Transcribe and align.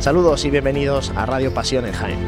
Saludos 0.00 0.46
y 0.46 0.50
bienvenidos 0.50 1.12
a 1.14 1.26
Radio 1.26 1.52
Pasión 1.52 1.84
en 1.84 1.92
Jaén. 1.92 2.18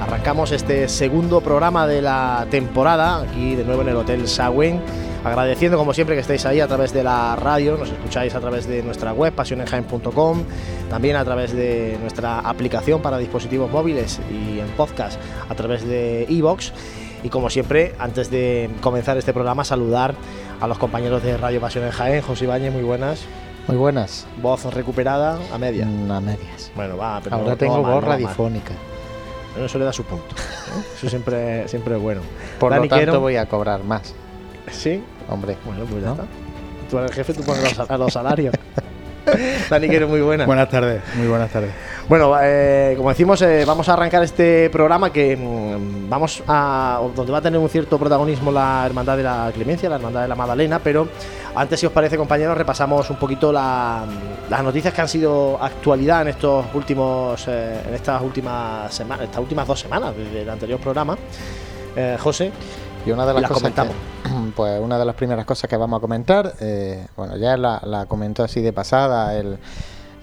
Arrancamos 0.00 0.50
este 0.50 0.88
segundo 0.88 1.42
programa 1.42 1.86
de 1.86 2.00
la 2.00 2.46
temporada, 2.50 3.20
aquí 3.20 3.54
de 3.54 3.64
nuevo 3.64 3.82
en 3.82 3.90
el 3.90 3.96
Hotel 3.96 4.26
Sagüen, 4.26 4.80
agradeciendo 5.22 5.76
como 5.76 5.92
siempre 5.92 6.16
que 6.16 6.22
estéis 6.22 6.46
ahí 6.46 6.60
a 6.60 6.68
través 6.68 6.94
de 6.94 7.04
la 7.04 7.36
radio, 7.36 7.76
nos 7.76 7.90
escucháis 7.90 8.34
a 8.34 8.40
través 8.40 8.66
de 8.66 8.82
nuestra 8.82 9.12
web 9.12 9.34
pasionenjaen.com, 9.34 10.44
también 10.88 11.16
a 11.16 11.24
través 11.26 11.52
de 11.52 11.98
nuestra 12.00 12.38
aplicación 12.38 13.02
para 13.02 13.18
dispositivos 13.18 13.70
móviles 13.70 14.18
y 14.30 14.60
en 14.60 14.68
podcast 14.68 15.20
a 15.50 15.54
través 15.54 15.86
de 15.86 16.24
iVoox. 16.30 16.72
Y 17.24 17.28
como 17.28 17.50
siempre, 17.50 17.94
antes 17.98 18.30
de 18.30 18.70
comenzar 18.80 19.18
este 19.18 19.34
programa, 19.34 19.64
saludar 19.64 20.14
a 20.60 20.66
los 20.66 20.78
compañeros 20.78 21.22
de 21.22 21.36
Radio 21.36 21.60
Pasión 21.60 21.84
en 21.84 21.90
Jaén. 21.90 22.22
José 22.22 22.44
Ibáñez, 22.44 22.72
muy 22.72 22.84
buenas. 22.84 23.26
Muy 23.66 23.76
buenas. 23.76 24.26
Voz 24.40 24.64
recuperada 24.72 25.38
a 25.52 25.58
media. 25.58 25.86
Mm, 25.86 26.10
a 26.10 26.20
medias. 26.20 26.70
Bueno, 26.76 26.96
va, 26.96 27.20
pero 27.22 27.36
Ahora 27.36 27.50
no- 27.50 27.56
tengo 27.56 27.78
voz 27.78 27.88
no 27.88 28.00
radiofónica. 28.00 28.72
Bueno, 29.52 29.66
Eso 29.66 29.78
le 29.78 29.84
da 29.86 29.92
su 29.92 30.04
punto. 30.04 30.34
¿eh? 30.36 30.82
Eso 30.96 31.08
siempre, 31.08 31.66
siempre 31.68 31.96
es 31.96 32.02
bueno. 32.02 32.20
Por 32.60 32.70
Dani 32.72 32.84
lo 32.84 32.88
tanto, 32.90 33.04
Quero. 33.06 33.20
voy 33.20 33.36
a 33.36 33.46
cobrar 33.46 33.82
más. 33.82 34.14
Sí, 34.70 35.02
Hombre, 35.28 35.56
bueno, 35.64 35.84
pues 35.84 36.02
ya 36.02 36.08
¿No? 36.08 36.14
está. 36.14 36.26
Tú 36.90 36.98
eres 36.98 37.10
el 37.10 37.16
jefe, 37.16 37.34
tú 37.34 37.42
pones 37.42 37.62
los, 37.64 37.72
sal- 37.88 37.98
los 37.98 38.12
salarios. 38.12 38.54
Dani 39.70 39.88
Quero, 39.88 40.08
muy 40.08 40.20
buena. 40.20 40.46
Buenas 40.46 40.68
tardes, 40.68 41.02
muy 41.16 41.26
buenas 41.26 41.50
tardes. 41.50 41.70
Bueno, 42.08 42.34
eh, 42.40 42.94
como 42.96 43.08
decimos, 43.08 43.42
eh, 43.42 43.64
vamos 43.66 43.88
a 43.88 43.94
arrancar 43.94 44.22
este 44.22 44.70
programa 44.70 45.12
que 45.12 45.36
mm, 45.36 46.08
vamos 46.08 46.42
a. 46.46 47.00
donde 47.14 47.32
va 47.32 47.38
a 47.38 47.42
tener 47.42 47.58
un 47.58 47.68
cierto 47.68 47.98
protagonismo 47.98 48.52
la 48.52 48.84
Hermandad 48.86 49.16
de 49.16 49.22
la 49.24 49.50
Clemencia, 49.52 49.88
la 49.88 49.96
Hermandad 49.96 50.22
de 50.22 50.28
la 50.28 50.34
Magdalena, 50.36 50.78
pero 50.78 51.08
antes, 51.54 51.80
si 51.80 51.86
os 51.86 51.92
parece, 51.92 52.16
compañeros, 52.16 52.56
repasamos 52.56 53.10
un 53.10 53.16
poquito 53.16 53.52
la- 53.52 54.04
las 54.48 54.62
noticias 54.62 54.94
que 54.94 55.00
han 55.00 55.08
sido 55.08 55.58
actualidad 55.60 56.22
en 56.22 56.28
estos 56.28 56.64
últimos. 56.74 57.44
eh, 57.48 57.80
en 57.88 57.94
estas 57.94 58.22
últimas 58.22 58.94
semanas, 58.94 59.24
estas 59.24 59.40
últimas 59.40 59.66
dos 59.66 59.80
semanas 59.80 60.14
desde 60.16 60.42
el 60.42 60.50
anterior 60.50 60.78
programa. 60.78 61.16
José, 62.18 62.52
y 63.06 63.10
una 63.12 63.24
de 63.26 63.32
las 63.34 63.42
Las 63.42 63.50
cosas 63.50 63.62
comentamos. 63.62 63.94
que- 64.22 64.52
pues 64.56 64.80
una 64.80 64.98
de 64.98 65.04
las 65.04 65.14
primeras 65.14 65.44
cosas 65.46 65.70
que 65.70 65.76
vamos 65.76 65.98
a 65.98 66.00
comentar, 66.00 66.54
eh, 66.60 67.06
bueno, 67.16 67.36
ya 67.36 67.56
la, 67.56 67.80
la 67.84 68.06
comentó 68.06 68.42
así 68.42 68.60
de 68.60 68.72
pasada 68.72 69.36
el, 69.36 69.58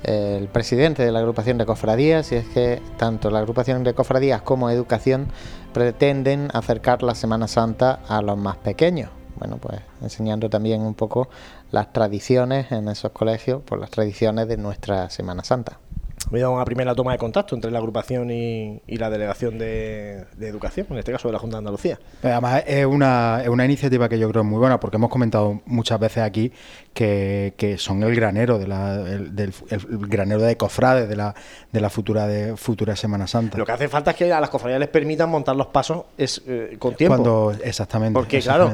el 0.04 0.48
presidente 0.50 1.04
de 1.04 1.12
la 1.12 1.20
agrupación 1.20 1.58
de 1.58 1.66
cofradías, 1.66 2.32
y 2.32 2.36
es 2.36 2.46
que 2.50 2.82
tanto 2.98 3.30
la 3.32 3.40
agrupación 3.40 3.84
de 3.84 3.94
cofradías 3.94 4.42
como 4.42 4.70
educación 4.70 5.28
pretenden 5.74 6.50
acercar 6.54 7.02
la 7.04 7.16
Semana 7.16 7.48
Santa 7.48 8.00
a 8.08 8.22
los 8.22 8.38
más 8.38 8.58
pequeños. 8.58 9.10
Bueno, 9.38 9.58
pues 9.58 9.80
enseñando 10.02 10.50
también 10.50 10.82
un 10.82 10.94
poco 10.94 11.28
las 11.72 11.92
tradiciones 11.92 12.72
en 12.72 12.88
esos 12.88 13.12
colegios, 13.12 13.62
por 13.64 13.80
las 13.80 13.90
tradiciones 13.90 14.48
de 14.48 14.58
nuestra 14.58 15.10
Semana 15.10 15.44
Santa. 15.44 15.80
Ha 16.26 16.30
habido 16.30 16.52
una 16.52 16.66
primera 16.66 16.96
toma 16.96 17.12
de 17.12 17.18
contacto 17.18 17.56
entre 17.56 17.72
la 17.72 17.80
agrupación 17.80 18.32
y, 18.32 18.82
y 18.88 18.98
la 18.98 19.10
delegación 19.10 19.58
de, 19.58 20.26
de 20.38 20.48
educación, 20.48 20.88
en 20.90 20.98
este 20.98 21.12
caso 21.12 21.28
de 21.28 21.34
la 21.34 21.40
Junta 21.40 21.58
de 21.58 21.60
Andalucía. 21.60 22.00
Además, 22.22 22.64
es 22.66 22.86
una, 22.86 23.42
es 23.44 23.50
una 23.50 23.66
iniciativa 23.66 24.08
que 24.10 24.18
yo 24.18 24.30
creo 24.30 24.44
muy 24.44 24.60
buena, 24.60 24.80
porque 24.80 24.98
hemos 24.98 25.10
comentado 25.10 25.62
muchas 25.66 26.00
veces 26.00 26.24
aquí 26.24 26.52
que, 26.94 27.54
que 27.58 27.78
son 27.78 28.04
el 28.04 28.16
granero 28.16 28.60
de 28.60 28.68
la, 28.68 28.96
el, 28.96 29.36
del, 29.36 29.54
el 29.70 30.08
granero 30.08 30.42
de 30.42 30.56
cofrades 30.58 31.10
de 31.10 31.16
la, 31.16 31.34
de 31.72 31.82
la 31.82 31.90
futura 31.90 32.28
de 32.28 32.56
futura 32.56 32.96
Semana 32.96 33.28
Santa. 33.28 33.58
Lo 33.58 33.66
que 33.66 33.72
hace 33.72 33.88
falta 33.88 34.12
es 34.12 34.18
que 34.18 34.32
a 34.32 34.40
las 34.40 34.50
cofradías 34.50 34.80
les 34.80 34.90
permitan 34.90 35.30
montar 35.30 35.56
los 35.56 35.68
pasos 35.68 36.04
es, 36.18 36.42
eh, 36.48 36.76
con 36.80 36.96
tiempo. 36.96 37.16
Cuando, 37.16 37.54
exactamente. 37.64 38.14
Porque, 38.14 38.40
claro, 38.40 38.74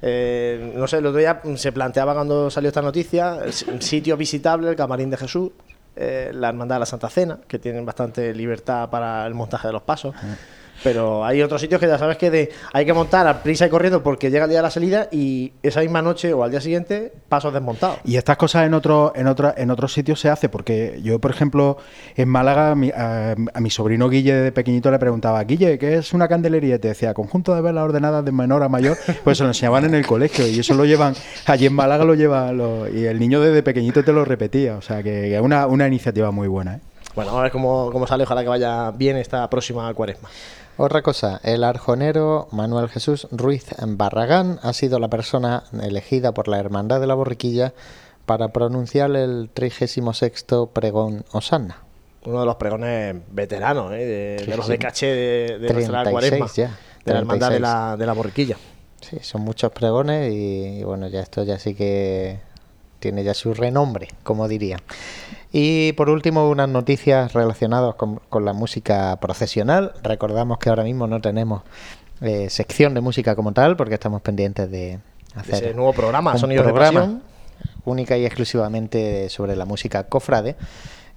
eh, 0.00 0.72
no 0.76 0.86
sé, 0.86 0.98
el 0.98 1.06
otro 1.06 1.18
día 1.18 1.40
se 1.56 1.72
planteaba 1.72 2.14
cuando 2.14 2.50
salió 2.50 2.68
esta 2.68 2.82
noticia, 2.82 3.38
sitio 3.80 4.16
visitable, 4.16 4.68
el 4.70 4.76
Camarín 4.76 5.10
de 5.10 5.16
Jesús, 5.16 5.50
eh, 5.98 6.30
la 6.32 6.48
Hermandad 6.48 6.76
de 6.76 6.80
la 6.80 6.86
Santa 6.86 7.10
Cena, 7.10 7.38
que 7.46 7.58
tienen 7.58 7.84
bastante 7.84 8.32
libertad 8.34 8.88
para 8.88 9.26
el 9.26 9.34
montaje 9.34 9.66
de 9.68 9.72
los 9.72 9.82
pasos. 9.82 10.14
Pero 10.84 11.24
hay 11.24 11.42
otros 11.42 11.60
sitios 11.60 11.80
que 11.80 11.86
ya 11.88 11.98
sabes 11.98 12.16
que 12.16 12.30
de, 12.30 12.50
hay 12.72 12.84
que 12.86 12.92
montar 12.92 13.26
a 13.26 13.42
prisa 13.42 13.66
y 13.66 13.68
corriendo 13.68 14.02
porque 14.02 14.30
llega 14.30 14.44
el 14.44 14.50
día 14.50 14.58
de 14.60 14.62
la 14.62 14.70
salida 14.70 15.08
y 15.10 15.52
esa 15.62 15.80
misma 15.80 16.02
noche 16.02 16.32
o 16.32 16.44
al 16.44 16.50
día 16.50 16.60
siguiente 16.60 17.12
pasos 17.28 17.52
desmontados. 17.52 17.98
Y 18.04 18.16
estas 18.16 18.36
cosas 18.36 18.64
en 18.66 18.74
otros 18.74 19.12
en 19.14 19.26
otra, 19.26 19.54
en 19.56 19.70
otros 19.70 19.92
sitios 19.92 20.20
se 20.20 20.28
hace 20.30 20.48
porque 20.48 21.00
yo, 21.02 21.18
por 21.18 21.30
ejemplo, 21.30 21.78
en 22.16 22.28
Málaga 22.28 22.70
a 22.70 22.74
mi, 22.74 22.90
a, 22.90 23.34
a 23.54 23.60
mi 23.60 23.70
sobrino 23.70 24.08
Guille 24.08 24.34
de 24.34 24.52
pequeñito 24.52 24.90
le 24.90 24.98
preguntaba, 24.98 25.42
Guille, 25.44 25.78
¿qué 25.78 25.94
es 25.96 26.12
una 26.12 26.28
candelería? 26.28 26.76
Y 26.76 26.78
te 26.78 26.88
decía, 26.88 27.12
conjunto 27.14 27.54
de 27.54 27.60
velas 27.60 27.84
ordenadas 27.84 28.24
de 28.24 28.32
menor 28.32 28.62
a 28.62 28.68
mayor, 28.68 28.96
pues 29.24 29.38
se 29.38 29.44
lo 29.44 29.50
enseñaban 29.50 29.84
en 29.84 29.94
el 29.94 30.06
colegio 30.06 30.46
y 30.46 30.60
eso 30.60 30.74
lo 30.74 30.84
llevan, 30.84 31.14
allí 31.46 31.66
en 31.66 31.74
Málaga 31.74 32.04
lo 32.04 32.14
llevan, 32.14 32.56
lo- 32.56 32.88
y 32.88 33.04
el 33.04 33.18
niño 33.18 33.40
desde 33.40 33.62
pequeñito 33.62 34.04
te 34.04 34.12
lo 34.12 34.24
repetía, 34.24 34.76
o 34.76 34.82
sea 34.82 35.02
que 35.02 35.34
es 35.34 35.40
una, 35.40 35.66
una 35.66 35.86
iniciativa 35.88 36.30
muy 36.30 36.46
buena. 36.48 36.76
¿eh? 36.76 36.80
Bueno, 37.14 37.36
a 37.36 37.42
ver 37.42 37.50
cómo, 37.50 37.90
cómo 37.90 38.06
sale, 38.06 38.22
ojalá 38.22 38.42
que 38.42 38.48
vaya 38.48 38.90
bien 38.92 39.16
esta 39.16 39.48
próxima 39.50 39.92
cuaresma. 39.92 40.28
Otra 40.80 41.02
cosa, 41.02 41.40
el 41.42 41.64
arjonero 41.64 42.46
Manuel 42.52 42.88
Jesús 42.88 43.26
Ruiz 43.32 43.66
Barragán 43.84 44.60
ha 44.62 44.72
sido 44.72 45.00
la 45.00 45.08
persona 45.08 45.64
elegida 45.82 46.30
por 46.30 46.46
la 46.46 46.60
Hermandad 46.60 47.00
de 47.00 47.08
la 47.08 47.14
Borriquilla 47.14 47.74
para 48.26 48.52
pronunciar 48.52 49.10
el 49.16 49.50
36 49.52 50.04
pregón 50.72 51.24
Osanna. 51.32 51.78
Uno 52.24 52.38
de 52.38 52.46
los 52.46 52.54
pregones 52.54 53.16
veteranos, 53.28 53.92
¿eh? 53.92 54.36
de, 54.46 54.56
los 54.56 54.68
de 54.68 54.78
caché 54.78 55.06
de, 55.06 55.58
de 55.58 55.72
nuestra 55.72 56.04
36 56.04 56.12
cuaresma, 56.12 56.46
ya, 56.54 56.78
de 57.04 57.12
la 57.12 57.18
hermandad 57.18 57.50
de 57.50 57.58
36. 57.58 57.60
la, 57.60 57.96
de 57.96 58.06
la 58.06 58.12
borriquilla. 58.12 58.56
Sí, 59.00 59.18
son 59.22 59.40
muchos 59.40 59.72
pregones 59.72 60.32
y, 60.32 60.78
y 60.78 60.84
bueno, 60.84 61.08
ya 61.08 61.22
esto 61.22 61.42
ya 61.42 61.58
sí 61.58 61.74
que 61.74 62.38
tiene 62.98 63.24
ya 63.24 63.34
su 63.34 63.54
renombre, 63.54 64.08
como 64.22 64.48
diría. 64.48 64.78
Y 65.52 65.92
por 65.92 66.10
último, 66.10 66.48
unas 66.50 66.68
noticias 66.68 67.32
relacionadas 67.32 67.94
con, 67.94 68.20
con 68.28 68.44
la 68.44 68.52
música 68.52 69.16
procesional. 69.20 69.92
Recordamos 70.02 70.58
que 70.58 70.68
ahora 70.68 70.82
mismo 70.84 71.06
no 71.06 71.20
tenemos 71.20 71.62
eh, 72.20 72.50
sección 72.50 72.94
de 72.94 73.00
música 73.00 73.34
como 73.34 73.52
tal, 73.52 73.76
porque 73.76 73.94
estamos 73.94 74.20
pendientes 74.22 74.70
de 74.70 74.98
hacer 75.34 75.54
Ese 75.64 75.74
nuevo 75.74 75.92
programa, 75.92 76.32
un 76.32 76.38
Sonidos 76.38 76.66
de 76.66 76.72
programa 76.72 77.00
Pasión. 77.00 77.22
única 77.84 78.16
y 78.18 78.26
exclusivamente 78.26 79.28
sobre 79.30 79.56
la 79.56 79.64
música 79.64 80.04
cofrade. 80.04 80.56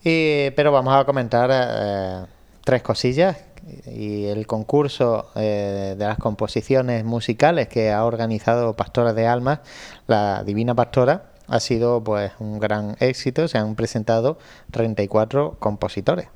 Y- 0.04 0.52
pero 0.52 0.72
vamos 0.72 0.94
a 0.96 1.04
comentar 1.06 1.50
eh, 1.54 2.26
tres 2.64 2.82
cosillas 2.84 3.38
y 3.86 4.26
el 4.26 4.48
concurso 4.48 5.30
eh, 5.36 5.96
de 5.98 6.06
las 6.06 6.18
composiciones 6.18 7.04
musicales 7.04 7.68
que 7.68 7.92
ha 7.92 8.04
organizado 8.06 8.74
Pastora 8.76 9.14
de 9.14 9.28
Almas, 9.28 9.60
la 10.08 10.44
Divina 10.44 10.74
Pastora, 10.74 11.31
ha 11.52 11.60
sido 11.60 12.04
pues 12.04 12.32
un 12.40 12.60
gran 12.60 12.96
éxito. 13.00 13.48
Se 13.48 13.58
han 13.58 13.76
presentado 13.76 14.38
34 14.72 15.58
compositores. 15.60 16.28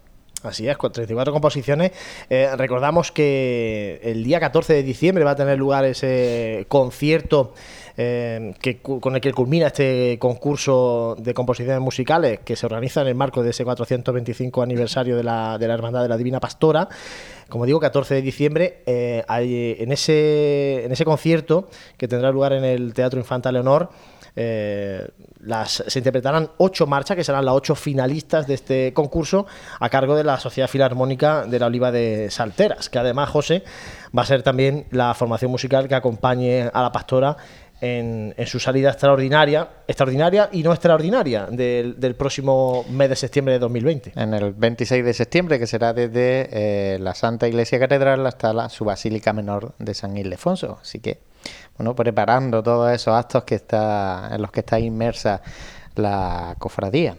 Así 0.44 0.68
es, 0.68 0.78
con 0.78 0.92
34 0.92 1.34
composiciones. 1.34 1.92
Eh, 2.30 2.48
recordamos 2.56 3.12
que 3.12 4.00
el 4.04 4.24
día 4.24 4.40
14 4.40 4.74
de 4.74 4.84
diciembre 4.84 5.24
va 5.24 5.32
a 5.32 5.36
tener 5.36 5.58
lugar 5.58 5.86
ese 5.86 6.66
concierto 6.68 7.56
eh, 7.98 8.54
que, 8.62 8.80
con 8.80 9.16
el 9.16 9.22
que 9.22 9.34
culmina 9.34 9.68
este 9.68 10.18
concurso 10.20 11.16
de 11.18 11.34
composiciones 11.34 11.82
musicales 11.82 12.42
que 12.46 12.56
se 12.56 12.66
organiza 12.68 13.02
en 13.02 13.08
el 13.08 13.16
marco 13.16 13.42
de 13.42 13.50
ese 13.52 13.64
425 13.64 14.62
aniversario 14.62 15.16
de 15.18 15.24
la, 15.24 15.58
de 15.58 15.68
la 15.68 15.74
Hermandad 15.74 16.04
de 16.04 16.10
la 16.10 16.18
Divina 16.18 16.40
Pastora. 16.40 16.90
Como 17.50 17.66
digo, 17.66 17.80
14 17.80 18.14
de 18.16 18.22
diciembre, 18.22 18.84
eh, 18.86 19.24
hay- 19.28 19.78
en, 19.80 19.92
ese, 19.92 20.84
en 20.86 20.92
ese 20.92 21.06
concierto 21.06 21.70
que 21.98 22.08
tendrá 22.08 22.32
lugar 22.32 22.54
en 22.54 22.66
el 22.66 22.94
Teatro 22.94 23.20
Infanta 23.20 23.52
Leonor, 23.52 23.90
eh, 24.36 25.08
las, 25.40 25.84
se 25.88 26.00
interpretarán 26.00 26.50
ocho 26.58 26.88
marchas, 26.88 27.16
que 27.16 27.24
serán 27.24 27.46
las 27.46 27.56
ocho 27.56 27.76
finalistas 27.76 28.48
de 28.48 28.56
este 28.56 28.94
concurso, 28.94 29.46
a 29.80 29.90
cargo 29.90 30.16
de 30.16 30.24
la 30.24 30.40
Sociedad 30.40 30.70
Filarmónica 30.70 31.46
de 31.46 31.60
la 31.60 31.68
Oliva 31.68 31.92
de 31.92 32.30
Salteras, 32.32 32.90
que 32.90 33.00
además, 33.00 33.30
José, 33.30 33.64
va 34.18 34.24
a 34.24 34.26
ser 34.26 34.44
también 34.44 34.88
la 34.92 35.14
formación 35.14 35.52
musical 35.52 35.88
que 35.88 35.96
acompañe 35.96 36.70
a 36.74 36.82
la 36.82 36.92
pastora 36.92 37.38
en, 37.82 38.34
en 38.38 38.48
su 38.48 38.60
salida 38.60 38.90
extraordinaria, 38.90 39.70
extraordinaria 39.88 40.50
y 40.52 40.64
no 40.64 40.72
extraordinaria 40.72 41.48
del, 41.48 42.16
próximo 42.16 42.86
mes 42.90 43.10
de 43.10 43.16
septiembre 43.16 43.54
de 43.54 43.60
2020. 43.60 44.14
En 44.16 44.34
el 44.34 44.54
26 44.54 45.04
de 45.04 45.14
septiembre, 45.14 45.60
que 45.60 45.68
será 45.68 45.94
desde 45.94 46.50
eh, 46.52 47.00
la 47.00 47.14
Santa 47.14 47.48
Iglesia 47.48 47.80
Catedral 47.80 48.26
hasta 48.26 48.54
la, 48.54 48.70
su 48.70 48.86
Basílica 48.86 49.34
Menor 49.34 49.74
de 49.80 49.94
San 49.94 50.18
Ildefonso. 50.18 50.80
Así 50.82 51.00
que, 51.00 51.20
bueno, 51.78 51.96
preparando 51.96 52.62
todos 52.64 52.92
esos 52.92 53.14
actos 53.16 53.44
que 53.44 53.56
está, 53.56 54.30
en 54.32 54.42
los 54.42 54.52
que 54.52 54.62
está 54.62 54.80
inmersa 54.80 55.42
la 55.96 56.56
cofradía. 56.60 57.18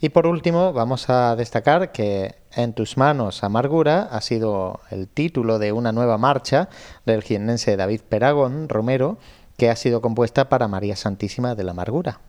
Y 0.00 0.08
por 0.10 0.26
último, 0.26 0.72
vamos 0.72 1.08
a 1.08 1.36
destacar 1.36 1.92
que 1.92 2.34
En 2.54 2.74
tus 2.74 2.98
manos, 2.98 3.44
amargura, 3.44 4.02
ha 4.10 4.20
sido 4.20 4.80
el 4.90 5.08
título 5.08 5.58
de 5.58 5.72
una 5.72 5.90
nueva 5.90 6.18
marcha 6.18 6.68
del 7.06 7.22
jiennense 7.22 7.78
David 7.78 8.02
Peragón 8.06 8.68
Romero, 8.68 9.16
que 9.56 9.70
ha 9.70 9.76
sido 9.76 10.02
compuesta 10.02 10.50
para 10.50 10.68
María 10.68 10.94
Santísima 10.96 11.54
de 11.54 11.64
la 11.64 11.70
Amargura. 11.70 12.20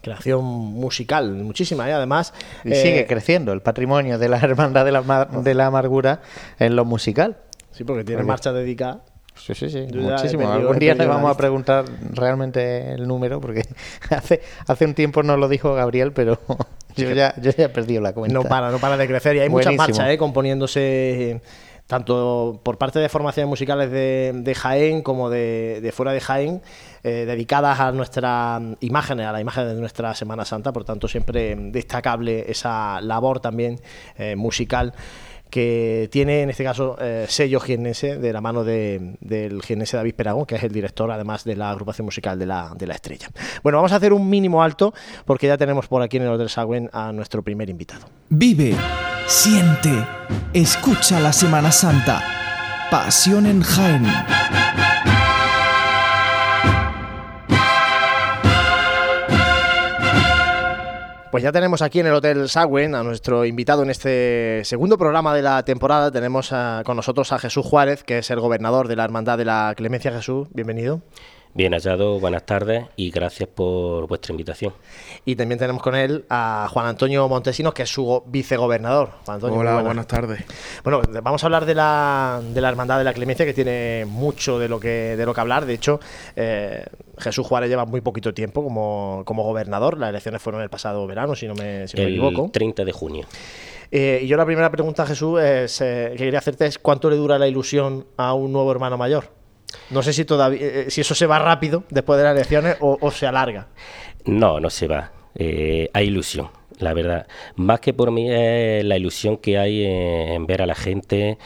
Creación 0.00 0.44
musical, 0.44 1.32
muchísima, 1.32 1.88
y 1.88 1.92
además. 1.92 2.32
Y 2.64 2.72
eh, 2.72 2.76
sigue 2.76 3.06
creciendo 3.08 3.52
el 3.52 3.60
patrimonio 3.60 4.18
de 4.20 4.28
la 4.28 4.36
Hermandad 4.38 4.84
de 4.84 4.92
la, 4.92 5.02
Mar- 5.02 5.30
de 5.30 5.54
la 5.54 5.66
Amargura 5.66 6.20
en 6.60 6.76
lo 6.76 6.84
musical. 6.84 7.38
Sí, 7.72 7.82
porque 7.82 8.04
tiene 8.04 8.22
marcha 8.22 8.52
dedicada. 8.52 9.00
Sí, 9.34 9.54
sí, 9.54 9.70
sí, 9.70 9.86
Yo 9.90 10.00
muchísimo. 10.02 10.42
perdido- 10.42 10.52
Algún 10.52 10.78
día 10.78 10.94
le 10.94 11.06
vamos 11.06 11.30
a 11.30 11.36
preguntar 11.36 11.84
realmente 12.12 12.92
el 12.92 13.08
número, 13.08 13.40
porque 13.40 13.62
hace, 14.10 14.40
hace 14.66 14.84
un 14.84 14.94
tiempo 14.94 15.22
nos 15.22 15.38
lo 15.38 15.48
dijo 15.48 15.74
Gabriel, 15.74 16.12
pero 16.12 16.38
Yo 16.96 17.10
ya, 17.12 17.34
yo 17.40 17.50
ya 17.50 17.64
he 17.64 17.68
perdido 17.68 18.02
la 18.02 18.12
cuenta. 18.12 18.34
No 18.34 18.42
para, 18.44 18.70
no 18.70 18.78
para 18.78 18.96
de 18.96 19.06
crecer 19.08 19.36
y 19.36 19.40
hay 19.40 19.48
muchas 19.48 19.74
marchas 19.74 20.08
¿eh? 20.10 20.18
componiéndose 20.18 21.40
tanto 21.86 22.60
por 22.62 22.78
parte 22.78 22.98
de 22.98 23.08
formaciones 23.08 23.48
musicales 23.48 23.90
de, 23.90 24.54
Jaén 24.56 25.02
como 25.02 25.28
de, 25.28 25.92
fuera 25.94 26.12
de 26.12 26.20
Jaén, 26.20 26.62
eh, 27.02 27.24
dedicadas 27.26 27.80
a 27.80 27.92
nuestras 27.92 28.62
imágenes, 28.80 29.26
a 29.26 29.32
la 29.32 29.40
imagen 29.40 29.66
de 29.68 29.74
nuestra 29.74 30.14
Semana 30.14 30.44
Santa, 30.44 30.72
por 30.72 30.84
tanto 30.84 31.08
siempre 31.08 31.54
destacable 31.56 32.50
esa 32.50 33.00
labor 33.00 33.40
también 33.40 33.78
eh, 34.16 34.36
musical 34.36 34.94
que 35.52 36.08
tiene 36.10 36.40
en 36.40 36.48
este 36.48 36.64
caso 36.64 36.96
eh, 36.98 37.26
sello 37.28 37.60
jiennense 37.60 38.16
de 38.16 38.32
la 38.32 38.40
mano 38.40 38.64
de, 38.64 39.16
del 39.20 39.60
jiennense 39.60 39.98
David 39.98 40.14
Peragón, 40.14 40.46
que 40.46 40.54
es 40.54 40.62
el 40.62 40.72
director 40.72 41.10
además 41.10 41.44
de 41.44 41.56
la 41.56 41.68
agrupación 41.68 42.06
musical 42.06 42.38
de 42.38 42.46
la, 42.46 42.72
de 42.74 42.86
la 42.86 42.94
Estrella. 42.94 43.28
Bueno, 43.62 43.76
vamos 43.76 43.92
a 43.92 43.96
hacer 43.96 44.14
un 44.14 44.30
mínimo 44.30 44.62
alto 44.62 44.94
porque 45.26 45.48
ya 45.48 45.58
tenemos 45.58 45.88
por 45.88 46.00
aquí 46.00 46.16
en 46.16 46.22
el 46.22 46.30
Hotel 46.30 46.48
Sagüen 46.48 46.88
a 46.94 47.12
nuestro 47.12 47.42
primer 47.42 47.68
invitado. 47.68 48.06
Vive, 48.30 48.74
siente, 49.26 49.90
escucha 50.54 51.20
la 51.20 51.34
Semana 51.34 51.70
Santa. 51.70 52.22
Pasión 52.90 53.44
en 53.44 53.60
Jaén. 53.60 54.06
Pues 61.32 61.42
ya 61.42 61.50
tenemos 61.50 61.80
aquí 61.80 61.98
en 61.98 62.06
el 62.06 62.12
Hotel 62.12 62.46
Sagüen 62.46 62.94
a 62.94 63.02
nuestro 63.02 63.46
invitado 63.46 63.82
en 63.82 63.88
este 63.88 64.60
segundo 64.66 64.98
programa 64.98 65.34
de 65.34 65.40
la 65.40 65.64
temporada. 65.64 66.10
Tenemos 66.10 66.52
con 66.84 66.94
nosotros 66.94 67.32
a 67.32 67.38
Jesús 67.38 67.64
Juárez, 67.64 68.04
que 68.04 68.18
es 68.18 68.30
el 68.30 68.38
gobernador 68.38 68.86
de 68.86 68.96
la 68.96 69.04
Hermandad 69.04 69.38
de 69.38 69.46
la 69.46 69.72
Clemencia. 69.74 70.12
Jesús, 70.12 70.48
bienvenido. 70.52 71.00
Bien 71.54 71.74
hallado, 71.74 72.18
buenas 72.18 72.46
tardes 72.46 72.86
y 72.96 73.10
gracias 73.10 73.46
por 73.46 74.06
vuestra 74.08 74.32
invitación. 74.32 74.72
Y 75.26 75.36
también 75.36 75.58
tenemos 75.58 75.82
con 75.82 75.94
él 75.94 76.24
a 76.30 76.66
Juan 76.70 76.86
Antonio 76.86 77.28
Montesinos, 77.28 77.74
que 77.74 77.82
es 77.82 77.90
su 77.90 78.22
vicegobernador. 78.26 79.10
Hola, 79.26 79.82
buenas. 79.82 80.06
tardes. 80.06 80.44
Bueno, 80.82 81.02
vamos 81.22 81.44
a 81.44 81.46
hablar 81.46 81.66
de 81.66 81.74
la, 81.74 82.40
de 82.42 82.58
la 82.58 82.70
Hermandad 82.70 82.96
de 82.96 83.04
la 83.04 83.12
Clemencia, 83.12 83.44
que 83.44 83.52
tiene 83.52 84.06
mucho 84.08 84.58
de 84.58 84.66
lo 84.66 84.80
que, 84.80 85.14
de 85.14 85.26
lo 85.26 85.34
que 85.34 85.40
hablar. 85.42 85.66
De 85.66 85.74
hecho, 85.74 86.00
eh, 86.36 86.86
Jesús 87.18 87.46
Juárez 87.46 87.68
lleva 87.68 87.84
muy 87.84 88.00
poquito 88.00 88.32
tiempo 88.32 88.64
como, 88.64 89.22
como 89.26 89.42
gobernador. 89.42 89.98
Las 89.98 90.08
elecciones 90.08 90.40
fueron 90.40 90.62
el 90.62 90.70
pasado 90.70 91.06
verano, 91.06 91.34
si 91.34 91.46
no 91.46 91.54
me, 91.54 91.86
si 91.86 91.98
no 91.98 92.04
me 92.04 92.08
equivoco. 92.08 92.46
El 92.46 92.50
30 92.50 92.82
de 92.86 92.92
junio. 92.92 93.26
Eh, 93.90 94.20
y 94.22 94.26
yo 94.26 94.38
la 94.38 94.46
primera 94.46 94.70
pregunta, 94.70 95.04
Jesús, 95.04 95.38
es, 95.42 95.82
eh, 95.82 96.08
que 96.12 96.24
quería 96.24 96.38
hacerte 96.38 96.64
es 96.64 96.78
¿cuánto 96.78 97.10
le 97.10 97.16
dura 97.16 97.38
la 97.38 97.46
ilusión 97.46 98.06
a 98.16 98.32
un 98.32 98.50
nuevo 98.50 98.72
hermano 98.72 98.96
mayor? 98.96 99.41
No 99.92 100.02
sé 100.02 100.12
si 100.12 100.24
todavía, 100.24 100.60
eh, 100.62 100.90
si 100.90 101.02
eso 101.02 101.14
se 101.14 101.26
va 101.26 101.38
rápido 101.38 101.84
después 101.90 102.18
de 102.18 102.24
las 102.24 102.34
elecciones 102.34 102.76
o, 102.80 103.10
se 103.10 103.26
alarga. 103.26 103.68
No, 104.24 104.58
no 104.58 104.70
se 104.70 104.88
va. 104.88 105.12
Eh, 105.34 105.90
hay 105.92 106.06
ilusión, 106.06 106.48
la 106.78 106.94
verdad. 106.94 107.26
Más 107.56 107.80
que 107.80 107.92
por 107.92 108.10
mí 108.10 108.30
es 108.30 108.84
la 108.84 108.96
ilusión 108.96 109.36
que 109.36 109.58
hay 109.58 109.84
en, 109.84 110.46
ver 110.46 110.62
a 110.62 110.66
la 110.66 110.74
gente, 110.74 111.38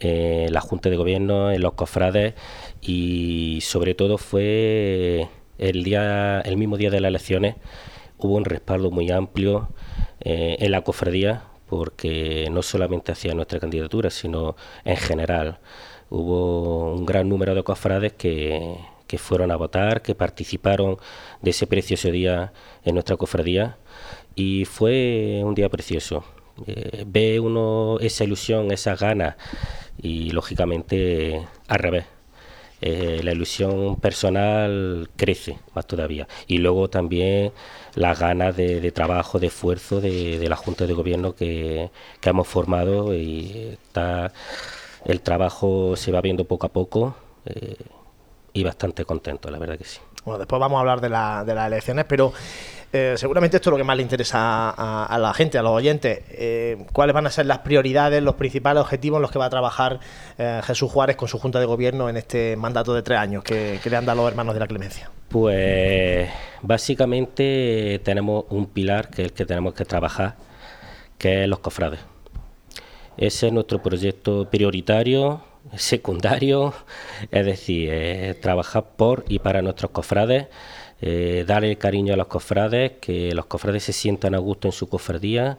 en 0.00 0.52
la 0.52 0.60
Junta 0.60 0.90
de 0.90 0.96
Gobierno, 0.96 1.50
en 1.50 1.62
los 1.62 1.72
cofrades 1.72 2.34
y 2.82 3.60
sobre 3.62 3.94
todo 3.94 4.18
fue 4.18 5.28
el 5.58 5.82
día, 5.82 6.40
el 6.40 6.56
mismo 6.56 6.76
día 6.76 6.90
de 6.90 7.00
las 7.00 7.08
elecciones 7.08 7.56
hubo 8.18 8.34
un 8.36 8.44
respaldo 8.44 8.90
muy 8.90 9.10
amplio 9.10 9.68
eh, 10.20 10.56
en 10.60 10.70
la 10.70 10.82
cofradía 10.82 11.44
porque 11.68 12.48
no 12.50 12.62
solamente 12.62 13.12
hacia 13.12 13.34
nuestra 13.34 13.58
candidatura, 13.58 14.10
sino 14.10 14.56
en 14.84 14.96
general 14.96 15.58
hubo 16.14 16.94
un 16.94 17.04
gran 17.04 17.28
número 17.28 17.54
de 17.54 17.64
cofrades 17.64 18.12
que, 18.12 18.76
fueron 19.16 19.52
a 19.52 19.56
votar, 19.56 20.02
que 20.02 20.16
participaron 20.16 20.96
de 21.40 21.50
ese 21.50 21.68
precioso 21.68 22.10
día 22.10 22.52
en 22.84 22.94
nuestra 22.94 23.16
cofradía 23.16 23.76
y 24.34 24.64
fue 24.64 25.40
un 25.44 25.54
día 25.54 25.68
precioso. 25.68 26.24
Eh, 26.66 27.04
ve 27.06 27.38
uno 27.38 27.98
esa 28.00 28.24
ilusión, 28.24 28.72
esas 28.72 28.98
ganas 28.98 29.36
y 30.02 30.30
lógicamente 30.30 31.46
al 31.68 31.78
revés. 31.78 32.06
Eh, 32.80 33.20
la 33.22 33.32
ilusión 33.32 34.00
personal 34.00 35.08
crece 35.14 35.58
más 35.76 35.86
todavía. 35.86 36.26
Y 36.48 36.58
luego 36.58 36.90
también 36.90 37.52
las 37.94 38.18
ganas 38.18 38.56
de, 38.56 38.90
trabajo, 38.90 39.38
de 39.38 39.46
esfuerzo 39.46 40.00
de, 40.00 40.44
la 40.48 40.56
Junta 40.56 40.86
de 40.88 40.92
Gobierno 40.92 41.36
que, 41.36 41.90
que 42.20 42.30
hemos 42.30 42.48
formado 42.48 43.14
y 43.14 43.78
está 43.84 44.32
el 45.04 45.20
trabajo 45.20 45.96
se 45.96 46.12
va 46.12 46.20
viendo 46.20 46.44
poco 46.44 46.66
a 46.66 46.70
poco 46.70 47.14
eh, 47.46 47.76
y 48.52 48.64
bastante 48.64 49.04
contento, 49.04 49.50
la 49.50 49.58
verdad 49.58 49.78
que 49.78 49.84
sí. 49.84 50.00
Bueno, 50.24 50.38
después 50.38 50.58
vamos 50.58 50.76
a 50.78 50.80
hablar 50.80 51.00
de, 51.00 51.08
de 51.08 51.54
las 51.54 51.66
elecciones, 51.66 52.06
pero 52.06 52.32
eh, 52.92 53.14
seguramente 53.18 53.56
esto 53.58 53.68
es 53.68 53.72
lo 53.72 53.76
que 53.76 53.84
más 53.84 53.96
le 53.96 54.02
interesa 54.02 54.70
a, 54.70 55.18
la 55.18 55.34
gente, 55.34 55.58
a 55.58 55.62
los 55.62 55.72
oyentes. 55.72 56.20
Eh, 56.30 56.86
¿Cuáles 56.92 57.12
van 57.12 57.26
a 57.26 57.30
ser 57.30 57.44
las 57.44 57.58
prioridades, 57.58 58.22
los 58.22 58.36
principales 58.36 58.80
objetivos 58.80 59.18
en 59.18 59.22
los 59.22 59.30
que 59.30 59.38
va 59.38 59.46
a 59.46 59.50
trabajar 59.50 60.00
Jesús 60.62 60.90
Juárez 60.90 61.16
con 61.16 61.28
su 61.28 61.38
Junta 61.38 61.60
de 61.60 61.66
Gobierno 61.66 62.08
en 62.08 62.16
este 62.16 62.56
mandato 62.56 62.94
de 62.94 63.02
tres 63.02 63.18
años 63.18 63.44
que, 63.44 63.80
que 63.82 63.90
le 63.90 63.96
han 63.96 64.06
dado 64.06 64.22
los 64.22 64.30
hermanos 64.30 64.54
de 64.54 64.60
la 64.60 64.66
Clemencia? 64.66 65.10
Pues 65.28 66.30
básicamente 66.62 68.00
tenemos 68.02 68.44
un 68.48 68.66
pilar 68.66 69.10
que 69.10 69.22
es 69.22 69.28
el 69.28 69.34
que 69.34 69.44
tenemos 69.44 69.74
que 69.74 69.84
trabajar, 69.84 70.36
que 71.18 71.42
es 71.42 71.48
los 71.48 71.58
cofrades 71.58 72.13
ese 73.16 73.46
es 73.48 73.52
nuestro 73.52 73.82
proyecto 73.82 74.48
prioritario, 74.50 75.40
secundario, 75.76 76.74
es 77.30 77.46
decir, 77.46 78.38
trabajar 78.40 78.84
por 78.96 79.24
y 79.28 79.38
para 79.38 79.62
nuestros 79.62 79.90
cofrades, 79.90 80.46
eh, 81.00 81.44
darle 81.46 81.70
el 81.70 81.78
cariño 81.78 82.14
a 82.14 82.16
los 82.16 82.28
cofrades, 82.28 82.92
que 83.00 83.34
los 83.34 83.46
cofrades 83.46 83.82
se 83.82 83.92
sientan 83.92 84.34
a 84.34 84.38
gusto 84.38 84.68
en 84.68 84.72
su 84.72 84.88
cofradía, 84.88 85.58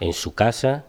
en 0.00 0.12
su 0.12 0.34
casa 0.34 0.84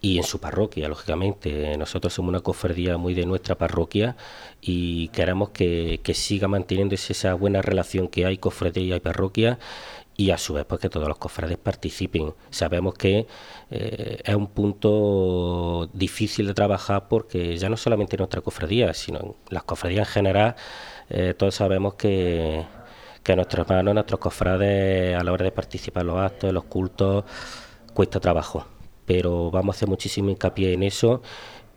y 0.00 0.18
en 0.18 0.24
su 0.24 0.38
parroquia, 0.38 0.86
lógicamente. 0.88 1.76
Nosotros 1.78 2.12
somos 2.12 2.28
una 2.28 2.40
cofradía 2.40 2.98
muy 2.98 3.14
de 3.14 3.26
nuestra 3.26 3.56
parroquia 3.56 4.16
y 4.60 5.08
queremos 5.08 5.50
que, 5.50 6.00
siga 6.14 6.46
manteniéndose 6.46 7.12
esa 7.14 7.34
buena 7.34 7.62
relación 7.62 8.08
que 8.08 8.26
hay 8.26 8.38
cofradía 8.38 8.96
y 8.96 9.00
parroquia 9.00 9.58
y 10.16 10.30
a 10.30 10.38
su 10.38 10.54
vez 10.54 10.64
pues 10.64 10.80
que 10.80 10.88
todos 10.88 11.08
los 11.08 11.18
cofrades 11.18 11.58
participen. 11.58 12.34
Sabemos 12.50 12.94
que 12.94 13.26
eh, 13.70 14.18
es 14.24 14.34
un 14.34 14.48
punto 14.48 15.88
difícil 15.92 16.46
de 16.46 16.54
trabajar 16.54 17.08
porque 17.08 17.56
ya 17.56 17.68
no 17.68 17.76
solamente 17.76 18.16
en 18.16 18.18
nuestra 18.18 18.40
cofradía, 18.40 18.94
sino 18.94 19.18
en 19.20 19.34
las 19.50 19.64
cofradías 19.64 20.08
en 20.08 20.12
general, 20.12 20.56
eh, 21.10 21.34
todos 21.36 21.54
sabemos 21.54 21.94
que, 21.94 22.64
que 23.22 23.36
nuestros 23.36 23.66
hermanos, 23.66 23.94
nuestros 23.94 24.20
cofrades 24.20 25.16
a 25.16 25.24
la 25.24 25.32
hora 25.32 25.44
de 25.44 25.52
participar 25.52 26.02
en 26.02 26.06
los 26.08 26.18
actos, 26.20 26.48
en 26.48 26.54
los 26.54 26.64
cultos, 26.64 27.24
cuesta 27.92 28.20
trabajo. 28.20 28.66
Pero 29.06 29.50
vamos 29.50 29.74
a 29.74 29.78
hacer 29.78 29.88
muchísimo 29.88 30.30
hincapié 30.30 30.72
en 30.72 30.82
eso 30.82 31.22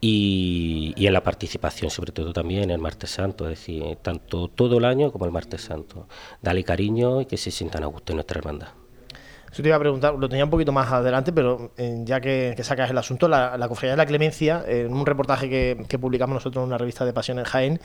y, 0.10 1.06
en 1.06 1.12
la 1.12 1.22
participación, 1.22 1.92
sobre 1.92 2.14
todo 2.14 2.32
también 2.32 2.64
en 2.64 2.72
el 2.72 2.80
Martes 2.80 3.10
Santo, 3.10 3.44
es 3.50 3.60
decir, 3.60 3.98
tanto 4.02 4.48
todo 4.48 4.78
el 4.78 4.86
año 4.86 5.12
como 5.12 5.26
el 5.26 5.32
Martes 5.32 5.62
Santo. 5.62 6.08
Dale 6.42 6.64
cariño 6.64 7.20
y 7.20 7.26
que 7.26 7.36
se 7.36 7.52
sientan 7.52 7.84
a 7.84 7.88
gusto 7.88 8.14
en 8.14 8.18
nuestra 8.18 8.40
hermandad. 8.40 8.70
Eso 9.52 9.62
te 9.62 9.68
iba 9.68 9.76
a 9.76 9.80
preguntar, 9.80 10.14
lo 10.16 10.30
tenía 10.30 10.46
un 10.46 10.50
poquito 10.50 10.72
más 10.72 10.90
adelante, 10.94 11.34
pero 11.34 11.72
eh, 11.78 12.04
ya 12.06 12.22
que, 12.22 12.56
sacas 12.64 12.90
el 12.90 12.98
asunto, 12.98 13.28
la, 13.28 13.58
la 13.58 13.68
Cofradía 13.68 13.92
de 13.92 13.98
la 13.98 14.06
Clemencia, 14.06 14.64
en 14.66 14.94
un 14.94 15.06
reportaje 15.06 15.50
que, 15.50 16.00
publicamos 16.00 16.36
nosotros 16.36 16.62
en 16.62 16.68
una 16.68 16.78
revista 16.78 17.04
de 17.04 17.12
Pasión 17.12 17.40
en 17.40 17.46
Jaén, 17.46 17.82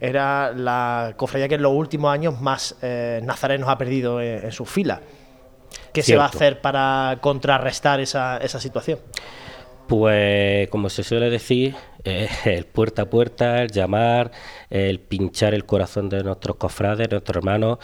era 0.00 0.52
la 0.52 1.14
cofradía 1.16 1.48
que 1.48 1.56
en 1.56 1.62
los 1.62 1.72
últimos 1.72 2.10
años 2.12 2.40
más 2.40 2.76
eh, 2.80 3.20
nazarenos 3.24 3.68
ha 3.68 3.76
perdido 3.76 4.22
en, 4.22 4.52
sus 4.52 4.70
filas. 4.70 5.00
¿Qué 5.92 6.02
se 6.02 6.16
va 6.16 6.24
a 6.24 6.28
hacer 6.28 6.62
para 6.62 7.18
contrarrestar 7.20 8.00
esa, 8.00 8.38
esa 8.38 8.60
situación? 8.60 9.00
Pues 9.88 10.68
como 10.68 10.90
se 10.90 11.02
suele 11.02 11.30
decir, 11.30 11.74
eh, 12.04 12.28
el 12.44 12.66
puerta 12.66 13.02
a 13.02 13.10
puerta, 13.10 13.62
el 13.62 13.70
llamar, 13.70 14.30
el 14.68 15.00
pinchar 15.00 15.54
el 15.54 15.64
corazón 15.64 16.10
de 16.10 16.22
nuestros 16.22 16.56
cofrades, 16.56 17.10
nuestros 17.10 17.36
hermanos. 17.36 17.78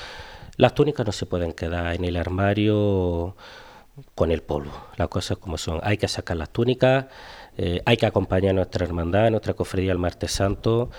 Las 0.58 0.74
túnicas 0.74 1.06
no 1.06 1.12
se 1.12 1.24
pueden 1.24 1.52
quedar 1.54 1.94
en 1.94 2.04
el 2.04 2.16
armario 2.16 3.36
con 4.14 4.30
el 4.30 4.42
polvo. 4.42 4.72
Las 4.96 5.08
cosas 5.08 5.38
como 5.38 5.56
son. 5.56 5.80
Hay 5.82 5.96
que 5.96 6.06
sacar 6.08 6.36
las 6.36 6.50
túnicas, 6.50 7.06
eh, 7.56 7.80
hay 7.86 7.96
que 7.96 8.06
acompañar 8.06 8.50
a 8.50 8.54
nuestra 8.54 8.84
hermandad, 8.84 9.26
a 9.26 9.30
nuestra 9.30 9.54
cofradía 9.54 9.92
el 9.92 9.98
martes 9.98 10.32
santo. 10.32 10.90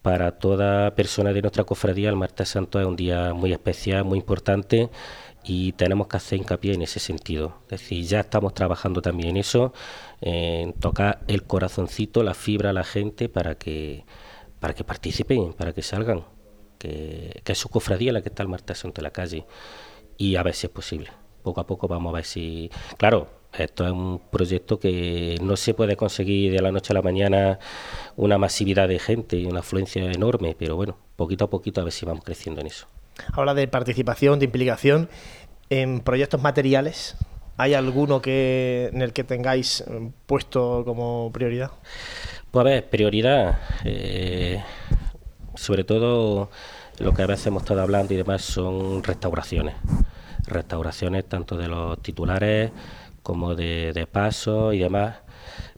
Para 0.00 0.32
toda 0.38 0.94
persona 0.94 1.32
de 1.32 1.42
nuestra 1.42 1.64
cofradía 1.64 2.08
el 2.08 2.16
martes 2.16 2.48
santo 2.48 2.80
es 2.80 2.86
un 2.86 2.96
día 2.96 3.34
muy 3.34 3.52
especial, 3.52 4.04
muy 4.04 4.18
importante 4.18 4.90
y 5.44 5.72
tenemos 5.72 6.08
que 6.08 6.16
hacer 6.16 6.38
hincapié 6.38 6.74
en 6.74 6.82
ese 6.82 7.00
sentido. 7.00 7.58
Es 7.64 7.80
decir, 7.80 8.04
ya 8.04 8.20
estamos 8.20 8.54
trabajando 8.54 9.02
también 9.02 9.30
en 9.30 9.36
eso, 9.36 9.72
en 10.20 10.72
tocar 10.72 11.20
el 11.28 11.44
corazoncito, 11.44 12.22
la 12.22 12.34
fibra 12.34 12.70
a 12.70 12.72
la 12.72 12.84
gente 12.84 13.28
para 13.28 13.56
que, 13.56 14.04
para 14.60 14.74
que 14.74 14.84
participen, 14.84 15.52
para 15.52 15.72
que 15.72 15.82
salgan, 15.82 16.24
que, 16.78 17.42
es 17.44 17.58
su 17.58 17.68
cofradía 17.68 18.12
la 18.12 18.22
que 18.22 18.30
está 18.30 18.42
el 18.42 18.48
martes 18.48 18.78
santo 18.78 19.00
en 19.00 19.04
la 19.04 19.10
calle 19.10 19.46
y 20.16 20.36
a 20.36 20.42
ver 20.42 20.54
si 20.54 20.66
es 20.66 20.72
posible. 20.72 21.10
Poco 21.42 21.60
a 21.60 21.66
poco 21.66 21.88
vamos 21.88 22.10
a 22.12 22.16
ver 22.16 22.24
si... 22.24 22.70
Claro, 22.96 23.28
esto 23.52 23.84
es 23.84 23.92
un 23.92 24.20
proyecto 24.30 24.78
que 24.80 25.36
no 25.42 25.56
se 25.56 25.74
puede 25.74 25.96
conseguir 25.96 26.52
de 26.52 26.62
la 26.62 26.72
noche 26.72 26.92
a 26.92 26.94
la 26.94 27.02
mañana 27.02 27.58
una 28.16 28.38
masividad 28.38 28.88
de 28.88 28.98
gente 28.98 29.36
y 29.36 29.44
una 29.44 29.60
afluencia 29.60 30.10
enorme, 30.10 30.56
pero 30.58 30.76
bueno, 30.76 30.96
poquito 31.16 31.44
a 31.44 31.50
poquito 31.50 31.82
a 31.82 31.84
ver 31.84 31.92
si 31.92 32.06
vamos 32.06 32.24
creciendo 32.24 32.62
en 32.62 32.68
eso 32.68 32.86
habla 33.32 33.54
de 33.54 33.68
participación, 33.68 34.38
de 34.38 34.46
implicación 34.46 35.08
en 35.70 36.00
proyectos 36.00 36.42
materiales. 36.42 37.16
¿Hay 37.56 37.74
alguno 37.74 38.20
que 38.20 38.90
en 38.92 39.02
el 39.02 39.12
que 39.12 39.22
tengáis 39.22 39.82
eh, 39.82 40.10
puesto 40.26 40.82
como 40.84 41.30
prioridad? 41.32 41.70
Pues 42.50 42.60
a 42.60 42.68
ver, 42.68 42.88
prioridad, 42.88 43.58
eh, 43.84 44.62
sobre 45.54 45.84
todo 45.84 46.50
lo 46.98 47.12
que 47.12 47.22
a 47.22 47.26
veces 47.26 47.46
hemos 47.46 47.62
estado 47.62 47.82
hablando 47.82 48.12
y 48.14 48.16
demás 48.16 48.42
son 48.42 49.02
restauraciones. 49.04 49.76
Restauraciones 50.46 51.28
tanto 51.28 51.56
de 51.56 51.68
los 51.68 52.00
titulares 52.02 52.70
como 53.22 53.54
de, 53.54 53.92
de 53.92 54.06
pasos 54.06 54.74
y 54.74 54.78
demás. 54.78 55.18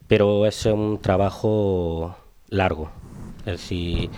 Pero 0.09 0.47
es 0.47 0.65
un 0.67 1.01
trabajo 1.01 2.17
largo. 2.49 2.91
Es 3.41 3.61
decir, 3.61 4.11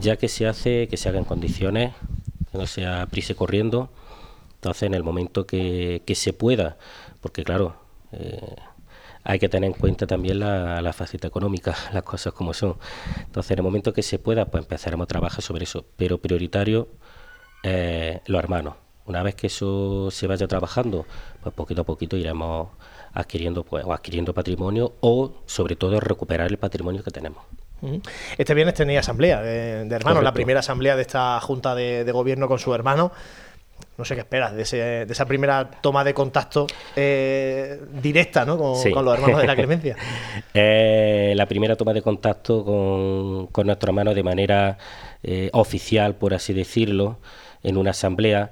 ya 0.00 0.16
que 0.16 0.28
se 0.28 0.46
hace, 0.46 0.88
que 0.88 0.96
se 0.96 1.08
haga 1.08 1.18
en 1.18 1.24
condiciones, 1.24 1.92
no 2.56 2.66
sea 2.66 3.06
prisa 3.06 3.34
corriendo. 3.34 3.90
Entonces, 4.56 4.84
en 4.84 4.94
el 4.94 5.02
momento 5.02 5.46
que, 5.46 6.02
que 6.06 6.14
se 6.14 6.32
pueda, 6.32 6.76
porque 7.20 7.44
claro, 7.44 7.76
eh, 8.12 8.56
hay 9.24 9.38
que 9.38 9.48
tener 9.48 9.68
en 9.68 9.78
cuenta 9.78 10.06
también 10.06 10.38
la, 10.38 10.80
la 10.80 10.92
faceta 10.92 11.28
económica, 11.28 11.74
las 11.92 12.02
cosas 12.02 12.32
como 12.32 12.54
son. 12.54 12.76
Entonces, 13.18 13.50
en 13.52 13.58
el 13.58 13.64
momento 13.64 13.92
que 13.92 14.02
se 14.02 14.18
pueda, 14.18 14.46
pues 14.46 14.64
empezaremos 14.64 15.04
a 15.04 15.08
trabajar 15.08 15.42
sobre 15.42 15.64
eso. 15.64 15.84
Pero 15.96 16.18
prioritario, 16.18 16.88
eh, 17.62 18.20
los 18.26 18.38
hermanos. 18.38 18.74
Una 19.06 19.22
vez 19.22 19.34
que 19.36 19.46
eso 19.48 20.10
se 20.10 20.26
vaya 20.26 20.48
trabajando, 20.48 21.06
pues 21.42 21.54
poquito 21.54 21.82
a 21.82 21.84
poquito 21.84 22.16
iremos 22.16 22.68
adquiriendo, 23.12 23.64
pues, 23.64 23.84
o 23.84 23.92
adquiriendo 23.92 24.34
patrimonio 24.34 24.94
o, 25.00 25.32
sobre 25.46 25.76
todo, 25.76 26.00
recuperar 26.00 26.48
el 26.48 26.58
patrimonio 26.58 27.02
que 27.04 27.10
tenemos. 27.10 27.44
Este 28.38 28.54
viernes 28.54 28.74
tenéis 28.74 29.00
asamblea 29.00 29.40
de, 29.42 29.84
de 29.84 29.94
hermanos, 29.94 30.22
la 30.22 30.32
primera 30.32 30.60
asamblea 30.60 30.96
de 30.96 31.02
esta 31.02 31.40
junta 31.40 31.74
de, 31.74 32.04
de 32.04 32.12
gobierno 32.12 32.48
con 32.48 32.58
su 32.58 32.74
hermano. 32.74 33.12
No 33.98 34.04
sé 34.04 34.14
qué 34.14 34.20
esperas 34.20 34.54
de, 34.54 34.62
ese, 34.62 34.76
de 35.06 35.12
esa 35.12 35.24
primera 35.26 35.70
toma 35.82 36.02
de 36.04 36.12
contacto 36.14 36.66
eh, 36.96 37.80
directa 37.92 38.44
¿no? 38.44 38.56
con, 38.58 38.76
Sí. 38.76 38.90
con 38.90 39.04
los 39.04 39.14
hermanos 39.14 39.40
de 39.40 39.46
la 39.46 39.56
Clemencia. 39.56 39.96
Eh, 40.54 41.32
la 41.36 41.46
primera 41.46 41.76
toma 41.76 41.92
de 41.94 42.02
contacto 42.02 42.64
con, 42.64 43.46
con 43.48 43.66
nuestro 43.66 43.90
hermano 43.90 44.14
de 44.14 44.22
manera 44.22 44.78
eh, 45.22 45.50
oficial, 45.52 46.14
por 46.14 46.34
así 46.34 46.52
decirlo, 46.52 47.18
en 47.62 47.76
una 47.76 47.90
asamblea. 47.90 48.50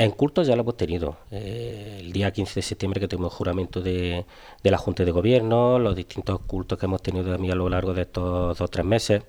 En 0.00 0.12
cultos 0.12 0.46
ya 0.46 0.56
lo 0.56 0.62
hemos 0.62 0.76
tenido. 0.78 1.18
Eh, 1.30 1.98
el 2.00 2.12
día 2.12 2.32
15 2.32 2.54
de 2.54 2.62
septiembre 2.62 3.00
que 3.00 3.08
tuvimos 3.08 3.34
juramento 3.34 3.82
de, 3.82 4.24
de 4.62 4.70
la 4.70 4.78
Junta 4.78 5.04
de 5.04 5.10
Gobierno, 5.10 5.78
los 5.78 5.94
distintos 5.94 6.40
cultos 6.40 6.78
que 6.78 6.86
hemos 6.86 7.02
tenido 7.02 7.30
también 7.30 7.52
a 7.52 7.56
lo 7.56 7.68
largo 7.68 7.92
de 7.92 8.02
estos 8.02 8.58
dos 8.58 8.60
o 8.62 8.68
tres 8.68 8.86
meses. 8.86 9.22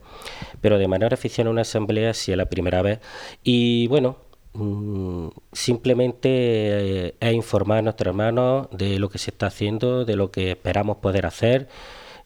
Pero 0.61 0.77
de 0.77 0.87
manera 0.87 1.13
oficial 1.13 1.47
en 1.47 1.51
una 1.51 1.61
asamblea 1.63 2.13
sí 2.13 2.31
es 2.31 2.37
la 2.37 2.45
primera 2.45 2.81
vez. 2.81 2.99
Y 3.43 3.87
bueno, 3.87 4.17
mm, 4.53 5.27
simplemente 5.51 6.29
eh, 6.29 7.15
es 7.19 7.33
informar 7.33 7.79
a 7.79 7.81
nuestros 7.81 8.07
hermanos 8.07 8.67
de 8.71 8.97
lo 8.97 9.09
que 9.09 9.17
se 9.17 9.31
está 9.31 9.47
haciendo, 9.47 10.05
de 10.05 10.15
lo 10.15 10.31
que 10.31 10.51
esperamos 10.51 10.97
poder 10.97 11.25
hacer 11.25 11.67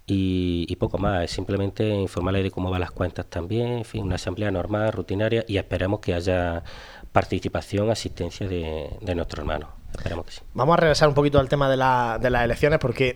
y, 0.05 0.65
y 0.69 0.75
poco 0.75 0.97
más. 0.99 1.23
Es 1.23 1.31
simplemente 1.31 1.87
informarles 1.89 2.43
de 2.43 2.51
cómo 2.51 2.69
van 2.69 2.81
las 2.81 2.91
cuentas 2.91 3.25
también, 3.27 3.69
en 3.79 3.85
fin, 3.85 4.03
una 4.03 4.15
asamblea 4.15 4.51
normal, 4.51 4.93
rutinaria 4.93 5.43
y 5.47 5.57
esperemos 5.57 5.99
que 5.99 6.13
haya 6.13 6.63
participación, 7.19 7.89
asistencia 7.89 8.45
de, 8.45 8.89
de 8.99 9.15
nuestros 9.15 9.39
hermanos. 9.39 9.69
Esperemos 9.97 10.25
que 10.25 10.31
sí. 10.33 10.41
Vamos 10.53 10.73
a 10.73 10.81
regresar 10.81 11.07
un 11.07 11.15
poquito 11.15 11.39
al 11.39 11.47
tema 11.47 11.69
de, 11.69 11.77
la- 11.77 12.19
de 12.21 12.29
las 12.29 12.43
elecciones 12.43 12.77
porque 12.79 13.07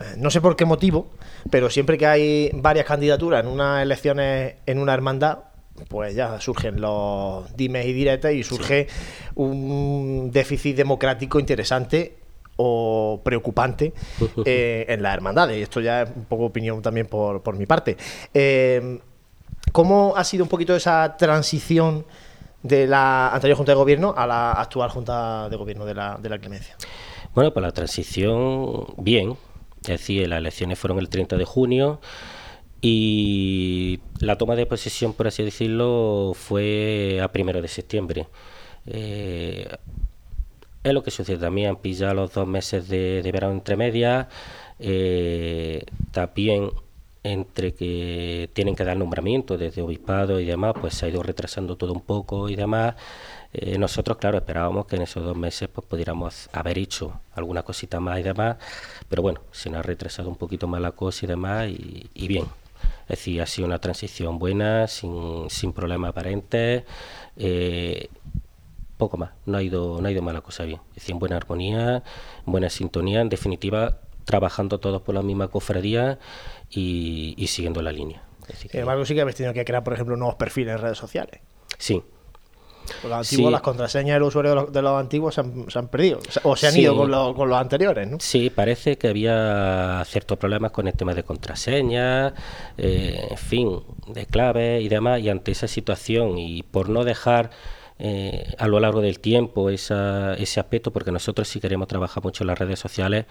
eh, 0.00 0.14
no 0.16 0.30
sé 0.30 0.40
por 0.40 0.56
qué 0.56 0.64
motivo, 0.64 1.10
pero 1.50 1.68
siempre 1.68 1.98
que 1.98 2.06
hay 2.06 2.50
varias 2.54 2.86
candidaturas 2.86 3.44
en 3.44 3.50
unas 3.50 3.82
elecciones 3.82 4.54
en 4.64 4.78
una 4.78 4.94
hermandad, 4.94 5.40
pues 5.88 6.14
ya 6.14 6.40
surgen 6.40 6.80
los 6.80 7.54
dimes 7.54 7.84
y 7.84 7.92
diretes 7.92 8.34
y 8.34 8.42
surge 8.42 8.86
un 9.34 10.30
déficit 10.32 10.74
democrático 10.74 11.38
interesante 11.38 12.16
o 12.56 13.20
preocupante 13.22 13.92
eh, 14.46 14.86
en 14.88 15.02
las 15.02 15.12
hermandades. 15.12 15.58
Y 15.58 15.62
esto 15.62 15.80
ya 15.82 16.02
es 16.02 16.10
un 16.16 16.24
poco 16.24 16.46
opinión 16.46 16.80
también 16.80 17.06
por, 17.06 17.42
por 17.42 17.56
mi 17.56 17.66
parte. 17.66 17.98
Eh, 18.32 18.98
¿Cómo 19.72 20.14
ha 20.16 20.24
sido 20.24 20.44
un 20.44 20.48
poquito 20.50 20.74
esa 20.74 21.16
transición 21.18 22.04
de 22.62 22.86
la 22.86 23.28
anterior 23.34 23.56
Junta 23.56 23.72
de 23.72 23.76
Gobierno 23.76 24.14
a 24.16 24.26
la 24.26 24.52
actual 24.52 24.90
Junta 24.90 25.48
de 25.48 25.56
Gobierno 25.56 25.84
de 25.84 25.94
la, 25.94 26.18
de 26.20 26.28
la 26.28 26.38
Clemencia? 26.38 26.76
Bueno, 27.34 27.52
pues 27.52 27.62
la 27.62 27.72
transición, 27.72 28.86
bien. 28.98 29.36
Es 29.82 29.88
decir, 29.88 30.28
las 30.28 30.38
elecciones 30.38 30.78
fueron 30.78 30.98
el 30.98 31.08
30 31.08 31.36
de 31.36 31.44
junio 31.44 32.00
y 32.80 34.00
la 34.18 34.36
toma 34.36 34.56
de 34.56 34.66
posesión, 34.66 35.12
por 35.12 35.28
así 35.28 35.42
decirlo, 35.42 36.32
fue 36.34 37.20
a 37.22 37.32
primero 37.32 37.62
de 37.62 37.68
septiembre. 37.68 38.28
Eh, 38.86 39.68
es 40.82 40.92
lo 40.92 41.02
que 41.02 41.12
sucede 41.12 41.38
también, 41.38 41.70
han 41.70 41.76
pillado 41.76 42.14
los 42.14 42.32
dos 42.32 42.46
meses 42.46 42.88
de, 42.88 43.28
verano 43.32 43.54
entre 43.54 43.76
medias, 43.76 44.26
eh, 44.80 45.84
también 46.10 46.70
entre 47.24 47.74
que 47.74 48.50
tienen 48.52 48.74
que 48.74 48.84
dar 48.84 48.96
nombramiento 48.96 49.56
desde 49.56 49.82
obispado 49.82 50.40
y 50.40 50.44
demás, 50.44 50.74
pues 50.80 50.94
se 50.94 51.06
ha 51.06 51.08
ido 51.08 51.22
retrasando 51.22 51.76
todo 51.76 51.92
un 51.92 52.00
poco 52.00 52.48
y 52.48 52.56
demás. 52.56 52.96
Eh, 53.52 53.78
nosotros, 53.78 54.16
claro, 54.18 54.38
esperábamos 54.38 54.86
que 54.86 54.96
en 54.96 55.02
esos 55.02 55.22
dos 55.22 55.36
meses 55.36 55.68
pues 55.68 55.86
pudiéramos 55.86 56.48
haber 56.52 56.78
hecho 56.78 57.20
alguna 57.34 57.62
cosita 57.62 58.00
más 58.00 58.18
y 58.18 58.22
demás, 58.22 58.56
pero 59.08 59.22
bueno, 59.22 59.40
se 59.52 59.70
nos 59.70 59.80
ha 59.80 59.82
retrasado 59.82 60.28
un 60.28 60.36
poquito 60.36 60.66
más 60.66 60.80
la 60.80 60.92
cosa 60.92 61.26
y 61.26 61.28
demás 61.28 61.68
y, 61.68 62.28
bien. 62.28 62.46
Es 63.02 63.18
decir, 63.18 63.42
ha 63.42 63.46
sido 63.46 63.66
una 63.66 63.78
transición 63.78 64.38
buena, 64.38 64.88
sin, 64.88 65.48
sin 65.50 65.72
problemas 65.72 66.10
aparentes. 66.10 66.84
eh, 67.36 68.08
poco 68.96 69.16
más, 69.16 69.30
no 69.46 69.58
ha 69.58 69.62
ido, 69.62 70.00
no 70.00 70.08
ha 70.08 70.12
ido 70.12 70.22
mal 70.22 70.34
la 70.34 70.42
cosa 70.42 70.64
bien. 70.64 70.80
Es 70.90 70.96
decir, 70.96 71.12
en 71.12 71.18
buena 71.18 71.36
armonía, 71.36 72.04
en 72.46 72.52
buena 72.52 72.70
sintonía, 72.70 73.20
en 73.20 73.28
definitiva, 73.28 73.98
trabajando 74.24 74.78
todos 74.78 75.02
por 75.02 75.14
la 75.14 75.22
misma 75.22 75.48
cofradía 75.48 76.18
y, 76.72 77.34
y 77.36 77.46
siguiendo 77.46 77.80
la 77.82 77.92
línea. 77.92 78.22
Sin 78.56 78.68
que- 78.70 78.80
embargo, 78.80 79.04
sí 79.04 79.14
que 79.14 79.20
habéis 79.20 79.36
tenido 79.36 79.54
que 79.54 79.64
crear, 79.64 79.84
por 79.84 79.92
ejemplo, 79.92 80.16
nuevos 80.16 80.34
perfiles 80.34 80.74
en 80.74 80.80
redes 80.82 80.98
sociales. 80.98 81.40
sí, 81.78 82.02
los 83.04 83.12
antiguos, 83.12 83.46
Sí. 83.48 83.52
las 83.52 83.60
contraseñas 83.62 84.14
del 84.16 84.24
usuario 84.24 84.50
de 84.50 84.54
los, 84.56 84.72
de 84.72 84.82
los 84.82 85.00
antiguos 85.00 85.34
se 85.36 85.40
han, 85.40 85.70
se 85.70 85.78
han 85.78 85.86
perdido. 85.86 86.18
O 86.42 86.56
se 86.56 86.66
han 86.66 86.72
Sí. 86.72 86.80
ido 86.80 86.96
con, 86.96 87.10
los- 87.12 87.34
con 87.34 87.48
los 87.48 87.56
anteriores, 87.58 88.08
¿no? 88.10 88.18
Sí, 88.20 88.50
parece 88.50 88.98
que 88.98 89.06
había 89.08 90.02
ciertos 90.04 90.36
problemas 90.36 90.72
con 90.72 90.88
el 90.88 90.94
tema 90.94 91.14
de 91.14 91.22
contraseñas, 91.22 92.32
eh, 92.76 93.28
en 93.30 93.38
fin, 93.38 93.80
de 94.08 94.26
claves 94.26 94.82
y 94.82 94.88
demás, 94.88 95.20
y 95.20 95.28
ante 95.28 95.52
esa 95.52 95.68
situación 95.68 96.38
y 96.38 96.64
por 96.64 96.88
no 96.88 97.04
dejar 97.04 97.50
eh, 98.02 98.54
a 98.58 98.66
lo 98.66 98.80
largo 98.80 99.00
del 99.00 99.18
tiempo 99.20 99.70
esa, 99.70 100.34
ese 100.34 100.58
aspecto, 100.60 100.90
porque 100.92 101.12
nosotros 101.12 101.46
si 101.48 101.60
queremos 101.60 101.86
trabajar 101.88 102.22
mucho 102.22 102.42
en 102.42 102.48
las 102.48 102.58
redes 102.58 102.78
sociales, 102.80 103.26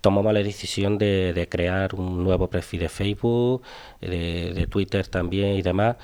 tomamos 0.00 0.32
la 0.32 0.42
decisión 0.42 0.96
de, 0.98 1.32
de 1.34 1.48
crear 1.48 1.94
un 1.94 2.24
nuevo 2.24 2.48
perfil 2.48 2.80
de 2.80 2.88
Facebook, 2.88 3.62
de, 4.00 4.52
de 4.54 4.66
Twitter 4.66 5.06
también 5.06 5.54
y 5.56 5.62
demás, 5.62 5.96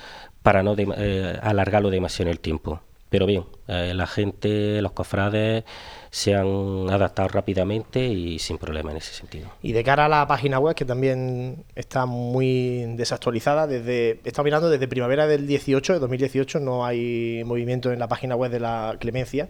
para 0.43 0.63
no 0.63 0.77
dem- 0.77 0.95
eh, 0.97 1.39
alargarlo 1.43 1.91
demasiado 1.91 2.29
en 2.29 2.33
el 2.33 2.41
tiempo. 2.41 2.81
Pero 3.09 3.27
bien, 3.27 3.45
eh, 3.67 3.93
la 3.95 4.07
gente, 4.07 4.81
los 4.83 4.93
cofrades 4.93 5.65
se 6.11 6.35
han 6.35 6.91
adaptado 6.91 7.29
rápidamente 7.29 8.05
y 8.05 8.39
sin 8.39 8.59
problema 8.59 8.91
en 8.91 8.97
ese 8.97 9.13
sentido. 9.13 9.49
Y 9.63 9.73
de 9.73 9.85
cara 9.85 10.07
a 10.07 10.09
la 10.09 10.27
página 10.27 10.59
web, 10.59 10.75
que 10.75 10.85
también 10.85 11.65
está 11.77 12.07
muy 12.07 12.85
desactualizada, 12.97 13.67
desde, 13.67 14.21
he 14.25 14.43
mirando 14.43 14.71
desde 14.71 14.89
primavera 14.89 15.27
del 15.27 15.47
18, 15.47 15.95
de 15.95 15.99
2018, 16.01 16.61
no 16.61 16.85
hay 16.85 17.43
movimiento 17.45 17.93
en 17.93 17.99
la 17.99 18.09
página 18.09 18.35
web 18.35 18.51
de 18.51 18.61
la 18.61 18.97
Clemencia. 18.99 19.49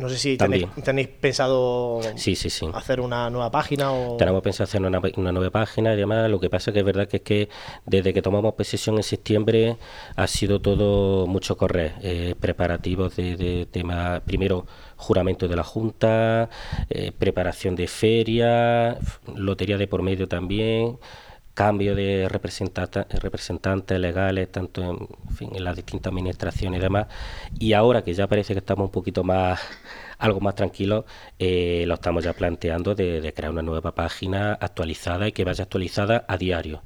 No 0.00 0.08
sé 0.08 0.16
si 0.16 0.38
tenéis, 0.38 0.66
tenéis 0.82 1.08
pensado 1.08 2.00
Sí, 2.16 2.34
sí, 2.34 2.48
sí. 2.48 2.66
hacer 2.72 3.02
una 3.02 3.28
nueva 3.28 3.50
página 3.50 3.92
o... 3.92 4.16
Tenemos 4.16 4.40
pensado 4.42 4.64
hacer 4.64 4.80
una, 4.80 4.98
una 5.16 5.30
nueva 5.30 5.50
página 5.50 5.92
y 5.92 5.96
demás. 5.98 6.30
Lo 6.30 6.40
que 6.40 6.48
pasa 6.48 6.72
que 6.72 6.78
es 6.78 6.84
verdad 6.86 7.06
que 7.06 7.18
es 7.18 7.22
que 7.22 7.48
desde 7.84 8.14
que 8.14 8.22
tomamos 8.22 8.54
posesión 8.54 8.96
en 8.96 9.02
septiembre 9.02 9.76
ha 10.16 10.26
sido 10.26 10.58
todo 10.60 11.26
mucho 11.26 11.58
correr. 11.58 11.92
Eh, 12.02 12.34
preparativos 12.40 13.14
de, 13.16 13.36
de 13.36 13.66
tema, 13.66 14.22
primero 14.24 14.66
juramento 14.96 15.48
de 15.48 15.56
la 15.56 15.64
Junta, 15.64 16.48
eh, 16.88 17.12
preparación 17.18 17.76
de 17.76 17.86
feria, 17.86 18.96
lotería 19.34 19.76
de 19.76 19.86
por 19.86 20.00
medio 20.02 20.28
también, 20.28 20.98
cambio 21.60 21.94
de 21.94 22.28
representata- 22.28 23.06
representantes 23.26 23.98
legales, 23.98 24.50
tanto 24.50 24.78
en, 24.82 24.98
fin, 25.36 25.50
en 25.54 25.64
las 25.64 25.76
distintas 25.76 26.10
administraciones 26.12 26.78
y 26.80 26.82
demás. 26.82 27.06
Y 27.58 27.72
ahora 27.74 28.02
que 28.04 28.14
ya 28.14 28.26
parece 28.26 28.54
que 28.54 28.60
estamos 28.60 28.86
un 28.86 28.92
poquito 28.92 29.24
más, 29.24 29.60
algo 30.18 30.40
más 30.40 30.54
tranquilos, 30.54 31.04
eh, 31.38 31.84
lo 31.86 31.94
estamos 31.94 32.24
ya 32.24 32.32
planteando 32.32 32.94
de, 32.94 33.20
de 33.20 33.32
crear 33.34 33.52
una 33.52 33.62
nueva 33.62 33.92
página 33.94 34.54
actualizada 34.54 35.28
y 35.28 35.32
que 35.32 35.44
vaya 35.44 35.64
actualizada 35.64 36.24
a 36.28 36.36
diario. 36.38 36.82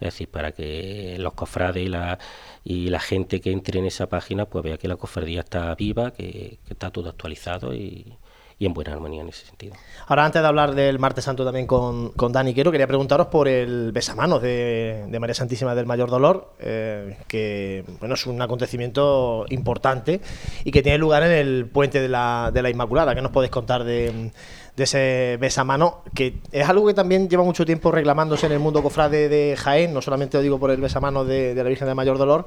Es 0.00 0.06
decir, 0.14 0.28
para 0.28 0.52
que 0.52 1.16
los 1.18 1.32
cofrades 1.34 1.84
y 1.86 1.88
la, 1.88 2.18
y 2.64 2.88
la 2.90 3.00
gente 3.00 3.40
que 3.40 3.50
entre 3.52 3.78
en 3.80 3.86
esa 3.86 4.08
página 4.08 4.46
pues 4.46 4.64
vea 4.64 4.78
que 4.78 4.88
la 4.88 4.96
cofradía 4.96 5.40
está 5.40 5.74
viva, 5.76 6.12
que, 6.12 6.58
que 6.66 6.72
está 6.74 6.90
todo 6.90 7.08
actualizado 7.10 7.74
y, 7.74 8.16
y 8.62 8.66
en 8.66 8.74
buena 8.74 8.92
armonía 8.92 9.22
en 9.22 9.28
ese 9.28 9.44
sentido. 9.44 9.74
Ahora, 10.06 10.24
antes 10.24 10.40
de 10.40 10.46
hablar 10.46 10.76
del 10.76 11.00
Martes 11.00 11.24
Santo 11.24 11.44
también 11.44 11.66
con, 11.66 12.10
con 12.10 12.30
Dani 12.30 12.54
Quero, 12.54 12.70
quería 12.70 12.86
preguntaros 12.86 13.26
por 13.26 13.48
el 13.48 13.90
besamanos 13.90 14.40
de, 14.40 15.04
de 15.08 15.18
María 15.18 15.34
Santísima 15.34 15.74
del 15.74 15.84
Mayor 15.84 16.10
Dolor, 16.10 16.52
eh, 16.60 17.16
que 17.26 17.84
bueno, 17.98 18.14
es 18.14 18.24
un 18.24 18.40
acontecimiento 18.40 19.46
importante 19.48 20.20
y 20.62 20.70
que 20.70 20.80
tiene 20.80 20.98
lugar 20.98 21.24
en 21.24 21.32
el 21.32 21.66
puente 21.66 22.00
de 22.00 22.08
la, 22.08 22.52
de 22.54 22.62
la 22.62 22.70
Inmaculada. 22.70 23.16
¿Qué 23.16 23.20
nos 23.20 23.32
podéis 23.32 23.50
contar 23.50 23.82
de, 23.82 24.30
de 24.76 24.84
ese 24.84 25.36
besamano? 25.40 26.02
Que 26.14 26.38
es 26.50 26.68
algo 26.68 26.86
que 26.86 26.94
también 26.94 27.28
lleva 27.28 27.44
mucho 27.44 27.64
tiempo 27.66 27.90
reclamándose 27.90 28.46
en 28.46 28.52
el 28.52 28.58
mundo 28.58 28.82
cofrade 28.82 29.28
de 29.28 29.56
Jaén, 29.56 29.92
no 29.92 30.00
solamente 30.02 30.36
lo 30.38 30.42
digo 30.42 30.58
por 30.58 30.70
el 30.70 30.80
besamano 30.80 31.24
de, 31.24 31.54
de 31.54 31.62
la 31.62 31.68
Virgen 31.68 31.86
del 31.86 31.94
Mayor 31.94 32.18
Dolor, 32.18 32.46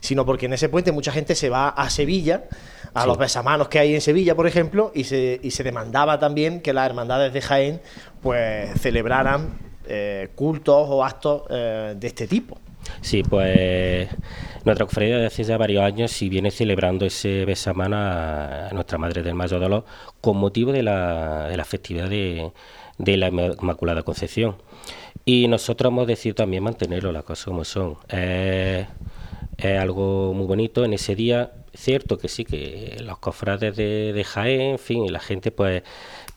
sino 0.00 0.24
porque 0.26 0.46
en 0.46 0.52
ese 0.54 0.68
puente 0.68 0.92
mucha 0.92 1.12
gente 1.12 1.34
se 1.34 1.48
va 1.48 1.68
a 1.68 1.88
Sevilla 1.90 2.44
a 2.92 3.02
Sí. 3.02 3.06
los 3.08 3.18
besamanos 3.18 3.68
que 3.68 3.78
hay 3.78 3.94
en 3.94 4.00
Sevilla, 4.00 4.34
por 4.34 4.48
ejemplo, 4.48 4.90
y 4.94 5.04
se, 5.04 5.38
y 5.42 5.52
se 5.52 5.62
demandaba 5.62 6.18
también 6.18 6.60
que 6.60 6.72
las 6.72 6.86
hermandades 6.86 7.32
de 7.32 7.40
Jaén 7.40 7.80
pues 8.20 8.80
celebraran 8.80 9.58
eh, 9.86 10.28
cultos 10.34 10.86
o 10.88 11.04
actos 11.04 11.42
eh, 11.50 11.94
de 11.96 12.06
este 12.06 12.26
tipo. 12.26 12.58
Sí, 13.00 13.22
pues 13.22 14.08
nuestra 14.64 14.86
cofradía 14.86 15.16
desde 15.16 15.26
hace 15.26 15.44
ya 15.44 15.56
varios 15.56 15.82
años 15.82 16.10
si 16.10 16.28
viene 16.28 16.50
celebrando 16.50 17.06
ese 17.06 17.44
besamana 17.44 18.68
a 18.68 18.72
nuestra 18.72 18.98
Madre 18.98 19.22
del 19.22 19.34
Mayor 19.34 19.60
Dolor 19.60 19.84
con 20.20 20.36
motivo 20.36 20.72
de 20.72 20.82
la, 20.82 21.64
festividad 21.66 22.08
de, 22.08 22.52
la 22.98 23.28
Inmaculada 23.28 24.02
Concepción. 24.02 24.56
Y 25.24 25.48
nosotros 25.48 25.90
hemos 25.90 26.06
decidido 26.06 26.36
también 26.36 26.62
mantenerlo, 26.62 27.12
las 27.12 27.24
cosas 27.24 27.44
como 27.46 27.64
son. 27.64 27.96
Es 28.08 28.86
algo 29.78 30.32
muy 30.34 30.46
bonito 30.46 30.84
en 30.84 30.94
ese 30.94 31.14
día. 31.14 31.52
Cierto 31.74 32.18
que 32.18 32.28
sí, 32.28 32.44
que 32.44 32.96
los 33.02 33.18
cofrades 33.18 33.76
de, 33.76 34.12
de 34.12 34.24
Jaén, 34.24 34.60
en 34.72 34.78
fin, 34.78 35.04
y 35.04 35.08
la 35.08 35.20
gente 35.20 35.52
pues 35.52 35.82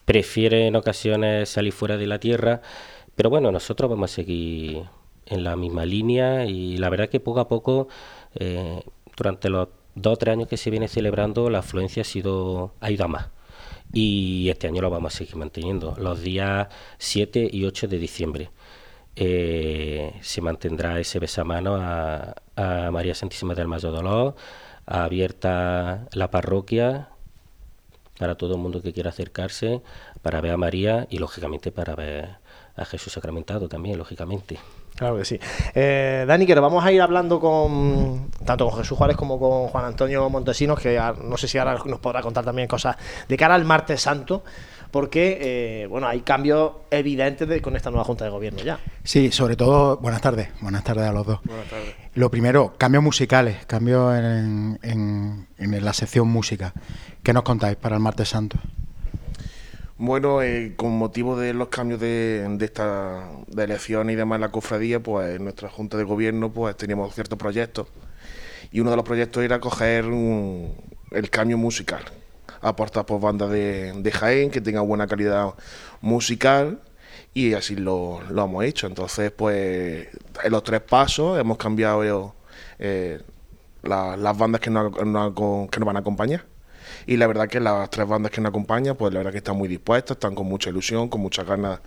prefiere 0.06 0.68
en 0.68 0.76
ocasiones 0.76 1.50
salir 1.50 1.74
fuera 1.74 1.98
de 1.98 2.08
la 2.08 2.20
tierra, 2.20 2.62
pero 3.16 3.30
bueno, 3.30 3.52
nosotros 3.52 3.90
vamos 3.90 4.12
a 4.12 4.16
seguir 4.16 4.84
en 5.26 5.44
la 5.44 5.56
misma 5.56 5.86
línea 5.86 6.46
y 6.46 6.78
la 6.78 6.90
verdad 6.90 7.10
que 7.10 7.20
poco 7.20 7.40
a 7.40 7.48
poco, 7.48 7.88
eh, 8.36 8.84
durante 9.18 9.50
los 9.50 9.70
dos 9.96 10.14
o 10.14 10.18
tres 10.18 10.34
años 10.34 10.48
que 10.48 10.58
se 10.58 10.70
viene 10.70 10.88
celebrando, 10.88 11.50
la 11.50 11.60
afluencia 11.60 12.02
ha, 12.02 12.06
sido, 12.06 12.74
ha 12.82 12.92
ido 12.92 13.06
a 13.06 13.08
más. 13.08 13.30
Y 13.94 14.50
este 14.50 14.68
año 14.68 14.82
lo 14.82 14.90
vamos 14.90 15.14
a 15.16 15.18
seguir 15.18 15.36
manteniendo, 15.36 15.96
los 15.98 16.22
días 16.22 16.68
7 16.98 17.50
y 17.52 17.66
8 17.66 17.88
de 17.88 18.00
diciembre. 18.00 18.52
eh, 19.16 20.14
se 20.22 20.42
mantendrá 20.42 21.00
ese 21.00 21.20
besamano 21.20 21.76
a, 21.76 22.36
a 22.56 22.92
María 22.92 23.16
Santísima 23.16 23.54
del 23.56 23.68
Mayor 23.68 23.94
Dolor, 23.94 24.36
abierta 24.86 26.08
la 26.14 26.32
parroquia 26.32 27.10
para 28.20 28.36
todo 28.36 28.56
el 28.56 28.62
mundo 28.62 28.82
que 28.82 28.94
quiera 28.94 29.10
acercarse, 29.10 29.82
para 30.22 30.42
ver 30.42 30.52
a 30.54 30.58
María 30.58 31.08
y 31.10 31.18
lógicamente 31.20 31.72
para 31.72 31.96
ver 31.96 32.38
a 32.76 32.86
Jesús 32.86 33.14
sacramentado 33.14 33.68
también, 33.70 33.98
lógicamente. 33.98 34.60
Claro 34.96 35.18
que 35.18 35.26
sí. 35.26 35.40
Eh, 35.74 36.24
Dani, 36.28 36.46
que 36.46 36.54
nos 36.56 36.62
vamos 36.62 36.86
a 36.86 36.92
ir 36.92 37.02
hablando 37.02 37.40
con 37.40 38.30
tanto 38.46 38.70
con 38.70 38.78
Jesús 38.80 38.98
Juárez 38.98 39.18
como 39.18 39.40
con 39.40 39.68
Juan 39.68 39.86
Antonio 39.86 40.30
Montesinos, 40.30 40.80
que 40.80 40.98
a- 41.00 41.14
no 41.14 41.36
sé 41.38 41.48
si 41.48 41.58
ahora 41.58 41.78
nos 41.86 42.00
podrá 42.00 42.22
contar 42.22 42.46
también 42.46 42.68
cosas 42.68 42.96
de 43.28 43.36
cara 43.38 43.56
al 43.56 43.66
martes 43.66 44.02
santo, 44.02 44.44
porque 44.92 45.40
eh, 45.42 45.88
bueno, 45.88 46.08
hay 46.08 46.22
cambios 46.22 46.74
evidentes 46.92 47.48
de- 47.48 47.60
con 47.62 47.76
esta 47.76 47.90
nueva 47.90 48.04
Junta 48.04 48.26
de 48.26 48.30
Gobierno 48.32 48.62
ya. 48.62 48.78
Sí, 49.04 49.32
sobre 49.32 49.56
todo, 49.56 49.98
buenas 49.98 50.22
tardes, 50.22 50.50
buenas 50.62 50.84
tardes 50.84 51.06
a 51.06 51.12
los 51.12 51.26
dos. 51.26 51.40
Lo 52.14 52.30
primero, 52.30 52.76
cambios 52.78 53.04
musicales, 53.04 53.66
cambios 53.66 54.16
en, 54.16 54.80
en- 54.84 55.48
en 55.58 55.84
la 55.86 55.94
sección 55.94 56.28
música. 56.28 56.74
¿Qué 57.24 57.34
nos 57.34 57.42
contáis 57.42 57.78
para 57.78 57.96
el 57.96 58.02
martes 58.02 58.30
santo? 58.30 58.60
Bueno, 59.98 60.42
eh, 60.42 60.74
con 60.76 60.92
motivo 60.98 61.38
de 61.38 61.54
los 61.54 61.68
cambios 61.70 62.00
de, 62.00 62.46
de 62.58 62.66
esta 62.66 63.30
de 63.48 63.64
elecciones 63.64 64.14
y 64.14 64.16
demás 64.18 64.38
en 64.38 64.42
la 64.42 64.52
cofradía, 64.52 65.02
pues 65.02 65.36
en 65.36 65.44
nuestra 65.44 65.70
Junta 65.70 65.98
de 65.98 66.04
Gobierno 66.04 66.52
pues 66.52 66.76
teníamos 66.78 67.14
ciertos 67.14 67.38
proyectos. 67.38 67.88
Y 68.72 68.80
uno 68.82 68.92
de 68.92 68.98
los 68.98 69.06
proyectos 69.06 69.44
era 69.44 69.60
coger 69.60 70.06
un- 70.08 70.76
el 71.12 71.30
cambio 71.30 71.58
musical. 71.58 72.04
Aportar 72.62 73.06
por 73.06 73.22
bandas 73.22 73.52
de, 73.52 74.12
Jaén 74.14 74.52
que 74.52 74.62
tengan 74.62 74.88
buena 74.88 75.08
calidad 75.08 75.54
musical 76.02 76.82
y 77.34 77.54
así 77.56 77.76
lo, 77.76 78.22
lo 78.32 78.46
hemos 78.46 78.66
hecho. 78.66 78.88
Entonces, 78.88 79.32
pues 79.32 80.08
en 80.44 80.52
los 80.52 80.64
tres 80.64 80.82
pasos 80.82 81.40
hemos 81.40 81.58
cambiado 81.58 82.36
eh, 82.80 83.22
la- 83.84 84.18
las 84.18 84.38
bandas 84.38 84.62
que 84.62 84.70
nos, 84.72 84.92
nos 85.06 85.34
que 85.70 85.80
nos 85.80 85.88
van 85.88 85.98
a 85.98 86.00
acompañar. 86.02 86.46
Y 87.06 87.18
la 87.18 87.28
verdad 87.28 87.48
que 87.48 87.60
las 87.60 87.90
tres 87.90 88.08
bandas 88.08 88.32
que 88.32 88.42
nos 88.42 88.50
acompañan, 88.50 88.96
pues 88.96 89.14
la 89.14 89.20
verdad 89.20 89.32
que 89.32 89.38
están 89.40 89.58
muy 89.58 89.68
dispuestas, 89.68 90.16
están 90.16 90.36
con 90.36 90.48
mucha 90.48 90.70
ilusión, 90.70 91.10
con 91.10 91.22
muchas 91.22 91.46
ganas 91.46 91.80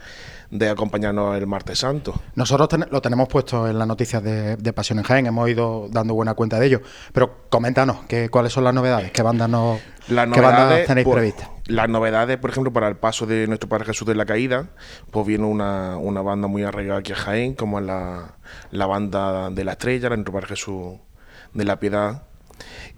de 0.50 0.68
acompañarnos 0.68 1.36
el 1.36 1.46
martes 1.46 1.78
santo. 1.80 2.14
Nosotros 2.34 2.68
ten- 2.68 2.86
lo 2.90 3.00
tenemos 3.02 3.28
puesto 3.28 3.66
en 3.68 3.78
las 3.78 3.88
noticias 3.88 4.22
de, 4.22 4.56
de 4.56 4.72
Pasión 4.72 4.98
en 4.98 5.04
Jaén, 5.04 5.26
hemos 5.26 5.48
ido 5.48 5.88
dando 5.90 6.14
buena 6.14 6.34
cuenta 6.34 6.60
de 6.60 6.66
ello. 6.66 6.82
Pero 7.12 7.46
coméntanos, 7.48 8.04
que, 8.06 8.28
¿cuáles 8.28 8.52
son 8.52 8.64
las 8.64 8.72
novedades? 8.74 9.10
¿Qué 9.10 9.22
bandas, 9.22 9.48
no, 9.48 9.78
Las 10.08 10.28
¿qué 10.30 10.40
bandas 10.40 10.86
tenéis 10.86 11.04
pues, 11.04 11.14
previstas? 11.16 11.48
Las 11.66 11.88
novedades, 11.88 12.36
por 12.38 12.50
ejemplo, 12.50 12.72
para 12.72 12.86
el 12.86 12.96
paso 12.96 13.26
de 13.26 13.48
nuestro 13.48 13.68
Padre 13.68 13.86
Jesús 13.86 14.06
de 14.06 14.14
la 14.14 14.24
Caída, 14.24 14.68
pues 15.10 15.26
viene 15.26 15.46
una, 15.46 15.96
una 15.96 16.22
banda 16.22 16.46
muy 16.46 16.62
arraigada 16.62 17.00
aquí 17.00 17.12
a 17.12 17.16
Jaén, 17.16 17.54
como 17.54 17.80
es 17.80 17.84
la, 17.86 18.36
la 18.70 18.86
banda 18.86 19.50
de 19.50 19.64
la 19.64 19.72
Estrella, 19.72 20.10
la 20.10 20.16
nuestro 20.16 20.32
Padre 20.32 20.46
Jesús 20.46 20.94
de 21.54 21.64
la 21.64 21.80
Piedad, 21.80 22.22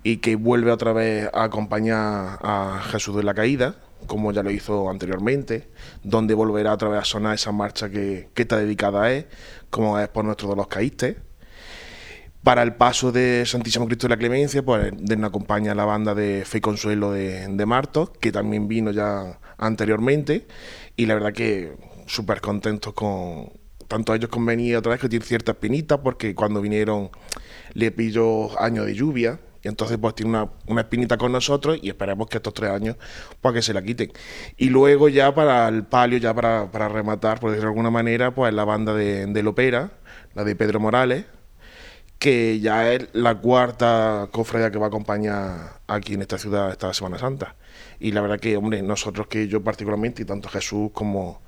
y 0.02 0.18
que 0.18 0.36
vuelve 0.36 0.70
otra 0.70 0.92
vez 0.92 1.28
a 1.32 1.44
acompañar 1.44 2.38
a 2.42 2.80
Jesús 2.90 3.16
de 3.16 3.22
la 3.22 3.34
Caída, 3.34 3.76
como 4.06 4.32
ya 4.32 4.42
lo 4.42 4.50
hizo 4.50 4.88
anteriormente, 4.90 5.68
donde 6.02 6.34
volverá 6.34 6.74
otra 6.74 6.88
vez 6.88 7.00
a 7.00 7.04
sonar 7.04 7.34
esa 7.34 7.52
marcha 7.52 7.90
que, 7.90 8.28
que 8.34 8.42
está 8.42 8.56
dedicada 8.56 9.02
a 9.02 9.12
él, 9.12 9.26
como 9.70 9.98
es 9.98 10.08
por 10.08 10.24
nuestro 10.24 10.48
de 10.50 10.56
los 10.56 10.68
caístes. 10.68 11.16
Para 12.42 12.62
el 12.62 12.74
paso 12.74 13.10
de 13.12 13.44
Santísimo 13.44 13.86
Cristo 13.86 14.06
de 14.06 14.14
la 14.14 14.16
Clemencia, 14.16 14.64
pues 14.64 14.92
nos 14.94 15.28
acompaña 15.28 15.74
la 15.74 15.84
banda 15.84 16.14
de 16.14 16.44
Fe 16.46 16.58
y 16.58 16.60
Consuelo 16.60 17.10
de, 17.10 17.48
de 17.48 17.66
Martos, 17.66 18.10
que 18.20 18.30
también 18.30 18.68
vino 18.68 18.92
ya 18.92 19.40
anteriormente, 19.58 20.46
y 20.96 21.06
la 21.06 21.14
verdad 21.14 21.32
que 21.32 21.76
súper 22.06 22.40
contentos 22.40 22.94
con 22.94 23.50
tanto 23.88 24.14
ellos 24.14 24.28
con 24.28 24.44
venir 24.44 24.76
otra 24.76 24.92
vez 24.92 25.00
que 25.00 25.08
tienen 25.08 25.26
ciertas 25.26 25.56
pinitas, 25.56 25.98
porque 25.98 26.34
cuando 26.34 26.60
vinieron 26.60 27.10
le 27.72 27.90
pilló 27.90 28.58
año 28.60 28.84
de 28.84 28.94
lluvia, 28.94 29.40
y 29.62 29.68
entonces 29.68 29.98
pues 29.98 30.14
tiene 30.14 30.30
una, 30.30 30.48
una 30.66 30.82
espinita 30.82 31.16
con 31.16 31.32
nosotros 31.32 31.78
y 31.82 31.88
esperemos 31.88 32.28
que 32.28 32.36
estos 32.38 32.54
tres 32.54 32.70
años 32.70 32.96
pues 33.40 33.54
que 33.54 33.62
se 33.62 33.74
la 33.74 33.82
quiten. 33.82 34.12
Y 34.56 34.68
luego 34.70 35.08
ya 35.08 35.34
para 35.34 35.68
el 35.68 35.84
palio, 35.84 36.18
ya 36.18 36.34
para, 36.34 36.70
para 36.70 36.88
rematar, 36.88 37.40
por 37.40 37.50
decirlo 37.50 37.68
de 37.68 37.72
alguna 37.72 37.90
manera, 37.90 38.34
pues 38.34 38.52
la 38.54 38.64
banda 38.64 38.94
de, 38.94 39.26
de 39.26 39.42
Lopera, 39.42 39.90
la 40.34 40.44
de 40.44 40.54
Pedro 40.56 40.80
Morales, 40.80 41.26
que 42.18 42.60
ya 42.60 42.92
es 42.92 43.08
la 43.12 43.36
cuarta 43.36 44.28
cofradía 44.32 44.70
que 44.70 44.78
va 44.78 44.86
a 44.86 44.88
acompañar 44.88 45.80
aquí 45.86 46.14
en 46.14 46.22
esta 46.22 46.38
ciudad 46.38 46.70
esta 46.70 46.92
Semana 46.92 47.18
Santa. 47.18 47.56
Y 48.00 48.12
la 48.12 48.20
verdad 48.20 48.40
que, 48.40 48.56
hombre, 48.56 48.82
nosotros 48.82 49.28
que 49.28 49.48
yo 49.48 49.62
particularmente, 49.62 50.22
y 50.22 50.24
tanto 50.24 50.48
Jesús 50.48 50.90
como 50.92 51.42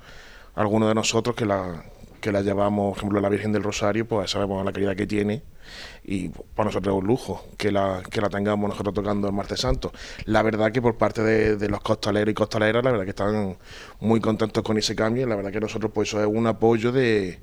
algunos 0.55 0.89
de 0.89 0.95
nosotros 0.95 1.35
que 1.35 1.45
la, 1.45 1.83
que 2.21 2.31
la 2.31 2.41
llevamos, 2.41 2.91
por 2.91 2.97
ejemplo, 2.97 3.21
la 3.21 3.29
Virgen 3.29 3.51
del 3.51 3.63
Rosario, 3.63 4.07
pues 4.07 4.31
sabemos 4.31 4.63
la 4.63 4.71
calidad 4.71 4.95
que 4.95 5.07
tiene 5.07 5.43
y 6.03 6.29
para 6.29 6.67
nosotros 6.67 6.95
es 6.95 7.01
un 7.01 7.07
lujo 7.07 7.45
que 7.57 7.71
la, 7.71 8.01
que 8.09 8.21
la 8.21 8.29
tengamos 8.29 8.69
nosotros 8.69 8.93
tocando 8.93 9.27
el 9.27 9.33
martes 9.33 9.61
santo. 9.61 9.91
La 10.25 10.41
verdad 10.41 10.71
que 10.71 10.81
por 10.81 10.97
parte 10.97 11.21
de, 11.21 11.69
los 11.69 11.81
costaleros 11.81 12.31
y 12.31 12.33
costaleras, 12.33 12.83
la 12.83 12.91
verdad 12.91 13.03
que 13.05 13.11
están 13.11 13.57
muy 13.99 14.19
contentos 14.19 14.63
con 14.63 14.77
ese 14.77 14.95
cambio. 14.95 15.27
La 15.27 15.35
verdad 15.35 15.51
que 15.51 15.59
nosotros 15.59 15.91
pues 15.93 16.09
eso 16.09 16.21
es 16.21 16.27
un 16.27 16.47
apoyo 16.47 16.91
de, 16.91 17.39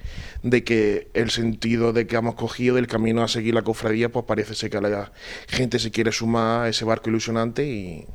que 0.65 1.09
el 1.15 1.31
sentido 1.31 1.93
de 1.93 2.07
que 2.07 2.17
hemos 2.17 2.35
cogido 2.35 2.77
del 2.77 2.87
camino 2.87 3.23
a 3.23 3.29
seguir 3.29 3.55
la 3.55 3.63
cofradía, 3.63 4.11
pues 4.11 4.25
parece 4.27 4.55
ser 4.55 4.71
que 4.71 4.81
la 4.81 5.13
gente 5.47 5.79
se 5.79 5.91
quiere 5.91 6.13
sumar 6.13 6.65
a 6.65 6.69
ese 6.69 6.85
barco 6.85 7.11
ilusionante 7.11 7.65
y, 7.67 8.07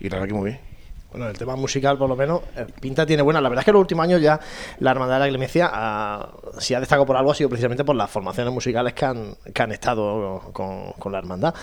y 0.00 0.08
la 0.08 0.16
verdad 0.16 0.28
que 0.28 0.34
muy 0.34 0.50
bien. 0.50 0.71
Bueno, 1.12 1.28
el 1.28 1.36
tema 1.36 1.56
musical, 1.56 1.98
por 1.98 2.08
lo 2.08 2.16
menos, 2.16 2.40
eh, 2.56 2.66
pinta 2.80 3.04
tiene 3.04 3.22
buena. 3.22 3.40
La 3.40 3.50
verdad 3.50 3.60
es 3.60 3.64
que 3.66 3.70
en 3.70 3.74
los 3.74 3.82
últimos 3.82 4.04
años 4.04 4.20
ya 4.22 4.40
la 4.78 4.92
Hermandad 4.92 5.20
de 5.20 5.30
la 5.30 5.70
ah, 5.72 6.28
si 6.58 6.74
ha 6.74 6.80
destacado 6.80 7.04
por 7.04 7.16
algo, 7.16 7.30
ha 7.30 7.34
sido 7.34 7.50
precisamente 7.50 7.84
por 7.84 7.94
las 7.94 8.10
formaciones 8.10 8.52
musicales 8.52 8.94
que 8.94 9.04
han, 9.04 9.34
que 9.52 9.62
han 9.62 9.72
estado 9.72 10.50
con, 10.54 10.92
con 10.92 11.12
la 11.12 11.18
Hermandad. 11.18 11.54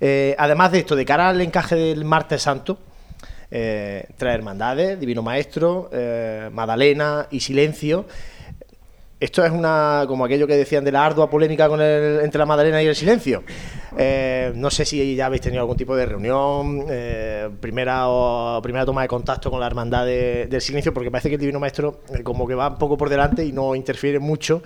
Eh, 0.00 0.36
además 0.38 0.72
de 0.72 0.80
esto, 0.80 0.94
de 0.94 1.06
cara 1.06 1.30
al 1.30 1.40
encaje 1.40 1.76
del 1.76 2.04
Martes 2.04 2.42
Santo, 2.42 2.78
eh, 3.50 4.06
tres 4.16 4.34
hermandades, 4.34 5.00
Divino 5.00 5.22
Maestro, 5.22 5.88
eh, 5.92 6.50
Madalena 6.52 7.26
y 7.30 7.40
Silencio. 7.40 8.04
Esto 9.20 9.44
es 9.44 9.52
una 9.52 10.04
como 10.08 10.24
aquello 10.24 10.46
que 10.46 10.56
decían 10.56 10.82
de 10.82 10.92
la 10.92 11.04
ardua 11.04 11.28
polémica 11.28 11.68
con 11.68 11.80
el, 11.82 12.20
entre 12.22 12.38
la 12.38 12.46
Madalena 12.46 12.82
y 12.82 12.86
el 12.86 12.96
silencio. 12.96 13.44
Eh, 13.98 14.52
no 14.54 14.70
sé 14.70 14.86
si 14.86 15.14
ya 15.14 15.26
habéis 15.26 15.42
tenido 15.42 15.60
algún 15.60 15.76
tipo 15.76 15.94
de 15.94 16.06
reunión, 16.06 16.86
eh, 16.88 17.50
primera 17.60 18.08
o 18.08 18.62
primera 18.62 18.86
toma 18.86 19.02
de 19.02 19.08
contacto 19.08 19.50
con 19.50 19.60
la 19.60 19.66
hermandad 19.66 20.06
del 20.06 20.60
silencio, 20.62 20.94
porque 20.94 21.10
parece 21.10 21.28
que 21.28 21.34
el 21.34 21.40
Divino 21.40 21.60
Maestro 21.60 22.00
eh, 22.14 22.22
como 22.22 22.46
que 22.46 22.54
va 22.54 22.68
un 22.68 22.78
poco 22.78 22.96
por 22.96 23.10
delante 23.10 23.44
y 23.44 23.52
no 23.52 23.74
interfiere 23.74 24.18
mucho 24.18 24.62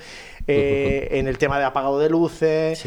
en 0.47 1.27
el 1.27 1.38
tema 1.38 1.59
de 1.59 1.64
apagado 1.64 1.99
de 1.99 2.11
luces, 2.11 2.81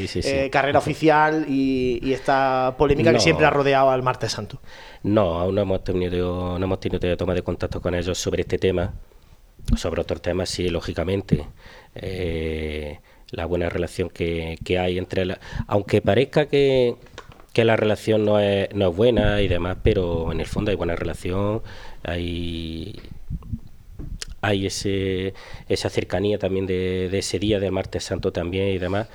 carrera 0.52 0.80
oficial 0.80 1.46
y, 1.50 2.14
esta 2.14 2.76
polémica 2.78 3.12
que 3.12 3.20
siempre 3.20 3.46
ha 3.46 3.50
rodeado 3.50 3.92
al 3.92 4.02
Martes 4.02 4.32
Santo. 4.32 4.60
No, 5.04 5.40
aún 5.40 5.54
no 5.54 5.62
hemos 5.62 5.84
tenido, 5.84 6.58
no 6.58 6.66
hemos 6.66 6.80
tenido 6.80 7.18
toma 7.18 7.34
de 7.34 7.42
contacto 7.44 7.82
con 7.82 7.94
ellos 7.94 8.18
sobre 8.18 8.42
este 8.42 8.58
tema 8.58 8.94
sobre 9.76 10.02
otros 10.02 10.22
temas, 10.22 10.50
sí, 10.50 10.70
lógicamente. 10.70 11.46
Eh, 11.96 13.00
la 13.32 13.46
buena 13.46 13.70
relación 13.70 14.10
que, 14.10 14.58
hay 14.80 14.98
entre 14.98 15.26
la, 15.26 15.40
aunque 15.68 16.02
parezca 16.02 16.48
que, 16.48 16.96
que 17.54 17.66
la 17.66 17.76
relación 17.76 18.24
no 18.26 18.40
es, 18.40 18.74
no 18.74 18.90
es 18.90 18.96
buena 18.96 19.42
y 19.42 19.48
demás, 19.48 19.78
pero 19.84 20.32
en 20.32 20.40
el 20.40 20.46
fondo 20.48 20.72
hay 20.72 20.78
buena 20.78 20.96
relación, 20.96 21.62
hay 22.04 22.96
hay 24.42 24.68
ese, 24.68 25.34
esa 25.68 25.90
cercanía 25.90 26.38
también 26.38 26.68
de, 26.68 27.10
de, 27.10 27.20
ese 27.20 27.40
día 27.40 27.60
del 27.60 27.72
martes 27.72 28.04
santo 28.04 28.32
también 28.32 28.70
y 28.70 28.78
demás, 28.78 29.10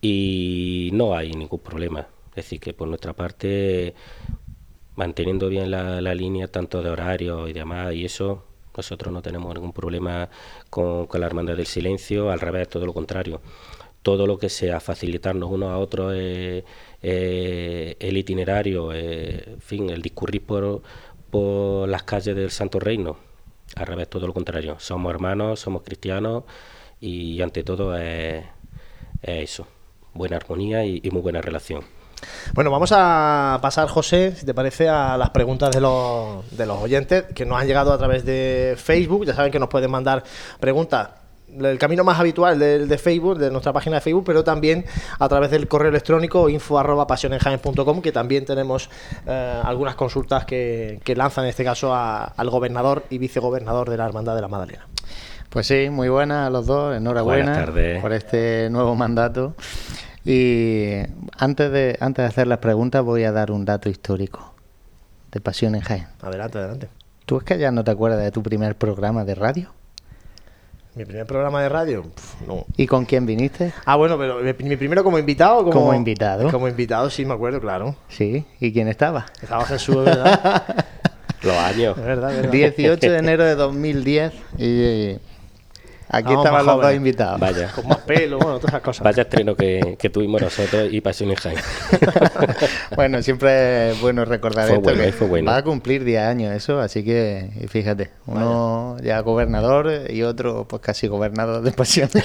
y 0.00 0.90
no 0.92 1.14
hay 1.14 1.32
ningún 1.32 1.60
problema. 1.60 2.08
Es 2.30 2.36
decir, 2.36 2.60
que 2.60 2.72
por 2.72 2.88
nuestra 2.88 3.12
parte, 3.12 3.94
manteniendo 4.96 5.48
bien 5.48 5.70
la, 5.70 6.00
la 6.00 6.14
línea 6.14 6.48
tanto 6.48 6.82
de 6.82 6.90
horario 6.90 7.48
y 7.48 7.52
demás, 7.52 7.94
y 7.94 8.04
eso, 8.04 8.44
nosotros 8.76 9.12
no 9.12 9.22
tenemos 9.22 9.54
ningún 9.54 9.72
problema 9.72 10.28
con, 10.70 11.08
la 11.12 11.26
Hermandad 11.26 11.56
del 11.56 11.66
Silencio, 11.66 12.30
al 12.30 12.40
revés, 12.40 12.68
todo 12.68 12.86
lo 12.86 12.94
contrario. 12.94 13.40
Todo 14.02 14.26
lo 14.26 14.38
que 14.38 14.48
sea 14.48 14.80
facilitarnos 14.80 15.50
unos 15.50 15.70
a 15.70 15.78
otros 15.78 16.12
eh, 16.16 16.64
el 18.00 18.16
itinerario, 18.16 18.92
en 18.92 19.60
fin, 19.60 19.90
el 19.90 20.02
discurrir 20.02 20.42
por 20.42 21.88
las 21.88 22.02
calles 22.02 22.34
del 22.34 22.50
Santo 22.50 22.80
Reino. 22.80 23.16
Al 23.76 23.86
revés, 23.86 24.08
todo 24.08 24.26
lo 24.26 24.34
contrario. 24.34 24.76
Somos 24.80 25.12
hermanos, 25.12 25.60
somos 25.60 25.82
cristianos 25.82 26.44
y 27.00 27.40
ante 27.42 27.62
todo 27.62 27.96
es, 27.96 28.44
eso, 29.22 29.66
buena 30.14 30.36
armonía 30.36 30.84
y 30.84 31.08
muy 31.12 31.22
buena 31.22 31.40
relación. 31.40 32.01
Bueno, 32.54 32.70
vamos 32.70 32.92
a 32.94 33.58
pasar, 33.62 33.88
José, 33.88 34.34
si 34.36 34.46
te 34.46 34.54
parece, 34.54 34.88
a 34.88 35.16
las 35.16 35.30
preguntas 35.30 35.70
de 35.70 35.80
los, 35.80 36.48
de 36.50 36.66
los 36.66 36.78
oyentes 36.78 37.24
que 37.34 37.44
nos 37.44 37.60
han 37.60 37.66
llegado 37.66 37.92
a 37.92 37.98
través 37.98 38.24
de 38.24 38.74
Facebook. 38.76 39.26
Ya 39.26 39.34
saben 39.34 39.52
que 39.52 39.58
nos 39.58 39.68
pueden 39.68 39.90
mandar 39.90 40.22
preguntas 40.60 41.08
el 41.60 41.78
camino 41.78 42.04
más 42.04 42.18
habitual 42.18 42.58
del 42.58 42.88
de 42.88 42.98
Facebook, 42.98 43.38
de 43.38 43.50
nuestra 43.50 43.72
página 43.72 43.96
de 43.96 44.00
Facebook, 44.00 44.24
pero 44.24 44.44
también 44.44 44.84
a 45.18 45.28
través 45.28 45.50
del 45.50 45.68
correo 45.68 45.90
electrónico 45.90 46.48
info 46.48 46.78
arroba 46.78 47.06
que 48.02 48.12
también 48.12 48.44
tenemos 48.44 48.88
eh, 49.26 49.60
algunas 49.62 49.94
consultas 49.94 50.44
que, 50.44 51.00
que, 51.04 51.14
lanzan 51.14 51.44
en 51.44 51.50
este 51.50 51.64
caso 51.64 51.94
al 51.94 52.50
gobernador 52.50 53.04
y 53.10 53.18
vicegobernador 53.18 53.90
de 53.90 53.96
la 53.96 54.06
Hermandad 54.06 54.34
de 54.34 54.40
la 54.40 54.48
Madalena. 54.48 54.86
Pues 55.50 55.66
sí, 55.66 55.90
muy 55.90 56.08
buenas 56.08 56.46
a 56.46 56.50
los 56.50 56.66
dos, 56.66 56.96
enhorabuena 56.96 57.66
por 58.00 58.12
este 58.12 58.68
nuevo 58.70 58.94
mandato. 58.94 59.54
Y 60.24 60.98
antes 61.36 61.72
de, 61.72 61.96
antes 62.00 62.22
de 62.22 62.28
hacer 62.28 62.46
las 62.46 62.58
preguntas 62.58 63.02
voy 63.02 63.24
a 63.24 63.32
dar 63.32 63.50
un 63.50 63.64
dato 63.64 63.88
histórico 63.88 64.54
de 65.32 65.40
Pasión 65.40 65.74
en 65.74 65.80
Jaén. 65.80 66.06
Adelante, 66.20 66.58
adelante. 66.58 66.88
¿Tú 67.26 67.38
es 67.38 67.44
que 67.44 67.58
ya 67.58 67.70
no 67.70 67.82
te 67.84 67.90
acuerdas 67.90 68.20
de 68.20 68.30
tu 68.30 68.42
primer 68.42 68.76
programa 68.76 69.24
de 69.24 69.34
radio? 69.34 69.72
¿Mi 70.94 71.06
primer 71.06 71.26
programa 71.26 71.62
de 71.62 71.70
radio? 71.70 72.04
no. 72.46 72.66
¿Y 72.76 72.86
con 72.86 73.06
quién 73.06 73.24
viniste? 73.24 73.72
Ah, 73.86 73.96
bueno, 73.96 74.18
pero 74.18 74.40
mi 74.40 74.76
primero 74.76 75.02
como 75.02 75.18
invitado. 75.18 75.64
Como, 75.64 75.72
como 75.72 75.94
invitado. 75.94 76.50
Como 76.50 76.68
invitado, 76.68 77.08
sí, 77.08 77.24
me 77.24 77.32
acuerdo, 77.32 77.60
claro. 77.60 77.96
Sí, 78.08 78.44
¿y 78.60 78.72
quién 78.72 78.88
estaba? 78.88 79.26
Estaba 79.40 79.64
Jesús, 79.64 80.04
¿verdad? 80.04 80.62
Los 81.42 81.56
años. 81.56 81.96
verdad, 81.96 82.50
18 82.50 83.10
de 83.10 83.18
enero 83.18 83.44
de 83.44 83.54
2010 83.54 84.32
y 84.58 85.18
Aquí 86.12 86.34
estaban 86.34 86.66
los 86.66 86.82
dos 86.82 86.94
invitados. 86.94 87.40
Vaya. 87.40 87.72
Con 87.72 87.88
más 87.88 87.98
pelo, 87.98 88.36
bueno, 88.36 88.58
todas 88.58 88.74
esas 88.74 88.82
cosas. 88.82 89.04
Vaya 89.04 89.22
estreno 89.22 89.56
que, 89.56 89.96
que 89.98 90.10
tuvimos 90.10 90.42
nosotros 90.42 90.88
y 90.92 91.00
Pasión 91.00 91.32
y 91.32 91.36
Jaime. 91.36 91.62
bueno, 92.96 93.22
siempre 93.22 93.92
es 93.92 94.00
bueno 94.00 94.26
recordar 94.26 94.68
esto. 94.68 94.80
Bueno, 94.82 95.02
fue 95.12 95.26
bueno. 95.26 95.50
Va 95.50 95.56
a 95.56 95.64
cumplir 95.64 96.04
10 96.04 96.22
años 96.22 96.54
eso, 96.54 96.80
así 96.80 97.02
que 97.02 97.48
fíjate, 97.68 98.10
uno 98.26 98.98
ya 99.02 99.20
gobernador 99.20 100.02
y 100.10 100.22
otro 100.22 100.66
pues 100.68 100.82
casi 100.82 101.06
gobernador 101.06 101.62
de 101.62 101.72
Pasión. 101.72 102.10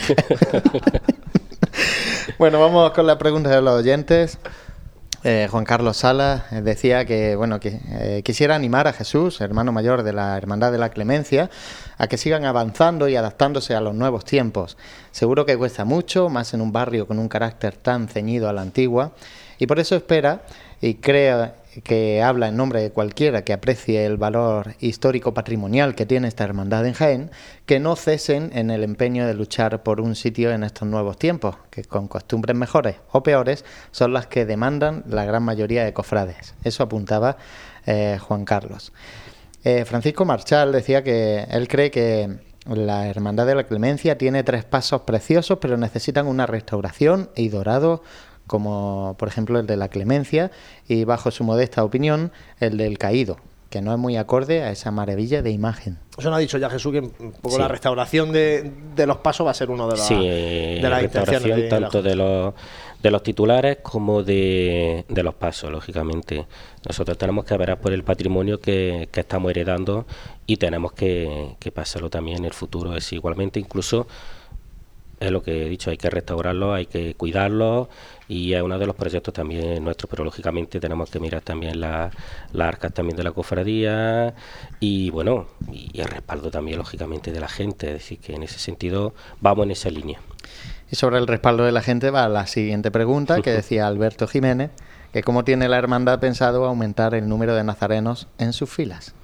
bueno, 2.38 2.60
vamos 2.60 2.92
con 2.92 3.08
la 3.08 3.18
pregunta 3.18 3.50
de 3.50 3.62
los 3.62 3.74
oyentes. 3.74 4.38
Eh, 5.24 5.48
Juan 5.50 5.66
Carlos 5.66 5.98
Salas 5.98 6.44
eh, 6.52 6.62
decía 6.62 7.04
que 7.06 7.36
bueno 7.36 7.60
que 7.60 7.80
eh, 7.90 8.22
quisiera 8.24 8.54
animar 8.54 8.88
a 8.88 8.94
Jesús, 8.94 9.42
hermano 9.42 9.72
mayor 9.72 10.04
de 10.04 10.14
la 10.14 10.38
Hermandad 10.38 10.72
de 10.72 10.78
la 10.78 10.90
Clemencia, 10.90 11.50
a 11.98 12.08
que 12.08 12.18
sigan 12.18 12.46
avanzando 12.46 13.08
y 13.08 13.16
adaptándose 13.16 13.74
a 13.74 13.82
los 13.82 13.96
nuevos 13.96 14.26
tiempos. 14.26 14.78
Seguro 15.12 15.46
que 15.46 15.58
cuesta 15.58 15.86
mucho, 15.86 16.30
más 16.30 16.54
en 16.54 16.62
un 16.62 16.72
barrio 16.72 17.08
con 17.08 17.18
un 17.18 17.30
carácter 17.30 17.76
tan 17.76 18.08
ceñido 18.08 18.48
a 18.48 18.54
la 18.54 18.62
antigua, 18.62 19.14
y 19.58 19.66
por 19.66 19.80
eso 19.80 19.96
espera 19.96 20.44
y 20.82 20.96
crea 20.96 21.56
que 21.84 22.22
habla 22.22 22.48
en 22.48 22.58
nombre 22.58 22.82
de 22.82 22.92
cualquiera 22.92 23.44
que 23.44 23.54
aprecie 23.54 24.06
el 24.06 24.18
valor 24.18 24.76
histórico 24.80 25.34
patrimonial 25.34 25.96
que 25.96 26.06
tiene 26.06 26.28
esta 26.28 26.44
hermandad 26.44 26.86
en 26.86 26.94
Jaén, 26.94 27.32
que 27.66 27.80
no 27.80 27.96
cesen 27.96 28.52
en 28.54 28.70
el 28.70 28.84
empeño 28.84 29.26
de 29.28 29.34
luchar 29.34 29.84
por 29.84 30.02
un 30.02 30.16
sitio 30.16 30.52
en 30.52 30.64
estos 30.64 30.88
nuevos 30.88 31.18
tiempos, 31.18 31.58
que 31.70 31.84
con 31.84 32.08
costumbres 32.08 32.56
mejores 32.56 32.98
o 33.12 33.24
peores 33.24 33.66
son 33.92 34.14
las 34.14 34.28
que 34.28 34.46
demandan 34.46 35.04
la 35.08 35.26
gran 35.26 35.44
mayoría 35.44 35.84
de 35.84 35.94
cofrades. 35.94 36.56
Eso 36.64 36.84
apuntaba 36.84 37.38
eh, 37.86 38.18
Juan 38.20 38.46
Carlos. 38.46 38.92
Eh, 39.64 39.86
Francisco 39.86 40.26
Marchal 40.26 40.72
decía 40.72 41.04
que 41.04 41.46
él 41.50 41.68
cree 41.68 41.92
que 41.92 42.40
la 42.66 43.08
Hermandad 43.08 43.48
de 43.48 43.56
la 43.56 43.66
Clemencia 43.66 44.18
tiene 44.18 44.44
tres 44.44 44.66
pasos 44.66 45.02
preciosos, 45.02 45.60
pero 45.60 45.78
necesitan 45.78 46.28
una 46.28 46.46
restauración 46.46 47.30
y 47.36 47.50
dorado 47.50 48.04
como 48.48 49.16
por 49.20 49.28
ejemplo 49.28 49.60
el 49.60 49.68
de 49.68 49.78
la 49.78 49.90
clemencia 49.90 50.52
y 50.88 51.04
bajo 51.04 51.30
su 51.32 51.44
modesta 51.44 51.84
opinión 51.84 52.32
el 52.60 52.78
del 52.78 52.98
caído, 52.98 53.38
que 53.70 53.82
no 53.82 53.92
es 53.92 54.00
muy 54.00 54.18
acorde 54.18 54.64
a 54.64 54.72
esa 54.72 54.92
maravilla 54.92 55.42
de 55.42 55.52
imagen. 55.52 56.00
Eso 56.18 56.30
nos 56.30 56.38
ha 56.38 56.40
dicho 56.40 56.58
ya 56.58 56.70
Jesús 56.70 56.94
que 56.94 57.00
un 57.00 57.34
poco 57.42 57.60
la 57.60 57.68
restauración 57.68 58.32
de, 58.32 58.72
los 59.06 59.18
pasos 59.18 59.46
va 59.46 59.52
a 59.52 59.54
ser 59.54 59.70
uno 59.70 59.88
de, 59.88 59.98
las 59.98 60.08
sí, 60.08 60.16
de 60.16 60.80
las 60.82 61.02
restauración 61.02 61.70
tanto 61.70 62.02
de 62.02 62.16
los 62.16 62.54
de 63.02 63.12
los 63.12 63.22
titulares 63.22 63.78
como 63.84 64.24
de, 64.24 65.06
de, 65.08 65.22
los 65.22 65.36
pasos, 65.36 65.72
lógicamente. 65.72 66.48
Nosotros 66.88 67.16
tenemos 67.16 67.46
que 67.46 67.56
ver 67.56 67.78
por 67.78 67.94
el 67.94 68.04
patrimonio 68.04 68.60
que, 68.60 69.08
que 69.12 69.20
estamos 69.20 69.52
heredando 69.52 70.08
y 70.48 70.58
tenemos 70.58 70.94
que, 70.94 71.56
que 71.60 71.72
pasarlo 71.72 72.10
también 72.10 72.40
en 72.40 72.46
el 72.46 72.54
futuro. 72.54 72.96
Es 72.96 73.14
igualmente 73.14 73.60
incluso 73.60 74.08
es 75.20 75.32
lo 75.32 75.42
que 75.42 75.66
he 75.66 75.70
dicho, 75.70 75.90
hay 75.90 75.98
que 75.98 76.10
restaurarlo, 76.10 76.74
hay 76.74 76.86
que 76.86 77.16
cuidarlo 77.16 77.90
y 78.28 78.54
es 78.54 78.62
uno 78.62 78.78
de 78.78 78.86
los 78.86 78.96
proyectos 78.96 79.34
también 79.34 79.84
nuestros, 79.84 80.10
pero 80.10 80.24
lógicamente 80.24 80.80
tenemos 80.80 81.10
que 81.10 81.20
mirar 81.20 81.42
también 81.42 81.80
las 81.80 82.14
arcas 82.58 82.94
también 82.94 83.16
de 83.16 83.24
la 83.24 83.32
cofradía 83.32 84.34
y 84.80 85.10
bueno, 85.10 85.48
y 85.72 86.00
el 86.00 86.08
respaldo 86.08 86.52
también 86.52 86.78
lógicamente 86.78 87.32
de 87.32 87.40
la 87.40 87.48
gente, 87.48 87.88
es 87.88 87.94
decir, 87.94 88.20
que 88.20 88.36
en 88.36 88.44
ese 88.44 88.60
sentido 88.60 89.14
vamos 89.40 89.66
en 89.66 89.72
esa 89.72 89.90
línea. 89.90 90.20
Y 90.92 90.96
sobre 90.96 91.18
el 91.18 91.28
respaldo 91.28 91.64
de 91.64 91.72
la 91.72 91.82
gente 91.82 92.12
va 92.12 92.28
la 92.28 92.48
siguiente 92.48 92.92
pregunta 92.92 93.42
que 93.42 93.52
decía 93.52 93.88
Alberto 93.88 94.28
Jiménez, 94.28 94.72
que 95.14 95.24
cómo 95.24 95.44
tiene 95.44 95.70
la 95.70 95.78
hermandad 95.78 96.20
pensado 96.20 96.66
aumentar 96.66 97.16
el 97.16 97.30
número 97.30 97.56
de 97.56 97.64
nazarenos 97.64 98.28
en 98.38 98.54
sus 98.54 98.70
filas. 98.70 99.16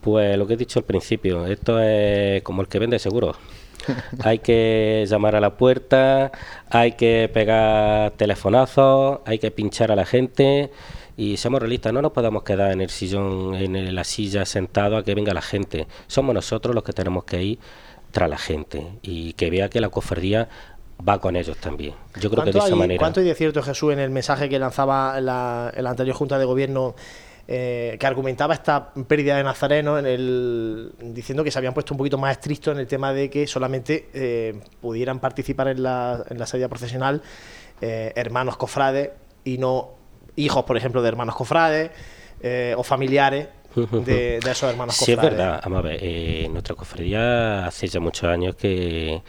Pues 0.00 0.36
lo 0.36 0.46
que 0.46 0.54
he 0.54 0.56
dicho 0.56 0.80
al 0.80 0.84
principio, 0.84 1.46
esto 1.46 1.80
es 1.80 2.42
como 2.42 2.62
el 2.62 2.68
que 2.68 2.78
vende 2.78 2.98
seguro 2.98 3.36
hay 4.22 4.38
que 4.40 5.04
llamar 5.08 5.36
a 5.36 5.40
la 5.40 5.56
puerta, 5.56 6.32
hay 6.68 6.92
que 6.92 7.30
pegar 7.32 8.12
telefonazos, 8.12 9.20
hay 9.24 9.38
que 9.38 9.50
pinchar 9.50 9.92
a 9.92 9.96
la 9.96 10.04
gente 10.06 10.70
y 11.16 11.36
seamos 11.36 11.60
realistas, 11.60 11.92
no 11.92 12.02
nos 12.02 12.12
podemos 12.12 12.42
quedar 12.42 12.72
en 12.72 12.80
el 12.80 12.90
sillón, 12.90 13.54
en 13.54 13.94
la 13.94 14.04
silla 14.04 14.44
sentado 14.44 14.96
a 14.96 15.04
que 15.04 15.14
venga 15.14 15.34
la 15.34 15.42
gente. 15.42 15.86
Somos 16.06 16.34
nosotros 16.34 16.74
los 16.74 16.84
que 16.84 16.92
tenemos 16.92 17.24
que 17.24 17.42
ir 17.42 17.58
tras 18.10 18.28
la 18.28 18.38
gente 18.38 18.86
y 19.02 19.32
que 19.34 19.50
vea 19.50 19.68
que 19.68 19.80
la 19.80 19.88
cofradía 19.88 20.48
va 21.06 21.20
con 21.20 21.36
ellos 21.36 21.56
también. 21.58 21.94
Yo 22.20 22.30
creo 22.30 22.44
que 22.44 22.52
de 22.52 22.58
esa 22.58 22.76
manera. 22.76 22.98
¿Cuánto 22.98 23.20
hay 23.20 23.26
de 23.26 23.34
cierto, 23.34 23.62
Jesús, 23.62 23.92
en 23.92 23.98
el 23.98 24.10
mensaje 24.10 24.48
que 24.48 24.58
lanzaba 24.58 25.20
la, 25.20 25.72
la 25.76 25.90
anterior 25.90 26.16
Junta 26.16 26.38
de 26.38 26.44
Gobierno? 26.44 26.94
Eh, 27.48 27.96
que 27.98 28.06
argumentaba 28.06 28.54
esta 28.54 28.94
pérdida 28.94 29.36
de 29.36 29.42
Nazareno 29.42 29.98
en 29.98 30.06
el, 30.06 30.92
diciendo 31.00 31.42
que 31.42 31.50
se 31.50 31.58
habían 31.58 31.74
puesto 31.74 31.92
un 31.92 31.98
poquito 31.98 32.16
más 32.16 32.30
estrictos 32.32 32.72
en 32.72 32.78
el 32.80 32.86
tema 32.86 33.12
de 33.12 33.28
que 33.28 33.48
solamente 33.48 34.08
eh, 34.14 34.60
pudieran 34.80 35.18
participar 35.18 35.66
en 35.68 35.82
la, 35.82 36.24
en 36.30 36.38
la 36.38 36.46
salida 36.46 36.68
profesional 36.68 37.20
eh, 37.80 38.12
hermanos 38.14 38.56
cofrades 38.56 39.10
y 39.44 39.58
no 39.58 39.90
hijos, 40.36 40.62
por 40.64 40.76
ejemplo, 40.76 41.02
de 41.02 41.08
hermanos 41.08 41.34
cofrades 41.34 41.90
o 42.76 42.82
familiares 42.82 43.48
de, 43.74 44.40
de 44.40 44.50
esos 44.50 44.70
hermanos 44.70 44.94
Sí, 45.04 45.12
es 45.12 45.16
cofrades. 45.16 45.38
verdad. 45.38 45.60
Vamos 45.64 45.78
a 45.80 45.82
ver, 45.82 45.98
eh, 46.00 46.48
nuestra 46.50 46.74
cofradía 46.74 47.66
hace 47.66 47.86
ya 47.88 48.00
muchos 48.00 48.28
años 48.30 48.54
que 48.56 49.22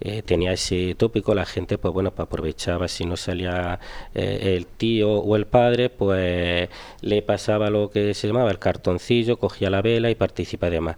eh, 0.00 0.22
tenía 0.22 0.52
ese 0.52 0.94
tópico, 0.94 1.34
la 1.34 1.44
gente, 1.44 1.78
pues 1.78 1.92
bueno, 1.92 2.10
pues 2.12 2.26
aprovechaba, 2.26 2.88
si 2.88 3.04
no 3.04 3.16
salía 3.16 3.78
eh, 4.14 4.56
el 4.56 4.66
tío 4.66 5.10
o 5.12 5.36
el 5.36 5.46
padre, 5.46 5.90
pues 5.90 6.68
le 7.02 7.22
pasaba 7.22 7.70
lo 7.70 7.90
que 7.90 8.14
se 8.14 8.26
llamaba 8.26 8.50
el 8.50 8.58
cartoncillo, 8.58 9.38
cogía 9.38 9.70
la 9.70 9.82
vela 9.82 10.10
y 10.10 10.14
participa 10.14 10.68
y 10.68 10.70
demás. 10.70 10.96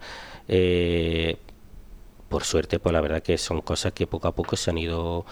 Eh, 0.49 1.37
por 2.29 2.45
suerte, 2.45 2.79
pues 2.79 2.93
la 2.93 3.01
verdad 3.01 3.23
que 3.23 3.39
son 3.39 3.61
cosas 3.61 3.93
que 3.93 4.07
poco 4.07 4.29
a 4.29 4.35
poco 4.35 4.57
se 4.57 4.71
han 4.71 4.79
ido 4.79 5.27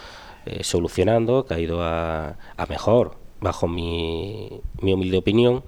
eh, 0.47 0.65
solucionando, 0.65 1.47
que 1.47 1.55
ha 1.55 1.61
ido 1.61 1.83
a, 1.83 2.37
a 2.57 2.67
mejor, 2.67 3.17
bajo 3.41 3.69
mi, 3.69 4.61
mi 4.81 4.93
humilde 4.93 5.19
opinión, 5.19 5.65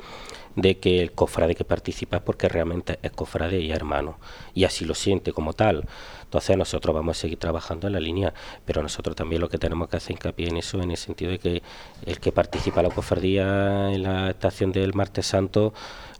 de 0.57 0.79
que 0.79 1.01
el 1.01 1.13
cofrade 1.13 1.55
que 1.55 1.65
participa 1.65 2.19
es 2.19 2.23
porque 2.23 2.49
realmente 2.49 2.99
es 3.03 3.11
cofrade 3.13 3.61
y 3.61 3.71
hermano, 3.71 4.19
y 4.55 4.65
así 4.65 4.85
lo 4.85 4.95
siente 4.95 5.33
como 5.33 5.53
tal. 5.55 5.87
Entonces 6.25 6.57
nosotros 6.57 6.95
vamos 6.95 7.19
a 7.19 7.21
seguir 7.21 7.39
trabajando 7.39 7.87
en 7.87 7.95
la 7.95 8.01
línea, 8.01 8.33
pero 8.65 8.83
nosotros 8.83 9.17
también 9.17 9.41
lo 9.41 9.49
que 9.49 9.59
tenemos 9.59 9.89
que 9.89 9.97
hacer 9.97 10.13
hincapié 10.13 10.49
en 10.49 10.57
eso, 10.57 10.81
en 10.83 10.91
el 10.91 10.97
sentido 10.97 11.31
de 11.31 11.39
que 11.39 11.63
el 12.07 12.21
que 12.21 12.33
participa 12.33 12.81
en 12.81 12.89
la 12.89 12.95
cofradía 12.95 13.93
en 13.93 14.03
la 14.03 14.31
estación 14.31 14.73
del 14.73 14.95
Martes 14.95 15.27
Santo 15.27 15.73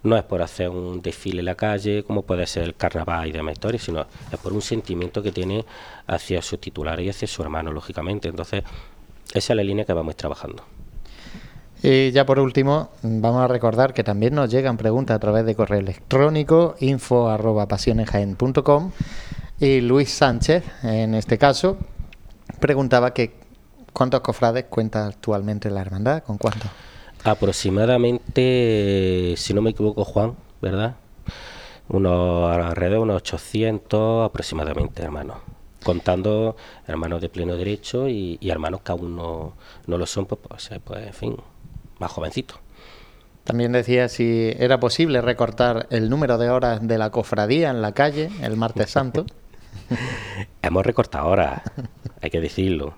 no 0.03 0.17
es 0.17 0.23
por 0.25 0.43
hacer 0.43 0.69
un 0.69 1.01
desfile 1.01 1.41
en 1.41 1.47
la 1.47 1.55
calle, 1.55 2.03
como 2.03 2.23
puede 2.23 2.47
ser 2.47 2.65
el 2.65 2.75
carnaval 2.75 3.29
y 3.29 3.33
demás 3.33 3.53
historias, 3.53 3.85
sino 3.85 4.07
es 4.33 4.39
por 4.39 4.53
un 4.53 4.63
sentimiento 4.63 5.23
que 5.23 5.33
tiene 5.33 5.65
hacia 6.07 6.43
su 6.43 6.59
titular 6.59 7.01
y 7.01 7.09
hacia 7.09 7.29
su 7.29 7.43
hermano, 7.43 7.71
lógicamente. 7.73 8.29
Entonces, 8.29 8.65
esa 9.33 9.53
es 9.53 9.57
la 9.57 9.63
línea 9.63 9.85
que 9.85 9.93
vamos 9.93 10.17
trabajando. 10.17 10.65
Y 11.83 12.13
ya 12.13 12.25
por 12.25 12.39
último, 12.39 12.91
vamos 13.03 13.43
a 13.43 13.49
recordar 13.49 13.93
que 13.93 14.05
también 14.05 14.37
nos 14.37 14.51
llegan 14.51 14.77
preguntas 14.77 15.17
a 15.17 15.19
través 15.19 15.45
de 15.45 15.57
correo 15.57 15.81
electrónico 15.81 16.77
info 16.79 17.29
arroba 17.29 17.67
pasionesjaen.com 17.67 18.93
y 19.59 19.81
Luis 19.81 20.11
Sánchez, 20.11 20.63
en 20.85 21.17
este 21.17 21.39
caso, 21.39 21.79
preguntaba 22.61 23.13
que 23.13 23.35
cuántos 23.93 24.21
cofrades 24.21 24.65
cuenta 24.65 25.07
actualmente 25.07 25.71
la 25.71 25.81
hermandad, 25.81 26.23
con 26.23 26.39
cuántos. 26.39 26.71
Aproximadamente, 27.25 29.35
si 29.37 29.53
no 29.53 29.63
me 29.63 29.71
equivoco, 29.71 30.05
Juan, 30.05 30.37
¿verdad? 30.61 30.97
Unos 31.89 32.51
alrededor 32.51 32.93
de 32.93 32.99
unos 32.99 33.17
800 33.17 34.27
aproximadamente, 34.27 35.03
hermanos. 35.03 35.39
Contando 35.83 36.57
hermanos 36.87 37.21
de 37.21 37.29
pleno 37.29 37.57
derecho 37.57 38.09
y, 38.09 38.39
hermanos 38.43 38.83
que 38.83 38.93
aún 38.93 39.17
no, 39.17 39.55
no 39.87 39.99
lo 39.99 40.07
son, 40.07 40.27
pues, 40.27 40.41
pues, 40.49 40.71
pues, 40.85 41.07
en 41.07 41.13
fin, 41.13 41.37
más 42.03 42.13
jovencitos. 42.13 42.59
También 43.45 43.73
decía 43.73 44.09
si 44.09 44.53
era 44.59 44.79
posible 44.79 45.21
recortar 45.21 45.87
el 45.91 46.11
número 46.11 46.37
de 46.37 46.51
horas 46.51 46.87
de 46.87 46.99
la 46.99 47.11
cofradía 47.11 47.71
en 47.71 47.81
la 47.81 47.93
calle 47.93 48.29
el 48.43 48.57
martes 48.57 48.91
santo. 48.91 49.25
Hemos 50.63 50.85
recortado 50.85 51.29
horas, 51.29 51.63
hay 52.21 52.31
que 52.31 52.41
decirlo. 52.41 52.97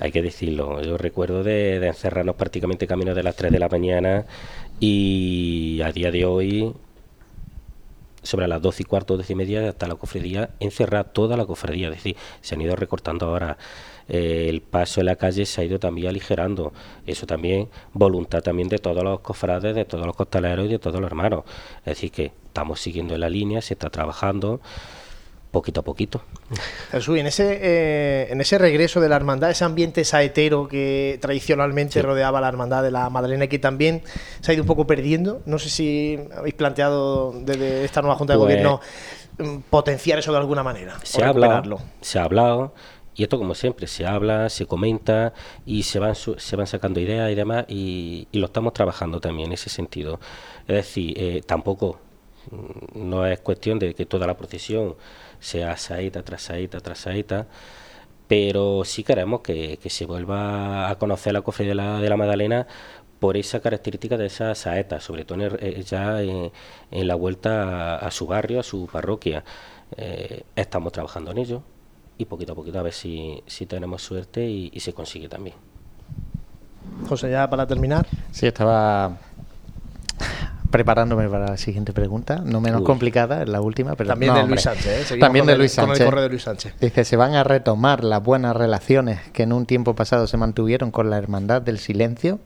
Hay 0.00 0.10
que 0.10 0.22
decirlo. 0.22 0.82
Yo 0.82 0.98
recuerdo 0.98 1.44
de, 1.44 1.78
de 1.78 1.88
encerrarnos 1.88 2.34
prácticamente 2.34 2.88
camino 2.88 3.14
de 3.14 3.22
las 3.22 3.36
3 3.36 3.52
de 3.52 3.58
la 3.60 3.68
mañana 3.68 4.24
y 4.80 5.80
a 5.84 5.92
día 5.92 6.10
de 6.10 6.24
hoy, 6.24 6.74
sobre 8.24 8.48
las 8.48 8.60
12 8.60 8.82
y 8.82 8.86
cuarto, 8.86 9.16
12 9.16 9.32
y 9.32 9.36
media, 9.36 9.68
hasta 9.68 9.86
la 9.86 9.94
cofradía, 9.94 10.50
encerrar 10.58 11.12
toda 11.12 11.36
la 11.36 11.46
cofradía. 11.46 11.88
Es 11.88 11.94
decir, 11.94 12.16
se 12.40 12.56
han 12.56 12.62
ido 12.62 12.74
recortando 12.74 13.26
ahora. 13.26 13.58
Eh, 14.14 14.50
el 14.50 14.60
paso 14.60 15.00
en 15.00 15.06
la 15.06 15.16
calle 15.16 15.46
se 15.46 15.62
ha 15.62 15.64
ido 15.64 15.78
también 15.78 16.08
aligerando. 16.08 16.74
Eso 17.06 17.24
también, 17.26 17.70
voluntad 17.94 18.42
también 18.42 18.68
de 18.68 18.76
todos 18.78 19.02
los 19.02 19.20
cofrades, 19.20 19.74
de 19.74 19.86
todos 19.86 20.04
los 20.04 20.14
costaleros 20.14 20.66
y 20.66 20.68
de 20.68 20.78
todos 20.78 21.00
los 21.00 21.06
hermanos. 21.10 21.44
Es 21.78 21.84
decir, 21.96 22.12
que 22.12 22.32
estamos 22.46 22.78
siguiendo 22.78 23.14
en 23.14 23.20
la 23.20 23.30
línea, 23.30 23.62
se 23.62 23.72
está 23.72 23.88
trabajando 23.88 24.60
poquito 25.50 25.80
a 25.80 25.82
poquito. 25.84 26.22
Jesús, 26.90 27.18
en 27.18 27.26
ese, 27.26 27.58
eh, 27.62 28.28
en 28.30 28.40
ese 28.40 28.58
regreso 28.58 29.00
de 29.00 29.08
la 29.08 29.16
hermandad, 29.16 29.50
ese 29.50 29.64
ambiente 29.64 30.04
saetero 30.04 30.66
que 30.68 31.18
tradicionalmente 31.22 32.00
rodeaba 32.02 32.40
la 32.40 32.48
hermandad 32.48 32.82
de 32.82 32.90
la 32.90 33.08
Madalena, 33.10 33.46
que 33.46 33.58
también 33.58 34.02
se 34.40 34.50
ha 34.50 34.54
ido 34.54 34.62
un 34.62 34.66
poco 34.66 34.86
perdiendo. 34.86 35.40
No 35.46 35.58
sé 35.58 35.68
si 35.70 36.18
habéis 36.36 36.54
planteado 36.54 37.32
desde 37.32 37.84
esta 37.84 38.00
nueva 38.02 38.16
Junta 38.16 38.32
de 38.34 38.38
Pues- 38.38 38.46
Gobierno 38.48 38.80
mm, 39.38 39.58
potenciar 39.70 40.18
eso 40.18 40.32
de 40.32 40.38
alguna 40.38 40.62
manera. 40.62 40.96
se 41.02 41.20
o 41.20 41.24
ha 41.24 41.28
hablado, 41.28 41.78
se 42.00 42.18
ha 42.18 42.24
hablado 42.24 42.74
y 43.14 43.22
esto 43.24 43.38
como 43.38 43.54
siempre 43.54 43.86
se 43.86 44.06
habla, 44.06 44.48
se 44.48 44.66
comenta 44.66 45.32
y 45.66 45.82
se 45.84 45.98
van 45.98 46.14
su- 46.14 46.38
se 46.38 46.56
van 46.56 46.66
sacando 46.66 47.00
ideas 47.00 47.30
y 47.30 47.34
demás 47.34 47.64
y, 47.68 48.28
lo 48.32 48.46
estamos 48.46 48.72
trabajando 48.72 49.20
también 49.20 49.48
en 49.48 49.52
ese 49.54 49.70
sentido. 49.70 50.20
Es 50.68 50.76
decir, 50.76 51.14
eh, 51.18 51.42
tampoco 51.46 51.98
mm, 52.50 53.08
no 53.08 53.26
es 53.26 53.40
cuestión 53.40 53.78
de 53.78 53.94
que 53.94 54.06
toda 54.06 54.26
la 54.26 54.36
procesión 54.36 54.96
sea 55.40 55.76
saeta 55.76 56.22
tras 56.24 56.42
saeta 56.42 56.80
tras 56.80 56.98
saeta, 57.00 57.46
pero 58.28 58.84
sí 58.84 59.04
queremos 59.04 59.40
que, 59.42 59.78
se 59.90 60.06
vuelva 60.06 60.88
a 60.90 60.98
conocer 60.98 61.32
la 61.34 61.42
cofradía 61.42 61.70
de 61.72 61.74
la, 61.76 62.00
de 62.00 62.08
la 62.08 62.16
Magdalena 62.16 62.66
por 63.20 63.36
esa 63.36 63.60
característica 63.60 64.16
de 64.16 64.26
esa 64.26 64.54
saeta, 64.54 65.00
sobre 65.00 65.24
todo 65.24 65.40
en 65.42 65.56
eh, 65.60 65.82
ya 65.84 66.22
en, 66.22 66.52
en 66.90 67.08
la 67.08 67.14
vuelta 67.14 67.96
a, 67.96 68.06
a 68.08 68.10
su 68.10 68.26
barrio, 68.26 68.60
a 68.60 68.62
su 68.64 68.86
parroquia. 68.92 69.44
Eh, 69.96 70.44
estamos 70.56 70.92
trabajando 70.92 71.30
en 71.32 71.38
ello 71.38 71.62
y 72.18 72.24
poquito 72.26 72.52
a 72.52 72.56
poquito 72.56 72.78
a 72.78 72.82
ver 72.82 72.92
si, 72.92 73.42
si 73.46 73.66
tenemos 73.66 74.02
suerte 74.02 74.44
y, 74.48 74.70
y 74.72 74.80
se 74.80 74.92
consigue 74.92 75.28
también. 75.28 75.56
José, 77.08 77.30
ya 77.30 77.48
para 77.48 77.66
terminar. 77.66 78.06
Sí, 78.32 78.46
estaba 78.46 79.16
preparándome 80.70 81.28
para 81.28 81.48
la 81.50 81.56
siguiente 81.58 81.92
pregunta, 81.92 82.40
no 82.44 82.60
menos 82.60 82.80
Uy. 82.80 82.86
complicada, 82.86 83.42
es 83.42 83.48
la 83.48 83.60
última, 83.60 83.94
pero 83.94 84.08
También 84.08 84.32
no, 84.32 84.40
de 84.40 84.46
Luis. 84.48 84.62
Sánchez. 84.62 85.10
¿eh? 85.12 85.18
También 85.18 85.44
con 85.44 85.52
de 85.52 85.58
Luis 85.58 85.74
Con 85.74 85.84
el 85.84 85.88
Sánchez. 85.90 86.04
correo 86.06 86.22
de 86.22 86.28
Luis 86.30 86.42
Sánchez. 86.42 86.74
Dice, 86.80 87.04
se 87.04 87.16
van 87.16 87.34
a 87.34 87.44
retomar 87.44 88.02
las 88.04 88.22
buenas 88.22 88.56
relaciones 88.56 89.20
que 89.32 89.42
en 89.42 89.52
un 89.52 89.66
tiempo 89.66 89.94
pasado 89.94 90.26
se 90.26 90.36
mantuvieron 90.38 90.90
con 90.90 91.10
la 91.10 91.18
Hermandad 91.18 91.60
del 91.60 91.78
Silencio. 91.78 92.38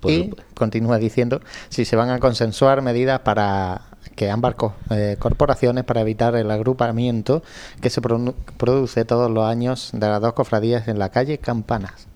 Por 0.00 0.10
y 0.12 0.24
supuesto. 0.24 0.44
continúa 0.54 0.98
diciendo 0.98 1.40
si 1.70 1.84
se 1.84 1.94
van 1.96 2.10
a 2.10 2.18
consensuar 2.20 2.80
medidas 2.82 3.20
para 3.20 3.82
que 4.20 4.28
ambas 4.30 4.54
co- 4.54 4.74
eh, 4.90 5.16
corporaciones 5.18 5.82
para 5.84 6.02
evitar 6.02 6.36
el 6.36 6.50
agrupamiento 6.50 7.42
que 7.80 7.88
se 7.88 8.02
produ- 8.02 8.34
produce 8.58 9.06
todos 9.06 9.30
los 9.30 9.46
años 9.46 9.88
de 9.94 10.06
las 10.06 10.20
dos 10.20 10.34
cofradías 10.34 10.88
en 10.88 10.98
la 10.98 11.08
calle 11.08 11.38
Campanas. 11.38 12.06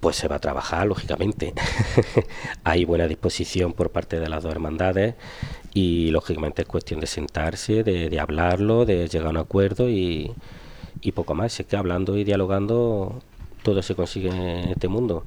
Pues 0.00 0.16
se 0.16 0.26
va 0.26 0.36
a 0.36 0.38
trabajar, 0.40 0.88
lógicamente. 0.88 1.54
Hay 2.64 2.84
buena 2.84 3.06
disposición 3.06 3.74
por 3.74 3.90
parte 3.90 4.18
de 4.18 4.28
las 4.28 4.42
dos 4.42 4.50
hermandades 4.50 5.14
y, 5.72 6.10
lógicamente, 6.10 6.62
es 6.62 6.68
cuestión 6.68 6.98
de 6.98 7.06
sentarse, 7.06 7.84
de, 7.84 8.10
de 8.10 8.18
hablarlo, 8.18 8.84
de 8.86 9.06
llegar 9.06 9.28
a 9.28 9.30
un 9.30 9.36
acuerdo 9.36 9.88
y, 9.88 10.32
y 11.00 11.12
poco 11.12 11.36
más. 11.36 11.60
Es 11.60 11.66
que 11.66 11.76
hablando 11.76 12.16
y 12.16 12.24
dialogando 12.24 13.20
todo 13.62 13.82
se 13.84 13.94
consigue 13.94 14.30
en 14.30 14.70
este 14.70 14.88
mundo. 14.88 15.22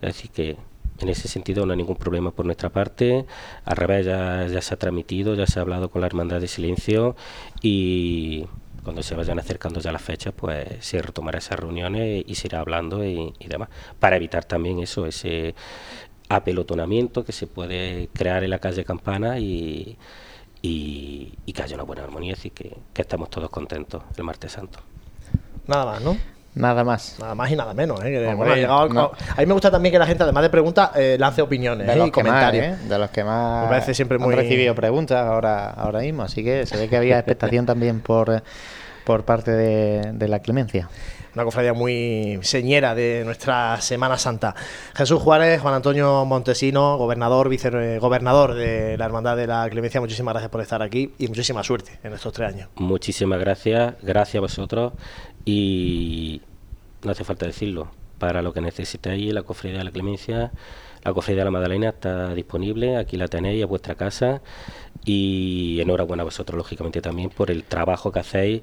Es 0.00 0.14
decir, 0.14 0.30
que 0.30 0.56
en 1.02 1.08
ese 1.08 1.28
sentido 1.28 1.66
no 1.66 1.72
hay 1.72 1.78
ningún 1.78 1.96
problema 1.96 2.30
por 2.30 2.46
nuestra 2.46 2.70
parte. 2.70 3.26
Al 3.64 3.76
revés, 3.76 4.06
ya, 4.06 4.62
se 4.62 4.74
ha 4.74 4.76
transmitido, 4.78 5.34
ya 5.34 5.46
se 5.46 5.58
ha 5.58 5.62
hablado 5.62 5.90
con 5.90 6.00
la 6.00 6.06
Hermandad 6.06 6.40
de 6.40 6.48
Silencio 6.48 7.16
y 7.60 8.46
cuando 8.84 9.02
se 9.02 9.14
vayan 9.14 9.38
acercando 9.38 9.80
ya 9.80 9.92
las 9.92 10.02
fechas, 10.02 10.32
pues 10.36 10.66
se 10.80 11.02
retomará 11.02 11.38
esas 11.38 11.58
reuniones 11.58 12.24
y 12.26 12.34
se 12.36 12.48
irá 12.48 12.60
hablando 12.60 13.04
y, 13.04 13.32
demás, 13.48 13.68
para 13.98 14.16
evitar 14.16 14.44
también 14.44 14.78
eso, 14.78 15.06
ese 15.06 15.54
apelotonamiento 16.28 17.24
que 17.24 17.32
se 17.32 17.46
puede 17.46 18.08
crear 18.12 18.44
en 18.44 18.50
la 18.50 18.58
calle 18.58 18.84
Campana 18.84 19.38
y 19.38 19.98
que 20.62 21.62
haya 21.62 21.74
una 21.74 21.84
buena 21.84 22.04
armonía, 22.04 22.34
así 22.34 22.50
que, 22.50 22.76
que 22.92 23.02
estamos 23.02 23.28
todos 23.28 23.50
contentos 23.50 24.02
el 24.16 24.24
martes 24.24 24.52
santo. 24.52 24.78
Nada 25.66 25.84
más, 25.84 26.02
¿no? 26.02 26.16
Nada 26.54 26.84
más. 26.84 27.16
Nada 27.18 27.34
más 27.34 27.50
y 27.50 27.56
nada 27.56 27.72
menos. 27.72 27.98
¿eh? 28.00 28.10
Que, 28.10 28.18
Hombre, 28.18 28.34
bueno, 28.34 28.52
ha 28.52 28.56
llegado- 28.56 28.88
no. 28.90 29.12
A 29.36 29.40
mí 29.40 29.46
me 29.46 29.52
gusta 29.54 29.70
también 29.70 29.92
que 29.92 29.98
la 29.98 30.06
gente, 30.06 30.22
además 30.22 30.42
de 30.42 30.50
preguntas, 30.50 30.90
eh, 30.96 31.16
lance 31.18 31.40
opiniones 31.40 31.86
De 31.86 31.92
¿eh? 31.94 31.96
los, 31.96 32.08
y 32.08 32.10
que 32.10 32.20
comentarios. 32.20 32.64
¿eh? 32.66 32.76
de 32.88 32.98
los 32.98 33.10
que 33.10 33.24
más 33.24 33.64
Me 33.64 33.68
parece 33.70 33.94
siempre 33.94 34.18
muy- 34.18 34.34
han 34.34 34.40
recibido 34.40 34.74
preguntas 34.74 35.26
ahora, 35.26 35.70
ahora 35.70 36.00
mismo, 36.00 36.22
así 36.22 36.44
que 36.44 36.66
se 36.66 36.76
ve 36.76 36.88
que 36.88 36.96
había 36.96 37.16
expectación 37.18 37.64
también 37.64 38.00
por, 38.00 38.30
eh, 38.34 38.42
por 39.04 39.24
parte 39.24 39.50
de, 39.50 40.12
de 40.12 40.28
la 40.28 40.40
clemencia. 40.40 40.88
Una 41.34 41.44
cofradía 41.44 41.72
muy 41.72 42.38
señera 42.42 42.94
de 42.94 43.22
nuestra 43.24 43.80
Semana 43.80 44.18
Santa. 44.18 44.54
Jesús 44.94 45.18
Juárez, 45.22 45.62
Juan 45.62 45.72
Antonio 45.72 46.26
Montesino, 46.26 46.98
gobernador, 46.98 47.48
vicegobernador 47.48 48.52
de 48.52 48.98
la 48.98 49.06
Hermandad 49.06 49.38
de 49.38 49.46
la 49.46 49.66
Clemencia, 49.70 49.98
muchísimas 49.98 50.34
gracias 50.34 50.50
por 50.50 50.60
estar 50.60 50.82
aquí 50.82 51.14
y 51.18 51.28
muchísima 51.28 51.62
suerte 51.62 51.92
en 52.04 52.12
estos 52.12 52.34
tres 52.34 52.52
años. 52.52 52.68
Muchísimas 52.74 53.40
gracias, 53.40 53.94
gracias 54.02 54.36
a 54.36 54.40
vosotros 54.40 54.92
y 55.44 56.40
no 57.02 57.10
hace 57.10 57.24
falta 57.24 57.46
decirlo, 57.46 57.90
para 58.18 58.42
lo 58.42 58.52
que 58.52 58.60
necesitéis, 58.60 59.32
la 59.32 59.42
cofradía 59.42 59.78
de 59.78 59.84
la 59.84 59.90
Clemencia, 59.90 60.52
la 61.04 61.12
cofradía 61.12 61.40
de 61.40 61.44
la 61.46 61.50
Magdalena 61.50 61.88
está 61.88 62.34
disponible, 62.34 62.96
aquí 62.96 63.16
la 63.16 63.28
tenéis 63.28 63.64
a 63.64 63.66
vuestra 63.66 63.96
casa 63.96 64.40
y 65.04 65.80
enhorabuena 65.80 66.22
a 66.22 66.24
vosotros, 66.24 66.56
lógicamente 66.56 67.00
también, 67.00 67.30
por 67.30 67.50
el 67.50 67.64
trabajo 67.64 68.12
que 68.12 68.20
hacéis, 68.20 68.62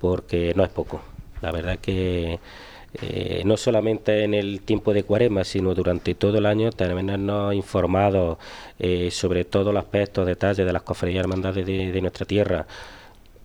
porque 0.00 0.52
no 0.56 0.64
es 0.64 0.70
poco. 0.70 1.00
La 1.42 1.52
verdad 1.52 1.78
que 1.78 2.40
eh, 3.02 3.42
no 3.44 3.56
solamente 3.56 4.24
en 4.24 4.32
el 4.32 4.62
tiempo 4.62 4.94
de 4.94 5.02
cuaresma, 5.02 5.44
sino 5.44 5.74
durante 5.74 6.14
todo 6.14 6.38
el 6.38 6.46
año, 6.46 6.70
tenernos 6.72 7.54
informados 7.54 8.38
eh, 8.78 9.10
sobre 9.10 9.44
todos 9.44 9.74
los 9.74 9.84
aspectos, 9.84 10.26
detalles 10.26 10.64
de 10.64 10.72
las 10.72 10.82
cofradías 10.82 11.20
hermandades 11.20 11.66
de, 11.66 12.00
nuestra 12.00 12.24
tierra. 12.26 12.66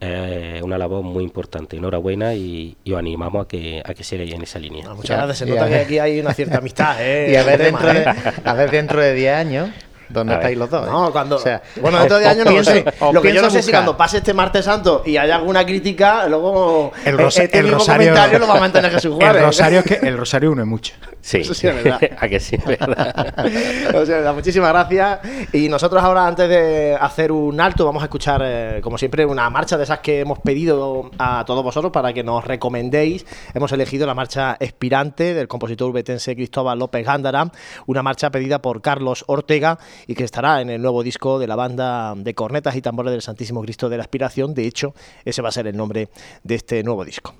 Es 0.01 0.61
una 0.63 0.77
labor 0.77 1.03
muy 1.03 1.23
importante. 1.23 1.77
Enhorabuena 1.77 2.33
y, 2.33 2.75
y, 2.83 2.91
os 2.91 2.99
animamos 2.99 3.45
a 3.45 3.47
que, 3.47 3.81
a 3.85 3.93
que 3.93 4.03
sigáis 4.03 4.33
en 4.33 4.41
esa 4.41 4.57
línea. 4.57 4.85
Ah, 4.89 4.95
muchas 4.95 5.17
gracias. 5.17 5.37
Se 5.37 5.45
nota 5.45 5.69
que 5.69 5.75
aquí 5.75 5.99
hay 5.99 6.19
una 6.19 6.33
cierta 6.33 6.57
amistad. 6.57 6.97
¿eh? 6.99 7.29
y 7.31 7.35
a 7.35 7.43
ver, 7.43 7.61
dentro 7.61 7.93
de, 7.93 8.05
a 8.43 8.53
ver 8.53 8.71
dentro 8.71 8.99
de 8.99 9.13
10 9.13 9.33
años 9.33 9.69
¿Dónde 10.11 10.33
estáis 10.35 10.57
los 10.57 10.69
dos? 10.69 10.89
No, 10.89 11.11
cuando. 11.11 11.39
bueno, 11.81 11.99
dentro 11.99 12.19
de 12.19 12.27
año 12.27 12.43
no 12.45 12.51
lo 12.51 12.63
sé. 12.63 12.85
Lo 13.13 13.21
que 13.21 13.33
yo 13.33 13.41
no 13.41 13.49
sé 13.49 13.61
si 13.61 13.71
cuando 13.71 13.95
pase 13.95 14.17
este 14.17 14.33
martes 14.33 14.65
santo 14.65 15.03
y 15.05 15.17
haya 15.17 15.35
alguna 15.35 15.65
crítica, 15.65 16.27
luego. 16.27 16.91
El, 17.05 17.17
rosa, 17.17 17.43
este 17.43 17.59
el 17.59 17.71
rosario, 17.71 18.09
comentario 18.09 18.39
lo 18.39 18.47
va 18.47 18.55
a 18.55 18.59
mantener 18.59 18.91
Jesús 18.91 19.15
Juárez. 19.15 19.41
El 19.41 19.47
rosario, 19.47 19.79
es 19.79 19.85
que, 19.85 20.07
el 20.07 20.17
rosario 20.17 20.51
une 20.51 20.65
mucho. 20.65 20.93
Sí, 21.21 21.37
Eso 21.37 21.53
sí 21.53 21.67
es 21.67 21.83
verdad. 21.83 21.99
a 22.19 22.27
que 22.27 22.39
sí, 22.39 22.57
verdad. 22.65 23.95
o 23.95 24.05
sea, 24.05 24.33
muchísimas 24.33 24.69
gracias. 24.69 25.19
Y 25.53 25.69
nosotros 25.69 26.03
ahora, 26.03 26.27
antes 26.27 26.49
de 26.49 26.97
hacer 26.99 27.31
un 27.31 27.59
alto, 27.59 27.85
vamos 27.85 28.01
a 28.01 28.05
escuchar, 28.05 28.41
eh, 28.43 28.79
como 28.81 28.97
siempre, 28.97 29.25
una 29.25 29.49
marcha 29.49 29.77
de 29.77 29.83
esas 29.83 29.99
que 29.99 30.21
hemos 30.21 30.39
pedido 30.39 31.11
a 31.17 31.43
todos 31.45 31.63
vosotros 31.63 31.91
para 31.91 32.13
que 32.13 32.23
nos 32.23 32.45
recomendéis. 32.45 33.25
Hemos 33.53 33.71
elegido 33.71 34.07
la 34.07 34.13
marcha 34.13 34.57
Espirante 34.59 35.33
del 35.33 35.47
compositor 35.47 35.89
ubetense 35.89 36.35
Cristóbal 36.35 36.79
López 36.79 37.05
Gándara, 37.05 37.51
una 37.85 38.03
marcha 38.03 38.29
pedida 38.31 38.61
por 38.61 38.81
Carlos 38.81 39.23
Ortega 39.27 39.77
y 40.07 40.15
que 40.15 40.23
estará 40.23 40.61
en 40.61 40.69
el 40.69 40.81
nuevo 40.81 41.03
disco 41.03 41.39
de 41.39 41.47
la 41.47 41.55
banda 41.55 42.13
de 42.15 42.33
cornetas 42.33 42.75
y 42.75 42.81
tambores 42.81 43.11
del 43.11 43.21
Santísimo 43.21 43.61
Cristo 43.61 43.89
de 43.89 43.97
la 43.97 44.03
Aspiración. 44.03 44.53
De 44.53 44.65
hecho, 44.65 44.93
ese 45.25 45.41
va 45.41 45.49
a 45.49 45.51
ser 45.51 45.67
el 45.67 45.77
nombre 45.77 46.09
de 46.43 46.55
este 46.55 46.83
nuevo 46.83 47.05
disco. 47.05 47.33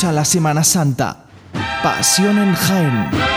Escucha 0.00 0.12
la 0.14 0.24
Semana 0.24 0.64
Santa. 0.64 1.26
Pasión 1.82 2.38
en 2.38 2.54
Jaén. 2.54 3.29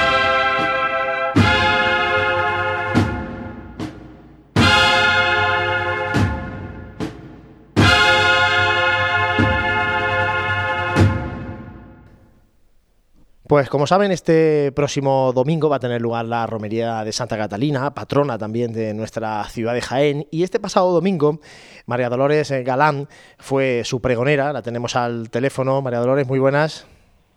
Pues 13.54 13.70
como 13.70 13.86
saben, 13.86 14.12
este 14.12 14.72
próximo 14.72 15.32
domingo 15.32 15.70
va 15.70 15.76
a 15.76 15.80
tener 15.80 16.01
lugar 16.01 16.26
la 16.26 16.47
romería 16.47 17.04
de 17.04 17.12
Santa 17.12 17.38
Catalina, 17.38 17.93
patrona 17.93 18.36
también 18.36 18.74
de 18.74 18.95
nuestra 18.95 19.43
ciudad 19.43 19.76
de 19.76 19.82
Jaén. 19.82 20.26
Y 20.32 20.41
este 20.41 20.60
pasado 20.60 20.91
domingo, 20.91 21.39
María 21.86 22.10
Dolores 22.10 22.51
Galán 22.66 23.08
fue 23.38 23.84
su 23.86 24.01
pregonera, 24.01 24.54
la 24.54 24.64
tenemos 24.64 24.95
al 24.95 25.30
teléfono. 25.30 25.84
María 25.84 25.99
Dolores, 25.99 26.26
muy 26.26 26.39
buenas. 26.39 26.88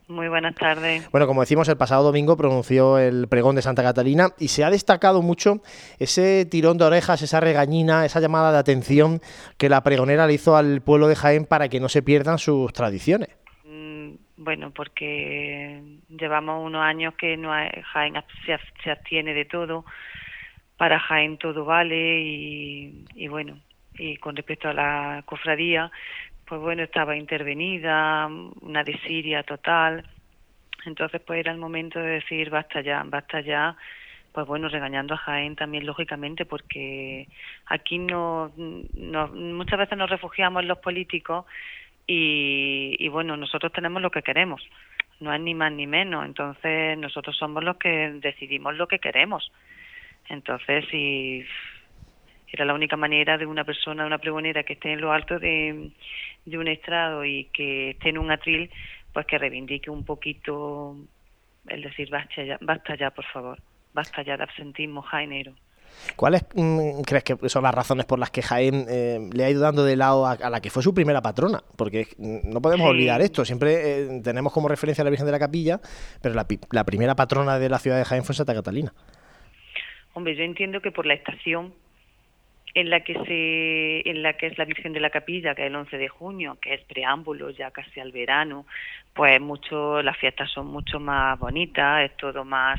Muy 0.09 0.29
buenas 0.29 0.55
tardes. 0.55 1.07
Bueno, 1.11 1.27
como 1.27 1.43
decimos, 1.43 1.69
el 1.69 1.77
pasado 1.77 2.05
domingo 2.05 2.35
pronunció 2.39 2.97
el 2.97 3.29
pregón 3.29 3.55
de 3.55 3.61
Santa 3.61 3.83
Catalina 3.83 4.31
y 4.39 4.49
se 4.49 4.65
ha 4.65 4.71
destacado 4.71 5.21
mucho 5.21 5.61
ese 5.99 6.47
tirón 6.47 6.79
de 6.79 6.87
orejas, 6.87 7.21
esa 7.21 7.41
regañina, 7.41 8.07
esa 8.07 8.21
llamada 8.21 8.53
de 8.53 8.59
atención 8.59 9.21
que 9.59 9.69
la 9.69 9.83
pregonera 9.83 10.27
le 10.27 10.33
hizo 10.33 10.57
al 10.57 10.81
pueblo 10.81 11.09
de 11.09 11.17
Jaén 11.17 11.45
para 11.45 11.69
que 11.69 11.79
no 11.79 11.91
se 11.91 12.01
pierdan 12.01 12.39
sus 12.39 12.73
tradiciones. 12.73 13.29
Bueno, 14.47 14.71
porque 14.71 15.83
llevamos 16.09 16.65
unos 16.65 16.81
años 16.81 17.15
que 17.15 17.37
no 17.37 17.51
Jaén 17.51 18.15
se, 18.45 18.91
abstiene 18.93 19.35
de 19.35 19.45
todo, 19.45 19.85
para 20.77 21.01
Jaén 21.01 21.37
todo 21.37 21.65
vale 21.65 22.21
y, 22.21 23.07
y 23.17 23.27
bueno, 23.27 23.59
y 23.99 24.19
con 24.19 24.37
respecto 24.37 24.69
a 24.69 24.73
la 24.73 25.25
cofradía, 25.27 25.91
pues 26.45 26.61
bueno, 26.61 26.85
estaba 26.85 27.17
intervenida, 27.17 28.29
una 28.61 28.85
desiria 28.85 29.43
total. 29.43 30.07
Entonces, 30.85 31.21
pues 31.27 31.41
era 31.41 31.51
el 31.51 31.59
momento 31.59 31.99
de 31.99 32.21
decir, 32.21 32.49
basta 32.49 32.83
ya, 32.83 33.03
basta 33.05 33.41
ya, 33.41 33.77
pues 34.31 34.47
bueno, 34.47 34.69
regañando 34.69 35.15
a 35.15 35.19
Jaén 35.19 35.57
también, 35.57 35.85
lógicamente, 35.85 36.47
porque 36.47 37.27
aquí 37.67 37.99
no, 37.99 38.53
muchas 38.57 39.79
veces 39.81 39.99
nos 39.99 40.09
refugiamos 40.09 40.65
los 40.65 40.79
políticos 40.79 41.47
y, 42.07 42.97
y 42.99 43.09
bueno, 43.09 43.37
nosotros 43.37 43.73
tenemos 43.73 44.03
lo 44.03 44.11
que 44.11 44.23
queremos, 44.23 44.63
no 45.21 45.33
es 45.33 45.41
ni 45.41 45.55
más 45.55 45.73
ni 45.73 45.87
menos, 45.87 46.25
entonces 46.25 46.97
nosotros 46.99 47.37
somos 47.37 47.65
los 47.65 47.77
que 47.77 48.11
decidimos 48.21 48.75
lo 48.77 48.87
que 48.87 48.99
queremos. 48.99 49.51
Entonces, 50.29 50.85
si 50.91 51.45
era 52.53 52.65
la 52.65 52.75
única 52.75 52.97
manera 52.97 53.39
de 53.39 53.47
una 53.47 53.65
persona, 53.65 54.07
una 54.07 54.19
pregonera 54.19 54.63
que 54.63 54.75
esté 54.75 54.93
en 54.93 55.01
lo 55.01 55.13
alto 55.13 55.39
de, 55.39 55.91
un 56.47 56.69
estrado 56.69 57.25
y 57.25 57.45
que 57.53 57.91
esté 57.91 58.11
en 58.11 58.19
un 58.19 58.31
atril, 58.31 58.71
pues 59.13 59.27
que 59.27 59.39
reivindique 59.39 59.91
un 59.91 60.05
poquito 60.05 60.97
el 61.69 61.83
decir 61.83 62.09
basta 62.11 62.45
ya, 62.45 62.59
basta 62.61 62.95
ya 62.97 63.11
por 63.11 63.25
favor, 63.27 63.59
basta 63.93 64.23
ya 64.23 64.37
de 64.37 64.45
absentismo 64.45 65.03
jaenero. 65.03 65.53
¿Cuáles 66.15 66.45
mm, 66.55 67.03
crees 67.03 67.25
que 67.25 67.49
son 67.49 67.63
las 67.63 67.75
razones 67.75 68.07
por 68.07 68.19
las 68.19 68.31
que 68.31 68.43
Jaén 68.43 68.87
eh, 68.89 69.19
le 69.33 69.45
ha 69.45 69.51
ido 69.51 69.61
dando 69.61 69.85
de 69.85 69.97
lado 69.97 70.27
a, 70.27 70.51
la 70.51 70.61
que 70.61 70.71
fue 70.71 70.83
su 70.83 70.95
primera 70.95 71.23
patrona? 71.23 71.63
Porque 71.77 72.09
no 72.19 72.61
podemos 72.61 72.89
olvidar 72.89 73.21
esto. 73.21 73.45
Siempre 73.45 73.75
eh, 73.75 74.21
tenemos 74.23 74.53
como 74.53 74.69
referencia 74.69 75.03
a 75.03 75.05
la 75.05 75.11
Virgen 75.11 75.27
de 75.27 75.33
la 75.33 75.39
Capilla, 75.39 75.81
pero 76.23 76.35
la, 76.35 76.47
la, 76.71 76.85
primera 76.85 77.15
patrona 77.15 77.59
de 77.59 77.69
la 77.69 77.79
ciudad 77.79 77.99
de 77.99 78.05
Jaén 78.05 78.25
fue 78.25 78.35
Santa 78.35 78.55
Catalina. 78.55 78.93
Hombre, 80.15 80.35
yo 80.35 80.45
entiendo 80.45 80.81
que 80.81 80.93
por 80.93 81.07
la 81.07 81.15
estación 81.15 81.75
en 82.77 82.91
la 82.91 83.01
que 83.01 83.15
se 83.25 84.09
en 84.09 84.23
la 84.23 84.35
que 84.35 84.49
es 84.49 84.59
la 84.59 84.67
Virgen 84.67 84.93
de 84.93 85.01
la 85.01 85.09
Capilla, 85.09 85.55
que 85.55 85.63
es 85.63 85.69
el 85.69 85.77
11 85.77 85.97
de 85.97 86.09
junio, 86.09 86.59
que 86.61 86.75
es 86.75 86.83
preámbulo 86.83 87.49
ya 87.51 87.71
casi 87.71 88.01
al 88.01 88.13
verano, 88.13 88.67
pues 89.15 89.41
mucho 89.41 90.03
las 90.03 90.17
fiestas 90.19 90.51
son 90.51 90.67
mucho 90.67 91.01
más 91.01 91.39
bonitas, 91.39 92.05
es 92.05 92.17
todo 92.19 92.45
más 92.45 92.79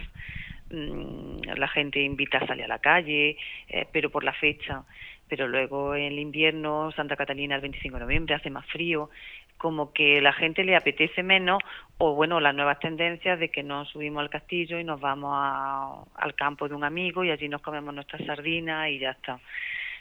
la 0.69 1.67
gente 1.67 2.01
invita 2.01 2.39
a 2.39 2.47
salir 2.47 2.65
a 2.65 2.67
la 2.67 2.79
calle, 2.79 3.37
eh, 3.69 3.87
pero 3.91 4.09
por 4.09 4.23
la 4.23 4.33
fecha, 4.33 4.83
pero 5.27 5.47
luego 5.47 5.95
en 5.95 6.03
el 6.03 6.19
invierno, 6.19 6.91
Santa 6.91 7.15
Catalina 7.15 7.55
el 7.55 7.61
25 7.61 7.95
de 7.97 8.03
noviembre 8.03 8.35
hace 8.35 8.49
más 8.49 8.65
frío, 8.67 9.09
como 9.57 9.91
que 9.91 10.21
la 10.21 10.33
gente 10.33 10.63
le 10.63 10.75
apetece 10.75 11.23
menos 11.23 11.59
o 11.97 12.13
bueno 12.13 12.39
las 12.39 12.53
nuevas 12.53 12.79
tendencias 12.79 13.39
de 13.39 13.49
que 13.49 13.63
nos 13.63 13.89
subimos 13.89 14.21
al 14.21 14.29
castillo 14.29 14.79
y 14.79 14.83
nos 14.83 14.99
vamos 14.99 16.07
al 16.15 16.35
campo 16.35 16.67
de 16.67 16.75
un 16.75 16.83
amigo 16.83 17.23
y 17.23 17.31
allí 17.31 17.49
nos 17.49 17.61
comemos 17.61 17.93
nuestras 17.93 18.23
sardinas 18.25 18.89
y 18.89 18.99
ya 18.99 19.11
está. 19.11 19.39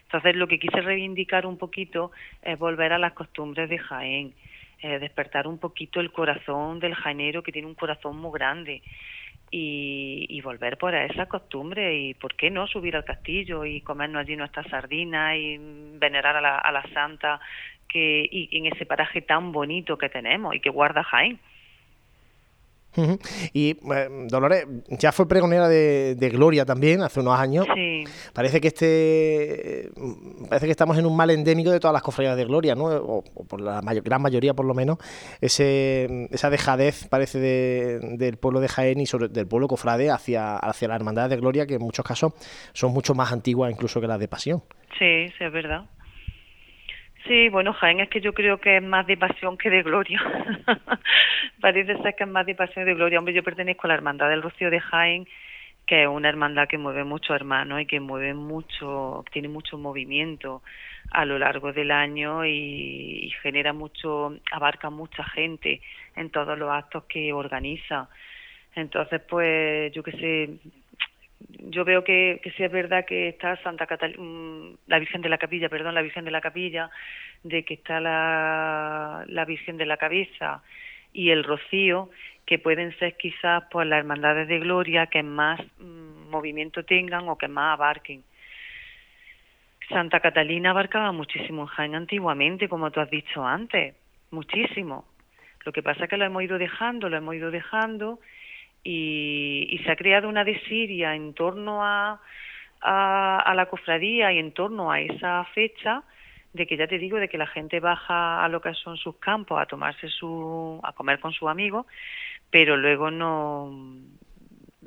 Entonces, 0.02 0.36
lo 0.36 0.46
que 0.46 0.58
quise 0.58 0.80
reivindicar 0.82 1.46
un 1.46 1.58
poquito 1.58 2.12
es 2.42 2.56
volver 2.58 2.92
a 2.92 2.98
las 2.98 3.12
costumbres 3.12 3.68
de 3.68 3.78
Jaén, 3.78 4.34
eh, 4.80 4.98
despertar 5.00 5.48
un 5.48 5.58
poquito 5.58 6.00
el 6.00 6.12
corazón 6.12 6.78
del 6.78 6.94
jaenero 6.94 7.42
que 7.42 7.50
tiene 7.50 7.66
un 7.66 7.74
corazón 7.74 8.18
muy 8.18 8.30
grande. 8.32 8.82
Y, 9.50 10.40
volver 10.42 10.76
por 10.78 10.94
esa 10.94 11.26
costumbre 11.26 11.96
y 11.96 12.14
por 12.14 12.36
qué 12.36 12.50
no 12.50 12.68
subir 12.68 12.94
al 12.94 13.04
castillo 13.04 13.64
y 13.64 13.80
comernos 13.80 14.20
allí 14.20 14.36
nuestras 14.36 14.68
sardinas 14.68 15.36
y 15.36 15.58
venerar 15.98 16.36
a 16.36 16.40
la, 16.40 16.58
a 16.58 16.70
la 16.70 16.82
santa 16.92 17.40
que 17.88 18.28
y 18.30 18.56
en 18.56 18.66
ese 18.66 18.86
paraje 18.86 19.22
tan 19.22 19.50
bonito 19.50 19.98
que 19.98 20.08
tenemos 20.08 20.54
y 20.54 20.60
que 20.60 20.70
guarda 20.70 21.02
Jaén. 21.02 21.40
Y 23.52 23.70
eh, 23.70 24.08
Dolores 24.28 24.66
ya 24.90 25.12
fue 25.12 25.28
pregonera 25.28 25.68
de, 25.68 26.30
Gloria 26.32 26.64
también 26.64 27.02
hace 27.02 27.20
unos 27.20 27.38
años. 27.38 27.66
Parece 28.32 28.60
que 28.60 28.68
este 28.68 29.90
parece 30.48 30.66
que 30.66 30.72
estamos 30.72 30.98
en 30.98 31.06
un 31.06 31.16
mal 31.16 31.30
endémico 31.30 31.70
de 31.70 31.80
todas 31.80 31.92
las 31.92 32.02
cofradías 32.02 32.36
de 32.36 32.44
Gloria, 32.44 32.74
¿no? 32.74 32.86
O, 32.86 33.22
por 33.48 33.60
la 33.60 33.80
gran 33.80 34.22
mayoría 34.22 34.54
por 34.54 34.66
lo 34.66 34.74
menos 34.74 34.98
ese 35.40 36.28
esa 36.30 36.50
dejadez 36.50 37.06
parece 37.08 37.38
del 37.38 38.36
pueblo 38.38 38.60
de 38.60 38.68
Jaén 38.68 39.00
y 39.00 39.06
sobre 39.06 39.28
del 39.28 39.46
pueblo 39.46 39.68
cofrade 39.68 40.10
hacia 40.10 40.56
hacia 40.56 40.88
la 40.88 40.96
hermandad 40.96 41.30
de 41.30 41.36
Gloria 41.36 41.66
que 41.66 41.74
en 41.74 41.82
muchos 41.82 42.04
casos 42.04 42.32
son 42.72 42.92
mucho 42.92 43.14
más 43.14 43.32
antiguas 43.32 43.70
incluso 43.70 44.00
que 44.00 44.06
las 44.06 44.18
de 44.18 44.28
Pasión. 44.28 44.62
Sí, 44.98 45.28
sí 45.38 45.44
es 45.44 45.52
verdad. 45.52 45.84
Sí, 47.26 47.48
bueno, 47.48 47.72
Jaén 47.72 48.00
es 48.00 48.08
que 48.08 48.20
yo 48.20 48.32
creo 48.32 48.58
que 48.58 48.76
es 48.76 48.82
más 48.82 49.06
de 49.06 49.16
pasión 49.16 49.56
que 49.58 49.70
de 49.70 49.82
gloria. 49.82 50.20
Parece 51.60 51.96
ser 52.02 52.14
que 52.14 52.24
es 52.24 52.30
más 52.30 52.46
de 52.46 52.54
pasión 52.54 52.84
que 52.84 52.90
de 52.90 52.94
gloria. 52.94 53.18
Hombre, 53.18 53.34
yo 53.34 53.42
pertenezco 53.42 53.86
a 53.86 53.88
la 53.88 53.94
Hermandad 53.94 54.28
del 54.28 54.42
Rocío 54.42 54.70
de 54.70 54.80
Jaén, 54.80 55.26
que 55.86 56.02
es 56.02 56.08
una 56.08 56.28
hermandad 56.28 56.68
que 56.68 56.78
mueve 56.78 57.04
mucho 57.04 57.34
hermanos 57.34 57.80
y 57.80 57.86
que 57.86 58.00
mueve 58.00 58.34
mucho, 58.34 59.24
tiene 59.32 59.48
mucho 59.48 59.78
movimiento 59.78 60.62
a 61.10 61.24
lo 61.24 61.38
largo 61.38 61.72
del 61.72 61.90
año 61.90 62.44
y, 62.44 63.26
y 63.26 63.30
genera 63.42 63.72
mucho, 63.72 64.36
abarca 64.52 64.90
mucha 64.90 65.24
gente 65.24 65.80
en 66.14 66.30
todos 66.30 66.58
los 66.58 66.70
actos 66.70 67.04
que 67.04 67.32
organiza. 67.32 68.08
Entonces, 68.76 69.22
pues, 69.28 69.92
yo 69.92 70.02
qué 70.02 70.12
sé, 70.12 70.50
yo 71.38 71.84
veo 71.84 72.04
que, 72.04 72.40
que 72.42 72.50
sí 72.52 72.64
es 72.64 72.72
verdad 72.72 73.04
que 73.04 73.28
está 73.28 73.56
Santa 73.62 73.86
Catalina, 73.86 74.22
mm, 74.22 74.78
la 74.86 74.98
Virgen 74.98 75.20
de 75.20 75.28
la 75.28 75.38
Capilla, 75.38 75.68
perdón, 75.68 75.94
la 75.94 76.02
Virgen 76.02 76.24
de 76.24 76.30
la 76.30 76.40
Capilla, 76.40 76.90
de 77.42 77.64
que 77.64 77.74
está 77.74 78.00
la, 78.00 79.24
la 79.26 79.44
Virgen 79.44 79.76
de 79.76 79.86
la 79.86 79.96
Cabeza 79.96 80.62
y 81.12 81.30
el 81.30 81.44
Rocío, 81.44 82.10
que 82.46 82.58
pueden 82.58 82.96
ser 82.98 83.16
quizás 83.16 83.64
pues 83.70 83.86
las 83.86 83.98
hermandades 83.98 84.48
de 84.48 84.60
gloria 84.60 85.06
que 85.06 85.22
más 85.22 85.60
mm, 85.78 86.30
movimiento 86.30 86.84
tengan 86.84 87.28
o 87.28 87.36
que 87.36 87.48
más 87.48 87.74
abarquen. 87.74 88.22
Santa 89.88 90.20
Catalina 90.20 90.70
abarcaba 90.70 91.12
muchísimo 91.12 91.62
en 91.62 91.68
Jaén 91.68 91.94
antiguamente, 91.94 92.68
como 92.68 92.90
tú 92.90 93.00
has 93.00 93.10
dicho 93.10 93.46
antes, 93.46 93.94
muchísimo. 94.30 95.04
Lo 95.64 95.72
que 95.72 95.82
pasa 95.82 96.04
es 96.04 96.10
que 96.10 96.16
lo 96.16 96.24
hemos 96.24 96.42
ido 96.42 96.58
dejando, 96.58 97.08
lo 97.08 97.16
hemos 97.16 97.34
ido 97.34 97.50
dejando 97.50 98.20
y, 98.82 99.80
se 99.84 99.90
ha 99.90 99.96
creado 99.96 100.28
una 100.28 100.44
desidia 100.44 101.14
en 101.14 101.34
torno 101.34 101.84
a, 101.84 102.20
a, 102.80 103.52
la 103.54 103.66
cofradía 103.66 104.32
y 104.32 104.38
en 104.38 104.52
torno 104.52 104.90
a 104.90 105.00
esa 105.00 105.44
fecha 105.54 106.02
de 106.52 106.66
que 106.66 106.76
ya 106.76 106.86
te 106.86 106.98
digo 106.98 107.18
de 107.18 107.28
que 107.28 107.38
la 107.38 107.46
gente 107.46 107.80
baja 107.80 108.44
a 108.44 108.48
lo 108.48 108.60
que 108.60 108.72
son 108.74 108.96
sus 108.96 109.16
campos 109.16 109.60
a 109.60 109.66
tomarse 109.66 110.08
su 110.08 110.80
a 110.82 110.92
comer 110.92 111.20
con 111.20 111.32
sus 111.32 111.48
amigos 111.48 111.86
pero 112.50 112.76
luego 112.76 113.10
no 113.10 113.70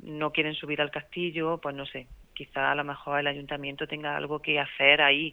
no 0.02 0.32
quieren 0.32 0.54
subir 0.54 0.80
al 0.80 0.90
castillo 0.90 1.58
pues 1.58 1.76
no 1.76 1.86
sé 1.86 2.08
quizá 2.34 2.72
a 2.72 2.74
lo 2.74 2.82
mejor 2.82 3.20
el 3.20 3.28
ayuntamiento 3.28 3.86
tenga 3.86 4.16
algo 4.16 4.40
que 4.40 4.58
hacer 4.58 5.00
ahí 5.00 5.32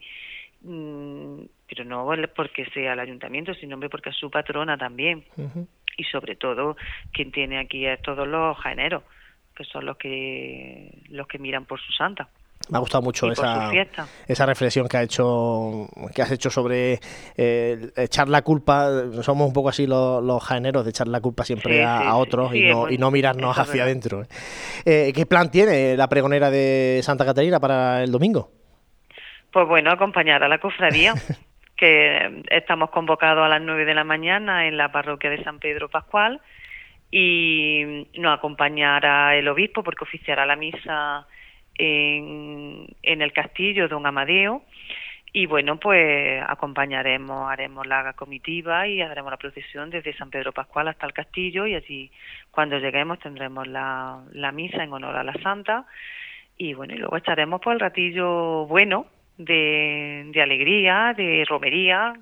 mm, 0.62 1.42
pero 1.68 1.84
no 1.84 2.08
porque 2.36 2.66
sea 2.74 2.94
el 2.94 3.00
ayuntamiento 3.00 3.54
sino 3.54 3.80
porque 3.90 4.10
es 4.10 4.16
su 4.16 4.30
patrona 4.30 4.78
también 4.78 5.26
y 5.98 6.04
sobre 6.06 6.36
todo 6.36 6.78
quien 7.12 7.32
tiene 7.32 7.60
aquí 7.60 7.86
es 7.86 8.02
todos 8.02 8.28
los 8.28 8.58
géneros 8.62 9.04
que 9.56 9.64
son 9.64 9.86
los 9.86 9.98
que 9.98 11.02
los 11.10 11.28
que 11.28 11.40
miran 11.40 11.66
por 11.66 11.80
su 11.82 11.92
santa. 11.92 12.30
Me 12.70 12.78
ha 12.78 12.80
gustado 12.80 13.02
mucho 13.02 13.32
esa, 13.32 13.72
esa 14.28 14.46
reflexión 14.46 14.88
que 14.88 14.98
ha 14.98 15.04
hecho 15.04 15.88
que 16.14 16.22
has 16.22 16.32
hecho 16.32 16.50
sobre 16.50 17.00
eh, 17.38 17.92
echar 17.96 18.28
la 18.28 18.42
culpa. 18.42 18.90
Somos 19.22 19.48
un 19.48 19.54
poco 19.54 19.70
así 19.70 19.88
los, 19.88 20.24
los 20.24 20.46
géneros 20.46 20.84
de 20.84 20.90
echar 20.90 21.08
la 21.08 21.22
culpa 21.22 21.44
siempre 21.44 21.84
a, 21.84 22.16
otros 22.16 22.54
y, 22.54 22.70
no, 22.70 22.90
y 22.90 22.98
no 22.98 23.10
mirarnos 23.10 23.58
hacia 23.58 23.84
adentro. 23.84 24.24
¿eh? 24.24 24.28
Eh, 24.86 25.14
¿Qué 25.16 25.26
plan 25.26 25.50
tiene 25.50 25.96
la 25.96 26.10
pregonera 26.10 26.50
de 26.50 27.00
Santa 27.04 27.26
Catarina 27.26 27.60
para 27.60 28.04
el 28.04 28.12
domingo? 28.12 28.52
Pues 29.52 29.68
bueno, 29.68 29.92
acompañar 29.92 30.44
a 30.44 30.48
la 30.48 30.60
cofradía. 30.60 31.14
que 31.78 32.44
estamos 32.50 32.90
convocados 32.90 33.46
a 33.46 33.48
las 33.48 33.62
nueve 33.62 33.86
de 33.86 33.94
la 33.94 34.04
mañana 34.04 34.68
en 34.68 34.78
la 34.78 34.92
parroquia 34.92 35.30
de 35.30 35.44
San 35.44 35.60
Pedro 35.60 35.90
Pascual 35.90 36.42
y 37.12 38.08
nos 38.18 38.38
acompañará 38.38 39.36
el 39.36 39.48
obispo 39.48 39.84
porque 39.84 40.04
oficiará 40.04 40.46
la 40.46 40.56
misa 40.56 41.28
en, 41.76 42.88
en 43.04 43.22
el 43.22 43.32
castillo 43.32 43.88
Don 43.88 44.06
Amadeo. 44.06 44.64
Y 45.34 45.46
bueno 45.46 45.78
pues 45.78 46.44
acompañaremos 46.48 47.50
haremos 47.52 47.86
la 47.86 48.14
comitiva 48.14 48.88
y 48.88 49.02
haremos 49.02 49.30
la 49.30 49.38
procesión 49.38 49.92
desde 49.92 50.18
San 50.18 50.32
Pedro 50.32 50.52
Pascual 50.52 50.88
hasta 50.88 51.06
el 51.06 51.14
castillo 51.14 51.68
y 51.68 51.76
allí 51.76 52.12
cuando 52.50 52.80
lleguemos 52.80 53.20
tendremos 53.20 53.68
la, 53.68 54.24
la 54.32 54.52
misa 54.52 54.84
en 54.84 54.94
honor 54.94 55.16
a 55.16 55.24
la 55.24 55.34
santa. 55.44 55.86
Y 56.58 56.74
bueno 56.74 56.96
y 56.96 56.98
luego 56.98 57.18
echaremos 57.18 57.62
pues 57.62 57.76
el 57.76 57.80
ratillo 57.82 58.66
bueno 58.66 59.06
de, 59.38 60.26
de 60.32 60.42
alegría, 60.42 61.14
de 61.16 61.46
romería, 61.48 62.14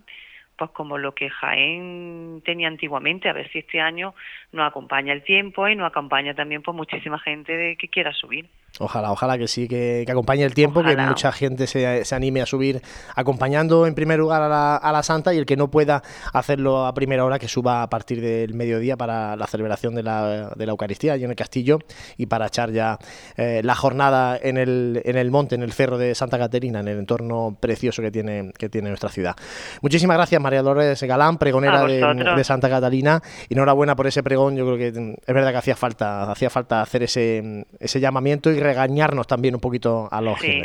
pues 0.57 0.71
como 0.71 0.97
lo 0.97 1.13
que 1.13 1.29
Jaén 1.29 2.41
tenía 2.45 2.67
antiguamente, 2.67 3.29
a 3.29 3.33
ver 3.33 3.49
si 3.51 3.59
este 3.59 3.81
año 3.81 4.13
nos 4.51 4.67
acompaña 4.67 5.13
el 5.13 5.23
tiempo 5.23 5.67
y 5.67 5.75
nos 5.75 5.87
acompaña 5.87 6.33
también 6.33 6.61
pues 6.61 6.75
muchísima 6.75 7.19
gente 7.19 7.55
de, 7.55 7.75
que 7.75 7.89
quiera 7.89 8.13
subir. 8.13 8.47
Ojalá, 8.77 9.13
ojalá 9.13 9.37
que 9.37 9.47
sí, 9.47 9.69
que, 9.69 10.05
acompañe 10.09 10.43
el 10.43 10.53
tiempo, 10.53 10.83
que 10.83 10.97
mucha 10.97 11.31
gente 11.31 11.65
se, 11.65 12.03
se, 12.03 12.15
anime 12.15 12.41
a 12.41 12.45
subir 12.45 12.81
acompañando 13.15 13.87
en 13.87 13.95
primer 13.95 14.19
lugar 14.19 14.41
a 14.41 14.49
la, 14.49 14.75
a 14.75 14.91
la, 14.91 15.01
Santa 15.01 15.33
y 15.33 15.37
el 15.37 15.45
que 15.45 15.55
no 15.55 15.71
pueda 15.71 16.03
hacerlo 16.33 16.85
a 16.85 16.93
primera 16.93 17.23
hora 17.23 17.39
que 17.39 17.47
suba 17.47 17.83
a 17.83 17.89
partir 17.89 18.19
del 18.19 18.53
mediodía 18.53 18.97
para 18.97 19.37
la 19.37 19.47
celebración 19.47 19.95
de 19.95 20.03
la, 20.03 20.51
de 20.53 20.65
la 20.65 20.71
Eucaristía 20.71 21.13
allí 21.13 21.23
en 21.23 21.29
el 21.29 21.37
castillo 21.37 21.79
y 22.17 22.25
para 22.25 22.47
echar 22.47 22.71
ya 22.71 22.99
eh, 23.37 23.61
la 23.63 23.75
jornada 23.75 24.37
en 24.41 24.57
el, 24.57 25.01
en 25.05 25.17
el 25.17 25.31
monte, 25.31 25.55
en 25.55 25.63
el 25.63 25.71
cerro 25.71 25.97
de 25.97 26.13
Santa 26.13 26.37
Caterina, 26.37 26.81
en 26.81 26.89
el 26.89 26.99
entorno 26.99 27.55
precioso 27.57 28.01
que 28.01 28.11
tiene, 28.11 28.51
que 28.57 28.67
tiene 28.67 28.89
nuestra 28.89 29.09
ciudad. 29.09 29.37
Muchísimas 29.81 30.17
gracias 30.17 30.41
María 30.41 30.61
Dolores 30.61 31.01
Galán, 31.01 31.37
pregonera 31.37 31.85
de, 31.85 32.01
de, 32.35 32.43
Santa 32.43 32.67
Catalina. 32.67 33.21
Y 33.47 33.53
enhorabuena 33.53 33.95
por 33.95 34.07
ese 34.07 34.21
pregón, 34.21 34.57
yo 34.57 34.65
creo 34.65 34.77
que 34.77 34.87
es 34.87 35.33
verdad 35.33 35.51
que 35.51 35.57
hacía 35.57 35.77
falta, 35.77 36.29
hacía 36.29 36.49
falta 36.49 36.81
hacer 36.81 37.03
ese, 37.03 37.65
ese 37.79 38.01
llamamiento 38.01 38.51
y 38.51 38.64
regañarnos 38.65 39.27
también 39.27 39.55
un 39.55 39.61
poquito 39.61 40.09
a 40.11 40.21
los 40.21 40.39
sí, 40.39 40.63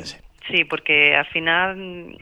Sí, 0.50 0.64
porque 0.64 1.14
al 1.14 1.26
final 1.26 2.18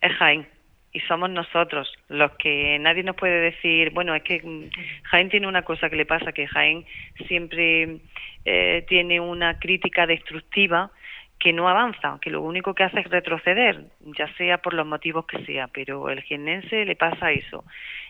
es 0.00 0.12
Jaén 0.16 0.46
y 0.92 1.00
somos 1.00 1.28
nosotros 1.30 1.92
los 2.08 2.32
que 2.32 2.78
nadie 2.80 3.02
nos 3.02 3.16
puede 3.16 3.40
decir, 3.40 3.90
bueno, 3.90 4.14
es 4.14 4.22
que 4.22 4.70
Jaén 5.04 5.28
tiene 5.28 5.46
una 5.46 5.62
cosa 5.62 5.90
que 5.90 5.96
le 5.96 6.06
pasa, 6.06 6.32
que 6.32 6.46
Jaén 6.46 6.86
siempre 7.26 7.98
eh, 8.44 8.84
tiene 8.88 9.20
una 9.20 9.58
crítica 9.58 10.06
destructiva 10.06 10.90
que 11.38 11.52
no 11.52 11.68
avanza, 11.68 12.18
que 12.20 12.30
lo 12.30 12.42
único 12.42 12.74
que 12.74 12.84
hace 12.84 13.00
es 13.00 13.10
retroceder, 13.10 13.84
ya 14.18 14.32
sea 14.36 14.58
por 14.58 14.74
los 14.74 14.86
motivos 14.86 15.26
que 15.26 15.44
sea, 15.44 15.68
pero 15.68 16.08
el 16.10 16.22
jiennense 16.22 16.84
le 16.84 16.96
pasa 16.96 17.30
eso. 17.30 17.64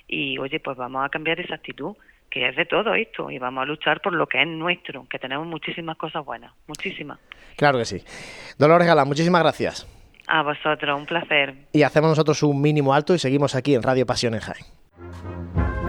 Y 0.06 0.38
oye, 0.38 0.60
pues 0.60 0.76
vamos 0.76 1.04
a 1.04 1.10
cambiar 1.10 1.38
esa 1.40 1.56
actitud 1.56 1.94
que 2.30 2.48
es 2.48 2.56
de 2.56 2.66
todo 2.66 2.94
esto 2.94 3.30
y 3.30 3.38
vamos 3.38 3.62
a 3.62 3.64
luchar 3.66 4.00
por 4.00 4.12
lo 4.12 4.26
que 4.26 4.40
es 4.40 4.48
nuestro, 4.48 5.06
que 5.08 5.18
tenemos 5.18 5.46
muchísimas 5.46 5.96
cosas 5.96 6.24
buenas, 6.24 6.52
muchísimas. 6.66 7.18
Claro 7.56 7.78
que 7.78 7.84
sí. 7.84 8.02
Dolores 8.58 8.86
Galán, 8.86 9.08
muchísimas 9.08 9.42
gracias. 9.42 9.86
A 10.28 10.42
vosotros, 10.42 10.98
un 10.98 11.06
placer. 11.06 11.54
Y 11.72 11.82
hacemos 11.82 12.10
nosotros 12.10 12.42
un 12.42 12.60
mínimo 12.60 12.92
alto 12.92 13.14
y 13.14 13.18
seguimos 13.18 13.54
aquí 13.54 13.74
en 13.74 13.82
Radio 13.82 14.04
Pasión 14.04 14.34
en 14.34 14.40
Jaén. 14.40 14.66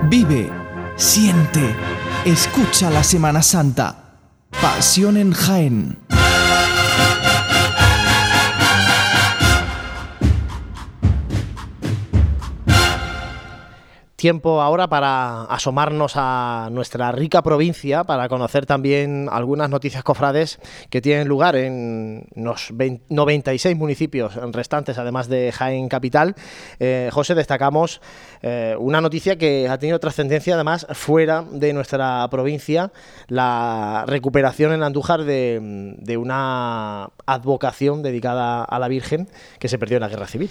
Vive, 0.09 0.49
siente, 0.95 1.75
escucha 2.25 2.89
la 2.89 3.03
Semana 3.03 3.41
Santa. 3.41 4.15
Pasión 4.61 5.17
en 5.17 5.33
Jaén. 5.33 5.98
Tiempo 14.19 14.61
ahora 14.61 14.89
para 14.89 15.43
asomarnos 15.43 16.13
a 16.15 16.67
nuestra 16.71 17.11
rica 17.13 17.41
provincia, 17.41 18.03
para 18.03 18.27
conocer 18.27 18.65
también 18.65 19.29
algunas 19.31 19.69
noticias 19.69 20.03
cofrades 20.03 20.59
que 20.89 21.01
tienen 21.01 21.29
lugar 21.29 21.55
en 21.55 22.27
los 22.35 22.73
96 23.07 23.77
municipios 23.77 24.35
restantes, 24.51 24.97
además 24.97 25.29
de 25.29 25.53
Jaén 25.53 25.87
Capital. 25.87 26.35
Eh, 26.81 27.09
José, 27.13 27.33
destacamos 27.33 28.01
eh, 28.41 28.75
una 28.77 28.99
noticia 28.99 29.37
que 29.37 29.69
ha 29.69 29.77
tenido 29.77 29.99
trascendencia 29.99 30.55
además 30.55 30.85
fuera 30.91 31.45
de 31.49 31.71
nuestra 31.71 32.27
provincia, 32.29 32.91
la 33.27 34.03
recuperación 34.05 34.73
en 34.73 34.83
Andújar 34.83 35.23
de 35.23 36.17
una 36.19 37.09
advocación 37.25 38.03
dedicada 38.03 38.65
a 38.65 38.79
la 38.79 38.89
Virgen 38.89 39.29
que 39.59 39.69
se 39.69 39.79
perdió 39.79 39.95
en 39.95 40.01
la 40.01 40.09
Guerra 40.09 40.27
Civil. 40.27 40.49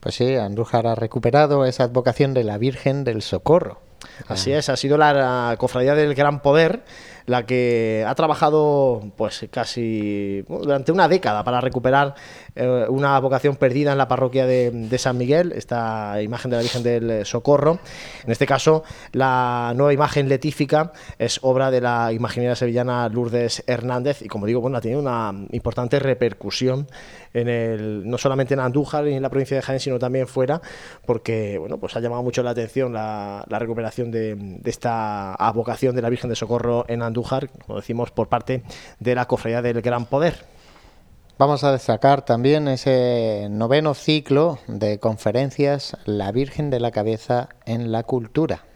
Pues 0.00 0.14
sí, 0.14 0.34
Andújar 0.36 0.86
ha 0.86 0.94
recuperado 0.94 1.64
esa 1.66 1.84
advocación 1.84 2.34
de 2.34 2.44
la 2.44 2.58
Virgen 2.58 3.04
del 3.04 3.22
Socorro. 3.22 3.80
Así 4.28 4.52
es, 4.52 4.70
ha 4.70 4.76
sido 4.76 4.96
la 4.96 5.54
cofradía 5.58 5.94
del 5.94 6.14
Gran 6.14 6.40
Poder 6.40 6.82
la 7.30 7.46
que 7.46 8.04
ha 8.06 8.14
trabajado 8.14 9.02
pues 9.16 9.46
casi 9.50 10.44
durante 10.48 10.90
una 10.90 11.08
década 11.08 11.44
para 11.44 11.60
recuperar 11.60 12.14
eh, 12.54 12.86
una 12.88 13.18
vocación 13.20 13.56
perdida 13.56 13.92
en 13.92 13.98
la 13.98 14.08
parroquia 14.08 14.46
de, 14.46 14.98
San 14.98 15.16
Miguel, 15.16 15.52
esta 15.52 16.20
imagen 16.22 16.50
de 16.50 16.56
la 16.56 16.62
Virgen 16.62 16.82
del 16.82 17.26
Socorro. 17.26 17.78
En 18.24 18.30
este 18.30 18.46
caso, 18.46 18.84
la 19.12 19.72
nueva 19.76 19.92
imagen 19.92 20.28
letífica 20.28 20.92
es 21.18 21.38
obra 21.42 21.70
de 21.70 21.80
la 21.80 22.12
imaginera 22.12 22.54
sevillana 22.54 23.08
Lourdes 23.08 23.64
Hernández 23.66 24.22
y 24.22 24.28
como 24.28 24.46
digo, 24.46 24.60
bueno, 24.60 24.76
ha 24.76 24.80
tenido 24.80 25.00
una 25.00 25.32
importante 25.52 25.98
repercusión 25.98 26.86
en 27.32 27.48
el, 27.48 28.08
no 28.08 28.18
solamente 28.18 28.54
en 28.54 28.60
Andújar 28.60 29.06
y 29.06 29.14
en 29.14 29.22
la 29.22 29.30
provincia 29.30 29.56
de 29.56 29.62
Jaén, 29.62 29.80
sino 29.80 29.98
también 29.98 30.26
fuera, 30.26 30.60
porque 31.06 31.58
bueno, 31.58 31.78
pues 31.78 31.96
ha 31.96 32.00
llamado 32.00 32.22
mucho 32.22 32.42
la 32.42 32.50
atención 32.50 32.92
la, 32.92 33.46
recuperación 33.48 34.10
de, 34.10 34.34
de 34.34 34.70
esta 34.70 35.36
vocación 35.54 35.94
de 35.94 36.02
la 36.02 36.10
Virgen 36.10 36.28
del 36.28 36.36
Socorro 36.36 36.84
en 36.88 37.02
Andújar 37.02 37.30
como 37.66 37.78
decimos, 37.78 38.10
por 38.10 38.28
parte 38.28 38.62
de 38.98 39.14
la 39.14 39.26
Cofradía 39.26 39.62
del 39.62 39.80
Gran 39.82 40.06
Poder. 40.06 40.49
Vamos 41.40 41.64
a 41.64 41.72
destacar 41.72 42.22
también 42.26 42.68
ese 42.68 43.48
noveno 43.50 43.94
ciclo 43.94 44.58
de 44.66 44.98
conferencias 44.98 45.96
La 46.04 46.32
Virgen 46.32 46.68
de 46.68 46.80
la 46.80 46.90
Cabeza 46.90 47.48
en 47.64 47.92
la 47.92 48.02
Cultura 48.02 48.66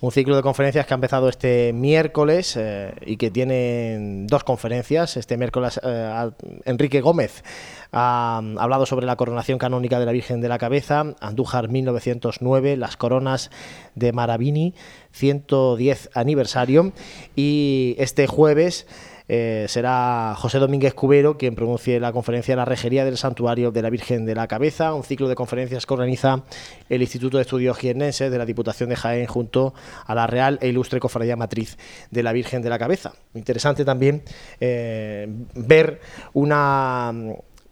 un 0.00 0.12
ciclo 0.12 0.34
de 0.34 0.42
conferencias 0.42 0.86
que 0.86 0.94
ha 0.94 0.96
empezado 0.96 1.28
este 1.28 1.72
miércoles 1.74 2.56
eh, 2.56 2.94
y 3.04 3.18
que 3.18 3.30
tiene 3.30 4.24
dos 4.26 4.44
conferencias. 4.44 5.18
Este 5.18 5.36
miércoles 5.36 5.78
eh, 5.82 6.30
Enrique 6.64 7.02
Gómez 7.02 7.44
ha 7.92 8.40
hablado 8.58 8.86
sobre 8.86 9.04
la 9.04 9.16
coronación 9.16 9.58
canónica 9.58 9.98
de 10.00 10.06
la 10.06 10.12
Virgen 10.12 10.40
de 10.40 10.48
la 10.48 10.58
Cabeza, 10.58 11.14
Andújar 11.20 11.68
1909, 11.68 12.78
las 12.78 12.96
coronas 12.96 13.50
de 13.94 14.12
Maravini, 14.12 14.74
110 15.12 16.10
aniversario. 16.14 16.92
Y 17.36 17.94
este 17.98 18.26
jueves 18.26 18.86
eh, 19.32 19.66
será 19.68 20.34
José 20.36 20.58
Domínguez 20.58 20.92
Cubero 20.92 21.38
quien 21.38 21.54
pronuncie 21.54 22.00
la 22.00 22.10
conferencia 22.10 22.56
La 22.56 22.64
Rejería 22.64 23.04
del 23.04 23.16
Santuario 23.16 23.70
de 23.70 23.80
la 23.80 23.88
Virgen 23.88 24.26
de 24.26 24.34
la 24.34 24.48
Cabeza, 24.48 24.92
un 24.92 25.04
ciclo 25.04 25.28
de 25.28 25.36
conferencias 25.36 25.86
que 25.86 25.94
organiza 25.94 26.42
el 26.88 27.00
Instituto 27.00 27.36
de 27.36 27.42
Estudios 27.42 27.78
Jiennenses 27.78 28.28
de 28.28 28.38
la 28.38 28.44
Diputación 28.44 28.88
de 28.88 28.96
Jaén 28.96 29.26
junto 29.26 29.72
a 30.04 30.16
la 30.16 30.26
Real 30.26 30.58
e 30.60 30.66
Ilustre 30.66 30.98
Cofradía 30.98 31.36
Matriz 31.36 31.78
de 32.10 32.24
la 32.24 32.32
Virgen 32.32 32.60
de 32.60 32.70
la 32.70 32.78
Cabeza. 32.80 33.12
Interesante 33.34 33.84
también 33.84 34.24
eh, 34.58 35.28
ver 35.54 36.00
una 36.32 37.14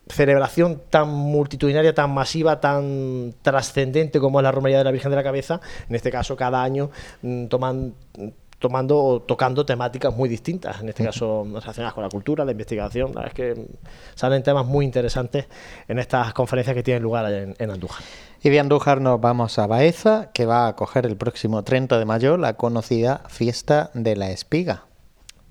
celebración 0.07 0.83
tan 0.89 1.09
multitudinaria, 1.09 1.93
tan 1.93 2.15
masiva, 2.15 2.61
tan 2.61 3.35
trascendente 3.43 4.21
como 4.21 4.39
es 4.39 4.45
la 4.45 4.53
Romería 4.53 4.79
de 4.79 4.85
la 4.85 4.93
Virgen 4.93 5.11
de 5.11 5.17
la 5.17 5.25
Cabeza, 5.25 5.61
en 5.89 5.97
este 5.97 6.13
caso 6.13 6.37
cada 6.37 6.63
año 6.63 6.93
mm, 7.23 7.47
toman 7.47 7.95
tomando 8.59 8.99
o 8.99 9.23
tocando 9.23 9.65
temáticas 9.65 10.15
muy 10.15 10.29
distintas, 10.29 10.81
en 10.81 10.89
este 10.89 11.05
caso 11.05 11.45
relacionadas 11.45 11.95
con 11.95 12.03
la 12.03 12.11
cultura, 12.11 12.45
la 12.45 12.53
investigación. 12.53 13.13
La 13.15 13.23
verdad 13.23 13.29
es 13.29 13.35
que 13.35 13.67
salen 14.15 14.43
temas 14.43 14.67
muy 14.67 14.85
interesantes 14.85 15.47
en 15.87 15.99
estas 15.99 16.33
conferencias 16.33 16.75
que 16.75 16.83
tienen 16.83 17.03
lugar 17.03 17.33
en, 17.33 17.55
en 17.59 17.71
Andújar. 17.71 18.03
Y 18.43 18.51
de 18.51 18.61
Andújar 18.61 19.01
nos 19.01 19.21
vamos 19.21 19.59
a 19.59 19.67
Baeza, 19.67 20.31
que 20.33 20.47
va 20.47 20.67
a 20.67 20.69
acoger 20.69 21.07
el 21.07 21.17
próximo 21.17 21.63
30 21.63 21.99
de 21.99 22.05
mayo 22.05 22.37
la 22.37 22.55
conocida 22.55 23.23
Fiesta 23.29 23.91
de 23.95 24.17
la 24.17 24.31
Espiga 24.31 24.85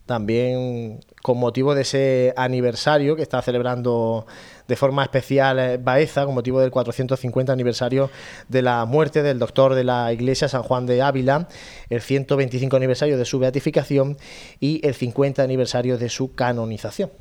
también 0.07 1.01
con 1.21 1.37
motivo 1.37 1.75
de 1.75 1.81
ese 1.81 2.33
aniversario 2.37 3.15
que 3.15 3.21
está 3.21 3.41
celebrando 3.43 4.25
de 4.67 4.75
forma 4.75 5.03
especial 5.03 5.59
eh, 5.59 5.77
Baeza, 5.77 6.25
con 6.25 6.35
motivo 6.35 6.59
del 6.59 6.71
450 6.71 7.51
aniversario 7.53 8.09
de 8.47 8.61
la 8.61 8.85
muerte 8.85 9.23
del 9.23 9.39
doctor 9.39 9.75
de 9.75 9.83
la 9.83 10.11
Iglesia 10.13 10.47
San 10.47 10.63
Juan 10.63 10.85
de 10.85 11.01
Ávila, 11.01 11.47
el 11.89 12.01
125 12.01 12.75
aniversario 12.75 13.17
de 13.17 13.25
su 13.25 13.39
beatificación 13.39 14.17
y 14.59 14.85
el 14.85 14.93
50 14.93 15.43
aniversario 15.43 15.97
de 15.97 16.09
su 16.09 16.33
canonización. 16.35 17.11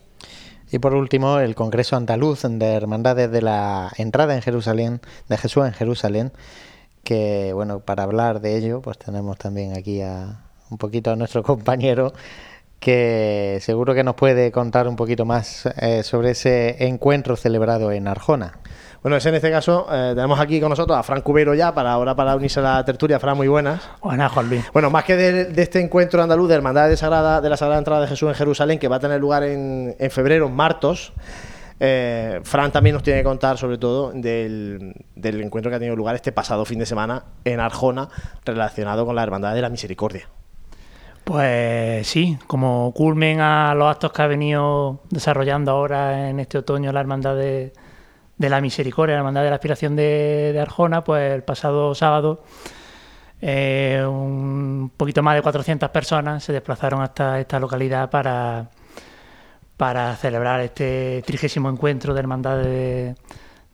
Y 0.71 0.81
por 0.81 0.95
último, 0.95 1.39
el 1.39 1.55
Congreso 1.55 1.97
Andaluz 1.97 2.43
de 2.43 2.67
Hermandades 2.67 3.31
de 3.31 3.41
la 3.41 3.93
Entrada 3.97 4.35
en 4.35 4.43
Jerusalén, 4.43 5.01
de 5.29 5.37
Jesús 5.37 5.65
en 5.65 5.73
Jerusalén, 5.73 6.33
que 7.05 7.53
bueno, 7.53 7.81
para 7.81 8.03
hablar 8.03 8.41
de 8.41 8.57
ello, 8.57 8.83
pues 8.83 8.99
tenemos 8.99 9.39
también 9.39 9.77
aquí 9.77 10.03
a 10.03 10.41
un 10.71 10.79
poquito 10.79 11.13
a 11.13 11.17
nuestro 11.17 11.43
compañero 11.45 12.13
que 12.81 13.59
seguro 13.61 13.95
que 13.95 14.05
nos 14.05 14.15
puede 14.15 14.53
contar 14.53 14.87
un 14.89 14.97
poquito 14.97 15.25
más 15.25 15.67
eh, 15.81 16.03
sobre 16.03 16.33
ese 16.33 16.87
encuentro 16.87 17.37
celebrado 17.37 17.91
en 17.93 18.09
Arjona. 18.09 18.59
Bueno, 19.03 19.19
es 19.19 19.27
en 19.27 19.37
este 19.37 19.53
caso 19.53 19.87
eh, 19.89 20.15
tenemos 20.17 20.41
aquí 20.41 20.61
con 20.61 20.71
nosotros 20.71 20.99
a 20.99 21.03
Fran 21.05 21.21
Cubero 21.21 21.55
ya 21.55 21.73
para 21.73 21.93
ahora 21.93 22.17
para 22.17 22.35
unirse 22.35 22.59
a 22.61 22.63
la 22.65 22.85
tertulia. 22.85 23.21
Fran, 23.21 23.37
muy 23.37 23.47
buenas. 23.47 23.81
Buenas, 24.03 24.33
Juan 24.33 24.49
Luis. 24.49 24.65
Bueno, 24.73 24.91
más 24.91 25.05
que 25.05 25.15
de, 25.17 25.63
este 25.63 25.81
encuentro 25.81 26.21
andaluz 26.21 26.49
de 26.49 26.57
Hermandad 26.57 26.89
de, 26.89 26.97
Sagrada, 26.97 27.41
de 27.41 27.49
la 27.49 27.57
Sagrada 27.57 27.79
Entrada 27.79 28.01
de 28.01 28.09
Jesús 28.09 28.29
en 28.29 28.35
Jerusalén, 28.35 28.79
que 28.81 28.89
va 28.89 28.97
a 28.97 29.01
tener 29.01 29.21
lugar 29.21 29.45
en, 29.45 29.95
febrero, 30.11 30.47
en 30.47 30.55
Martos, 30.55 31.13
eh, 31.79 32.41
Fran 32.43 32.73
también 32.73 32.95
nos 32.95 33.05
tiene 33.05 33.21
que 33.21 33.25
contar 33.25 33.59
sobre 33.59 33.79
todo 33.79 34.11
del, 34.13 34.93
del 35.15 35.41
encuentro 35.41 35.71
que 35.71 35.77
ha 35.77 35.79
tenido 35.79 35.95
lugar 35.95 36.17
este 36.17 36.33
pasado 36.33 36.65
fin 36.65 36.81
de 36.81 36.87
semana 36.87 37.27
en 37.45 37.61
Arjona 37.61 38.09
relacionado 38.45 39.07
con 39.07 39.15
la 39.15 39.23
Hermandad 39.23 39.55
de 39.55 39.63
la 39.63 39.69
Misericordia. 39.69 40.29
Pues 41.27 42.07
sí, 42.07 42.39
como 42.47 42.93
culmen 42.95 43.41
a 43.41 43.75
los 43.75 43.91
actos 43.91 44.13
que 44.13 44.23
ha 44.23 44.29
venido 44.29 45.01
desarrollando 45.11 45.73
ahora 45.73 46.31
en 46.31 46.39
este 46.39 46.59
otoño 46.59 46.93
la 46.93 47.01
Hermandad 47.01 47.35
de, 47.35 47.73
de 48.39 48.49
la 48.49 48.61
Misericordia, 48.61 49.17
la 49.17 49.23
Hermandad 49.23 49.43
de 49.43 49.51
la 49.51 49.57
Aspiración 49.57 49.97
de, 49.97 50.57
Arjona, 50.63 51.03
pues 51.03 51.33
el 51.33 51.43
pasado 51.43 51.97
sábado 51.97 52.45
eh, 53.41 54.05
un 54.09 54.93
poquito 54.97 55.21
más 55.25 55.35
de 55.35 55.43
400 55.43 55.91
personas 55.91 56.45
se 56.45 56.53
desplazaron 56.53 57.03
hasta 57.03 57.41
esta 57.41 57.59
localidad 57.59 58.09
para, 58.09 58.71
para 59.77 60.15
celebrar 60.15 60.61
este 60.61 61.25
trigésimo 61.27 61.69
encuentro 61.69 62.15
de 62.15 62.21
Hermandad 62.21 62.59
de, 62.59 63.17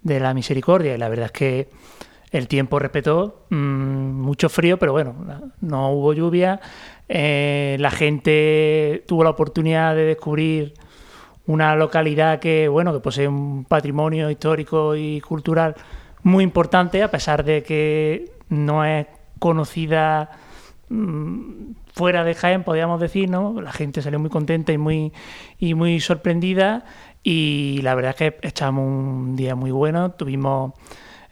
de 0.00 0.20
la 0.20 0.32
Misericordia. 0.32 0.94
Y 0.94 0.98
la 0.98 1.10
verdad 1.10 1.26
es 1.26 1.32
que 1.32 1.68
el 2.32 2.48
tiempo 2.48 2.78
respetó, 2.78 3.44
mm, 3.50 3.56
mucho 3.56 4.48
frío, 4.48 4.78
pero 4.78 4.92
bueno, 4.92 5.14
no 5.60 5.90
hubo 5.90 6.14
lluvia. 6.14 6.60
Eh, 7.08 7.76
la 7.80 7.90
gente 7.90 9.04
tuvo 9.06 9.24
la 9.24 9.30
oportunidad 9.30 9.94
de 9.94 10.04
descubrir 10.04 10.74
una 11.46 11.74
localidad 11.76 12.38
que, 12.38 12.68
bueno, 12.68 12.92
que 12.92 13.00
posee 13.00 13.28
un 13.28 13.64
patrimonio 13.64 14.30
histórico 14.30 14.96
y 14.96 15.20
cultural 15.20 15.74
muy 16.22 16.44
importante, 16.44 17.02
a 17.02 17.10
pesar 17.10 17.44
de 17.44 17.62
que 17.62 18.32
no 18.48 18.84
es 18.84 19.06
conocida 19.38 20.30
mm, 20.88 21.72
fuera 21.92 22.24
de 22.24 22.34
Jaén, 22.34 22.62
podríamos 22.62 23.00
decir, 23.00 23.28
¿no? 23.28 23.60
La 23.60 23.72
gente 23.72 24.02
salió 24.02 24.18
muy 24.18 24.30
contenta 24.30 24.72
y 24.72 24.78
muy, 24.78 25.12
y 25.58 25.74
muy 25.74 26.00
sorprendida 26.00 26.84
y 27.22 27.80
la 27.82 27.94
verdad 27.94 28.10
es 28.10 28.16
que 28.16 28.48
echamos 28.48 28.84
un 28.84 29.36
día 29.36 29.54
muy 29.54 29.70
bueno, 29.70 30.12
tuvimos 30.12 30.72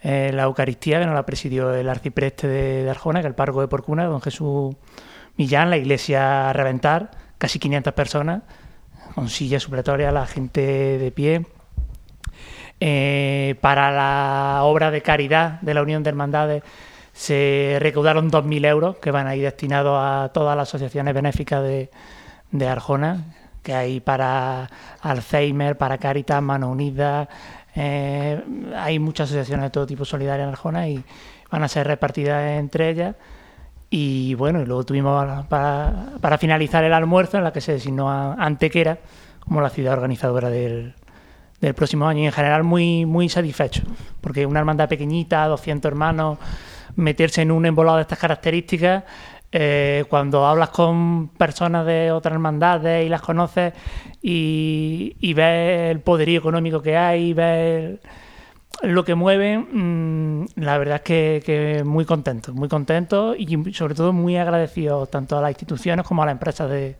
eh, 0.02 0.30
la 0.32 0.44
Eucaristía, 0.44 1.00
que 1.00 1.06
nos 1.06 1.14
la 1.14 1.26
presidió 1.26 1.74
el 1.74 1.88
arcipreste 1.88 2.46
de, 2.48 2.90
Arjona, 2.90 3.20
que 3.20 3.26
es 3.26 3.30
el 3.30 3.34
párroco 3.34 3.60
de 3.60 3.68
Porcuna, 3.68 4.04
don 4.06 4.20
Jesús 4.20 4.74
Millán, 5.36 5.70
la 5.70 5.76
iglesia 5.76 6.50
a 6.50 6.52
reventar, 6.52 7.10
casi 7.38 7.58
500 7.58 7.92
personas, 7.94 8.42
con 9.14 9.28
sillas 9.28 9.62
supletorias, 9.62 10.12
la 10.12 10.26
gente 10.26 10.60
de 10.98 11.10
pie. 11.12 11.46
Eh, 12.80 13.56
para 13.60 13.90
la 13.90 14.60
obra 14.62 14.90
de 14.90 15.02
caridad 15.02 15.60
de 15.60 15.74
la 15.74 15.82
Unión 15.82 16.02
de 16.02 16.08
Hermandades 16.08 16.62
se 17.12 17.76
recaudaron 17.78 18.30
2.000 18.30 18.66
euros 18.66 18.96
que 18.96 19.10
van 19.10 19.26
a 19.26 19.36
ir 19.36 19.42
destinados 19.42 19.98
a 20.00 20.30
todas 20.32 20.56
las 20.56 20.68
asociaciones 20.68 21.12
benéficas 21.12 21.62
de, 21.62 21.90
Arjona, 22.66 23.24
que 23.62 23.74
hay 23.74 24.00
para 24.00 24.70
Alzheimer, 25.02 25.76
para 25.76 25.98
Caritas, 25.98 26.42
Mano 26.42 26.70
Unida, 26.70 27.28
eh, 27.74 28.42
hay 28.74 28.98
muchas 28.98 29.28
asociaciones 29.28 29.64
de 29.64 29.70
todo 29.70 29.86
tipo 29.86 30.06
solidarias 30.06 30.46
en 30.46 30.52
Arjona 30.52 30.88
y 30.88 31.04
van 31.50 31.62
a 31.62 31.68
ser 31.68 31.86
repartidas 31.86 32.58
entre 32.58 32.88
ellas. 32.88 33.16
Y 33.90 34.34
bueno, 34.34 34.62
y 34.62 34.66
luego 34.66 34.84
tuvimos 34.84 35.46
para, 35.46 36.12
para 36.20 36.38
finalizar 36.38 36.84
el 36.84 36.92
almuerzo 36.92 37.38
en 37.38 37.44
la 37.44 37.52
que 37.52 37.60
se 37.60 37.72
designó 37.72 38.08
a 38.08 38.34
Antequera 38.34 38.98
como 39.40 39.60
la 39.60 39.68
ciudad 39.68 39.94
organizadora 39.94 40.48
del, 40.48 40.94
del 41.60 41.74
próximo 41.74 42.06
año. 42.06 42.20
Y 42.20 42.26
en 42.26 42.32
general 42.32 42.62
muy, 42.62 43.04
muy 43.04 43.28
satisfecho, 43.28 43.82
porque 44.20 44.46
una 44.46 44.60
hermandad 44.60 44.88
pequeñita, 44.88 45.44
200 45.46 45.90
hermanos, 45.90 46.38
meterse 46.94 47.42
en 47.42 47.50
un 47.50 47.66
embolado 47.66 47.96
de 47.96 48.02
estas 48.02 48.18
características, 48.18 49.04
eh, 49.52 50.04
cuando 50.08 50.46
hablas 50.46 50.70
con 50.70 51.28
personas 51.28 51.84
de 51.84 52.12
otras 52.12 52.34
hermandades 52.34 53.04
y 53.04 53.08
las 53.08 53.20
conoces 53.20 53.72
y, 54.22 55.16
y 55.18 55.34
ves 55.34 55.90
el 55.90 55.98
poderío 55.98 56.38
económico 56.38 56.80
que 56.80 56.96
hay, 56.96 57.32
ves 57.32 57.98
lo 58.82 59.04
que 59.04 59.14
mueven, 59.14 60.42
mmm, 60.42 60.46
la 60.56 60.78
verdad 60.78 61.02
es 61.04 61.44
que, 61.44 61.82
muy 61.84 62.04
contento, 62.04 62.52
muy 62.54 62.68
contento 62.68 63.34
y 63.36 63.74
sobre 63.74 63.94
todo 63.94 64.12
muy 64.12 64.36
agradecido 64.36 65.06
tanto 65.06 65.38
a 65.38 65.42
las 65.42 65.50
instituciones 65.50 66.06
como 66.06 66.22
a 66.22 66.26
las 66.26 66.32
empresas 66.32 66.70
de, 66.70 66.96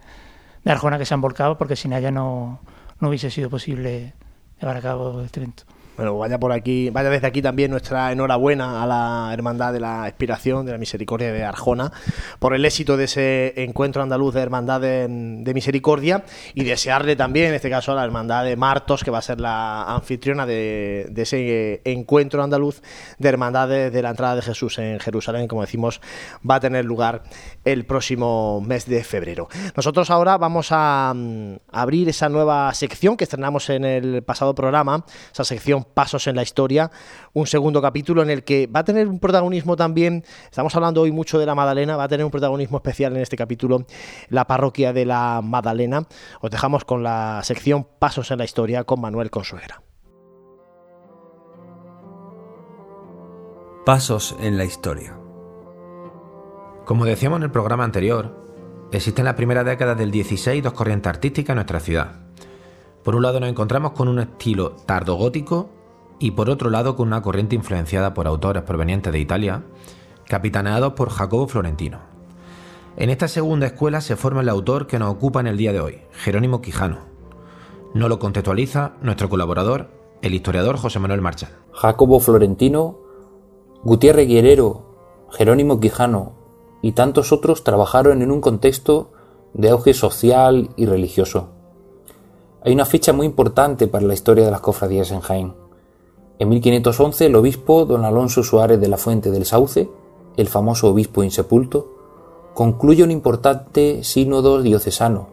de 0.65 0.71
Arjona 0.71 0.99
que 0.99 1.07
se 1.07 1.15
han 1.15 1.21
volcado, 1.21 1.57
porque 1.59 1.77
sin 1.77 1.93
ellas 1.93 2.13
no, 2.13 2.61
no 3.01 3.09
hubiese 3.09 3.31
sido 3.31 3.49
posible 3.51 4.15
llevar 4.61 4.77
a 4.77 4.81
cabo 4.81 5.23
este 5.23 5.41
evento. 5.41 5.65
Bueno, 6.01 6.17
vaya 6.17 6.41
por 6.41 6.51
aquí, 6.51 6.89
vaya 6.89 7.11
desde 7.11 7.27
aquí 7.27 7.43
también 7.43 7.71
nuestra 7.71 8.11
enhorabuena 8.11 8.83
a 8.83 8.87
la 8.87 9.35
Hermandad 9.35 9.71
de 9.75 9.81
la 9.81 10.09
Expiración, 10.09 10.65
de 10.65 10.73
la 10.73 10.79
Misericordia 10.79 11.31
de 11.31 11.45
Arjona, 11.45 11.93
por 12.39 12.55
el 12.55 12.65
éxito 12.65 12.97
de 12.97 13.05
ese 13.05 13.53
encuentro 13.63 14.03
andaluz 14.03 14.33
de 14.33 14.41
Hermandad 14.41 14.81
de, 14.81 15.53
Misericordia 15.53 16.25
y 16.55 16.65
desearle 16.65 17.17
también, 17.17 17.49
en 17.49 17.55
este 17.55 17.69
caso, 17.69 17.93
a 17.93 17.97
la 17.97 18.05
Hermandad 18.05 18.47
de 18.47 18.57
Martos, 18.57 19.05
que 19.05 19.11
va 19.11 19.19
a 19.19 19.21
ser 19.21 19.43
la 19.43 19.95
anfitriona 19.95 20.47
de, 20.47 21.13
ese 21.15 21.83
encuentro 21.85 22.43
andaluz 22.43 22.81
de 23.19 23.29
Hermandades 23.29 23.93
de 23.93 24.01
la 24.01 24.09
entrada 24.09 24.37
de 24.37 24.41
Jesús 24.41 24.79
en 24.79 25.01
Jerusalén, 25.01 25.49
como 25.49 25.61
decimos, 25.61 26.01
va 26.51 26.55
a 26.55 26.61
tener 26.61 26.87
lugar 26.87 27.25
el 27.67 27.85
próximo 27.85 28.63
mes 28.63 28.87
de 28.87 29.05
febrero. 29.05 29.51
Nosotros 29.77 30.11
ahora 30.11 30.39
vamos 30.39 30.69
a, 30.73 31.11
a 31.11 31.15
abrir 31.73 32.09
esa 32.09 32.31
nueva 32.31 32.73
sección 32.73 33.19
que 33.19 33.25
estrenamos 33.25 33.69
en 33.69 33.85
el 33.85 34.23
pasado 34.23 34.55
programa, 34.55 35.05
esa 35.31 35.45
sección 35.45 35.90
Pasos 35.95 36.27
en 36.27 36.37
la 36.37 36.43
Historia, 36.43 36.91
un 37.33 37.47
segundo 37.47 37.83
capítulo 37.83 38.23
en 38.23 38.31
el 38.31 38.45
que 38.45 38.67
va 38.67 38.81
a 38.81 38.85
tener 38.85 39.09
un 39.09 39.19
protagonismo 39.19 39.77
también, 39.77 40.25
estamos 40.45 40.75
hablando 40.75 41.03
hoy 41.03 41.13
mucho 41.13 41.39
de 41.39 41.47
la 41.47 41.55
Madalena, 41.55 41.97
va 41.97 42.05
a 42.05 42.09
tener 42.09 42.25
un 42.25 42.31
protagonismo 42.31 42.79
especial 42.79 43.15
en 43.15 43.23
este 43.23 43.37
capítulo 43.37 43.85
la 44.29 44.47
parroquia 44.47 44.93
de 44.93 45.05
la 45.05 45.41
Madalena. 45.43 46.07
Os 46.41 46.51
dejamos 46.51 46.85
con 46.85 47.03
la 47.03 47.41
sección 47.43 47.87
Pasos 47.99 48.31
en 48.31 48.39
la 48.39 48.45
Historia 48.45 48.85
con 48.85 49.01
Manuel 49.01 49.31
Consuegra. 49.31 49.83
Pasos 53.85 54.37
en 54.41 54.59
la 54.59 54.65
Historia. 54.65 55.17
Como 56.85 57.05
decíamos 57.05 57.39
en 57.39 57.45
el 57.45 57.51
programa 57.51 57.85
anterior, 57.85 58.37
existen 58.93 59.23
en 59.23 59.27
la 59.27 59.37
primera 59.37 59.65
década 59.65 59.95
del 59.95 60.11
16 60.11 60.63
dos 60.63 60.73
corrientes 60.73 61.09
artísticas 61.09 61.51
en 61.51 61.57
nuestra 61.57 61.81
ciudad. 61.81 62.21
Por 63.03 63.17
un 63.17 63.23
lado 63.23 63.41
nos 63.41 63.49
encontramos 63.49 63.93
con 63.93 64.09
un 64.09 64.19
estilo 64.19 64.73
tardogótico 64.87 65.71
y 66.21 66.33
por 66.33 66.51
otro 66.51 66.71
lado 66.71 66.95
con 66.95 67.09
una 67.09 67.23
corriente 67.23 67.57
influenciada 67.57 68.15
por 68.15 68.29
autores 68.29 68.63
provenientes 68.63 69.13
de 69.13 69.19
Italia, 69.19 69.65
capitaneados 70.29 70.93
por 70.93 71.11
Jacobo 71.11 71.49
Florentino. 71.49 71.99
En 72.97 73.11
esta 73.11 73.27
segunda 73.27 73.67
escuela 73.67 74.01
se 74.01 74.17
forma 74.17 74.43
el 74.43 74.49
autor 74.49 74.87
que 74.87 74.99
nos 74.99 75.11
ocupa 75.11 75.41
en 75.41 75.47
el 75.47 75.57
día 75.57 75.73
de 75.73 75.81
hoy, 75.81 76.03
Jerónimo 76.13 76.61
Quijano. 76.61 76.99
No 77.95 78.09
lo 78.09 78.19
contextualiza 78.19 78.93
nuestro 79.01 79.29
colaborador, 79.29 79.89
el 80.23 80.35
historiador 80.35 80.77
José 80.77 80.99
Manuel 80.99 81.23
Marchal. 81.23 81.51
Jacobo 81.73 82.21
Florentino, 82.21 82.99
Gutiérrez 83.83 84.29
Guerrero, 84.29 85.27
Jerónimo 85.31 85.81
Quijano 85.81 86.35
y 86.83 86.93
tantos 86.93 87.33
otros 87.33 87.65
trabajaron 87.65 88.21
en 88.21 88.31
un 88.31 88.41
contexto 88.41 89.13
de 89.55 89.71
auge 89.71 89.95
social 89.95 90.71
y 90.77 90.85
religioso. 90.85 91.49
Hay 92.63 92.75
una 92.75 92.85
fecha 92.85 93.15
muy 93.15 93.25
importante 93.27 93.87
para 93.87 94.05
la 94.05 94.15
historia 94.15 94.45
de 94.45 94.51
las 94.51 94.61
cofradías 94.61 95.11
en 95.13 95.21
Jaén. 95.21 95.55
En 96.41 96.49
1511 96.49 97.27
el 97.27 97.37
obispo 97.37 97.85
don 97.85 98.07
Alonso 98.07 98.43
Suárez 98.43 98.81
de 98.81 98.89
la 98.89 98.97
Fuente 98.97 99.31
del 99.31 99.45
Sauce, 99.45 99.91
el 100.39 100.49
famoso 100.49 100.89
obispo 100.89 101.23
insepulto, 101.23 101.93
concluye 102.55 103.05
un 103.05 103.11
importante 103.11 104.03
sínodo 104.05 104.63
diocesano 104.63 105.29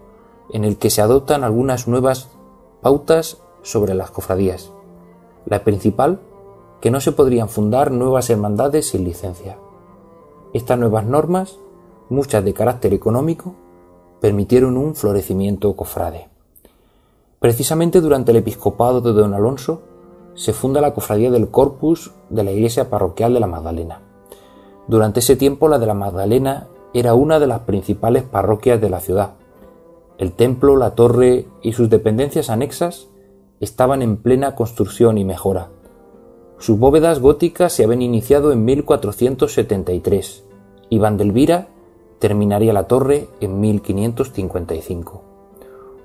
en 0.51 0.65
el 0.65 0.75
que 0.75 0.89
se 0.89 1.01
adoptan 1.01 1.45
algunas 1.45 1.87
nuevas 1.87 2.27
pautas 2.81 3.37
sobre 3.61 3.93
las 3.93 4.11
cofradías. 4.11 4.73
La 5.45 5.63
principal, 5.63 6.19
que 6.81 6.91
no 6.91 6.99
se 6.99 7.13
podrían 7.13 7.47
fundar 7.47 7.89
nuevas 7.89 8.29
hermandades 8.29 8.89
sin 8.89 9.05
licencia. 9.05 9.57
Estas 10.53 10.77
nuevas 10.77 11.05
normas, 11.05 11.57
muchas 12.09 12.43
de 12.43 12.53
carácter 12.53 12.93
económico, 12.93 13.55
permitieron 14.19 14.75
un 14.75 14.93
florecimiento 14.93 15.73
cofrade. 15.73 16.27
Precisamente 17.39 18.01
durante 18.01 18.31
el 18.31 18.37
episcopado 18.37 18.99
de 18.99 19.13
don 19.13 19.33
Alonso 19.33 19.83
se 20.37 20.53
funda 20.53 20.81
la 20.81 20.93
cofradía 20.93 21.31
del 21.31 21.49
Corpus 21.49 22.11
de 22.29 22.43
la 22.43 22.51
iglesia 22.51 22.89
parroquial 22.89 23.33
de 23.33 23.39
la 23.39 23.47
Magdalena. 23.47 24.01
Durante 24.87 25.19
ese 25.19 25.35
tiempo 25.35 25.67
la 25.67 25.79
de 25.79 25.87
la 25.87 25.95
Magdalena 25.95 26.67
era 26.93 27.15
una 27.15 27.39
de 27.39 27.47
las 27.47 27.61
principales 27.61 28.23
parroquias 28.23 28.79
de 28.79 28.89
la 28.89 29.01
ciudad. 29.01 29.33
El 30.19 30.33
templo, 30.33 30.77
la 30.77 30.91
torre 30.91 31.47
y 31.61 31.73
sus 31.73 31.89
dependencias 31.89 32.49
anexas 32.49 33.09
estaban 33.59 34.03
en 34.03 34.17
plena 34.17 34.55
construcción 34.55 35.17
y 35.17 35.25
mejora. 35.25 35.69
Sus 36.59 36.77
bóvedas 36.77 37.19
góticas 37.19 37.73
se 37.73 37.83
habían 37.83 38.03
iniciado 38.03 38.51
en 38.51 38.63
1473 38.63 40.45
y 40.89 40.99
Vandelvira 40.99 41.69
terminaría 42.19 42.73
la 42.73 42.87
torre 42.87 43.27
en 43.41 43.59
1555. 43.59 45.23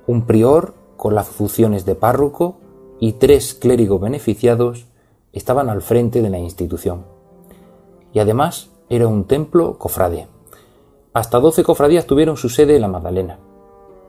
Un 0.06 0.22
prior 0.22 0.74
con 0.96 1.14
las 1.14 1.28
funciones 1.28 1.84
de 1.84 1.94
párroco 1.94 2.56
y 3.03 3.14
tres 3.14 3.55
clérigos 3.55 4.00
beneficiados 4.00 4.86
estaban 5.32 5.68
al 5.68 5.82
frente 5.82 6.22
de 6.22 6.30
la 6.30 6.38
institución. 6.38 7.05
Y 8.12 8.20
además 8.20 8.70
era 8.88 9.09
un 9.09 9.24
templo 9.24 9.76
cofrade. 9.76 10.28
Hasta 11.12 11.40
doce 11.40 11.64
cofradías 11.64 12.07
tuvieron 12.07 12.36
su 12.36 12.48
sede 12.48 12.76
en 12.76 12.82
la 12.82 12.86
Magdalena. 12.86 13.40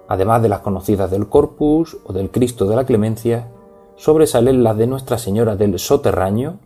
Además 0.08 0.44
de 0.44 0.50
las 0.50 0.60
conocidas 0.60 1.10
del 1.10 1.28
Corpus 1.28 1.98
o 2.06 2.14
del 2.14 2.30
Cristo 2.30 2.68
de 2.68 2.76
la 2.76 2.86
Clemencia, 2.86 3.50
sobresalen 3.96 4.64
las 4.64 4.78
de 4.78 4.86
Nuestra 4.86 5.18
Señora 5.18 5.56
del 5.56 5.80
Soterraño 5.80 6.60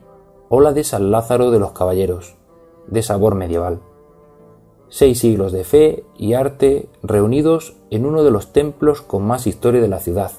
o 0.49 0.59
la 0.59 0.73
de 0.73 0.83
San 0.83 1.11
Lázaro 1.11 1.49
de 1.49 1.59
los 1.59 1.71
Caballeros, 1.71 2.35
de 2.87 3.03
sabor 3.03 3.35
medieval. 3.35 3.79
Seis 4.89 5.19
siglos 5.19 5.53
de 5.53 5.63
fe 5.63 6.03
y 6.17 6.33
arte 6.33 6.89
reunidos 7.03 7.77
en 7.89 8.05
uno 8.05 8.25
de 8.25 8.31
los 8.31 8.51
templos 8.51 9.01
con 9.01 9.25
más 9.25 9.47
historia 9.47 9.79
de 9.79 9.87
la 9.87 10.01
ciudad, 10.01 10.31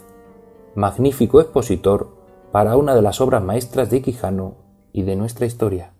magnífico 0.78 1.40
expositor 1.40 2.16
para 2.52 2.76
una 2.76 2.94
de 2.94 3.02
las 3.02 3.20
obras 3.20 3.42
maestras 3.42 3.90
de 3.90 4.00
Quijano 4.00 4.54
y 4.92 5.02
de 5.02 5.16
nuestra 5.16 5.44
historia. 5.44 5.92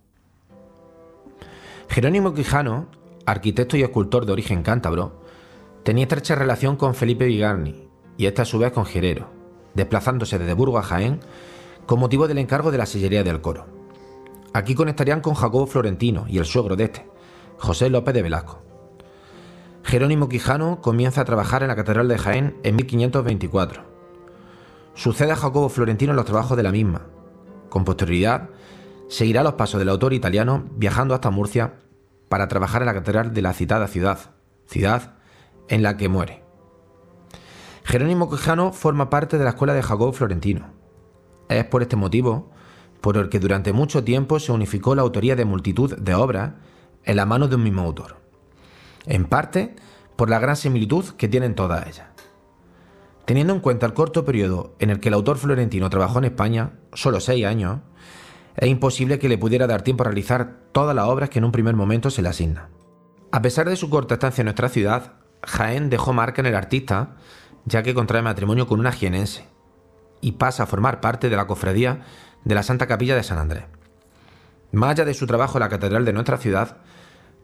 Jerónimo 1.89 2.33
Quijano, 2.33 2.87
arquitecto 3.25 3.75
y 3.75 3.83
escultor 3.83 4.25
de 4.25 4.31
origen 4.31 4.63
cántabro, 4.63 5.21
tenía 5.83 6.05
estrecha 6.05 6.35
relación 6.35 6.77
con 6.77 6.95
Felipe 6.95 7.25
Vigarni 7.25 7.89
y 8.15 8.27
esta 8.27 8.43
a 8.43 8.45
su 8.45 8.57
vez 8.57 8.71
con 8.71 8.85
Gerero, 8.85 9.27
desplazándose 9.73 10.39
desde 10.39 10.53
Burgos 10.53 10.85
a 10.85 10.87
Jaén 10.87 11.19
con 11.85 11.99
motivo 11.99 12.29
del 12.29 12.37
encargo 12.37 12.71
de 12.71 12.77
la 12.77 12.85
sillería 12.85 13.25
del 13.25 13.41
coro. 13.41 13.65
Aquí 14.53 14.75
conectarían 14.75 15.19
con 15.19 15.33
Jacobo 15.33 15.67
Florentino 15.67 16.23
y 16.29 16.37
el 16.37 16.45
suegro 16.45 16.77
de 16.77 16.85
este, 16.85 17.05
José 17.57 17.89
López 17.89 18.13
de 18.13 18.21
Velasco. 18.21 18.61
Jerónimo 19.83 20.29
Quijano 20.29 20.79
comienza 20.79 21.19
a 21.19 21.25
trabajar 21.25 21.63
en 21.63 21.67
la 21.67 21.75
Catedral 21.75 22.07
de 22.07 22.17
Jaén 22.17 22.57
en 22.63 22.77
1524. 22.77 23.98
Sucede 24.93 25.31
a 25.31 25.35
Jacobo 25.35 25.69
Florentino 25.69 26.11
en 26.11 26.17
los 26.17 26.25
trabajos 26.25 26.57
de 26.57 26.63
la 26.63 26.71
misma. 26.71 27.07
Con 27.69 27.85
posterioridad, 27.85 28.49
seguirá 29.07 29.43
los 29.43 29.53
pasos 29.53 29.79
del 29.79 29.89
autor 29.89 30.13
italiano 30.13 30.65
viajando 30.75 31.13
hasta 31.13 31.29
Murcia 31.29 31.75
para 32.27 32.47
trabajar 32.47 32.81
en 32.81 32.87
la 32.87 32.93
catedral 32.93 33.33
de 33.33 33.41
la 33.41 33.53
citada 33.53 33.87
ciudad, 33.87 34.31
ciudad 34.67 35.15
en 35.67 35.83
la 35.83 35.97
que 35.97 36.09
muere. 36.09 36.43
Jerónimo 37.83 38.29
Quijano 38.29 38.71
forma 38.71 39.09
parte 39.09 39.37
de 39.37 39.43
la 39.43 39.51
escuela 39.51 39.73
de 39.73 39.81
Jacobo 39.81 40.13
Florentino. 40.13 40.73
Es 41.47 41.65
por 41.65 41.81
este 41.81 41.95
motivo 41.95 42.51
por 43.01 43.17
el 43.17 43.29
que 43.29 43.39
durante 43.39 43.73
mucho 43.73 44.03
tiempo 44.03 44.39
se 44.39 44.51
unificó 44.51 44.93
la 44.93 45.01
autoría 45.01 45.35
de 45.35 45.45
multitud 45.45 45.97
de 45.97 46.13
obras 46.13 46.51
en 47.03 47.15
la 47.15 47.25
mano 47.25 47.47
de 47.47 47.55
un 47.55 47.63
mismo 47.63 47.81
autor. 47.81 48.17
En 49.05 49.25
parte 49.25 49.75
por 50.15 50.29
la 50.29 50.39
gran 50.39 50.55
similitud 50.55 51.05
que 51.17 51.27
tienen 51.27 51.55
todas 51.55 51.87
ellas. 51.87 52.08
Teniendo 53.29 53.53
en 53.53 53.59
cuenta 53.59 53.85
el 53.85 53.93
corto 53.93 54.25
periodo 54.25 54.73
en 54.79 54.89
el 54.89 54.99
que 54.99 55.09
el 55.09 55.13
autor 55.13 55.37
florentino 55.37 55.87
trabajó 55.91 56.17
en 56.17 56.25
España, 56.25 56.79
solo 56.93 57.19
seis 57.19 57.45
años, 57.45 57.81
es 58.57 58.67
imposible 58.67 59.19
que 59.19 59.29
le 59.29 59.37
pudiera 59.37 59.67
dar 59.67 59.83
tiempo 59.83 60.01
a 60.01 60.07
realizar 60.07 60.61
todas 60.71 60.95
las 60.95 61.05
obras 61.05 61.29
que 61.29 61.37
en 61.37 61.45
un 61.45 61.51
primer 61.51 61.75
momento 61.75 62.09
se 62.09 62.23
le 62.23 62.29
asigna. 62.29 62.69
A 63.31 63.43
pesar 63.43 63.69
de 63.69 63.75
su 63.75 63.87
corta 63.91 64.15
estancia 64.15 64.41
en 64.41 64.45
nuestra 64.45 64.67
ciudad, 64.67 65.13
Jaén 65.43 65.91
dejó 65.91 66.11
marca 66.11 66.41
en 66.41 66.47
el 66.47 66.55
artista, 66.55 67.17
ya 67.65 67.83
que 67.83 67.93
contrae 67.93 68.23
matrimonio 68.23 68.65
con 68.65 68.79
una 68.79 68.91
jienense, 68.91 69.45
y 70.21 70.31
pasa 70.31 70.63
a 70.63 70.65
formar 70.65 70.99
parte 70.99 71.29
de 71.29 71.35
la 71.35 71.45
cofradía 71.45 72.05
de 72.45 72.55
la 72.55 72.63
Santa 72.63 72.87
Capilla 72.87 73.15
de 73.15 73.21
San 73.21 73.37
Andrés. 73.37 73.65
Más 74.71 74.89
allá 74.89 75.05
de 75.05 75.13
su 75.13 75.27
trabajo 75.27 75.59
en 75.59 75.65
la 75.65 75.69
catedral 75.69 76.03
de 76.03 76.13
nuestra 76.13 76.39
ciudad, 76.39 76.77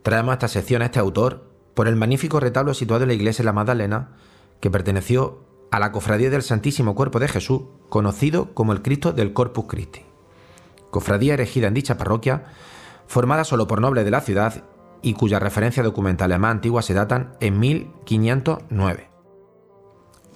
traemos 0.02 0.34
esta 0.34 0.48
sección 0.48 0.82
a 0.82 0.86
este 0.86 0.98
autor 0.98 1.48
por 1.76 1.88
el 1.88 1.96
magnífico 1.96 2.40
retablo 2.40 2.74
situado 2.74 3.04
en 3.04 3.10
la 3.10 3.14
iglesia 3.14 3.44
de 3.44 3.46
la 3.46 3.54
Magdalena, 3.54 4.16
que 4.60 4.72
perteneció 4.72 5.46
a 5.76 5.80
la 5.80 5.92
cofradía 5.92 6.30
del 6.30 6.42
Santísimo 6.42 6.96
Cuerpo 6.96 7.20
de 7.20 7.28
Jesús, 7.28 7.64
conocido 7.90 8.54
como 8.54 8.72
el 8.72 8.82
Cristo 8.82 9.12
del 9.12 9.34
Corpus 9.34 9.66
Christi. 9.68 10.04
Cofradía 10.90 11.34
erigida 11.34 11.68
en 11.68 11.74
dicha 11.74 11.98
parroquia, 11.98 12.46
formada 13.08 13.44
solo 13.44 13.68
por 13.68 13.82
nobles 13.82 14.06
de 14.06 14.12
la 14.12 14.22
ciudad 14.22 14.64
y 15.02 15.16
cuyas 15.16 15.44
referencias 15.44 15.84
documentales 15.84 16.40
más 16.40 16.52
antiguas 16.52 16.86
se 16.86 16.94
datan 16.94 17.36
en 17.42 17.60
1509. 17.60 19.10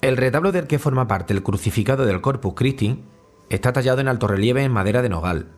El 0.01 0.17
retablo 0.17 0.51
del 0.51 0.67
que 0.67 0.77
forma 0.77 1.07
parte 1.07 1.33
el 1.33 1.41
crucificado 1.41 2.05
del 2.05 2.19
Corpus 2.19 2.55
Christi 2.55 3.01
está 3.49 3.71
tallado 3.71 4.01
en 4.01 4.09
alto 4.09 4.27
relieve 4.27 4.65
en 4.65 4.73
madera 4.73 5.01
de 5.01 5.07
nogal. 5.07 5.53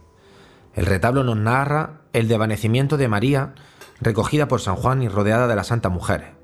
El 0.75 0.85
retablo 0.85 1.23
nos 1.23 1.37
narra 1.37 2.01
el 2.13 2.27
desvanecimiento 2.27 2.97
de 2.97 3.07
María, 3.07 3.55
recogida 3.99 4.47
por 4.47 4.61
San 4.61 4.75
Juan 4.75 5.01
y 5.01 5.07
rodeada 5.07 5.47
de 5.47 5.55
las 5.55 5.67
santas 5.67 5.91
mujeres. 5.91 6.40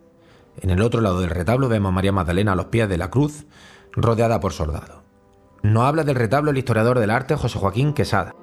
En 0.59 0.71
el 0.71 0.81
otro 0.81 1.01
lado 1.01 1.21
del 1.21 1.29
retablo 1.29 1.69
vemos 1.69 1.89
a 1.89 1.93
María 1.93 2.11
Magdalena 2.11 2.53
a 2.53 2.55
los 2.55 2.65
pies 2.65 2.89
de 2.89 2.97
la 2.97 3.11
cruz, 3.11 3.45
rodeada 3.91 4.39
por 4.39 4.53
soldados. 4.53 5.01
Nos 5.61 5.83
habla 5.83 6.03
del 6.03 6.15
retablo 6.15 6.49
el 6.49 6.57
historiador 6.57 6.97
del 6.97 7.11
arte 7.11 7.35
José 7.35 7.59
Joaquín 7.59 7.93
Quesada. 7.93 8.33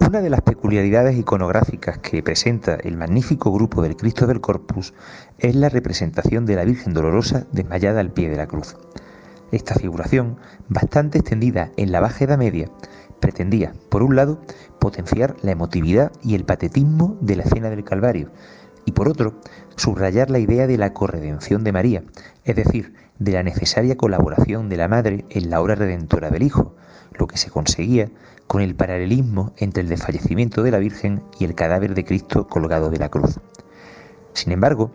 Una 0.00 0.22
de 0.22 0.30
las 0.30 0.40
peculiaridades 0.40 1.18
iconográficas 1.18 1.98
que 1.98 2.22
presenta 2.22 2.76
el 2.76 2.96
magnífico 2.96 3.52
grupo 3.52 3.82
del 3.82 3.96
Cristo 3.96 4.26
del 4.26 4.40
Corpus 4.40 4.94
es 5.38 5.54
la 5.54 5.68
representación 5.68 6.46
de 6.46 6.56
la 6.56 6.64
Virgen 6.64 6.94
Dolorosa 6.94 7.46
desmayada 7.52 8.00
al 8.00 8.10
pie 8.10 8.30
de 8.30 8.36
la 8.36 8.46
cruz. 8.46 8.76
Esta 9.52 9.74
figuración, 9.74 10.38
bastante 10.68 11.18
extendida 11.18 11.72
en 11.76 11.92
la 11.92 12.00
Baja 12.00 12.24
Edad 12.24 12.38
Media, 12.38 12.70
pretendía, 13.20 13.74
por 13.90 14.02
un 14.02 14.16
lado, 14.16 14.40
potenciar 14.80 15.36
la 15.42 15.52
emotividad 15.52 16.10
y 16.22 16.34
el 16.34 16.44
patetismo 16.44 17.18
de 17.20 17.36
la 17.36 17.42
escena 17.42 17.68
del 17.68 17.84
Calvario, 17.84 18.30
y 18.84 18.92
por 18.92 19.08
otro, 19.08 19.34
subrayar 19.76 20.30
la 20.30 20.38
idea 20.38 20.66
de 20.66 20.78
la 20.78 20.92
corredención 20.92 21.64
de 21.64 21.72
María, 21.72 22.02
es 22.44 22.56
decir, 22.56 22.94
de 23.18 23.32
la 23.32 23.42
necesaria 23.42 23.96
colaboración 23.96 24.68
de 24.68 24.76
la 24.76 24.88
Madre 24.88 25.24
en 25.30 25.50
la 25.50 25.60
obra 25.60 25.74
redentora 25.74 26.30
del 26.30 26.42
Hijo, 26.42 26.74
lo 27.12 27.26
que 27.26 27.36
se 27.36 27.50
conseguía 27.50 28.10
con 28.46 28.62
el 28.62 28.74
paralelismo 28.74 29.52
entre 29.56 29.82
el 29.82 29.88
desfallecimiento 29.88 30.62
de 30.62 30.70
la 30.70 30.78
Virgen 30.78 31.22
y 31.38 31.44
el 31.44 31.54
cadáver 31.54 31.94
de 31.94 32.04
Cristo 32.04 32.48
colgado 32.48 32.90
de 32.90 32.98
la 32.98 33.08
cruz. 33.08 33.40
Sin 34.32 34.52
embargo, 34.52 34.90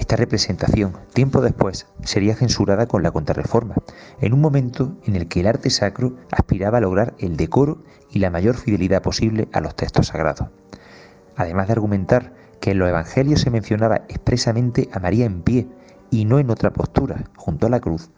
esta 0.00 0.16
representación, 0.16 0.94
tiempo 1.12 1.42
después, 1.42 1.86
sería 2.04 2.34
censurada 2.34 2.86
con 2.86 3.02
la 3.02 3.10
contrarreforma, 3.10 3.74
en 4.20 4.32
un 4.32 4.40
momento 4.40 4.96
en 5.04 5.14
el 5.14 5.28
que 5.28 5.40
el 5.40 5.46
arte 5.46 5.68
sacro 5.68 6.16
aspiraba 6.30 6.78
a 6.78 6.80
lograr 6.80 7.14
el 7.18 7.36
decoro 7.36 7.82
y 8.10 8.18
la 8.18 8.30
mayor 8.30 8.56
fidelidad 8.56 9.02
posible 9.02 9.48
a 9.52 9.60
los 9.60 9.76
textos 9.76 10.06
sagrados. 10.06 10.48
Además 11.36 11.66
de 11.66 11.74
argumentar 11.74 12.32
que 12.60 12.72
en 12.72 12.78
los 12.78 12.88
evangelios 12.88 13.40
se 13.40 13.50
mencionaba 13.50 14.02
expresamente 14.08 14.88
a 14.92 14.98
María 14.98 15.24
en 15.24 15.42
pie 15.42 15.66
y 16.10 16.24
no 16.24 16.38
en 16.38 16.50
otra 16.50 16.72
postura, 16.72 17.24
junto 17.36 17.66
a 17.66 17.70
la 17.70 17.80
cruz, 17.80 18.10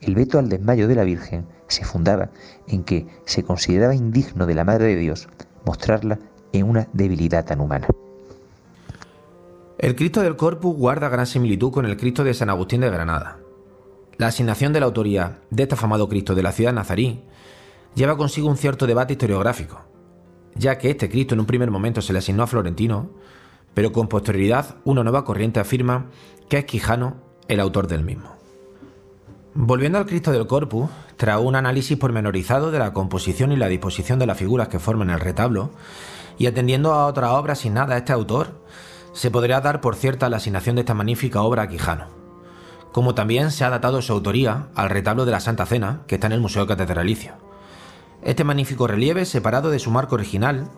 el 0.00 0.14
veto 0.14 0.38
al 0.38 0.48
desmayo 0.48 0.88
de 0.88 0.94
la 0.94 1.04
Virgen 1.04 1.46
se 1.68 1.84
fundaba 1.84 2.30
en 2.66 2.84
que 2.84 3.06
se 3.26 3.42
consideraba 3.42 3.94
indigno 3.94 4.46
de 4.46 4.54
la 4.54 4.64
Madre 4.64 4.86
de 4.86 4.96
Dios 4.96 5.28
mostrarla 5.64 6.18
en 6.52 6.68
una 6.68 6.88
debilidad 6.92 7.44
tan 7.44 7.60
humana. 7.60 7.86
El 9.78 9.96
Cristo 9.96 10.20
del 10.20 10.36
Corpus 10.36 10.76
guarda 10.76 11.08
gran 11.08 11.26
similitud 11.26 11.70
con 11.70 11.86
el 11.86 11.96
Cristo 11.96 12.24
de 12.24 12.34
San 12.34 12.50
Agustín 12.50 12.80
de 12.80 12.90
Granada. 12.90 13.38
La 14.18 14.26
asignación 14.26 14.72
de 14.72 14.80
la 14.80 14.86
autoría 14.86 15.38
de 15.50 15.62
este 15.62 15.74
afamado 15.74 16.08
Cristo 16.08 16.34
de 16.34 16.42
la 16.42 16.52
ciudad 16.52 16.72
Nazarí 16.72 17.22
lleva 17.94 18.16
consigo 18.16 18.48
un 18.48 18.58
cierto 18.58 18.86
debate 18.86 19.14
historiográfico, 19.14 19.80
ya 20.54 20.76
que 20.76 20.90
este 20.90 21.08
Cristo 21.08 21.34
en 21.34 21.40
un 21.40 21.46
primer 21.46 21.70
momento 21.70 22.02
se 22.02 22.12
le 22.12 22.18
asignó 22.18 22.42
a 22.42 22.46
Florentino, 22.46 23.10
pero 23.74 23.92
con 23.92 24.08
posterioridad 24.08 24.76
una 24.84 25.02
nueva 25.02 25.24
corriente 25.24 25.60
afirma 25.60 26.06
que 26.48 26.58
es 26.58 26.64
Quijano 26.64 27.16
el 27.48 27.60
autor 27.60 27.86
del 27.86 28.04
mismo. 28.04 28.36
Volviendo 29.54 29.98
al 29.98 30.06
Cristo 30.06 30.30
del 30.30 30.46
Corpus, 30.46 30.88
tras 31.16 31.40
un 31.40 31.56
análisis 31.56 31.98
pormenorizado 31.98 32.70
de 32.70 32.78
la 32.78 32.92
composición 32.92 33.50
y 33.52 33.56
la 33.56 33.68
disposición 33.68 34.18
de 34.18 34.26
las 34.26 34.38
figuras 34.38 34.68
que 34.68 34.78
forman 34.78 35.10
el 35.10 35.20
retablo, 35.20 35.70
y 36.38 36.46
atendiendo 36.46 36.94
a 36.94 37.06
otra 37.06 37.32
obra 37.32 37.52
asignada 37.54 37.94
a 37.94 37.98
este 37.98 38.12
autor, 38.12 38.62
se 39.12 39.30
podría 39.30 39.60
dar 39.60 39.80
por 39.80 39.96
cierta 39.96 40.28
la 40.28 40.36
asignación 40.36 40.76
de 40.76 40.82
esta 40.82 40.94
magnífica 40.94 41.42
obra 41.42 41.62
a 41.62 41.68
Quijano, 41.68 42.06
como 42.92 43.14
también 43.14 43.50
se 43.50 43.64
ha 43.64 43.70
datado 43.70 44.02
su 44.02 44.12
autoría 44.12 44.68
al 44.74 44.88
retablo 44.88 45.24
de 45.24 45.32
la 45.32 45.40
Santa 45.40 45.66
Cena, 45.66 46.02
que 46.06 46.14
está 46.14 46.28
en 46.28 46.34
el 46.34 46.40
Museo 46.40 46.66
Catedralicio. 46.66 47.34
Este 48.22 48.44
magnífico 48.44 48.86
relieve, 48.86 49.24
separado 49.24 49.70
de 49.70 49.78
su 49.78 49.90
marco 49.90 50.14
original, 50.14 50.70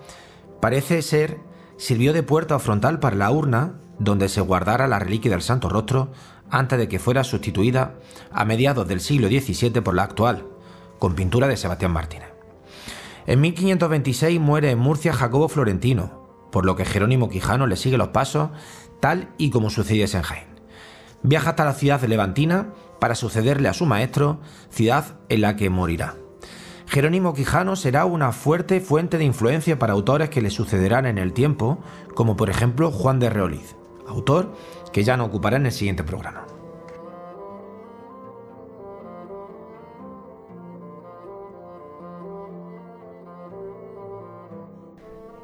parece 0.61 1.03
ser 1.03 1.39
sirvió 1.83 2.13
de 2.13 2.23
puerta 2.23 2.61
frontal 2.61 3.01
para 3.01 3.17
la 3.17 3.33
urna 3.33 3.73
donde 3.99 4.29
se 4.29 4.41
guardara 4.41 4.87
la 4.87 5.01
reliquia 5.01 5.33
del 5.33 5.43
Santo 5.43 5.69
Rostro 5.69 6.13
antes 6.49 6.79
de 6.79 6.87
que 6.87 7.01
fuera 7.01 7.25
sustituida 7.25 7.95
a 8.31 8.45
mediados 8.45 8.87
del 8.87 9.01
siglo 9.01 9.27
XVII 9.27 9.81
por 9.81 9.97
la 9.97 10.05
actual, 10.05 10.47
con 11.01 11.17
pintura 11.17 11.49
de 11.49 11.57
Sebastián 11.57 11.91
Martínez. 11.91 12.29
En 13.27 13.41
1526 13.41 14.39
muere 14.39 14.71
en 14.71 14.79
Murcia 14.79 15.13
Jacobo 15.13 15.49
Florentino, 15.49 16.47
por 16.53 16.65
lo 16.65 16.77
que 16.77 16.85
Jerónimo 16.85 17.29
Quijano 17.29 17.67
le 17.67 17.75
sigue 17.75 17.99
los 17.99 18.09
pasos 18.09 18.51
tal 19.01 19.31
y 19.37 19.51
como 19.51 19.69
sucediese 19.69 20.19
en 20.19 20.23
Jaén. 20.23 20.47
Viaja 21.25 21.51
hasta 21.51 21.65
la 21.65 21.75
ciudad 21.75 22.01
de 22.01 22.07
levantina 22.07 22.69
para 23.01 23.17
sucederle 23.17 23.69
a 23.69 23.75
su 23.75 23.87
maestro, 23.87 24.41
ciudad 24.71 25.19
en 25.29 25.41
la 25.41 25.57
que 25.57 25.69
morirá. 25.69 26.22
Jerónimo 26.93 27.33
Quijano 27.33 27.75
será 27.75 28.05
una 28.05 28.33
fuerte 28.33 28.79
fuente 28.83 29.17
de 29.17 29.25
influencia 29.25 29.79
para 29.79 29.95
autores 29.95 30.29
que 30.29 30.43
le 30.43 30.51
sucederán 30.51 31.07
en 31.07 31.17
el 31.17 31.33
tiempo, 31.33 31.79
como 32.15 32.37
por 32.37 32.51
ejemplo 32.51 32.91
Juan 32.91 33.19
de 33.19 33.31
Reoliz, 33.31 33.77
autor 34.07 34.53
que 34.93 35.03
ya 35.03 35.17
no 35.17 35.25
ocupará 35.25 35.57
en 35.57 35.65
el 35.65 35.73
siguiente 35.73 36.05
programa. 36.05 36.45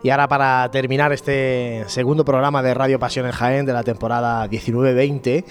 Y 0.03 0.11
ahora 0.11 0.29
para 0.29 0.71
terminar 0.71 1.15
este 1.15 1.85
segundo 1.87 2.27
programa 2.27 2.63
de 2.63 2.75
Radio 2.75 2.99
Pasión 2.99 3.25
en 3.25 3.33
Jaén 3.33 3.65
de 3.65 3.73
la 3.73 3.85
temporada 3.85 4.47
19-20, 4.51 5.47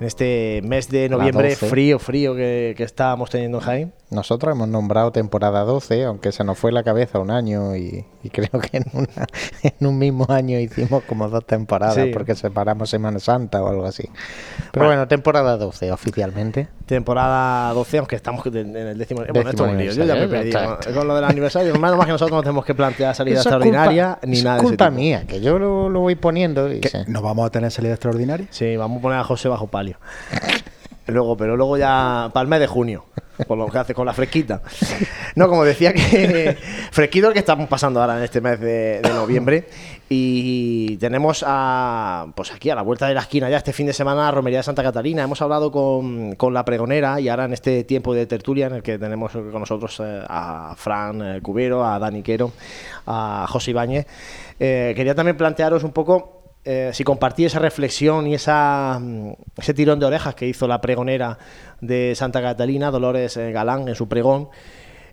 en 0.00 0.06
este 0.06 0.60
mes 0.64 0.88
de 0.90 1.08
noviembre 1.08 1.50
12. 1.50 1.66
frío, 1.68 1.98
frío 1.98 2.34
que, 2.34 2.74
que 2.76 2.84
estábamos 2.84 3.30
teniendo 3.30 3.58
en 3.58 3.64
Jaén. 3.64 3.92
Nosotros 4.10 4.52
hemos 4.54 4.68
nombrado 4.68 5.12
temporada 5.12 5.64
12, 5.64 6.04
aunque 6.04 6.32
se 6.32 6.42
nos 6.42 6.56
fue 6.58 6.72
la 6.72 6.82
cabeza 6.82 7.18
un 7.18 7.30
año 7.30 7.76
y, 7.76 8.06
y 8.22 8.30
creo 8.30 8.48
que 8.60 8.78
en, 8.78 8.84
una- 8.94 9.26
en 9.62 9.86
un 9.86 9.98
mismo 9.98 10.24
año 10.30 10.58
hicimos 10.58 11.02
como 11.04 11.28
dos 11.28 11.44
temporadas 11.44 11.96
Sí. 11.96 12.10
porque 12.12 12.34
separamos 12.34 12.88
Semana 12.90 13.18
Santa 13.18 13.62
o 13.62 13.68
algo 13.68 13.84
así. 13.84 14.08
Pero 14.72 14.86
bueno, 14.86 15.06
temporada 15.08 15.56
12 15.58 15.92
oficialmente. 15.92 16.68
Temporada 16.86 17.70
12, 17.74 17.98
aunque 17.98 18.16
estamos 18.16 18.46
en 18.46 18.74
el 18.74 18.96
décimo. 18.96 19.22
Bueno, 19.30 19.50
esto 19.50 19.66
es 19.66 19.72
un 19.72 19.78
lío, 19.78 19.92
yo 19.92 20.04
ya 20.04 20.14
me 20.14 20.28
ya 20.28 20.40
está. 20.76 20.92
Con 20.94 21.06
lo 21.06 21.14
del 21.14 21.24
aniversario, 21.24 21.74
menos 21.74 21.96
más 21.98 22.06
que 22.06 22.12
nosotros 22.12 22.34
no 22.36 22.42
tenemos 22.42 22.64
que 22.64 22.74
plantear 22.74 23.14
salida 23.14 23.40
Eso 23.40 23.40
es 23.40 23.46
extraordinaria 23.46 24.12
culpa- 24.14 24.26
ni 24.26 24.36
eso 24.38 24.44
nada 24.44 24.56
es 24.56 24.62
de 24.62 24.66
ese 24.66 24.70
culpa 24.76 24.84
tipo. 24.86 24.96
mía, 24.96 25.24
que 25.26 25.40
yo 25.42 25.58
lo, 25.58 25.90
lo 25.90 26.00
voy 26.00 26.14
poniendo 26.14 26.72
y 26.72 26.80
¿Qué? 26.80 26.88
se- 26.88 27.04
¿No 27.10 27.20
vamos 27.20 27.46
a 27.46 27.50
tener 27.50 27.70
salida 27.70 27.92
extraordinaria? 27.92 28.46
Sí, 28.50 28.74
vamos 28.78 29.00
a 29.00 29.02
poner 29.02 29.18
a 29.18 29.24
José 29.24 29.48
bajo 29.48 29.66
Luego, 31.08 31.36
pero 31.36 31.56
luego 31.56 31.78
ya 31.78 32.30
para 32.32 32.42
el 32.42 32.48
mes 32.48 32.60
de 32.60 32.66
junio, 32.66 33.06
con 33.46 33.58
lo 33.58 33.68
que 33.68 33.78
hace 33.78 33.94
con 33.94 34.04
la 34.04 34.12
fresquita. 34.12 34.60
No, 35.36 35.48
como 35.48 35.64
decía 35.64 35.94
que 35.94 36.56
fresquito 36.90 37.28
el 37.28 37.32
que 37.32 37.38
estamos 37.38 37.66
pasando 37.66 38.00
ahora 38.00 38.18
en 38.18 38.24
este 38.24 38.42
mes 38.42 38.60
de, 38.60 39.00
noviembre 39.04 39.68
y 40.10 40.98
tenemos 40.98 41.44
a, 41.46 42.26
pues 42.34 42.52
aquí 42.52 42.68
a 42.68 42.74
la 42.74 42.82
vuelta 42.82 43.08
de 43.08 43.14
la 43.14 43.20
esquina 43.20 43.48
ya 43.48 43.56
este 43.56 43.72
fin 43.72 43.86
de 43.86 43.94
semana 43.94 44.30
Romería 44.30 44.58
de 44.58 44.64
Santa 44.64 44.82
Catalina. 44.82 45.22
Hemos 45.22 45.40
hablado 45.40 45.72
con, 45.72 46.34
con 46.34 46.52
la 46.52 46.64
pregonera 46.64 47.20
y 47.20 47.28
ahora 47.30 47.46
en 47.46 47.54
este 47.54 47.84
tiempo 47.84 48.12
de 48.12 48.26
tertulia 48.26 48.66
en 48.66 48.74
el 48.74 48.82
que 48.82 48.98
tenemos 48.98 49.32
con 49.32 49.60
nosotros 49.60 50.00
eh, 50.00 50.22
a 50.28 50.74
Fran 50.76 51.22
eh, 51.22 51.40
Cubero, 51.40 51.86
a 51.86 51.98
Dani 51.98 52.22
Quero, 52.22 52.52
a 53.06 53.46
José 53.48 53.70
Ibáñez. 53.70 54.06
Eh, 54.60 54.92
quería 54.94 55.14
también 55.14 55.36
plantearos 55.36 55.84
un 55.84 55.92
poco 55.92 56.37
eh, 56.64 56.90
si 56.92 57.04
compartí 57.04 57.44
esa 57.44 57.58
reflexión 57.58 58.26
y 58.26 58.34
mm, 58.34 59.32
ese 59.56 59.74
tirón 59.74 59.98
de 59.98 60.06
orejas 60.06 60.34
que 60.34 60.46
hizo 60.46 60.66
la 60.66 60.80
pregonera 60.80 61.38
de 61.80 62.14
Santa 62.14 62.42
Catalina, 62.42 62.90
Dolores 62.90 63.36
eh, 63.36 63.52
Galán, 63.52 63.88
en 63.88 63.94
su 63.94 64.08
pregón, 64.08 64.48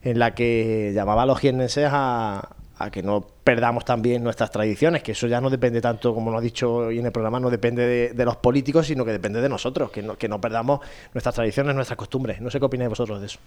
en 0.01 0.19
la 0.19 0.35
que 0.35 0.91
llamaba 0.93 1.23
a 1.23 1.25
los 1.25 1.39
jiennenses 1.39 1.89
a, 1.91 2.49
que 2.91 3.01
no 3.01 3.25
perdamos 3.43 3.85
también 3.85 4.21
nuestras 4.21 4.51
tradiciones, 4.51 5.01
que 5.01 5.13
eso 5.13 5.27
ya 5.27 5.39
no 5.39 5.49
depende 5.49 5.79
tanto, 5.79 6.13
como 6.13 6.29
nos 6.29 6.39
ha 6.39 6.41
dicho 6.41 6.75
hoy 6.75 6.99
en 6.99 7.05
el 7.05 7.11
programa, 7.13 7.39
no 7.39 7.49
depende 7.49 7.87
de, 7.87 8.09
de 8.13 8.25
los 8.25 8.35
políticos, 8.35 8.87
sino 8.87 9.05
que 9.05 9.11
depende 9.11 9.39
de 9.39 9.47
nosotros, 9.47 9.91
que 9.91 10.03
no, 10.03 10.17
que 10.17 10.27
no 10.27 10.41
perdamos 10.41 10.81
nuestras 11.13 11.35
tradiciones, 11.35 11.73
nuestras 11.73 11.97
costumbres. 11.97 12.41
No 12.41 12.51
sé 12.51 12.59
qué 12.59 12.65
opináis 12.65 12.89
vosotros 12.89 13.21
de 13.21 13.27
eso. 13.27 13.39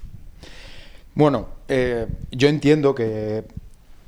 Bueno, 1.15 1.49
eh, 1.67 2.07
yo 2.31 2.49
entiendo 2.49 2.95
que 2.95 3.45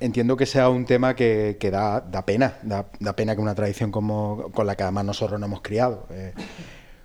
entiendo 0.00 0.36
que 0.36 0.46
sea 0.46 0.68
un 0.68 0.84
tema 0.84 1.14
que, 1.14 1.56
da, 1.70 2.00
da 2.00 2.24
pena, 2.26 2.54
da, 2.62 2.84
pena 3.14 3.34
que 3.34 3.40
una 3.40 3.54
tradición 3.54 3.90
como 3.92 4.50
con 4.54 4.66
la 4.66 4.76
que 4.76 4.82
además 4.82 5.04
nosotros 5.04 5.38
nos 5.38 5.48
hemos 5.48 5.60
criado, 5.60 6.06
eh, 6.10 6.32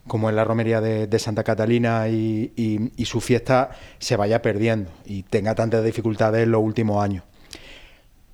como 0.08 0.30
es 0.30 0.36
la 0.36 0.44
romería 0.44 0.82
de, 0.82 1.20
Santa 1.20 1.44
Catalina 1.44 2.08
y, 2.08 2.92
su 3.06 3.22
fiesta 3.22 3.72
se 4.00 4.16
vaya 4.16 4.42
perdiendo 4.42 4.90
y 5.06 5.24
tenga 5.24 5.56
tantas 5.56 5.84
dificultades 5.84 6.44
en 6.44 6.52
los 6.52 6.62
últimos 6.62 7.04
años. 7.04 7.24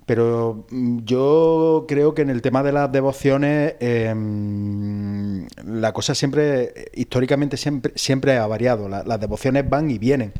Pero 0.05 0.65
mm, 0.69 0.99
yo 1.05 1.85
creo 1.87 2.13
que 2.13 2.23
en 2.23 2.29
el 2.29 2.41
tema 2.41 2.63
de 2.63 2.71
las 2.71 2.91
devociones 2.91 3.75
mm, 3.79 5.43
la 5.65 5.93
cosa 5.93 6.15
siempre, 6.15 6.89
históricamente 6.93 7.55
siempre, 7.57 7.93
siempre 7.95 8.37
ha 8.37 8.47
variado. 8.47 8.89
La- 8.89 9.03
las 9.03 9.19
devociones 9.19 9.69
van 9.69 9.89
y 9.89 9.97
vienen. 9.99 10.33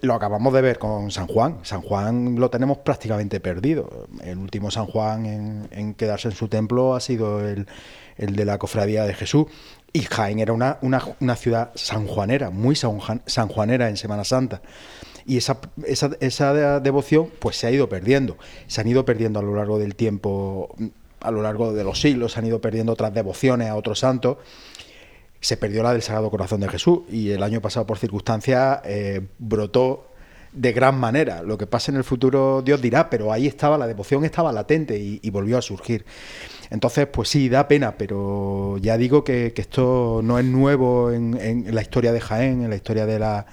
Lo 0.00 0.14
acabamos 0.14 0.52
de 0.52 0.60
ver 0.62 0.78
con 0.78 1.10
San 1.10 1.26
Juan. 1.26 1.58
San 1.62 1.82
Juan 1.82 2.36
lo 2.36 2.50
tenemos 2.50 2.78
prácticamente 2.78 3.40
perdido. 3.40 4.06
El 4.22 4.38
último 4.38 4.70
San 4.70 4.86
Juan 4.86 5.68
en, 5.70 5.94
quedarse 5.94 6.28
en 6.28 6.34
su 6.34 6.48
templo 6.48 6.94
ha 6.94 7.00
sido 7.00 7.46
el, 7.46 7.66
de 8.16 8.44
la 8.44 8.58
Cofradía 8.58 9.04
de 9.04 9.14
Jesús. 9.14 9.46
Y 9.92 10.02
Jaén 10.02 10.38
era 10.38 10.52
una, 10.52 11.36
ciudad 11.36 11.70
sanjuanera, 11.74 12.50
muy 12.50 12.74
sanjuan- 12.74 13.22
sanjuanera 13.26 13.88
en 13.88 13.96
Semana 13.96 14.24
Santa. 14.24 14.60
Y 15.26 15.38
esa 15.38 15.58
devoción 16.80 17.30
pues 17.38 17.56
se 17.56 17.66
ha 17.66 17.70
ido 17.70 17.88
perdiendo. 17.88 18.36
Se 18.66 18.80
han 18.80 18.88
ido 18.88 19.04
perdiendo 19.04 19.40
a 19.40 19.42
lo 19.42 19.56
largo 19.56 19.78
del 19.78 19.96
tiempo, 19.96 20.74
a 21.20 21.30
lo 21.30 21.42
largo 21.42 21.72
de 21.72 21.82
los 21.82 22.00
siglos, 22.00 22.32
se 22.32 22.38
han 22.38 22.46
ido 22.46 22.60
perdiendo 22.60 22.92
otras 22.92 23.12
devociones 23.12 23.68
a 23.68 23.76
otros 23.76 23.98
santos 23.98 24.36
se 25.46 25.56
perdió 25.56 25.84
la 25.84 25.92
del 25.92 26.02
Sagrado 26.02 26.28
Corazón 26.28 26.58
de 26.60 26.68
Jesús 26.68 27.02
y 27.08 27.30
el 27.30 27.40
año 27.44 27.60
pasado 27.60 27.86
por 27.86 27.98
circunstancias 27.98 28.80
eh, 28.84 29.28
brotó 29.38 30.08
de 30.50 30.72
gran 30.72 30.98
manera. 30.98 31.44
Lo 31.44 31.56
que 31.56 31.68
pase 31.68 31.92
en 31.92 31.98
el 31.98 32.02
futuro 32.02 32.62
Dios 32.62 32.82
dirá, 32.82 33.08
pero 33.08 33.32
ahí 33.32 33.46
estaba, 33.46 33.78
la 33.78 33.86
devoción 33.86 34.24
estaba 34.24 34.50
latente 34.50 34.98
y, 34.98 35.30
volvió 35.30 35.56
a 35.56 35.62
surgir. 35.62 36.04
Entonces, 36.68 37.06
pues 37.06 37.28
sí, 37.28 37.48
da 37.48 37.68
pena, 37.68 37.96
pero 37.96 38.76
ya 38.78 38.98
digo 38.98 39.22
que, 39.22 39.54
esto 39.56 40.20
no 40.24 40.40
es 40.40 40.44
nuevo 40.44 41.12
en, 41.12 41.72
la 41.72 41.80
historia 41.80 42.12
de 42.12 42.20
Jaén, 42.20 42.64
en 42.64 42.70
la 42.70 42.74
historia 42.74 43.06
de 43.06 43.20
la... 43.20 43.46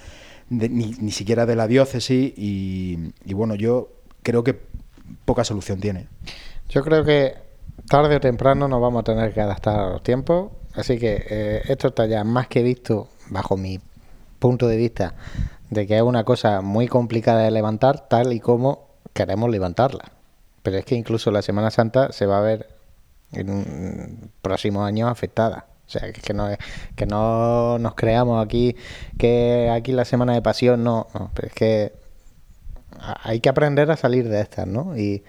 ni, 0.49 0.95
ni 0.99 1.11
siquiera 1.11 1.45
de 1.45 1.55
la 1.55 1.67
diócesis 1.67 2.33
y, 2.35 3.13
y 3.23 3.33
bueno, 3.35 3.53
yo 3.53 3.91
creo 4.23 4.43
que 4.43 4.59
poca 5.25 5.43
solución 5.43 5.79
tiene. 5.79 6.07
Yo 6.69 6.81
creo 6.81 7.05
que 7.05 7.35
tarde 7.87 8.15
o 8.15 8.19
temprano 8.19 8.67
nos 8.67 8.81
vamos 8.81 9.01
a 9.01 9.03
tener 9.03 9.31
que 9.31 9.41
adaptar 9.41 9.79
a 9.79 9.89
los 9.91 10.01
tiempos, 10.01 10.53
así 10.75 10.97
que 10.97 11.25
eh, 11.29 11.61
esto 11.67 11.89
está 11.89 12.05
ya 12.05 12.23
más 12.23 12.47
que 12.47 12.63
visto, 12.63 13.09
bajo 13.29 13.57
mi 13.57 13.79
punto 14.39 14.67
de 14.67 14.77
vista, 14.77 15.15
de 15.69 15.87
que 15.87 15.97
es 15.97 16.03
una 16.03 16.23
cosa 16.23 16.61
muy 16.61 16.87
complicada 16.87 17.43
de 17.43 17.51
levantar, 17.51 18.07
tal 18.07 18.33
y 18.33 18.39
como 18.39 18.87
queremos 19.13 19.49
levantarla. 19.49 20.11
Pero 20.61 20.77
es 20.77 20.85
que 20.85 20.95
incluso 20.95 21.31
la 21.31 21.41
Semana 21.41 21.71
Santa 21.71 22.11
se 22.11 22.25
va 22.25 22.37
a 22.39 22.41
ver 22.41 22.69
en 23.31 24.31
próximos 24.41 24.85
años 24.85 25.09
afectada. 25.09 25.67
O 25.85 25.89
sea, 25.89 26.11
que, 26.11 26.33
no, 26.33 26.47
que 26.95 27.05
no 27.05 27.77
nos 27.77 27.93
creamos 27.95 28.43
aquí 28.43 28.75
que 29.17 29.69
aquí 29.69 29.91
la 29.91 30.05
Semana 30.05 30.33
de 30.33 30.41
Pasión 30.41 30.83
no, 30.83 31.07
no, 31.13 31.29
pero 31.33 31.49
es 31.49 31.53
que 31.53 31.93
hay 32.99 33.41
que 33.41 33.49
aprender 33.49 33.91
a 33.91 33.97
salir 33.97 34.29
de 34.29 34.41
estas, 34.41 34.65
¿no? 34.65 34.97
Y 34.97 35.23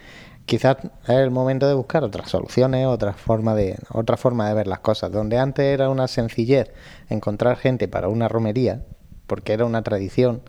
quizás 0.46 0.76
es 1.04 1.08
el 1.10 1.30
momento 1.30 1.66
de 1.66 1.74
buscar 1.74 2.04
otras 2.04 2.28
soluciones, 2.30 2.86
otra 2.86 3.12
forma 3.14 3.54
de 3.54 3.76
otra 3.90 4.16
forma 4.16 4.48
de 4.48 4.54
ver 4.54 4.66
las 4.66 4.80
cosas. 4.80 5.10
Donde 5.12 5.38
antes 5.38 5.64
era 5.64 5.88
una 5.88 6.08
sencillez 6.08 6.70
encontrar 7.08 7.56
gente 7.56 7.88
para 7.88 8.08
una 8.08 8.28
romería, 8.28 8.82
porque 9.26 9.52
era 9.52 9.64
una 9.64 9.82
tradición. 9.82 10.42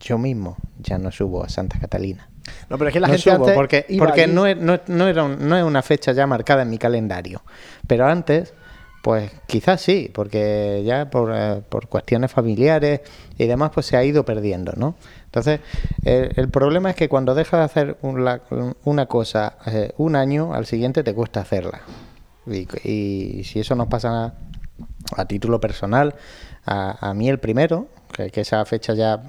Yo 0.00 0.18
mismo 0.18 0.56
ya 0.78 0.98
no 0.98 1.10
subo 1.12 1.44
a 1.44 1.48
Santa 1.48 1.78
Catalina. 1.78 2.28
No, 2.68 2.78
pero 2.78 2.88
es 2.88 2.92
que 2.94 3.00
la 3.00 3.08
No 3.08 3.12
gente 3.14 3.22
subo, 3.30 3.34
antes 3.44 3.54
porque, 3.54 3.86
porque 3.98 4.26
no, 4.26 4.46
es, 4.46 4.56
no, 4.56 4.78
no 4.86 5.08
era 5.08 5.24
un- 5.24 5.48
no 5.48 5.56
es 5.56 5.64
una 5.64 5.82
fecha 5.82 6.12
ya 6.12 6.26
marcada 6.26 6.62
en 6.62 6.70
mi 6.70 6.78
calendario. 6.78 7.42
Pero 7.86 8.06
antes, 8.06 8.54
pues 9.02 9.30
quizás 9.46 9.80
sí, 9.80 10.10
porque 10.12 10.82
ya 10.84 11.10
por, 11.10 11.32
eh, 11.34 11.62
por 11.68 11.88
cuestiones 11.88 12.30
familiares 12.30 13.00
y 13.36 13.46
demás, 13.46 13.70
pues 13.74 13.86
se 13.86 13.96
ha 13.96 14.04
ido 14.04 14.24
perdiendo, 14.24 14.72
¿no? 14.76 14.96
Entonces, 15.26 15.60
el, 16.04 16.32
el 16.36 16.48
problema 16.48 16.90
es 16.90 16.96
que 16.96 17.08
cuando 17.08 17.34
dejas 17.34 17.60
de 17.60 17.64
hacer 17.64 17.96
un- 18.02 18.24
la- 18.24 18.40
una 18.84 19.06
cosa 19.06 19.58
eh, 19.66 19.92
un 19.98 20.16
año, 20.16 20.54
al 20.54 20.66
siguiente 20.66 21.02
te 21.02 21.14
cuesta 21.14 21.40
hacerla. 21.40 21.80
Y, 22.84 23.42
si 23.44 23.60
eso 23.60 23.74
nos 23.74 23.88
pasa 23.88 24.24
a, 24.26 24.34
a 25.16 25.24
título 25.26 25.60
personal, 25.60 26.14
a, 26.64 27.10
a 27.10 27.14
mí 27.14 27.28
el 27.28 27.38
primero, 27.38 27.88
que, 28.12 28.30
esa 28.40 28.64
fecha 28.64 28.94
ya 28.94 29.20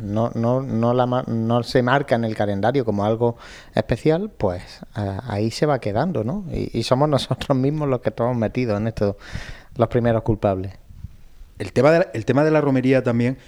no, 0.00 0.30
no, 0.34 0.60
no, 0.60 0.92
la, 0.92 1.06
no 1.26 1.62
se 1.62 1.82
marca 1.82 2.14
en 2.16 2.24
el 2.24 2.34
calendario 2.34 2.84
como 2.84 3.04
algo 3.04 3.36
especial, 3.74 4.30
pues 4.36 4.62
a- 4.94 5.22
ahí 5.32 5.50
se 5.50 5.66
va 5.66 5.78
quedando, 5.78 6.24
¿no? 6.24 6.44
Y, 6.52 6.78
y 6.78 6.82
somos 6.82 7.08
nosotros 7.16 7.56
mismos 7.56 7.88
los 7.88 8.00
que 8.00 8.10
estamos 8.10 8.36
metidos 8.36 8.78
en 8.80 8.88
esto, 8.88 9.16
los 9.76 9.88
primeros 9.88 10.22
culpables. 10.22 10.72
El 11.58 11.72
tema 11.72 11.90
de 11.92 11.98
la, 12.00 12.06
el 12.14 12.24
tema 12.24 12.42
de 12.44 12.50
la 12.50 12.60
romería 12.60 13.02
también 13.02 13.38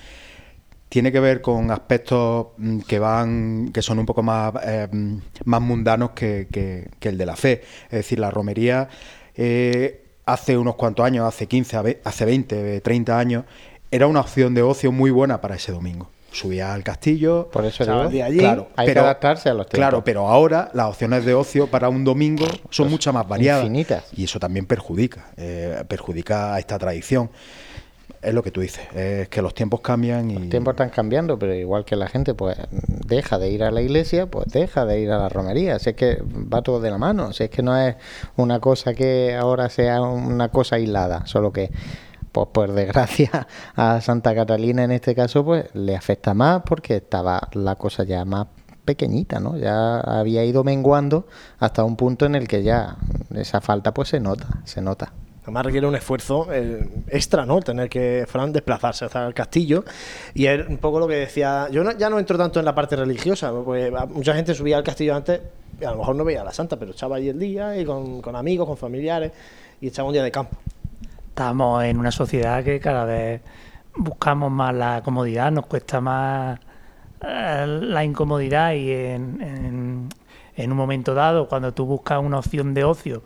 tiene 0.92 1.10
que 1.10 1.20
ver 1.20 1.40
con 1.40 1.70
aspectos 1.70 2.48
mm, 2.58 2.80
que 2.80 2.98
van 2.98 3.70
que 3.72 3.80
son 3.80 3.98
un 3.98 4.04
poco 4.04 4.22
más, 4.22 4.52
eh, 4.62 4.88
más 5.46 5.60
mundanos 5.62 6.10
que, 6.10 6.48
que- 6.52 6.90
que 7.00 7.08
el 7.08 7.16
de 7.16 7.24
la 7.24 7.34
fe. 7.34 7.62
Es 7.86 7.92
decir, 7.92 8.18
la 8.18 8.30
romería 8.30 8.88
eh, 9.34 10.02
hace 10.26 10.58
unos 10.58 10.74
cuantos 10.74 11.06
años, 11.06 11.26
hace 11.26 11.46
15, 11.46 11.76
a 11.78 11.82
ve- 11.82 12.00
hace 12.04 12.26
20, 12.26 12.82
30 12.82 13.18
años, 13.18 13.44
era 13.90 14.06
una 14.06 14.20
opción 14.20 14.52
de 14.52 14.60
ocio 14.60 14.92
muy 14.92 15.10
buena 15.10 15.40
para 15.40 15.54
ese 15.56 15.72
domingo. 15.72 16.10
Subía 16.30 16.74
al 16.74 16.82
castillo, 16.82 17.48
Por 17.50 17.64
eso 17.64 17.84
digo, 17.86 18.24
allí, 18.24 18.38
claro, 18.38 18.68
hay 18.76 18.92
que 18.92 18.98
adaptarse 18.98 19.48
a 19.48 19.54
los 19.54 19.66
tiempos. 19.68 19.78
Claro, 19.78 20.04
pero 20.04 20.28
ahora 20.28 20.70
las 20.74 20.88
opciones 20.88 21.24
de 21.24 21.32
ocio 21.32 21.68
para 21.68 21.88
un 21.88 22.04
domingo 22.04 22.44
son 22.68 22.90
mucho 22.90 23.14
más 23.14 23.26
variadas. 23.26 23.64
infinitas. 23.64 24.04
Y 24.14 24.24
eso 24.24 24.38
también 24.38 24.66
perjudica, 24.66 25.30
eh, 25.38 25.84
perjudica 25.88 26.54
a 26.54 26.58
esta 26.58 26.78
tradición. 26.78 27.30
Es 28.22 28.32
lo 28.34 28.44
que 28.44 28.52
tú 28.52 28.60
dices, 28.60 28.86
es 28.94 29.28
que 29.28 29.42
los 29.42 29.52
tiempos 29.52 29.80
cambian 29.80 30.30
y... 30.30 30.34
Los 30.38 30.48
tiempos 30.48 30.74
están 30.74 30.90
cambiando, 30.90 31.40
pero 31.40 31.54
igual 31.54 31.84
que 31.84 31.96
la 31.96 32.06
gente 32.06 32.34
pues 32.34 32.56
deja 32.70 33.36
de 33.36 33.50
ir 33.50 33.64
a 33.64 33.72
la 33.72 33.82
iglesia, 33.82 34.26
pues 34.26 34.46
deja 34.46 34.86
de 34.86 35.00
ir 35.00 35.10
a 35.10 35.18
la 35.18 35.28
romería. 35.28 35.80
Si 35.80 35.90
es 35.90 35.96
que 35.96 36.22
va 36.22 36.62
todo 36.62 36.80
de 36.80 36.92
la 36.92 36.98
mano, 36.98 37.32
si 37.32 37.42
es 37.42 37.50
que 37.50 37.64
no 37.64 37.76
es 37.76 37.96
una 38.36 38.60
cosa 38.60 38.94
que 38.94 39.34
ahora 39.34 39.68
sea 39.68 40.00
una 40.02 40.50
cosa 40.50 40.76
aislada, 40.76 41.26
solo 41.26 41.52
que 41.52 41.72
pues 42.30 42.46
por 42.52 42.72
desgracia 42.72 43.48
a 43.74 44.00
Santa 44.00 44.36
Catalina 44.36 44.84
en 44.84 44.92
este 44.92 45.16
caso 45.16 45.44
pues 45.44 45.66
le 45.74 45.96
afecta 45.96 46.32
más 46.32 46.62
porque 46.64 46.96
estaba 46.96 47.48
la 47.54 47.74
cosa 47.74 48.04
ya 48.04 48.24
más 48.24 48.46
pequeñita, 48.84 49.40
¿no? 49.40 49.56
Ya 49.56 49.98
había 49.98 50.44
ido 50.44 50.62
menguando 50.62 51.26
hasta 51.58 51.82
un 51.82 51.96
punto 51.96 52.24
en 52.26 52.36
el 52.36 52.46
que 52.46 52.62
ya 52.62 52.98
esa 53.34 53.60
falta 53.60 53.92
pues 53.92 54.10
se 54.10 54.20
nota, 54.20 54.60
se 54.64 54.80
nota. 54.80 55.12
Además 55.42 55.66
requiere 55.66 55.86
un 55.88 55.94
esfuerzo 55.96 56.46
eh, 56.52 56.88
extra, 57.08 57.44
¿no? 57.44 57.60
Tener 57.60 57.88
que, 57.88 58.24
Fran, 58.28 58.52
desplazarse 58.52 59.04
hasta 59.06 59.26
el 59.26 59.34
castillo. 59.34 59.84
Y 60.34 60.46
es 60.46 60.66
un 60.68 60.78
poco 60.78 61.00
lo 61.00 61.08
que 61.08 61.16
decía... 61.16 61.66
Yo 61.70 61.82
ya 61.98 62.08
no 62.08 62.18
entro 62.20 62.38
tanto 62.38 62.60
en 62.60 62.64
la 62.64 62.74
parte 62.74 62.94
religiosa, 62.94 63.52
porque 63.52 63.92
mucha 64.10 64.34
gente 64.34 64.54
subía 64.54 64.76
al 64.76 64.84
castillo 64.84 65.16
antes 65.16 65.40
y 65.80 65.84
a 65.84 65.90
lo 65.90 65.98
mejor 65.98 66.14
no 66.14 66.24
veía 66.24 66.42
a 66.42 66.44
la 66.44 66.52
santa, 66.52 66.76
pero 66.78 66.92
echaba 66.92 67.16
ahí 67.16 67.28
el 67.28 67.38
día 67.40 67.76
y 67.76 67.84
con, 67.84 68.22
con 68.22 68.36
amigos, 68.36 68.68
con 68.68 68.76
familiares 68.76 69.32
y 69.80 69.88
echaba 69.88 70.06
un 70.08 70.12
día 70.12 70.22
de 70.22 70.30
campo. 70.30 70.56
Estamos 71.30 71.82
en 71.84 71.98
una 71.98 72.12
sociedad 72.12 72.62
que 72.62 72.78
cada 72.78 73.04
vez 73.04 73.40
buscamos 73.96 74.50
más 74.52 74.72
la 74.74 75.02
comodidad, 75.02 75.50
nos 75.50 75.66
cuesta 75.66 76.00
más 76.00 76.60
eh, 77.20 77.66
la 77.66 78.04
incomodidad 78.04 78.74
y 78.74 78.92
en, 78.92 79.40
en- 79.42 80.08
en 80.54 80.70
un 80.70 80.76
momento 80.76 81.14
dado, 81.14 81.48
cuando 81.48 81.72
tú 81.72 81.86
buscas 81.86 82.22
una 82.22 82.38
opción 82.38 82.74
de 82.74 82.84
ocio, 82.84 83.22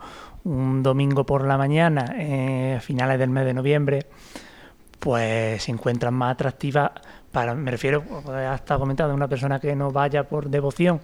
un 0.47 0.81
domingo 0.81 1.25
por 1.25 1.45
la 1.45 1.57
mañana, 1.57 2.15
eh, 2.17 2.75
a 2.77 2.81
finales 2.81 3.19
del 3.19 3.29
mes 3.29 3.45
de 3.45 3.53
noviembre, 3.53 4.05
pues 4.99 5.63
se 5.63 5.71
encuentran 5.71 6.13
más 6.13 6.33
atractivas 6.33 6.91
para, 7.31 7.53
me 7.53 7.69
refiero, 7.69 8.03
hasta 8.49 8.77
comentado, 8.77 9.13
una 9.13 9.27
persona 9.27 9.59
que 9.59 9.75
no 9.75 9.91
vaya 9.91 10.23
por 10.23 10.49
devoción, 10.49 11.01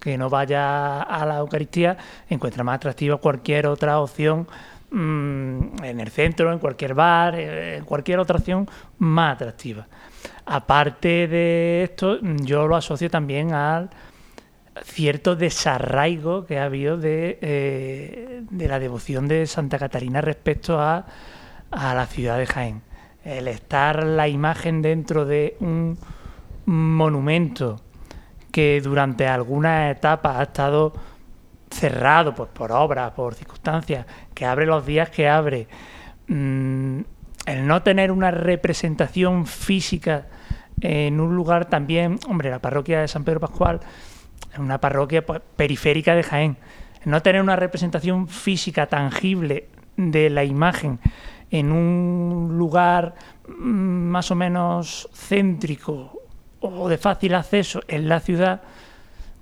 que 0.00 0.16
no 0.16 0.30
vaya 0.30 1.02
a 1.02 1.26
la 1.26 1.38
Eucaristía, 1.38 1.96
encuentra 2.28 2.64
más 2.64 2.76
atractiva 2.76 3.16
cualquier 3.16 3.66
otra 3.66 3.98
opción 3.98 4.46
mm, 4.90 5.84
en 5.84 6.00
el 6.00 6.10
centro, 6.10 6.52
en 6.52 6.60
cualquier 6.60 6.94
bar, 6.94 7.34
eh, 7.34 7.76
en 7.78 7.84
cualquier 7.84 8.20
otra 8.20 8.36
opción 8.36 8.68
más 8.98 9.34
atractiva. 9.34 9.86
Aparte 10.46 11.26
de 11.26 11.82
esto, 11.82 12.18
yo 12.20 12.66
lo 12.68 12.76
asocio 12.76 13.10
también 13.10 13.52
al 13.52 13.90
cierto 14.84 15.36
desarraigo 15.36 16.46
que 16.46 16.58
ha 16.58 16.64
habido 16.64 16.96
de, 16.96 17.38
eh, 17.40 18.42
de 18.50 18.68
la 18.68 18.78
devoción 18.78 19.28
de 19.28 19.46
Santa 19.46 19.78
Catarina 19.78 20.20
respecto 20.20 20.80
a, 20.80 21.06
a 21.70 21.94
la 21.94 22.06
ciudad 22.06 22.38
de 22.38 22.46
Jaén. 22.46 22.82
El 23.24 23.48
estar 23.48 24.04
la 24.04 24.28
imagen 24.28 24.82
dentro 24.82 25.26
de 25.26 25.56
un 25.60 25.98
monumento 26.66 27.80
que 28.50 28.80
durante 28.80 29.26
algunas 29.26 29.90
etapas 29.94 30.36
ha 30.36 30.42
estado 30.44 30.92
cerrado 31.70 32.34
pues, 32.34 32.48
por 32.50 32.72
obras, 32.72 33.12
por 33.12 33.34
circunstancias, 33.34 34.06
que 34.34 34.46
abre 34.46 34.66
los 34.66 34.84
días 34.84 35.10
que 35.10 35.28
abre, 35.28 35.68
mm, 36.28 37.00
el 37.46 37.66
no 37.66 37.82
tener 37.82 38.10
una 38.10 38.30
representación 38.30 39.46
física 39.46 40.26
en 40.80 41.20
un 41.20 41.36
lugar 41.36 41.66
también, 41.66 42.18
hombre, 42.28 42.50
la 42.50 42.58
parroquia 42.58 43.00
de 43.00 43.08
San 43.08 43.24
Pedro 43.24 43.40
Pascual 43.40 43.80
es 44.52 44.58
una 44.58 44.80
parroquia 44.80 45.24
periférica 45.24 46.14
de 46.14 46.22
Jaén, 46.22 46.56
no 47.04 47.22
tener 47.22 47.40
una 47.40 47.56
representación 47.56 48.28
física 48.28 48.86
tangible 48.86 49.68
de 49.96 50.30
la 50.30 50.44
imagen 50.44 50.98
en 51.50 51.72
un 51.72 52.56
lugar 52.56 53.14
mm, 53.48 53.62
más 53.62 54.30
o 54.30 54.34
menos 54.34 55.08
céntrico 55.12 56.20
o 56.60 56.88
de 56.88 56.98
fácil 56.98 57.34
acceso 57.34 57.80
en 57.88 58.08
la 58.08 58.20
ciudad, 58.20 58.60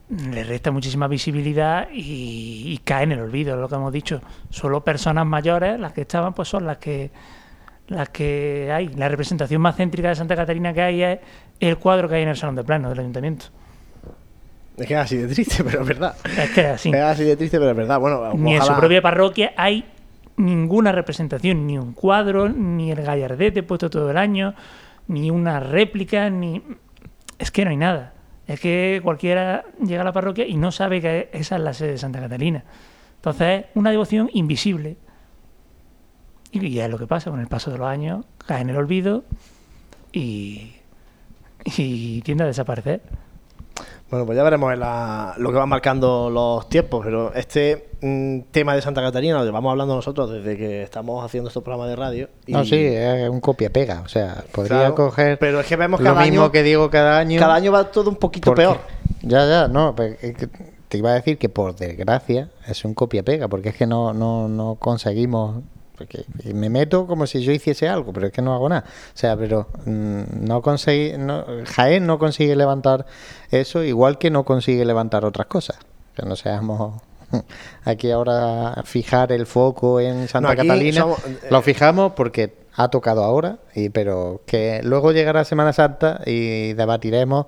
le 0.09 0.44
resta 0.44 0.70
muchísima 0.70 1.07
visibilidad 1.07 1.88
y, 1.92 2.80
cae 2.84 3.05
en 3.05 3.12
el 3.12 3.20
olvido, 3.20 3.57
lo 3.57 3.68
que 3.68 3.74
hemos 3.74 3.92
dicho. 3.92 4.22
Solo 4.49 4.82
personas 4.82 5.26
mayores, 5.26 5.78
las 5.78 5.92
que 5.92 6.03
estaban, 6.03 6.32
pues 6.32 6.49
son 6.49 6.64
las 6.66 6.78
que 6.78 7.11
las 7.88 8.09
que 8.11 8.70
hay. 8.72 8.88
La 8.88 9.09
representación 9.09 9.61
más 9.61 9.76
céntrica 9.76 10.09
de 10.09 10.14
Santa 10.14 10.36
Catarina 10.36 10.72
que 10.72 10.82
hay 10.82 11.03
es 11.03 11.18
el 11.61 11.76
cuadro 11.78 12.09
que 12.09 12.16
hay 12.16 12.22
en 12.22 12.28
el 12.28 12.36
Salón 12.36 12.55
de 12.55 12.64
Plano 12.64 12.88
del 12.88 13.01
Ayuntamiento. 13.01 13.46
Es 14.79 14.87
que 14.87 14.95
es 14.95 15.01
así 15.01 15.16
de 15.16 15.29
triste, 15.29 15.64
pero 15.64 15.83
es 15.83 15.87
verdad. 15.87 16.16
Es 16.24 16.51
que 16.51 16.61
es 16.61 16.66
así. 16.66 16.89
Es 16.91 16.97
así 16.97 17.24
de 17.24 17.37
triste, 17.37 17.59
pero 17.59 17.70
es 17.70 17.76
verdad. 17.76 17.99
Bueno, 17.99 18.33
Ni 18.35 18.55
en 18.55 18.62
su 18.62 18.74
propia 18.74 19.03
parroquia 19.03 19.53
hay 19.57 19.85
ninguna 20.37 20.93
representación, 20.93 21.66
ni 21.66 21.79
un 21.79 21.93
cuadro, 21.93 22.49
ni 22.49 22.93
el 22.93 23.03
gallardete 23.03 23.62
puesto 23.62 23.91
todo 23.91 24.11
el 24.11 24.16
año, 24.16 24.55
ni 25.09 25.31
una 25.31 25.61
réplica, 25.61 26.31
ni... 26.31 26.62
Es 27.39 27.51
que 27.51 27.64
no 27.64 27.70
hay 27.70 27.76
nada. 27.76 28.14
Es 28.47 28.61
que 28.61 29.01
cualquiera 29.03 29.64
llega 29.85 30.03
a 30.03 30.05
la 30.05 30.12
parroquia 30.12 30.47
y 30.47 30.57
no 30.57 30.72
sabe 30.72 31.01
que 31.01 31.29
esa 31.33 31.57
es 31.57 31.62
la 31.62 31.74
sede 31.74 31.93
de 31.93 31.99
Santa 31.99 32.20
Catalina. 32.20 32.64
Entonces 33.16 33.64
es 33.64 33.66
una 33.74 33.91
devoción 33.91 34.31
invisible. 34.33 34.97
Y 36.51 36.70
ya 36.70 36.87
es 36.87 36.91
lo 36.91 36.99
que 36.99 37.07
pasa, 37.07 37.31
con 37.31 37.41
el 37.41 37.47
paso 37.47 37.70
de 37.70 37.79
los 37.79 37.87
años 37.87 38.24
cae 38.47 38.62
en 38.62 38.70
el 38.70 38.76
olvido 38.76 39.24
y, 40.12 40.72
y 41.64 42.22
tiende 42.22 42.45
a 42.45 42.47
desaparecer. 42.47 43.03
Bueno, 44.11 44.24
pues 44.24 44.36
ya 44.36 44.42
veremos 44.42 44.72
en 44.72 44.80
la- 44.80 45.34
lo 45.36 45.50
que 45.50 45.56
van 45.59 45.68
marcando 45.68 46.30
los 46.30 46.68
tiempos, 46.70 47.04
pero 47.04 47.34
este 47.34 47.88
mm, 48.00 48.40
tema 48.50 48.74
de 48.74 48.80
Santa 48.80 49.02
Catarina 49.02 49.38
lo 49.38 49.44
llevamos 49.44 49.70
hablando 49.70 49.94
nosotros 49.96 50.30
desde 50.30 50.56
que 50.56 50.82
estamos 50.82 51.22
haciendo 51.24 51.48
estos 51.48 51.62
programas 51.62 51.90
de 51.90 51.96
radio. 51.96 52.28
y- 52.46 52.52
No, 52.52 52.64
sí, 52.64 52.76
es 52.76 53.28
un 53.28 53.40
copia-pega. 53.40 54.00
O 54.04 54.09
sea, 54.09 54.44
podría 54.52 54.78
Claro, 54.78 54.94
coger 54.94 55.38
pero 55.38 55.61
es 55.61 55.66
que 55.66 55.76
vemos 55.76 56.00
lo 56.00 56.04
cada 56.06 56.22
mismo 56.22 56.42
año- 56.44 56.52
que 56.52 56.62
digo 56.62 56.88
cada 56.90 57.18
año. 57.18 57.38
Cada 57.38 57.54
año 57.56 57.70
va 57.72 57.90
todo 57.90 58.09
un 58.09 58.16
poquito 58.16 58.46
porque- 58.46 58.62
peor. 58.62 58.78
Ya, 59.22 59.46
ya, 59.46 59.68
no. 59.68 59.94
pero 59.96 60.14
es 60.22 60.34
que 60.36 60.48
te 60.88 60.96
iba 60.96 61.11
a 61.11 61.14
decir 61.14 61.36
que 61.36 61.48
por 61.50 61.74
desgracia 61.76 62.48
es 62.66 62.84
un 62.86 62.94
copia-pega, 62.94 63.48
porque 63.48 63.70
es 63.70 63.74
que 63.76 63.86
no, 63.86 64.14
no, 64.14 64.48
no 64.48 64.76
conseguimos. 64.76 65.56
Porque 65.99 66.24
me 66.55 66.70
meto 66.70 67.07
como 67.09 67.26
si 67.26 67.42
yo 67.42 67.51
hiciese 67.53 67.88
algo, 67.88 68.12
pero 68.12 68.28
es 68.28 68.32
que 68.32 68.40
no 68.40 68.55
hago 68.55 68.68
nada. 68.68 68.84
O 68.86 69.18
sea, 69.18 69.36
pero 69.36 69.66
mm, 69.84 70.22
no 70.46 70.62
conseguí. 70.62 71.18
No, 71.18 71.44
Jaén 71.66 72.07
no 72.07 72.18
consigue 72.20 72.55
levantar 72.55 73.05
eso, 73.51 73.82
igual 73.82 74.16
que 74.18 74.30
no 74.30 74.44
consigue 74.44 74.84
levantar 74.84 75.24
otras 75.24 75.49
cosas. 75.49 75.76
Que 76.14 76.24
no 76.24 76.36
seamos. 76.36 77.03
Aquí 77.84 78.11
ahora 78.11 78.80
fijar 78.84 79.32
el 79.32 79.44
foco 79.46 80.01
en 80.01 80.28
Santa 80.28 80.51
No, 80.51 80.57
Catalina. 80.57 81.01
somos- 81.03 81.18
Lo 81.51 81.62
fijamos 81.62 82.12
porque 82.12 82.55
ha 82.76 82.88
tocado 82.88 83.24
ahora, 83.24 83.59
y, 83.74 83.88
pero 83.88 84.42
que 84.46 84.80
luego 84.84 85.11
llegará 85.11 85.44
Semana 85.44 85.72
Santa 85.72 86.20
y 86.24 86.74
debatiremos 86.74 87.46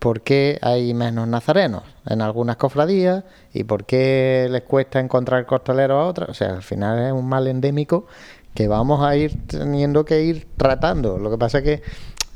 por 0.00 0.22
qué 0.22 0.58
hay 0.62 0.92
menos 0.94 1.28
nazarenos 1.28 1.82
en 2.06 2.22
algunas 2.22 2.56
cofradías 2.56 3.22
y 3.52 3.64
por 3.64 3.84
qué 3.84 4.48
les 4.50 4.62
cuesta 4.62 4.98
encontrar 4.98 5.46
costaleros 5.46 6.02
a 6.02 6.08
otras. 6.08 6.30
O 6.30 6.34
sea, 6.34 6.54
al 6.54 6.62
final 6.62 6.98
es 6.98 7.12
un 7.12 7.28
mal 7.28 7.46
endémico 7.46 8.06
que 8.54 8.66
vamos 8.66 9.04
a 9.04 9.14
ir 9.14 9.46
teniendo 9.46 10.04
que 10.04 10.22
ir 10.22 10.48
tratando. 10.56 11.18
Lo 11.18 11.30
que 11.30 11.38
pasa 11.38 11.58
es 11.58 11.64
que 11.64 11.82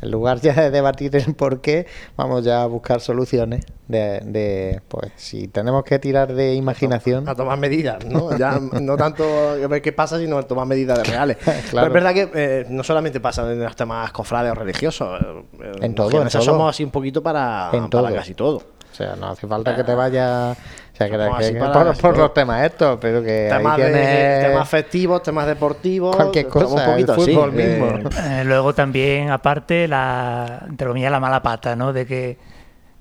en 0.05 0.11
lugar 0.11 0.41
ya 0.41 0.53
de 0.55 0.71
debatir 0.71 1.15
el 1.17 1.35
por 1.35 1.61
qué, 1.61 1.87
vamos 2.17 2.45
ya 2.45 2.63
a 2.63 2.67
buscar 2.67 3.01
soluciones 3.01 3.65
de, 3.89 4.21
de, 4.25 4.81
pues 4.89 5.13
si 5.17 5.49
tenemos 5.49 5.85
que 5.85 5.99
tirar 5.99 6.33
de 6.33 6.55
imaginación. 6.55 7.29
A 7.29 7.35
tomar 7.35 7.59
medidas, 7.59 8.05
¿no? 8.07 8.37
Ya 8.39 8.59
no 8.81 8.97
tanto 8.97 9.25
a 9.25 9.67
ver 9.67 9.83
qué 9.83 9.93
pasa, 9.93 10.19
sino 10.19 10.39
a 10.39 10.43
tomar 10.45 10.67
medidas 10.67 11.07
reales. 11.09 11.37
Pero 11.45 11.59
Claro. 11.71 11.87
es 11.89 11.93
verdad 11.93 12.15
que 12.15 12.31
eh, 12.35 12.67
no 12.71 12.83
solamente 12.85 13.21
pasa 13.21 13.51
en 13.51 13.63
los 13.63 13.77
temas 13.77 14.11
cofrades 14.13 14.53
o 14.53 14.55
religiosos. 14.55 15.21
eh, 15.21 15.73
En 15.83 15.95
todo, 15.95 16.23
en 16.23 16.29
todo. 16.29 16.43
somos 16.43 16.71
así 16.71 16.85
un 16.85 16.91
poquito 16.91 17.23
para, 17.23 17.71
En 17.73 17.89
para 17.89 18.09
todo. 18.09 18.15
casi 18.15 18.35
todo. 18.35 18.57
O 18.57 18.97
sea, 18.97 19.17
no 19.17 19.27
hace 19.31 19.47
falta 19.49 19.75
que 19.75 19.83
te 19.83 19.93
vayas. 19.95 20.57
O 20.95 20.97
sea, 20.97 21.11
que, 21.11 21.17
Somos 21.17 21.39
que- 21.39 21.45
así 21.47 21.55
para 21.55 21.93
por, 21.95 22.17
los 22.19 22.33
temas 22.35 22.65
estos, 22.65 22.99
pero 23.01 23.21
que 23.21 23.51
ahí 23.51 23.59
Temas, 23.59 23.77
de- 23.79 24.39
temas 24.49 24.69
festivos, 24.69 25.23
temas 25.25 25.47
deportivos. 25.49 26.15
cualquier 26.15 26.45
somos 26.49 26.71
cosa, 26.71 26.85
un 26.87 26.93
poquito 26.93 27.15
el 27.15 27.21
así, 27.21 27.33
fútbol 27.35 27.51
eh, 27.61 27.67
mismo. 27.67 28.11
Eh, 28.31 28.45
luego 28.45 28.75
también, 28.75 29.31
aparte, 29.31 29.89
la, 29.89 30.63
entre 30.69 30.87
comillas, 30.87 31.11
la 31.11 31.19
mala 31.19 31.43
pata, 31.43 31.75
¿no? 31.75 31.93
De 31.93 32.07
que 32.07 32.39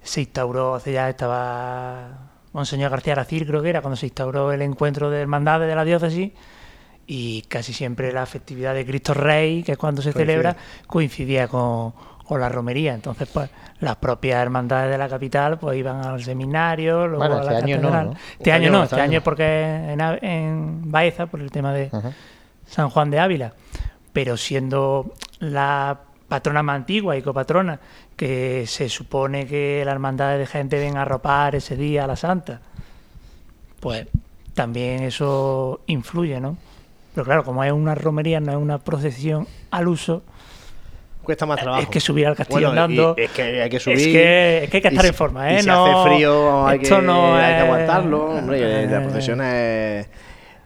se 0.01 0.21
instauró, 0.21 0.73
hace 0.73 0.91
ya 0.91 1.07
estaba 1.07 2.31
Monseñor 2.51 2.89
García 2.89 3.13
Aracil, 3.13 3.45
creo 3.45 3.61
que 3.61 3.69
era, 3.69 3.81
cuando 3.81 3.95
se 3.95 4.07
instauró 4.07 4.51
el 4.51 4.63
encuentro 4.63 5.11
de 5.11 5.21
hermandades 5.21 5.67
de 5.69 5.75
la 5.75 5.85
diócesis, 5.85 6.31
y 7.05 7.41
casi 7.43 7.73
siempre 7.73 8.11
la 8.11 8.25
festividad 8.25 8.73
de 8.73 8.85
Cristo 8.87 9.13
Rey, 9.13 9.61
que 9.61 9.73
es 9.73 9.77
cuando 9.77 10.01
se 10.01 10.13
Coincide. 10.13 10.25
celebra, 10.33 10.55
coincidía 10.87 11.47
con, 11.47 11.93
con 12.33 12.41
la 12.41 12.49
romería. 12.49 12.93
Entonces, 12.93 13.29
pues, 13.31 13.49
las 13.79 13.95
propias 13.97 14.41
hermandades 14.41 14.91
de 14.91 14.97
la 14.97 15.07
capital, 15.07 15.59
pues 15.59 15.77
iban 15.77 16.03
al 16.03 16.23
seminario, 16.23 17.07
luego 17.07 17.19
Bueno, 17.19 17.35
a 17.37 17.43
la 17.43 17.59
este 17.59 17.73
año 17.73 17.81
no. 17.81 18.11
Este, 18.11 18.17
Este 18.39 18.51
año 18.51 18.71
no, 18.71 18.83
este 18.83 18.95
este 18.95 19.01
año 19.01 19.09
año 19.11 19.17
es 19.19 19.23
porque 19.23 19.93
en, 19.93 20.01
en 20.01 20.91
Baeza, 20.91 21.27
por 21.27 21.41
el 21.41 21.51
tema 21.51 21.73
de 21.73 21.89
Ajá. 21.91 22.11
San 22.67 22.89
Juan 22.89 23.11
de 23.11 23.19
Ávila, 23.19 23.53
pero 24.11 24.35
siendo 24.35 25.13
la 25.39 25.99
patrona 26.27 26.63
más 26.63 26.77
antigua 26.77 27.15
y 27.15 27.21
copatrona, 27.21 27.79
que 28.15 28.65
se 28.67 28.89
supone 28.89 29.45
que 29.45 29.83
la 29.85 29.91
hermandad 29.91 30.37
de 30.37 30.47
gente 30.47 30.79
ven 30.79 30.97
a 30.97 31.03
arropar 31.03 31.55
ese 31.55 31.75
día 31.75 32.05
a 32.05 32.07
la 32.07 32.15
santa, 32.15 32.61
pues 33.79 34.07
también 34.55 35.03
eso 35.03 35.81
influye, 35.85 36.39
¿no? 36.39 36.57
Pero 37.13 37.25
claro, 37.25 37.43
como 37.43 37.63
es 37.63 37.71
una 37.71 37.93
romería, 37.93 38.39
no 38.39 38.51
es 38.51 38.57
una 38.57 38.79
procesión 38.79 39.47
al 39.69 39.87
uso, 39.87 40.23
Cuesta 41.23 41.45
más 41.45 41.59
trabajo. 41.59 41.83
es 41.83 41.89
que 41.89 41.99
subir 41.99 42.27
al 42.27 42.35
castillo 42.35 42.67
Bueno, 42.67 42.73
y- 42.73 42.83
andando. 42.83 43.15
Es 43.17 43.31
que 43.31 43.61
hay 43.61 43.69
que 43.69 43.79
subir. 43.79 43.97
Es 43.97 44.03
que, 44.07 44.63
es 44.65 44.69
que 44.69 44.77
hay 44.77 44.81
que 44.81 44.87
estar 44.89 45.05
y 45.05 45.07
en 45.07 45.13
forma, 45.13 45.51
y 45.51 45.55
¿eh? 45.55 45.61
si 45.61 45.67
no, 45.67 45.85
hace 45.85 46.09
frío, 46.15 46.67
hay, 46.67 46.79
que, 46.79 46.83
esto 46.83 47.01
no 47.01 47.35
hay 47.35 47.55
que 47.55 47.59
aguantarlo. 47.61 48.25
Hombre, 48.25 48.87
la 48.87 48.97
eh, 48.97 49.01
procesión 49.01 49.41
es, 49.41 50.07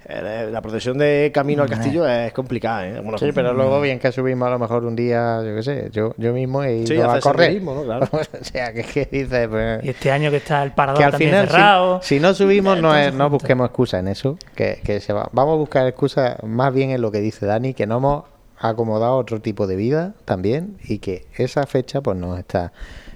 eh, 0.10 0.50
la 0.52 0.62
procesión 0.62 0.98
de 0.98 1.32
camino 1.34 1.64
al 1.64 1.70
castillo 1.70 2.08
es 2.08 2.32
complicada, 2.32 2.88
¿eh? 2.88 3.02
sí, 3.18 3.32
pero 3.36 3.54
luego 3.54 3.82
bien 3.82 4.00
que 4.00 4.12
subimos 4.12 4.48
a 4.48 4.52
lo 4.52 4.58
mejor 4.60 4.86
un 4.86 4.96
día, 4.96 5.42
yo 5.44 5.54
qué 5.56 5.64
sé, 5.64 5.90
yo, 5.92 6.14
yo 6.18 6.32
mismo 6.34 6.64
he 6.64 6.78
ido 6.78 6.88
Sí, 6.88 7.02
a 7.02 7.20
correr. 7.20 7.62
¿no? 7.62 7.84
Claro. 7.84 8.08
o 8.12 8.44
sea, 8.44 8.72
que, 8.74 8.84
que 8.84 9.06
dices, 9.12 9.48
pues, 9.50 9.84
Y 9.84 9.90
este 9.90 10.12
año 10.12 10.32
que 10.32 10.38
está 10.38 10.64
el 10.64 10.72
parador 10.72 11.00
que 11.00 11.04
al 11.06 11.12
también 11.12 11.32
final, 11.32 11.48
cerrado. 11.50 12.00
si, 12.02 12.20
no 12.22 12.34
subimos, 12.34 12.80
no, 12.82 12.96
es, 12.96 13.14
no 13.14 13.30
busquemos 13.30 13.68
excusa 13.68 14.00
en 14.00 14.08
eso. 14.08 14.38
Que, 14.56 14.80
que 14.84 15.02
se 15.02 15.12
va. 15.12 15.28
Vamos 15.34 15.56
a 15.56 15.58
buscar 15.58 15.86
excusa 15.88 16.38
más 16.44 16.74
bien 16.74 16.92
en 16.92 17.02
lo 17.02 17.12
que 17.12 17.20
dice 17.20 17.46
Dani, 17.46 17.74
que 17.74 17.86
no 17.86 17.98
hemos 17.98 18.24
acomodado 18.60 19.18
otro 19.18 19.40
tipo 19.42 19.68
de 19.68 19.76
vida 19.76 20.14
también 20.26 20.78
y 20.84 21.00
que 21.00 21.26
esa 21.38 21.66
fecha 21.68 22.02
pues 22.02 22.18
no 22.18 22.38
está 22.38 22.72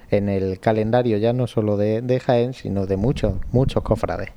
en 0.09 0.29
el 0.29 0.59
calendario 0.59 1.17
ya 1.17 1.33
no 1.33 1.47
solo 1.47 1.77
de, 1.77 2.01
de 2.01 2.19
Jaén, 2.19 2.53
sino 2.53 2.85
de 2.85 2.97
muchos, 2.97 3.33
muchos 3.51 3.81
cofrades. 3.83 4.29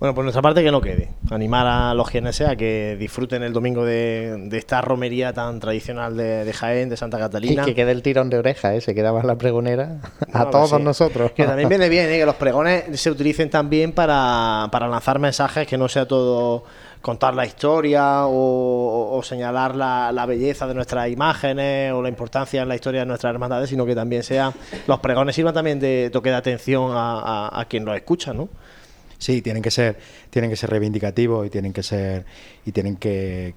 Bueno, 0.00 0.12
por 0.14 0.24
nuestra 0.24 0.42
parte 0.42 0.62
que 0.64 0.72
no 0.72 0.80
quede. 0.80 1.10
Animar 1.30 1.66
a 1.66 1.94
los 1.94 2.10
jienenses 2.10 2.48
a 2.48 2.56
que 2.56 2.96
disfruten 2.98 3.42
el 3.44 3.52
domingo 3.52 3.84
de, 3.84 4.48
de 4.48 4.58
esta 4.58 4.80
romería 4.80 5.32
tan 5.32 5.60
tradicional 5.60 6.16
de, 6.16 6.44
de 6.44 6.52
Jaén, 6.52 6.88
de 6.88 6.96
Santa 6.96 7.16
Y 7.16 7.20
Catalina. 7.20 7.64
que 7.64 7.74
quede 7.74 7.92
el 7.92 8.02
tirón 8.02 8.28
de 8.28 8.38
oreja, 8.38 8.74
¿eh? 8.74 8.80
se 8.80 8.94
quedaba 8.94 9.22
la 9.22 9.36
pregonera 9.36 10.00
a 10.32 10.44
Bueno, 10.44 10.50
todos 10.50 10.70
sí. 10.70 10.82
nosotros. 10.82 11.30
Que 11.32 11.44
también 11.44 11.68
viene 11.68 11.88
bien, 11.90 12.10
¿eh? 12.10 12.18
que 12.18 12.26
los 12.26 12.34
pregones 12.34 13.00
se 13.00 13.10
utilicen 13.10 13.50
también 13.50 13.92
para, 13.92 14.68
para 14.72 14.88
lanzar 14.88 15.20
mensajes, 15.20 15.66
que 15.66 15.78
no 15.78 15.88
sea 15.88 16.06
todo 16.08 16.64
contar 17.04 17.34
la 17.34 17.44
historia 17.44 18.22
o, 18.24 19.20
señalar 19.22 19.76
la, 19.76 20.10
la 20.10 20.24
belleza 20.24 20.66
de 20.66 20.72
nuestras 20.72 21.10
imágenes 21.10 21.92
o 21.92 22.00
la 22.00 22.08
importancia 22.08 22.62
en 22.62 22.68
la 22.68 22.76
historia 22.76 23.00
de 23.00 23.06
nuestras 23.06 23.34
hermandades, 23.34 23.68
sino 23.68 23.84
que 23.84 23.94
también 23.94 24.22
sea 24.22 24.54
los 24.86 25.00
pregones 25.00 25.36
sirvan 25.36 25.52
también 25.52 25.78
de 25.78 26.08
toque 26.10 26.30
de 26.30 26.36
atención 26.36 26.92
a, 26.94 27.66
quien 27.68 27.84
los 27.84 27.94
escucha, 27.94 28.32
¿no? 28.32 28.48
Sí, 29.18 29.42
tienen 29.42 29.62
que 29.62 29.70
ser, 29.70 29.98
tienen 30.30 30.50
que 30.50 30.56
ser 30.56 30.70
reivindicativos 30.70 31.46
y 31.46 31.50
tienen 31.50 31.74
que 31.74 31.82
ser 31.82 32.24
y 32.64 32.72
tienen 32.72 32.96
que, 32.96 33.52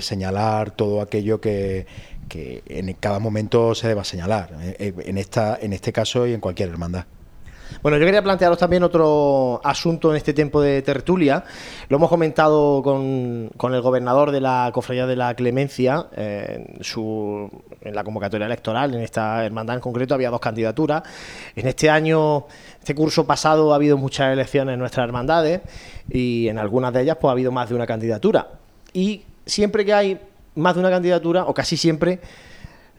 señalar 0.00 0.70
todo 0.70 1.00
aquello 1.00 1.40
que, 1.40 1.86
que 2.28 2.62
en 2.68 2.92
cada 2.94 3.18
momento 3.18 3.74
se 3.74 3.88
deba 3.88 4.04
señalar. 4.04 4.50
eh, 4.62 4.94
En 5.04 5.18
esta, 5.18 5.58
en 5.60 5.72
este 5.72 5.92
caso 5.92 6.24
y 6.24 6.34
en 6.34 6.40
cualquier 6.40 6.68
hermandad. 6.68 7.06
Bueno, 7.82 7.98
yo 7.98 8.04
quería 8.04 8.22
plantearos 8.22 8.58
también 8.58 8.82
otro 8.82 9.60
asunto 9.62 10.10
en 10.10 10.16
este 10.16 10.32
tiempo 10.32 10.60
de 10.60 10.82
tertulia. 10.82 11.44
Lo 11.88 11.96
hemos 11.96 12.08
comentado 12.08 12.82
con, 12.82 13.50
con 13.56 13.74
el 13.74 13.80
gobernador 13.80 14.30
de 14.30 14.40
la 14.40 14.70
Cofradía 14.72 15.06
de 15.06 15.16
la 15.16 15.34
Clemencia. 15.34 16.06
en, 16.16 16.82
su, 16.82 17.50
en 17.80 17.94
la 17.94 18.04
convocatoria 18.04 18.46
electoral, 18.46 18.94
en 18.94 19.02
esta 19.02 19.44
hermandad 19.44 19.76
en 19.76 19.80
concreto, 19.80 20.14
había 20.14 20.30
dos 20.30 20.40
candidaturas. 20.40 21.02
En 21.54 21.66
este 21.66 21.90
año, 21.90 22.46
este 22.78 22.94
curso 22.94 23.26
pasado, 23.26 23.72
ha 23.72 23.76
habido 23.76 23.96
muchas 23.96 24.32
elecciones 24.32 24.74
en 24.74 24.80
nuestras 24.80 25.04
hermandades 25.04 25.60
y 26.10 26.48
en 26.48 26.58
algunas 26.58 26.92
de 26.92 27.02
ellas 27.02 27.16
pues, 27.20 27.30
ha 27.30 27.32
habido 27.32 27.52
más 27.52 27.68
de 27.68 27.74
una 27.74 27.86
candidatura. 27.86 28.48
Y 28.92 29.24
siempre 29.44 29.84
que 29.84 29.92
hay 29.92 30.20
más 30.54 30.74
de 30.74 30.80
una 30.80 30.90
candidatura, 30.90 31.44
o 31.44 31.54
casi 31.54 31.76
siempre, 31.76 32.20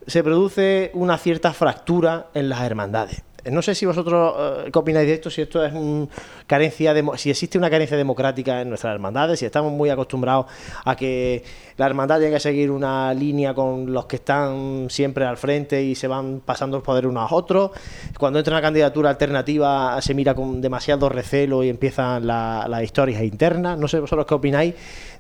se 0.05 0.24
produce 0.24 0.91
una 0.93 1.18
cierta 1.18 1.53
fractura 1.53 2.28
en 2.34 2.49
las 2.49 2.61
hermandades. 2.61 3.24
No 3.52 3.62
sé 3.62 3.76
si 3.76 3.86
vosotros 3.86 4.36
eh, 4.66 4.70
qué 4.72 4.80
opináis 4.80 5.08
de 5.08 5.14
esto, 5.16 5.30
si 5.30 5.41
esto 5.41 5.64
es 5.66 5.74
un 5.74 6.10
carencia 6.45 6.93
demo- 6.93 7.18
si 7.18 7.30
existe 7.30 7.58
una 7.58 7.70
carencia 7.70 7.98
democrática 7.98 8.62
en 8.62 8.70
nuestras 8.70 8.93
hermandades, 8.93 9.39
si 9.39 9.45
estamos 9.45 9.72
muy 9.72 9.89
acostumbrados 9.89 10.45
a 10.86 10.95
que 10.95 11.43
la 11.78 11.86
hermandad 11.86 12.20
tenga 12.20 12.36
que 12.38 12.39
seguir 12.41 12.72
una 12.72 13.14
línea 13.14 13.54
con 13.54 13.91
los 13.93 14.06
que 14.06 14.18
están 14.18 14.88
siempre 14.89 15.26
al 15.26 15.38
frente 15.38 15.84
y 15.84 15.95
se 15.95 16.08
van 16.08 16.41
pasando 16.43 16.78
el 16.78 16.84
poder 16.84 17.08
unos 17.08 17.32
a 17.32 17.36
otros. 17.36 17.72
Cuando 18.18 18.39
entra 18.39 18.54
una 18.54 18.62
candidatura 18.62 19.10
alternativa 19.10 20.02
se 20.02 20.14
mira 20.14 20.34
con 20.34 20.62
demasiado 20.62 21.10
recelo 21.10 21.64
y 21.64 21.70
empiezan 21.70 22.26
la- 22.28 22.66
las 22.68 22.84
historias 22.84 23.22
internas. 23.22 23.78
No 23.78 23.88
sé 23.88 24.00
vosotros 24.00 24.26
qué 24.26 24.34
opináis 24.34 24.74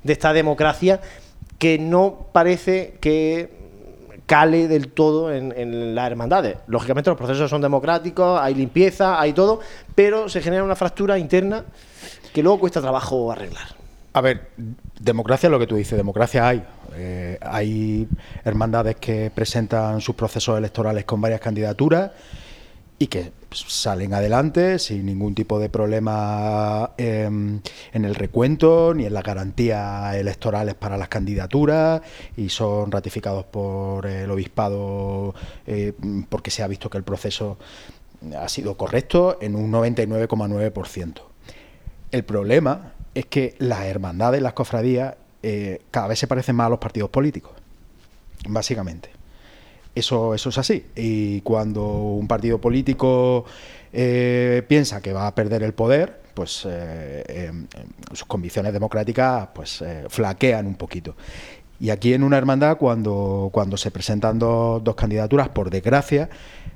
de 0.03 0.13
esta 0.13 0.33
democracia 0.33 0.99
que 1.57 1.79
no 1.79 2.27
parece 2.31 2.97
que 3.01 3.56
cale 4.27 4.67
del 4.67 4.89
todo 4.89 5.33
en, 5.33 5.95
las 5.95 6.11
hermandades. 6.11 6.57
Lógicamente 6.67 7.09
los 7.09 7.17
procesos 7.17 7.49
son 7.49 7.61
democráticos, 7.61 8.39
hay 8.39 8.53
limpieza, 8.53 9.19
hay 9.19 9.33
todo, 9.33 9.61
pero 9.95 10.29
se 10.29 10.41
genera 10.41 10.63
una 10.63 10.75
fractura 10.75 11.17
interna 11.17 11.63
que 12.33 12.43
luego 12.43 12.59
cuesta 12.59 12.81
trabajo 12.81 13.31
arreglar. 13.31 13.65
A 14.13 14.21
ver, 14.21 14.49
democracia 14.99 15.47
es 15.47 15.51
lo 15.51 15.59
que 15.59 15.65
tú 15.67 15.75
dices, 15.75 15.97
democracia 15.97 16.47
hay. 16.47 16.63
Eh, 16.95 17.37
hay 17.41 18.07
hermandades 18.43 18.97
que 18.97 19.31
presentan 19.33 20.01
sus 20.01 20.15
procesos 20.15 20.57
electorales 20.57 21.05
con 21.05 21.21
varias 21.21 21.39
candidaturas 21.39 22.11
y 22.99 23.07
que 23.07 23.31
salen 23.51 24.13
adelante 24.13 24.79
sin 24.79 25.05
ningún 25.05 25.33
tipo 25.33 25.59
de 25.59 25.69
problema 25.69 26.91
eh, 26.97 27.25
en 27.25 28.05
el 28.05 28.15
recuento 28.15 28.93
ni 28.93 29.05
en 29.05 29.13
las 29.13 29.23
garantías 29.23 30.15
electorales 30.15 30.75
para 30.75 30.97
las 30.97 31.07
candidaturas 31.07 32.01
y 32.35 32.49
son 32.49 32.91
ratificados 32.91 33.45
por 33.45 34.05
el 34.05 34.29
obispado 34.29 35.33
eh, 35.65 35.93
porque 36.29 36.51
se 36.51 36.63
ha 36.63 36.67
visto 36.67 36.89
que 36.89 36.97
el 36.97 37.03
proceso 37.03 37.57
ha 38.37 38.49
sido 38.49 38.75
correcto 38.77 39.37
en 39.41 39.55
un 39.55 39.71
99,9%. 39.71 41.21
El 42.11 42.23
problema 42.23 42.93
es 43.13 43.25
que 43.25 43.55
las 43.59 43.85
hermandades, 43.85 44.41
las 44.41 44.53
cofradías, 44.53 45.15
eh, 45.43 45.81
cada 45.91 46.07
vez 46.07 46.19
se 46.19 46.27
parecen 46.27 46.55
más 46.55 46.67
a 46.67 46.69
los 46.69 46.79
partidos 46.79 47.09
políticos, 47.09 47.51
básicamente. 48.47 49.16
Eso, 49.97 50.35
eso 50.35 50.49
es 50.49 50.57
así. 50.59 50.85
Y 50.95 51.41
cuando 51.41 51.83
un 51.83 52.27
partido 52.27 52.61
político 52.61 53.45
eh, 53.91 54.61
piensa 54.67 55.01
que 55.01 55.11
va 55.11 55.25
a 55.25 55.33
perder 55.33 55.63
el 55.63 55.73
poder, 55.73 56.21
pues 56.35 56.65
eh, 56.67 57.23
eh, 57.27 57.51
sus 58.11 58.25
convicciones 58.25 58.73
democráticas 58.73 59.49
pues 59.55 59.83
flaquean 60.09 60.67
un 60.67 60.75
poquito. 60.75 61.15
Y 61.79 61.89
aquí 61.89 62.13
en 62.13 62.23
una 62.23 62.37
hermandad, 62.37 62.77
cuando, 62.77 63.49
cuando 63.51 63.75
se 63.75 63.89
presentan 63.89 64.37
dos, 64.37 64.83
dos 64.83 64.95
candidaturas, 64.95 65.49
por 65.49 65.71
desgracia, 65.71 66.29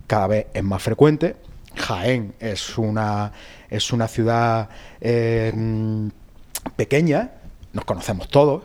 cada 0.08 0.26
vez 0.26 0.48
es 0.54 0.64
más 0.64 0.82
frecuente. 0.82 1.36
Jaén 1.76 2.34
es 2.40 2.78
una, 2.80 3.34
es 3.70 3.94
una 3.94 4.08
ciudad 4.08 4.68
mm, 5.00 6.08
pequeña, 6.76 7.34
nos 7.72 7.86
conocemos 7.86 8.30
todos, 8.30 8.64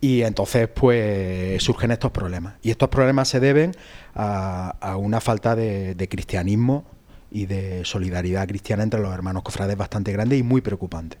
y 0.00 0.22
entonces 0.22 0.68
pues 0.68 1.62
surgen 1.62 1.90
estos 1.90 2.10
problemas. 2.10 2.54
Y 2.62 2.70
estos 2.70 2.88
problemas 2.88 3.28
se 3.28 3.40
deben 3.40 3.72
a, 4.14 4.76
a 4.80 4.96
una 4.96 5.20
falta 5.20 5.56
de, 5.56 5.94
de 5.94 6.08
cristianismo 6.08 6.84
y 7.30 7.46
de 7.46 7.84
solidaridad 7.84 8.46
cristiana 8.46 8.82
entre 8.82 9.00
los 9.00 9.12
hermanos 9.12 9.42
cofrades 9.42 9.76
bastante 9.76 10.12
grande 10.12 10.36
y 10.36 10.42
muy 10.42 10.60
preocupante. 10.60 11.18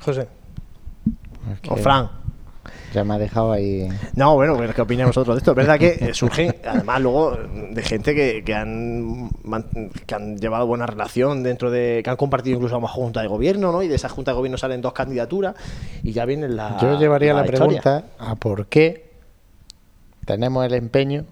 José. 0.00 0.28
Es 1.52 1.70
O 1.70 1.76
Fran. 1.76 2.10
Ya 2.92 3.04
me 3.04 3.14
ha 3.14 3.18
dejado 3.18 3.52
ahí. 3.52 3.88
No, 4.14 4.34
bueno, 4.34 4.56
¿qué 4.74 4.82
opináis 4.82 5.08
vosotros 5.08 5.36
de 5.36 5.38
esto? 5.38 5.52
Es 5.52 5.56
verdad 5.56 5.78
que 5.78 5.98
eh, 6.00 6.14
surge, 6.14 6.60
además, 6.64 7.00
luego 7.00 7.36
de 7.70 7.82
gente 7.82 8.14
que, 8.14 8.42
que 8.44 8.54
han, 8.54 9.30
que 10.06 10.14
han 10.14 10.38
llevado 10.38 10.66
buena 10.66 10.86
relación 10.86 11.42
dentro 11.42 11.70
de. 11.70 12.00
que 12.02 12.10
han 12.10 12.16
compartido 12.16 12.56
incluso 12.56 12.78
una 12.78 12.88
junta 12.88 13.20
de 13.22 13.28
gobierno, 13.28 13.72
¿no? 13.72 13.82
Y 13.82 13.88
de 13.88 13.94
esa 13.94 14.08
junta 14.08 14.30
de 14.30 14.36
gobierno 14.36 14.58
salen 14.58 14.80
dos 14.80 14.92
candidaturas 14.92 15.54
y 16.02 16.12
ya 16.12 16.24
viene 16.24 16.48
la. 16.48 16.78
Yo 16.80 16.98
llevaría 16.98 17.34
la, 17.34 17.44
historia. 17.44 17.80
pregunta 17.80 18.04
a 18.18 18.34
por 18.36 18.66
qué 18.66 19.10
tenemos 20.24 20.64
el 20.66 20.74
empeño, 20.74 21.24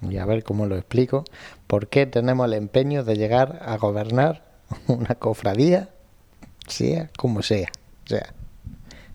y 0.00 0.16
a 0.18 0.24
ver 0.24 0.44
cómo 0.44 0.66
lo 0.66 0.76
explico, 0.76 1.24
por 1.66 1.88
qué 1.88 2.06
tenemos 2.06 2.46
el 2.46 2.54
empeño 2.54 3.04
de 3.04 3.16
llegar 3.16 3.60
a 3.64 3.76
gobernar 3.76 4.44
una 4.86 5.14
cofradía, 5.14 5.90
sea 6.66 7.10
como 7.16 7.42
sea. 7.42 7.68
O 8.04 8.08
sea, 8.08 8.32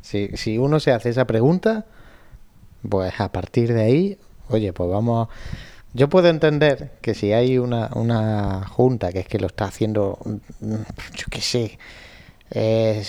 si, 0.02 0.30
si 0.36 0.58
uno 0.58 0.80
se 0.80 0.92
hace 0.92 1.10
esa 1.10 1.26
pregunta, 1.26 1.86
pues 2.88 3.20
a 3.20 3.32
partir 3.32 3.74
de 3.74 3.82
ahí, 3.82 4.18
oye, 4.50 4.74
pues 4.74 4.90
vamos... 4.90 5.30
Yo 5.94 6.08
puedo 6.08 6.30
entender 6.30 6.92
que 7.02 7.14
si 7.14 7.34
hay 7.34 7.58
una, 7.58 7.90
una 7.96 8.66
junta 8.66 9.12
que 9.12 9.20
es 9.20 9.28
que 9.28 9.40
lo 9.40 9.48
está 9.48 9.66
haciendo, 9.66 10.18
mm, 10.62 10.76
yo 11.16 11.26
qué 11.30 11.42
sé, 11.42 11.78
eh, 12.52 13.02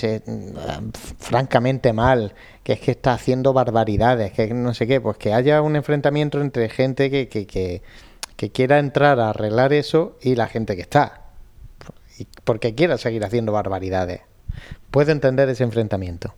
francamente 1.19 1.93
mal, 1.93 2.35
que 2.63 2.75
es 2.75 2.81
que 2.81 2.93
está 2.93 3.15
haciendo 3.15 3.53
barbaridades, 3.53 4.33
que 4.33 4.53
no 4.55 4.75
sé 4.75 4.87
qué, 4.87 5.01
pues 5.01 5.17
que 5.17 5.33
haya 5.33 5.63
un 5.63 5.77
enfrentamiento 5.77 6.41
entre 6.41 6.69
gente 6.69 7.11
que, 7.11 7.29
que, 7.29 7.47
que, 7.47 7.83
que 8.37 8.51
quiera 8.51 8.79
entrar 8.79 9.21
a 9.21 9.31
arreglar 9.31 9.73
eso 9.73 10.17
y 10.21 10.37
la 10.37 10.47
gente 10.47 10.77
que 10.77 10.83
está, 10.83 11.23
porque 12.45 12.75
quiera 12.75 12.99
seguir 12.99 13.25
haciendo 13.25 13.53
barbaridades. 13.53 14.21
Puedo 14.91 15.13
entender 15.13 15.49
ese 15.49 15.65
enfrentamiento, 15.65 16.35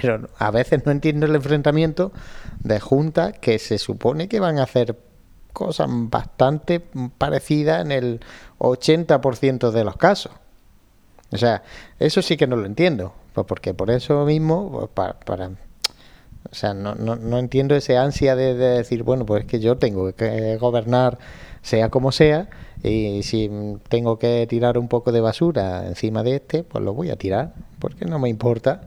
pero 0.00 0.28
a 0.38 0.50
veces 0.50 0.84
no 0.86 0.92
entiendo 0.92 1.26
el 1.26 1.34
enfrentamiento 1.34 2.12
de 2.60 2.80
juntas 2.80 3.34
que 3.40 3.58
se 3.58 3.78
supone 3.78 4.28
que 4.28 4.40
van 4.40 4.58
a 4.58 4.64
hacer 4.64 4.96
cosas 5.52 5.88
bastante 5.90 6.80
parecidas 7.18 7.84
en 7.84 7.92
el 7.92 8.20
80% 8.58 9.70
de 9.70 9.84
los 9.84 9.96
casos. 9.96 10.32
O 11.32 11.36
sea, 11.38 11.62
eso 11.98 12.22
sí 12.22 12.36
que 12.36 12.46
no 12.46 12.56
lo 12.56 12.66
entiendo, 12.66 13.12
pues 13.34 13.46
porque 13.46 13.74
por 13.74 13.90
eso 13.90 14.24
mismo, 14.24 14.70
pues, 14.70 14.88
para, 14.94 15.18
para- 15.20 15.50
O 16.50 16.54
sea, 16.54 16.74
no, 16.74 16.94
no, 16.94 17.16
no 17.16 17.38
entiendo 17.38 17.74
ese 17.74 17.96
ansia 17.96 18.36
de, 18.36 18.54
de 18.54 18.68
decir, 18.78 19.02
bueno, 19.02 19.26
pues 19.26 19.42
es 19.44 19.46
que 19.50 19.58
yo 19.58 19.76
tengo 19.78 20.12
que 20.14 20.56
gobernar 20.58 21.18
sea 21.62 21.88
como 21.90 22.12
sea, 22.12 22.48
y 22.84 23.24
si 23.24 23.50
tengo 23.88 24.18
que 24.20 24.46
tirar 24.48 24.78
un 24.78 24.86
poco 24.86 25.10
de 25.10 25.20
basura 25.20 25.86
encima 25.88 26.22
de 26.22 26.36
este, 26.36 26.62
pues 26.62 26.84
lo 26.84 26.94
voy 26.94 27.10
a 27.10 27.16
tirar, 27.16 27.54
porque 27.80 28.04
no 28.04 28.20
me 28.20 28.28
importa, 28.28 28.82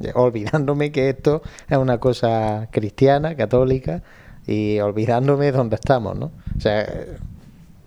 olvidándome 0.14 0.92
que 0.92 1.08
esto 1.10 1.42
es 1.68 1.76
una 1.78 1.98
cosa 1.98 2.68
cristiana, 2.70 3.36
católica, 3.36 4.02
y 4.46 4.78
olvidándome 4.80 5.46
de 5.46 5.52
dónde 5.52 5.76
estamos, 5.76 6.16
¿no? 6.18 6.26
O 6.56 6.60
sea, 6.60 6.86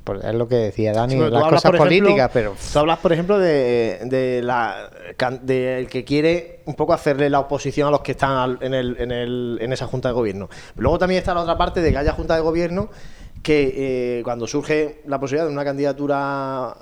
pues 0.03 0.23
es 0.23 0.33
lo 0.33 0.47
que 0.47 0.55
decía 0.55 0.93
Dani, 0.93 1.13
Sí, 1.13 1.19
las 1.19 1.27
hablas, 1.27 1.43
cosas 1.49 1.61
por 1.63 1.75
ejemplo, 1.75 1.85
políticas, 2.09 2.31
pero 2.33 2.55
Tú 2.73 2.79
hablas, 2.79 2.97
por 2.99 3.13
ejemplo, 3.13 3.37
de, 3.39 3.99
de 4.05 4.41
la 4.43 4.89
del 5.43 5.87
que 5.87 6.03
quiere 6.03 6.61
un 6.65 6.73
poco 6.73 6.93
hacerle 6.93 7.29
la 7.29 7.39
oposición 7.39 7.87
a 7.87 7.91
los 7.91 8.01
que 8.01 8.13
están 8.13 8.57
en, 8.61 8.73
el, 8.73 8.95
en, 8.99 9.11
el, 9.11 9.59
en 9.61 9.71
esa 9.73 9.85
junta 9.85 10.09
de 10.09 10.13
gobierno. 10.13 10.49
Luego 10.75 10.97
también 10.97 11.19
está 11.19 11.33
la 11.35 11.41
otra 11.41 11.55
parte 11.57 11.81
de 11.81 11.91
que 11.91 11.97
haya 11.99 12.13
junta 12.13 12.33
de 12.35 12.41
gobierno 12.41 12.89
que 13.43 13.73
eh, 14.19 14.23
cuando 14.23 14.47
surge 14.47 15.01
la 15.05 15.19
posibilidad 15.19 15.45
de 15.47 15.53
una 15.53 15.63
candidatura 15.65 16.75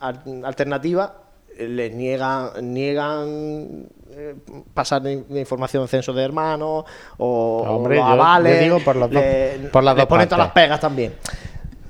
al- 0.00 0.44
alternativa 0.44 1.16
eh, 1.58 1.66
les 1.68 1.92
niegan 1.94 2.50
niegan 2.72 3.86
eh, 4.14 4.34
pasar 4.74 5.02
de 5.02 5.22
de 5.22 5.40
información 5.40 5.82
en 5.82 5.88
censo 5.88 6.12
de 6.12 6.22
hermanos 6.22 6.84
o, 7.18 7.26
o 7.66 7.76
Hombre, 7.76 7.96
yo- 7.96 8.02
yo 8.02 8.06
avales 8.08 8.60
digo 8.60 8.78
por 8.80 8.96
las 8.96 9.10
dos- 9.10 9.22
le- 9.22 9.68
por 9.72 9.82
las 9.84 9.94
le 9.96 10.00
dos 10.02 10.08
ponen 10.08 10.28
todas 10.28 10.44
las 10.46 10.52
pegas 10.52 10.80
también. 10.80 11.14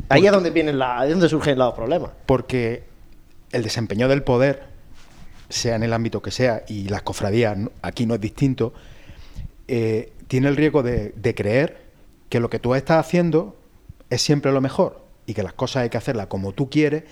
Ahí 0.08 0.26
es 0.26 0.32
donde 0.32 0.50
vienen 0.50 0.78
la, 0.78 1.00
ahí 1.00 1.08
es 1.08 1.14
donde 1.14 1.28
surgen 1.28 1.58
los 1.58 1.72
problemas. 1.74 2.10
Porque 2.26 2.84
el 3.52 3.62
desempeño 3.62 4.08
del 4.08 4.22
poder, 4.22 4.62
sea 5.48 5.74
en 5.76 5.82
el 5.82 5.92
ámbito 5.92 6.20
que 6.22 6.30
sea, 6.30 6.64
y 6.68 6.88
las 6.88 7.02
cofradías 7.02 7.56
aquí 7.82 8.06
no 8.06 8.14
es 8.14 8.20
distinto, 8.20 8.72
eh, 9.68 10.12
tiene 10.28 10.48
el 10.48 10.56
riesgo 10.56 10.82
de, 10.82 11.12
de 11.16 11.34
creer 11.34 11.82
que 12.28 12.40
lo 12.40 12.48
que 12.50 12.58
tú 12.58 12.74
estás 12.74 12.98
haciendo 12.98 13.56
es 14.10 14.22
siempre 14.22 14.52
lo 14.52 14.60
mejor 14.60 15.02
y 15.26 15.34
que 15.34 15.42
las 15.42 15.52
cosas 15.52 15.84
hay 15.84 15.90
que 15.90 15.98
hacerlas 15.98 16.26
como 16.26 16.52
tú 16.52 16.68
quieres 16.70 17.04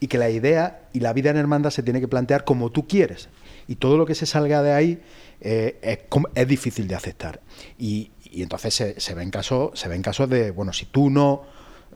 y 0.00 0.08
que 0.08 0.18
la 0.18 0.30
idea 0.30 0.88
y 0.92 1.00
la 1.00 1.12
vida 1.12 1.30
en 1.30 1.36
hermandad 1.36 1.70
se 1.70 1.82
tiene 1.82 2.00
que 2.00 2.08
plantear 2.08 2.44
como 2.44 2.70
tú 2.70 2.88
quieres. 2.88 3.28
Y 3.68 3.76
todo 3.76 3.98
lo 3.98 4.06
que 4.06 4.14
se 4.14 4.26
salga 4.26 4.62
de 4.62 4.72
ahí 4.72 5.02
eh, 5.40 5.78
es, 5.82 5.98
es 6.34 6.48
difícil 6.48 6.88
de 6.88 6.94
aceptar. 6.94 7.40
Y, 7.78 8.10
entonces 8.32 8.94
se, 8.96 9.14
ven 9.14 9.30
casos, 9.30 9.78
se 9.78 9.88
ven 9.88 10.02
casos 10.02 10.28
de, 10.30 10.50
bueno, 10.52 10.72
si 10.72 10.86
tú 10.86 11.10
no, 11.10 11.42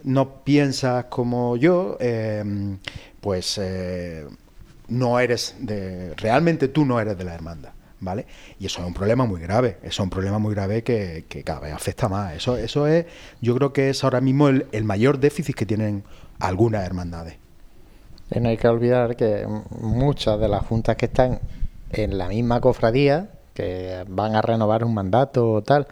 no 0.02 0.44
piensas 0.44 1.06
como 1.06 1.56
yo, 1.56 1.96
eh, 2.00 2.76
pues 3.20 3.58
eh, 3.62 4.26
no 4.88 5.18
eres 5.18 5.56
de. 5.60 6.14
Realmente 6.16 6.68
tú 6.68 6.84
no 6.84 7.00
eres 7.00 7.16
de 7.16 7.24
la 7.24 7.34
hermandad. 7.34 7.72
¿Vale? 8.00 8.26
Y 8.58 8.66
eso 8.66 8.82
es 8.82 8.86
un 8.86 8.92
problema 8.92 9.24
muy 9.24 9.40
grave, 9.40 9.78
eso 9.80 9.88
es 9.88 10.00
un 10.00 10.10
problema 10.10 10.38
muy 10.38 10.54
grave 10.54 10.82
que, 10.82 11.24
que 11.26 11.42
cada 11.42 11.60
vez 11.60 11.72
afecta 11.72 12.06
más. 12.06 12.34
Eso, 12.34 12.58
eso 12.58 12.86
es, 12.86 13.06
yo 13.40 13.54
creo 13.54 13.72
que 13.72 13.88
es 13.88 14.04
ahora 14.04 14.20
mismo 14.20 14.48
el 14.48 14.84
mayor 14.84 15.18
déficit 15.20 15.56
que 15.56 15.64
tienen 15.64 16.04
algunas 16.38 16.84
hermandades. 16.84 17.38
No 18.40 18.48
hay 18.48 18.56
que 18.56 18.68
olvidar 18.68 19.16
que 19.16 19.46
muchas 19.80 20.40
de 20.40 20.48
las 20.48 20.66
juntas 20.66 20.96
que 20.96 21.06
están 21.06 21.40
en 21.90 22.18
la 22.18 22.28
misma 22.28 22.60
cofradía, 22.60 23.28
que 23.54 24.04
van 24.08 24.34
a 24.34 24.42
renovar 24.42 24.84
un 24.84 24.94
mandato 24.94 25.50
o 25.50 25.62
tal, 25.62 25.86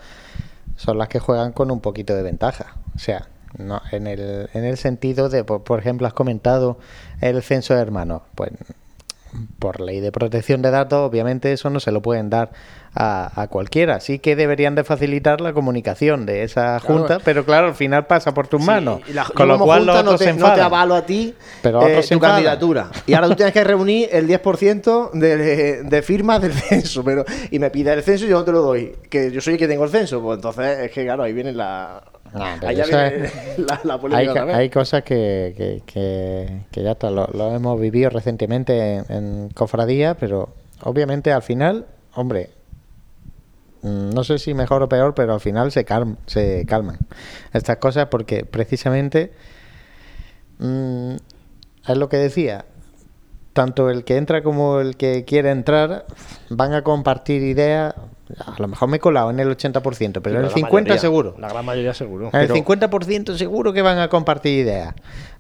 son 0.77 0.99
las 0.99 1.09
que 1.09 1.21
juegan 1.21 1.53
con 1.53 1.71
un 1.71 1.81
poquito 1.81 2.15
de 2.15 2.23
ventaja. 2.23 2.77
O 2.95 2.99
sea, 2.99 3.29
no, 3.59 3.81
en, 3.93 4.07
el, 4.07 4.49
en 4.55 4.65
el 4.65 4.77
sentido 4.77 5.29
de, 5.29 5.45
por, 5.45 5.63
por 5.63 5.79
ejemplo, 5.79 6.07
has 6.07 6.15
comentado 6.15 6.79
el 7.21 7.43
censo 7.43 7.75
de 7.75 7.81
hermanos. 7.81 8.23
Pues 8.35 8.51
por 9.59 9.81
ley 9.81 10.01
de 10.01 10.13
protección 10.13 10.61
de 10.63 10.71
datos, 10.71 10.99
obviamente 11.09 11.53
eso 11.53 11.71
no 11.71 11.81
se 11.81 11.91
lo 11.93 12.03
pueden 12.03 12.29
dar 12.31 12.51
a, 12.95 13.41
a 13.41 13.49
cualquiera. 13.49 14.01
Sí 14.01 14.19
que 14.19 14.37
deberían 14.37 14.75
de 14.75 14.85
facilitar 14.85 15.41
la 15.41 15.53
comunicación 15.55 16.27
de 16.27 16.43
esa 16.43 16.79
Claro. 16.81 16.99
junta, 16.99 17.19
pero 17.25 17.45
claro, 17.47 17.69
al 17.69 17.75
final 17.75 18.07
pasa 18.07 18.35
por 18.35 18.49
tus 18.49 18.61
Sí, 18.61 18.67
manos. 18.67 19.01
la- 19.15 19.25
con 19.25 19.49
lo 19.49 19.59
cual 19.59 19.87
los 19.87 20.05
no 20.05 20.17
te, 20.17 20.25
se 20.25 20.33
no 20.35 20.53
te 20.53 20.61
avalo 20.61 20.95
a 20.95 21.07
ti 21.07 21.35
Pero 21.63 21.87
eh, 21.89 22.03
tu 22.07 22.19
candidatura. 22.21 22.91
Y 23.07 23.15
ahora 23.15 23.29
tú 23.29 23.37
tienes 23.37 23.55
que 23.55 23.65
reunir 23.65 24.09
el 24.13 24.29
10% 24.29 25.11
de, 25.13 25.83
de 25.85 26.03
firmas 26.03 26.43
del 26.43 26.53
censo. 26.53 27.03
pero 27.03 27.25
Y 27.51 27.59
me 27.59 27.71
pides 27.71 27.97
el 27.97 28.03
censo 28.03 28.27
y 28.27 28.29
yo 28.29 28.39
no 28.41 28.45
te 28.45 28.53
lo 28.53 28.61
doy. 28.61 28.95
Que 29.09 29.31
yo 29.33 29.41
soy 29.41 29.55
el 29.55 29.59
que 29.59 29.69
tengo 29.69 29.85
el 29.85 29.91
censo. 29.91 30.21
Pues 30.21 30.37
entonces 30.37 30.79
es 30.81 30.91
que, 30.91 31.05
claro, 31.05 31.23
ahí 31.23 31.33
viene 31.33 31.53
la. 31.53 32.03
Viene 32.69 33.25
es- 33.25 33.33
la, 33.59 33.81
la 33.85 33.99
polémica 34.01 34.33
hay, 34.57 34.71
cosas 34.71 35.03
que, 35.03 35.55
que, 35.57 35.83
que- 35.87 36.61
que 36.71 36.83
ya 36.83 36.93
está, 36.93 37.11
lo, 37.11 37.27
lo 37.33 37.55
hemos 37.55 37.81
vivido 37.81 38.11
recientemente 38.11 38.95
en, 38.97 39.05
en 39.11 39.49
cofradía, 39.51 40.15
pero 40.15 40.49
obviamente 40.83 41.33
al 41.33 41.43
final, 41.43 41.87
hombre, 42.15 42.51
mm, 43.83 44.11
no 44.11 44.25
sé 44.25 44.39
si 44.39 44.55
mejor 44.55 44.83
o 44.83 44.89
peor, 44.89 45.15
pero 45.15 45.35
al 45.35 45.41
final 45.41 45.71
se, 45.73 45.85
calm- 45.87 46.17
se 46.27 46.65
calman 46.67 46.99
estas 47.53 47.77
cosas 47.77 48.07
porque 48.07 48.45
precisamente 48.45 49.33
mm, 50.59 51.15
es 51.89 51.97
lo 51.97 52.09
que 52.09 52.17
decía. 52.17 52.65
Tanto 53.53 53.91
el 53.91 54.05
que 54.05 54.17
entra 54.17 54.43
como 54.43 54.81
el 54.81 54.97
que 54.97 55.25
quiere 55.27 55.51
entrar 55.51 56.07
van 56.49 56.73
a 56.73 56.83
compartir 56.83 57.43
ideas. 57.43 57.95
A 58.39 58.55
lo 58.59 58.69
mejor 58.69 58.89
me 58.89 58.97
he 58.97 59.01
colado 59.01 59.31
en 59.31 59.41
el 59.41 59.49
80%, 59.57 60.21
pero 60.23 60.39
en 60.41 60.45
el 60.47 60.51
la 60.51 60.55
50% 60.57 60.71
mayoría, 60.73 60.99
seguro. 60.99 61.35
La 61.39 61.49
gran 61.49 61.65
mayoría 61.65 61.95
seguro. 61.95 62.27
El 62.27 62.31
Pero- 62.33 62.55
50% 62.55 63.37
seguro 63.37 63.73
que 63.73 63.83
van 63.83 63.99
a 63.99 64.09
compartir 64.09 64.59
ideas. 64.59 64.95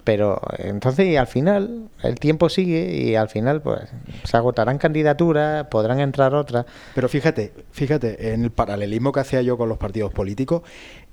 Pero 0.04 0.40
entonces 0.58 1.06
y 1.06 1.16
al 1.16 1.26
final 1.28 1.88
el 2.02 2.18
tiempo 2.18 2.48
sigue 2.48 2.92
y 2.94 3.14
al 3.14 3.28
final 3.28 3.62
pues 3.62 3.88
se 4.24 4.36
agotarán 4.36 4.78
candidaturas, 4.78 5.66
podrán 5.68 6.00
entrar 6.00 6.34
otras. 6.34 6.66
Pero 6.94 7.08
fíjate, 7.08 7.52
fíjate, 7.70 8.32
en 8.34 8.42
el 8.44 8.50
paralelismo 8.50 9.12
que 9.12 9.20
hacía 9.20 9.42
yo 9.42 9.56
con 9.56 9.68
los 9.68 9.78
partidos 9.78 10.12
políticos, 10.12 10.62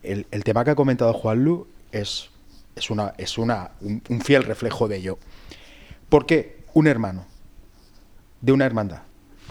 el, 0.01 0.25
el 0.31 0.43
tema 0.43 0.63
que 0.65 0.71
ha 0.71 0.75
comentado 0.75 1.13
Juan 1.13 1.43
Lu 1.43 1.67
es, 1.91 2.29
es, 2.75 2.89
una, 2.89 3.13
es 3.17 3.37
una, 3.37 3.71
un, 3.81 4.01
un 4.09 4.21
fiel 4.21 4.43
reflejo 4.43 4.87
de 4.87 4.97
ello. 4.97 5.19
¿Por 6.09 6.25
qué 6.25 6.57
un 6.73 6.87
hermano 6.87 7.25
de 8.41 8.51
una 8.53 8.65
hermandad, 8.65 9.01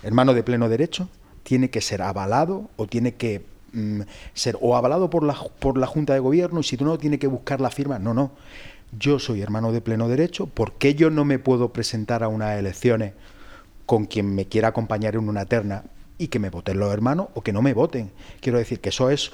hermano 0.03 0.35
de 0.35 0.43
pleno 0.43 0.69
derecho, 0.69 1.09
tiene 1.49 1.71
que 1.71 1.81
ser 1.81 2.03
avalado 2.03 2.69
o 2.77 2.87
tiene 2.87 3.15
que 3.15 3.41
mm, 3.73 4.03
ser 4.35 4.59
o 4.61 4.77
avalado 4.77 5.09
por 5.09 5.23
la, 5.23 5.35
por 5.61 5.79
la 5.79 5.87
Junta 5.87 6.13
de 6.13 6.19
Gobierno 6.21 6.61
y 6.61 6.63
si 6.63 6.77
tú 6.77 6.85
no 6.85 6.99
tiene 6.99 7.19
que 7.19 7.27
buscar 7.27 7.59
la 7.63 7.71
firma? 7.71 7.99
No, 7.99 8.13
no. 8.13 8.33
Yo 8.99 9.19
soy 9.19 9.41
hermano 9.41 9.73
de 9.73 9.81
pleno 9.81 10.09
derecho, 10.09 10.47
¿por 10.47 10.73
qué 10.73 10.95
yo 10.95 11.09
no 11.09 11.25
me 11.25 11.39
puedo 11.39 11.71
presentar 11.73 12.23
a 12.23 12.29
unas 12.29 12.59
elecciones 12.59 13.15
con 13.87 14.05
quien 14.05 14.35
me 14.35 14.45
quiera 14.45 14.69
acompañar 14.69 15.15
en 15.15 15.27
una 15.27 15.47
terna 15.47 15.85
y 16.19 16.29
que 16.29 16.39
me 16.39 16.51
voten 16.51 16.79
los 16.79 16.93
hermanos 16.93 17.29
o 17.33 17.41
que 17.41 17.55
no 17.55 17.63
me 17.63 17.73
voten? 17.73 18.11
Quiero 18.43 18.59
decir 18.59 18.81
que 18.81 18.91
eso 18.91 19.09
es 19.09 19.31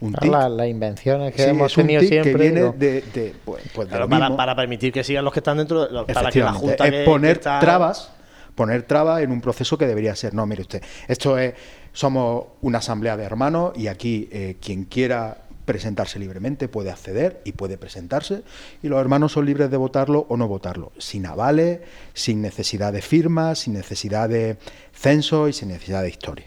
un 0.00 0.14
tic. 0.14 0.32
Las, 0.32 0.50
las 0.50 0.66
invenciones 0.66 1.32
que 1.32 1.44
Sí, 1.44 1.50
hemos 1.50 1.70
es 1.70 1.78
un 1.78 1.82
tenido 1.84 2.00
tic 2.00 2.08
siempre. 2.10 2.32
que 2.32 2.38
viene 2.38 2.60
¿no? 2.60 2.72
de, 2.72 3.02
de, 3.02 3.34
pues, 3.44 3.62
pues 3.72 3.86
de 3.86 3.90
Claro, 3.90 4.04
lo 4.06 4.10
para, 4.10 4.24
mismo. 4.26 4.36
para 4.36 4.56
permitir 4.56 4.92
que 4.92 5.04
sigan 5.04 5.24
los 5.24 5.32
que 5.32 5.38
están 5.38 5.58
dentro, 5.58 5.86
de- 5.86 6.12
para 6.12 6.28
que 6.32 6.40
la 6.40 6.52
Junta 6.54 6.86
es 6.86 6.90
que- 6.92 7.04
poner 7.04 7.34
que 7.34 7.38
está- 7.38 7.60
trabas, 7.60 8.10
poner 8.54 8.82
trabas 8.84 9.22
en 9.22 9.30
un 9.32 9.40
proceso 9.40 9.78
que 9.78 9.86
debería 9.86 10.14
ser. 10.16 10.34
No, 10.34 10.46
mire 10.46 10.62
usted, 10.62 10.82
esto 11.08 11.38
es, 11.38 11.54
somos 11.92 12.46
una 12.60 12.78
asamblea 12.78 13.16
de 13.16 13.24
hermanos 13.24 13.72
y 13.76 13.86
aquí 13.88 14.28
eh, 14.32 14.56
quien 14.60 14.84
quiera 14.84 15.38
presentarse 15.64 16.18
libremente 16.18 16.66
puede 16.66 16.90
acceder 16.90 17.40
y 17.44 17.52
puede 17.52 17.78
presentarse 17.78 18.42
y 18.82 18.88
los 18.88 19.00
hermanos 19.00 19.30
son 19.32 19.46
libres 19.46 19.70
de 19.70 19.76
votarlo 19.76 20.26
o 20.28 20.36
no 20.36 20.48
votarlo, 20.48 20.90
sin 20.98 21.24
avales, 21.24 21.80
sin 22.14 22.42
necesidad 22.42 22.92
de 22.92 23.00
firmas, 23.00 23.60
sin 23.60 23.74
necesidad 23.74 24.28
de 24.28 24.56
censo 24.92 25.46
y 25.48 25.52
sin 25.52 25.68
necesidad 25.68 26.02
de 26.02 26.08
historia. 26.08 26.46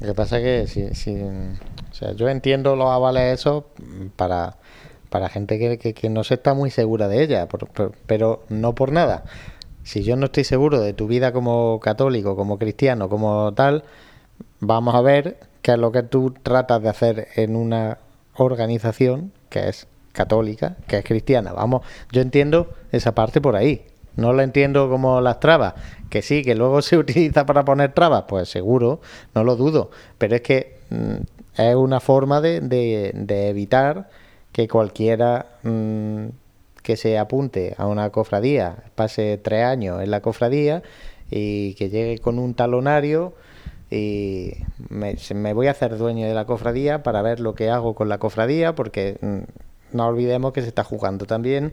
Lo 0.00 0.08
que 0.08 0.14
pasa 0.14 0.38
es 0.40 0.72
que 0.74 0.94
si, 0.94 1.12
o 1.12 1.94
sea, 1.94 2.12
yo 2.12 2.28
entiendo 2.28 2.74
los 2.76 2.88
avales 2.90 3.38
esos 3.38 3.64
mm, 3.78 4.06
para, 4.16 4.56
para 5.08 5.28
gente 5.28 5.58
que, 5.58 5.78
que- 5.78 5.94
que 5.94 6.08
no 6.10 6.24
se 6.24 6.34
está 6.34 6.52
muy 6.54 6.70
segura 6.70 7.06
de 7.08 7.22
ella, 7.22 7.46
por- 7.48 7.68
pero 8.06 8.44
no 8.48 8.74
por 8.74 8.90
nada. 8.92 9.24
Si 9.88 10.02
yo 10.02 10.16
no 10.16 10.26
estoy 10.26 10.44
seguro 10.44 10.80
de 10.82 10.92
tu 10.92 11.06
vida 11.06 11.32
como 11.32 11.80
católico, 11.80 12.36
como 12.36 12.58
cristiano, 12.58 13.08
como 13.08 13.54
tal, 13.54 13.84
vamos 14.60 14.94
a 14.94 15.00
ver 15.00 15.38
qué 15.62 15.72
es 15.72 15.78
lo 15.78 15.92
que 15.92 16.02
tú 16.02 16.34
tratas 16.42 16.82
de 16.82 16.90
hacer 16.90 17.28
en 17.36 17.56
una 17.56 17.96
organización 18.36 19.32
que 19.48 19.66
es 19.70 19.86
católica, 20.12 20.76
que 20.88 20.98
es 20.98 21.04
cristiana. 21.06 21.54
Vamos, 21.54 21.80
yo 22.12 22.20
entiendo 22.20 22.68
esa 22.92 23.14
parte 23.14 23.40
por 23.40 23.56
ahí. 23.56 23.86
No 24.14 24.34
la 24.34 24.42
entiendo 24.42 24.90
como 24.90 25.22
las 25.22 25.40
trabas, 25.40 25.72
que 26.10 26.20
sí, 26.20 26.42
que 26.42 26.54
luego 26.54 26.82
se 26.88 26.98
utiliza 26.98 27.46
para 27.46 27.64
poner 27.64 27.94
trabas, 27.94 28.24
pues 28.28 28.50
seguro, 28.50 29.00
no 29.34 29.42
lo 29.42 29.56
dudo. 29.56 29.90
Pero 30.18 30.36
es 30.36 30.42
que 30.42 30.76
mm, 30.90 31.62
es 31.62 31.74
una 31.76 32.00
forma 32.00 32.42
de, 32.42 32.60
de- 32.60 33.48
evitar 33.48 34.10
que 34.52 34.68
cualquiera 34.68 35.46
mm, 35.62 36.26
que 36.88 36.96
se 36.96 37.18
apunte 37.18 37.74
a 37.76 37.86
una 37.86 38.08
cofradía 38.08 38.84
pase 38.94 39.36
tres 39.36 39.62
años 39.62 40.02
en 40.02 40.10
la 40.10 40.22
cofradía 40.22 40.82
y 41.30 41.74
que 41.74 41.90
llegue 41.90 42.16
con 42.16 42.38
un 42.38 42.54
talonario 42.54 43.34
y 43.90 44.52
me, 44.88 45.52
voy 45.52 45.66
a 45.66 45.72
hacer 45.72 45.98
dueño 45.98 46.26
de 46.26 46.32
la 46.32 46.46
cofradía 46.46 47.02
para 47.02 47.20
ver 47.20 47.40
lo 47.40 47.54
que 47.54 47.68
hago 47.68 47.94
con 47.94 48.08
la 48.08 48.16
cofradía 48.16 48.74
porque 48.74 49.18
mm, 49.20 49.94
no 49.98 50.06
olvidemos 50.06 50.54
que 50.54 50.62
se 50.62 50.68
está 50.68 50.82
jugando 50.82 51.26
también 51.26 51.72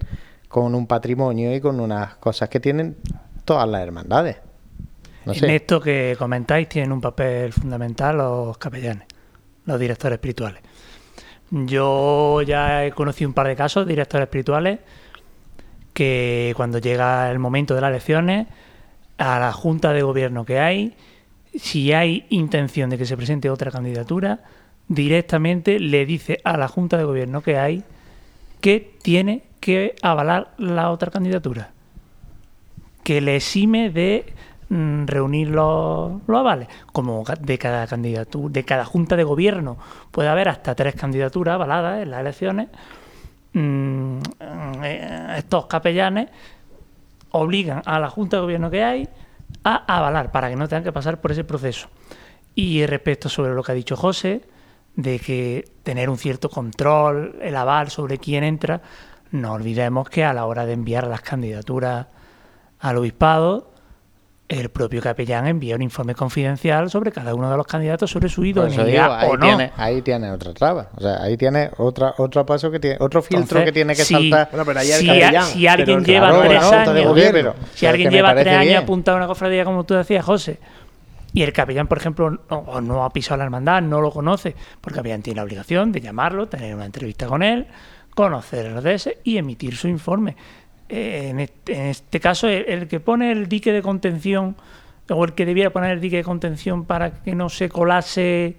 con 0.49 0.75
un 0.75 0.85
patrimonio 0.85 1.55
y 1.55 1.61
con 1.61 1.79
unas 1.79 2.15
cosas 2.15 2.49
que 2.49 2.59
tienen 2.59 2.97
todas 3.45 3.69
las 3.69 3.83
hermandades. 3.83 4.35
No 5.23 5.31
en 5.31 5.45
esto 5.45 5.79
que 5.79 6.17
comentáis 6.19 6.67
tienen 6.67 6.91
un 6.91 6.99
papel 6.99 7.53
fundamental 7.53 8.17
los 8.17 8.57
capellanes. 8.57 9.07
los 9.63 9.79
directores 9.79 10.17
espirituales. 10.17 10.61
Yo 11.51 12.41
ya 12.41 12.83
he 12.83 12.91
conocido 12.91 13.29
un 13.29 13.33
par 13.33 13.47
de 13.47 13.55
casos 13.55 13.85
de 13.85 13.93
directores 13.93 14.25
espirituales 14.25 14.79
que 15.95 16.53
cuando 16.57 16.79
llega 16.79 17.31
el 17.31 17.39
momento 17.39 17.73
de 17.73 17.79
las 17.79 17.89
elecciones, 17.89 18.47
a 19.17 19.39
la 19.39 19.53
junta 19.53 19.93
de 19.93 20.01
gobierno 20.01 20.43
que 20.43 20.59
hay, 20.59 20.93
si 21.57 21.93
hay 21.93 22.25
intención 22.29 22.89
de 22.89 22.97
que 22.97 23.05
se 23.05 23.15
presente 23.15 23.49
otra 23.49 23.71
candidatura, 23.71 24.41
directamente 24.89 25.79
le 25.79 26.05
dice 26.05 26.41
a 26.43 26.57
la 26.57 26.67
junta 26.67 26.97
de 26.97 27.05
gobierno 27.05 27.41
que 27.41 27.57
hay 27.57 27.85
que 28.59 28.97
tiene 29.01 29.43
que 29.61 29.95
avalar 30.01 30.53
la 30.57 30.91
otra 30.91 31.11
candidatura, 31.11 31.71
que 33.05 33.21
le 33.21 33.37
exime 33.37 33.89
de 33.89 34.33
mm, 34.67 35.05
reunir 35.05 35.47
los, 35.47 36.21
los 36.27 36.37
avales, 36.37 36.67
como 36.91 37.23
de 37.39 37.57
cada 37.57 37.87
candidatura, 37.87 38.51
de 38.51 38.65
cada 38.65 38.83
junta 38.83 39.15
de 39.15 39.23
gobierno 39.23 39.77
puede 40.11 40.27
haber 40.27 40.49
hasta 40.49 40.75
tres 40.75 40.95
candidaturas 40.95 41.55
avaladas 41.55 42.03
en 42.03 42.11
las 42.11 42.19
elecciones. 42.19 42.67
Mm, 43.55 44.19
eh, 44.83 45.35
estos 45.37 45.67
capellanes 45.67 46.27
obligan 47.31 47.81
a 47.85 47.99
la 48.01 48.09
junta 48.09 48.35
de 48.35 48.41
gobierno 48.41 48.69
que 48.69 48.83
hay 48.83 49.07
a 49.63 49.97
avalar 49.97 50.29
para 50.31 50.49
que 50.49 50.57
no 50.57 50.67
tengan 50.67 50.83
que 50.83 50.91
pasar 50.91 51.21
por 51.21 51.31
ese 51.31 51.45
proceso. 51.45 51.87
Y 52.53 52.85
respecto 52.85 53.29
sobre 53.29 53.53
lo 53.53 53.63
que 53.63 53.71
ha 53.71 53.75
dicho 53.75 53.95
José, 53.95 54.41
de 54.97 55.19
que 55.19 55.63
tener 55.83 56.09
un 56.09 56.17
cierto 56.17 56.49
control, 56.49 57.39
el 57.41 57.55
aval 57.55 57.89
sobre 57.89 58.17
quién 58.17 58.43
entra, 58.43 58.81
no 59.31 59.53
olvidemos 59.53 60.09
que 60.09 60.25
a 60.25 60.33
la 60.33 60.45
hora 60.45 60.65
de 60.65 60.73
enviar 60.73 61.07
las 61.07 61.21
candidaturas 61.21 62.07
al 62.79 62.97
obispado, 62.97 63.71
el 64.47 64.69
propio 64.69 65.01
capellán 65.01 65.47
envía 65.47 65.75
un 65.75 65.81
informe 65.81 66.13
confidencial 66.13 66.91
sobre 66.91 67.11
cada 67.11 67.33
uno 67.33 67.49
de 67.49 67.57
los 67.57 67.65
candidatos 67.65 68.11
sobre 68.11 68.29
su 68.29 68.45
idoneidad 68.45 69.19
ahí 69.19 69.29
o 69.29 69.37
no. 69.37 69.45
Tiene, 69.47 69.71
ahí 69.75 70.01
tiene 70.03 70.29
otra 70.31 70.53
traba. 70.53 70.89
O 70.95 71.01
sea, 71.01 71.21
ahí 71.23 71.35
tiene 71.35 71.71
otra, 71.77 72.13
otro 72.19 72.45
paso 72.45 72.69
que 72.69 72.79
tiene, 72.79 72.97
otro 72.99 73.23
filtro 73.23 73.41
Entonces, 73.41 73.65
que 73.65 73.71
tiene 73.71 73.95
que 73.95 74.03
si- 74.03 74.13
saltar. 74.13 74.49
Bueno, 74.51 74.65
pero 74.65 74.79
ahí 74.81 74.91
el 74.91 74.99
si, 74.99 75.09
alguien 75.67 75.85
pero 75.87 75.99
lleva 76.01 76.29
claro, 76.29 76.47
tres 76.47 76.63
años, 76.63 77.05
gobierno. 77.07 77.31
pero- 77.33 77.55
si 77.73 77.79
pero 77.79 77.89
alguien 77.89 78.11
lleva 78.11 78.33
tres 78.35 78.47
años 78.47 78.65
bien. 78.65 78.77
apuntado 78.77 79.17
a 79.17 79.19
una 79.21 79.27
cofradía, 79.27 79.65
como 79.65 79.83
tú 79.83 79.95
decías, 79.95 80.23
José, 80.23 80.59
y 81.33 81.41
el 81.41 81.51
capellán, 81.51 81.87
por 81.87 81.97
ejemplo, 81.97 82.29
no, 82.29 82.81
no 82.81 83.03
ha 83.03 83.09
pisado 83.09 83.39
la 83.39 83.45
hermandad, 83.45 83.81
no 83.81 83.99
lo 83.99 84.11
conoce, 84.11 84.55
porque 84.79 84.93
el 84.93 84.97
capellán 85.01 85.21
tiene 85.23 85.37
la 85.37 85.43
obligación 85.43 85.91
de 85.91 86.01
llamarlo, 86.01 86.47
tener 86.47 86.75
una 86.75 86.85
entrevista 86.85 87.25
con 87.25 87.41
él, 87.41 87.65
conocer 88.13 88.67
el 88.67 88.77
ODS 88.77 89.09
y 89.23 89.37
emitir 89.37 89.75
su 89.75 89.87
informe. 89.87 90.37
Eh, 90.89 91.29
en, 91.29 91.39
este, 91.39 92.19
caso, 92.19 92.47
el, 92.47 92.87
que 92.87 92.99
pone 92.99 93.31
el 93.31 93.47
dique 93.47 93.71
de 93.71 93.81
contención, 93.81 94.55
o 95.09 95.25
el 95.25 95.33
que 95.33 95.45
debiera 95.45 95.69
poner 95.69 95.91
el 95.91 96.01
dique 96.01 96.17
de 96.17 96.23
contención 96.23 96.85
para 96.85 97.23
que 97.23 97.35
no 97.35 97.49
se 97.49 97.69
colase 97.69 98.57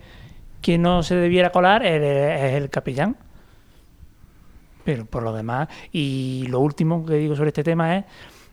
que 0.60 0.78
no 0.78 1.02
se 1.02 1.14
debiera 1.14 1.50
colar, 1.50 1.84
es 1.84 2.02
es 2.02 2.54
el 2.54 2.70
capellán. 2.70 3.16
Pero 4.84 5.04
por 5.04 5.22
lo 5.22 5.32
demás, 5.32 5.68
y 5.92 6.46
lo 6.48 6.60
último 6.60 7.04
que 7.04 7.14
digo 7.14 7.36
sobre 7.36 7.48
este 7.48 7.64
tema 7.64 7.96
es, 7.96 8.04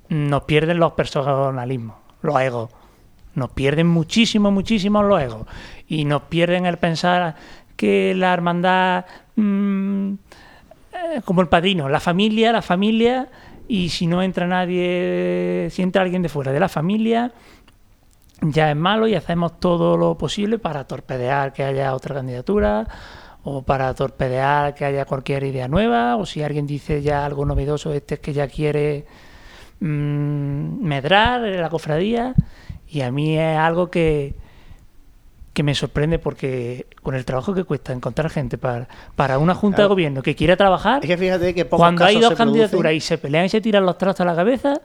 nos 0.09 0.43
pierden 0.43 0.79
los 0.79 0.93
personalismos, 0.93 1.95
los 2.21 2.39
egos. 2.39 2.69
Nos 3.35 3.51
pierden 3.51 3.87
muchísimo, 3.87 4.51
muchísimo 4.51 5.01
los 5.01 5.21
egos. 5.21 5.47
Y 5.87 6.05
nos 6.05 6.23
pierden 6.23 6.65
el 6.65 6.77
pensar 6.77 7.35
que 7.75 8.13
la 8.15 8.33
hermandad, 8.33 9.05
mm, 9.35 10.13
eh, 10.13 11.21
como 11.25 11.41
el 11.41 11.47
padrino, 11.47 11.89
la 11.89 11.99
familia, 11.99 12.51
la 12.51 12.61
familia, 12.61 13.29
y 13.67 13.89
si 13.89 14.07
no 14.07 14.21
entra 14.21 14.47
nadie, 14.47 15.67
si 15.71 15.81
entra 15.81 16.01
alguien 16.01 16.21
de 16.21 16.29
fuera 16.29 16.51
de 16.51 16.59
la 16.59 16.69
familia, 16.69 17.31
ya 18.41 18.69
es 18.69 18.75
malo 18.75 19.07
y 19.07 19.15
hacemos 19.15 19.59
todo 19.59 19.97
lo 19.97 20.17
posible 20.17 20.59
para 20.59 20.85
torpedear 20.85 21.53
que 21.53 21.63
haya 21.63 21.95
otra 21.95 22.15
candidatura 22.15 22.85
o 23.43 23.61
para 23.61 23.93
torpedear 23.93 24.73
que 24.73 24.85
haya 24.85 25.05
cualquier 25.05 25.43
idea 25.43 25.67
nueva 25.67 26.17
o 26.17 26.25
si 26.25 26.43
alguien 26.43 26.65
dice 26.65 27.01
ya 27.01 27.25
algo 27.25 27.45
novedoso 27.45 27.93
este 27.93 28.15
es 28.15 28.19
que 28.21 28.33
ya 28.33 28.47
quiere 28.47 29.05
mm, 29.79 30.83
medrar 30.83 31.45
en 31.45 31.61
la 31.61 31.69
cofradía 31.69 32.33
y 32.87 33.01
a 33.01 33.11
mí 33.11 33.37
es 33.37 33.57
algo 33.57 33.89
que 33.89 34.35
que 35.53 35.61
me 35.63 35.75
sorprende 35.75 36.17
porque 36.19 36.87
con 37.03 37.13
el 37.15 37.25
trabajo 37.25 37.53
que 37.53 37.63
cuesta 37.63 37.93
encontrar 37.93 38.29
gente 38.31 38.57
para, 38.57 38.87
para 39.15 39.37
una 39.37 39.53
junta 39.53 39.75
Claro. 39.77 39.89
de 39.89 39.93
gobierno 39.93 40.21
que 40.23 40.35
quiera 40.35 40.57
trabajar 40.57 40.99
Es 41.03 41.07
que 41.07 41.17
fíjate 41.17 41.53
que 41.53 41.65
cuando 41.65 42.03
hay 42.05 42.15
dos 42.19 42.33
producen- 42.33 42.37
candidaturas 42.37 42.93
y 42.93 42.99
se 42.99 43.17
pelean 43.19 43.45
y 43.45 43.49
se 43.49 43.61
tiran 43.61 43.85
los 43.85 43.97
trastos 43.97 44.21
a 44.21 44.25
la 44.25 44.35
cabeza 44.35 44.81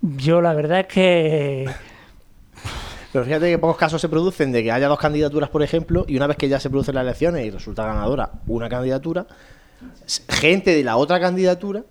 yo 0.00 0.40
la 0.40 0.54
verdad 0.54 0.80
es 0.80 0.86
que 0.86 1.68
Pero 3.12 3.24
fíjate 3.24 3.50
que 3.50 3.58
pocos 3.58 3.76
casos 3.76 4.00
se 4.00 4.08
producen 4.08 4.52
de 4.52 4.62
que 4.62 4.70
haya 4.72 4.88
dos 4.88 4.98
candidaturas, 4.98 5.48
por 5.48 5.62
ejemplo, 5.62 6.04
y 6.06 6.16
una 6.16 6.26
vez 6.26 6.36
que 6.36 6.48
ya 6.48 6.60
se 6.60 6.68
producen 6.70 6.94
las 6.94 7.02
elecciones 7.02 7.44
y 7.46 7.50
resulta 7.50 7.84
ganadora 7.86 8.30
una 8.46 8.68
candidatura, 8.68 9.26
gente 10.28 10.74
de 10.74 10.84
la 10.84 10.96
otra 10.96 11.18
candidatura 11.20 11.82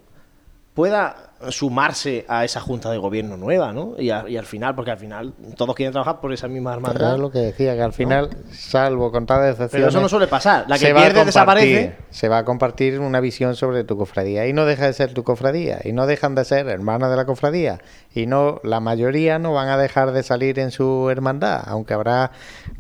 pueda 0.74 1.32
sumarse 1.50 2.26
a 2.28 2.44
esa 2.46 2.60
junta 2.62 2.90
de 2.90 2.98
gobierno 2.98 3.38
nueva, 3.38 3.72
¿no? 3.74 3.94
Y, 4.00 4.10
a- 4.10 4.26
y 4.28 4.38
al 4.38 4.46
final, 4.46 4.74
porque 4.76 4.92
al 4.92 4.98
final 4.98 5.34
todos 5.58 5.76
quieren 5.76 5.92
trabajar 5.92 6.20
por 6.22 6.32
esa 6.34 6.48
misma 6.48 6.72
Pero 6.76 6.88
hermandad. 6.88 7.14
es 7.16 7.20
lo 7.20 7.30
que 7.32 7.40
decía, 7.40 7.76
que 7.76 7.82
al 7.82 7.94
final, 7.94 8.30
salvo 8.52 9.12
contadas 9.12 9.52
excepciones... 9.52 9.72
Pero 9.72 9.88
eso 9.90 10.02
no 10.02 10.10
suele 10.10 10.28
pasar. 10.28 10.66
La 10.68 10.78
que 10.80 10.94
pierde 10.94 11.26
desaparece. 11.26 11.96
Se 12.10 12.30
va 12.30 12.40
a 12.40 12.46
compartir 12.46 13.00
una 13.00 13.20
visión 13.20 13.56
sobre 13.56 13.84
tu 13.84 13.98
cofradía. 13.98 14.48
Y 14.48 14.54
no 14.54 14.66
deja 14.66 14.86
de 14.88 14.94
ser 14.94 15.14
tu 15.14 15.24
cofradía. 15.24 15.80
Y 15.84 15.92
no 15.92 16.08
dejan 16.08 16.36
de 16.36 16.46
ser 16.46 16.68
hermanas 16.68 17.10
de 17.12 17.16
la 17.18 17.26
cofradía. 17.26 17.80
Y 18.14 18.28
no 18.28 18.60
la 18.64 18.80
mayoría 18.80 19.38
no 19.40 19.54
van 19.54 19.68
a 19.70 19.78
dejar 19.78 20.12
de 20.12 20.24
salir 20.24 20.58
en 20.60 20.72
su 20.72 21.10
hermandad. 21.10 21.64
Aunque 21.68 21.94
habrá 21.94 22.32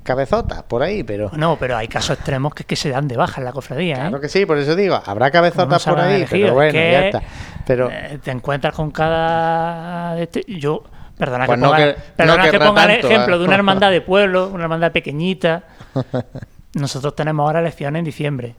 cabezotas 0.03 0.63
por 0.63 0.81
ahí, 0.81 1.03
pero... 1.03 1.29
No, 1.35 1.57
pero 1.59 1.75
hay 1.77 1.87
casos 1.87 2.15
extremos 2.17 2.53
que, 2.53 2.63
que 2.63 2.75
se 2.75 2.89
dan 2.89 3.07
de 3.07 3.17
baja 3.17 3.41
en 3.41 3.45
la 3.45 3.51
cofradía. 3.51 3.95
¿eh? 3.95 3.99
Claro 3.99 4.21
que 4.21 4.29
sí, 4.29 4.45
por 4.45 4.57
eso 4.57 4.75
digo, 4.75 4.99
habrá 5.05 5.29
cabezotas 5.31 5.83
por 5.85 5.99
ahí, 5.99 6.25
pero 6.29 6.53
bueno, 6.53 6.71
que, 6.71 6.91
ya 6.91 7.05
está. 7.07 7.21
Pero 7.67 7.89
eh, 7.91 8.19
encuentras 8.45 8.75
con 8.75 8.91
cada. 8.91 10.19
este- 10.21 10.45
yo, 10.47 10.83
perdona 11.17 11.47
Pues 11.47 11.57
que 11.57 11.61
no 11.63 11.71
ponga, 11.71 11.77
que- 11.95 12.01
perdona 12.15 12.45
no 12.45 12.51
que 12.51 12.59
ponga 12.59 12.83
el 12.85 12.91
ejemplo 12.91 13.35
¿eh? 13.35 13.39
de 13.39 13.45
una 13.45 13.55
hermandad 13.55 13.89
de 13.89 14.01
pueblo, 14.01 14.49
una 14.49 14.63
hermandad 14.63 14.91
pequeñita. 14.91 15.63
Nosotros 16.75 17.15
tenemos 17.15 17.43
ahora 17.45 17.59
elecciones 17.61 17.99
en 17.99 18.05
diciembre. 18.05 18.55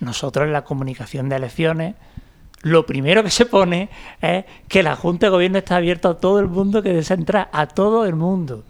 Nosotros 0.00 0.46
en 0.46 0.54
la 0.54 0.64
comunicación 0.64 1.28
de 1.28 1.36
elecciones, 1.36 1.94
lo 2.62 2.86
primero 2.86 3.22
que 3.22 3.30
se 3.30 3.44
pone 3.44 3.90
es 4.22 4.46
que 4.68 4.82
la 4.82 4.96
Junta 4.96 5.26
de 5.26 5.30
Gobierno 5.30 5.58
está 5.58 5.76
abierta 5.76 6.08
a 6.08 6.14
todo 6.14 6.40
el 6.40 6.46
mundo 6.46 6.82
que 6.82 6.94
desea 6.94 7.16
entrar, 7.16 7.50
a 7.52 7.66
todo 7.66 8.06
el 8.06 8.14
mundo. 8.16 8.64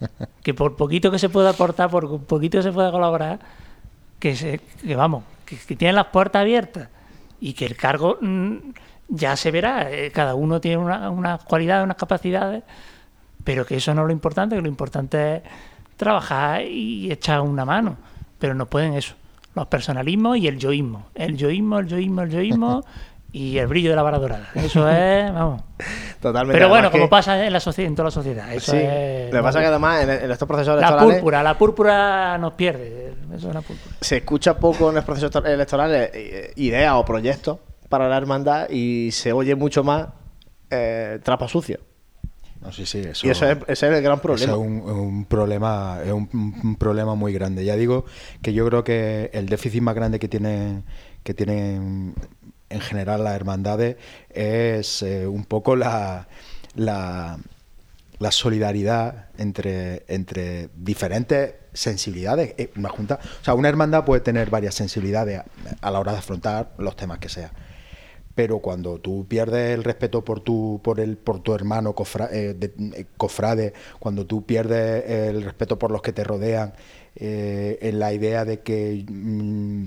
Que 0.42 0.54
por 0.54 0.76
poquito 0.76 1.10
que 1.10 1.18
se 1.18 1.28
pueda 1.28 1.50
aportar, 1.50 1.90
por 1.90 2.20
poquito 2.24 2.58
que 2.58 2.62
se 2.62 2.70
pueda 2.72 2.90
colaborar, 2.92 3.40
que, 4.20 4.36
se, 4.36 4.60
que 4.86 4.94
vamos, 4.94 5.24
que, 5.44 5.56
que 5.58 5.74
tienen 5.74 5.96
las 5.96 6.06
puertas 6.06 6.40
abiertas 6.42 6.88
y 7.40 7.52
que 7.54 7.66
el 7.66 7.76
cargo 7.76 8.16
mm, 8.20 8.56
ya 9.08 9.36
se 9.36 9.50
verá, 9.50 9.90
eh, 9.90 10.10
cada 10.12 10.34
uno 10.34 10.60
tiene 10.60 10.78
una- 10.78 11.10
unas 11.10 11.44
cualidades, 11.44 11.84
unas 11.84 11.96
capacidades, 11.96 12.62
pero 13.44 13.64
que 13.64 13.76
eso 13.76 13.94
no 13.94 14.02
es 14.02 14.06
lo 14.08 14.12
importante, 14.12 14.56
que 14.56 14.62
lo 14.62 14.68
importante 14.68 15.36
es 15.36 15.42
trabajar 15.96 16.62
y 16.62 17.10
echar 17.10 17.40
una 17.40 17.64
mano, 17.64 17.96
pero 18.38 18.54
no 18.54 18.66
pueden 18.66 18.94
eso, 18.94 19.14
los 19.54 19.66
personalismos 19.68 20.36
y 20.38 20.48
el 20.48 20.58
yoísmo, 20.58 21.06
el 21.14 21.36
yoísmo, 21.36 21.78
el 21.78 21.86
yoísmo, 21.86 22.22
el 22.22 22.30
yoísmo 22.30 22.84
y 23.32 23.58
el 23.58 23.66
brillo 23.66 23.90
de 23.90 23.96
la 23.96 24.02
vara 24.02 24.18
dorada, 24.18 24.48
eso 24.54 24.88
es, 24.90 25.32
vamos. 25.32 25.62
Totalmente. 26.20 26.56
Pero 26.58 26.68
bueno, 26.68 26.90
como 26.90 27.04
que- 27.04 27.08
pasa 27.10 27.44
en 27.46 27.52
la 27.52 27.60
en 27.76 27.94
toda 27.94 28.06
la 28.06 28.10
sociedad, 28.10 28.52
eso 28.52 28.72
Sí. 28.72 28.78
es... 28.80 29.30
Lo 29.32 29.38
que 29.38 29.42
pasa 29.42 29.58
es 29.60 29.62
que 29.64 29.68
además 29.68 30.02
en, 30.02 30.10
en 30.10 30.30
estos 30.30 30.48
procesos 30.48 30.74
la 30.80 30.86
electorales 30.88 31.14
púrpura, 31.16 31.42
la 31.42 31.58
púrpura 31.58 32.38
nos 32.38 32.52
pierde, 32.54 33.14
eso 33.34 33.48
es 33.48 33.54
la 33.54 33.60
púrpura. 33.60 33.96
se 34.00 34.16
escucha 34.18 34.56
poco 34.58 34.88
en 34.88 34.96
los 34.96 35.04
procesos 35.04 35.30
to- 35.30 35.44
electorales 35.44 36.10
eh, 36.14 36.52
ideas 36.56 36.94
o 36.94 37.04
proyectos 37.04 37.58
para 37.96 38.10
la 38.10 38.18
hermandad 38.18 38.68
y 38.68 39.10
se 39.10 39.32
oye 39.32 39.54
mucho 39.54 39.82
más 39.82 40.08
eh, 40.68 41.18
trapo 41.22 41.48
sucio. 41.48 41.80
No, 42.60 42.70
sí, 42.70 42.84
sí, 42.84 42.98
eso, 42.98 43.26
Y 43.26 43.30
eso 43.30 43.48
es, 43.48 43.56
ese 43.68 43.88
es 43.88 43.94
el 43.94 44.02
gran 44.02 44.20
problema. 44.20 44.52
es 44.52 44.58
un, 44.58 44.82
un 44.82 45.24
problema, 45.24 46.00
es 46.04 46.12
un, 46.12 46.28
un 46.62 46.76
problema 46.76 47.14
muy 47.14 47.32
grande. 47.32 47.64
Ya 47.64 47.74
digo 47.74 48.04
que 48.42 48.52
yo 48.52 48.66
creo 48.66 48.84
que 48.84 49.30
el 49.32 49.46
déficit 49.48 49.80
más 49.80 49.94
grande 49.94 50.18
que 50.18 50.28
tiene 50.28 50.82
que 51.22 51.32
tienen 51.32 52.14
en 52.68 52.80
general 52.82 53.24
las 53.24 53.34
hermandades 53.34 53.96
es 54.28 55.00
eh, 55.00 55.26
un 55.26 55.46
poco 55.46 55.74
la, 55.74 56.28
la, 56.74 57.38
la 58.18 58.30
solidaridad 58.30 59.30
entre, 59.38 60.04
entre 60.08 60.68
diferentes 60.76 61.54
sensibilidades. 61.72 62.54
Eh, 62.58 62.70
Una 62.76 62.90
junta, 62.90 63.20
o 63.40 63.44
sea, 63.44 63.54
una 63.54 63.70
hermandad 63.70 64.04
puede 64.04 64.20
tener 64.20 64.50
varias 64.50 64.74
sensibilidades 64.74 65.38
a, 65.40 65.46
a 65.80 65.90
la 65.90 65.98
hora 65.98 66.12
de 66.12 66.18
afrontar 66.18 66.74
los 66.76 66.94
temas 66.94 67.20
que 67.20 67.30
sea 67.30 67.50
pero 68.36 68.58
cuando 68.58 68.98
tú 68.98 69.26
pierdes 69.26 69.74
el 69.74 69.82
respeto 69.82 70.22
por 70.22 70.40
tu 70.40 70.78
por 70.84 71.00
el 71.00 71.16
por 71.16 71.40
tu 71.40 71.54
hermano 71.54 71.94
eh, 72.30 72.54
eh, 72.60 73.06
cofrade 73.16 73.72
cuando 73.98 74.26
tú 74.26 74.44
pierdes 74.44 75.04
el 75.08 75.42
respeto 75.42 75.78
por 75.78 75.90
los 75.90 76.02
que 76.02 76.12
te 76.12 76.22
rodean 76.22 76.74
eh, 77.16 77.78
en 77.80 77.98
la 77.98 78.12
idea 78.12 78.44
de 78.44 78.60
que 78.60 79.04
mm, 79.08 79.84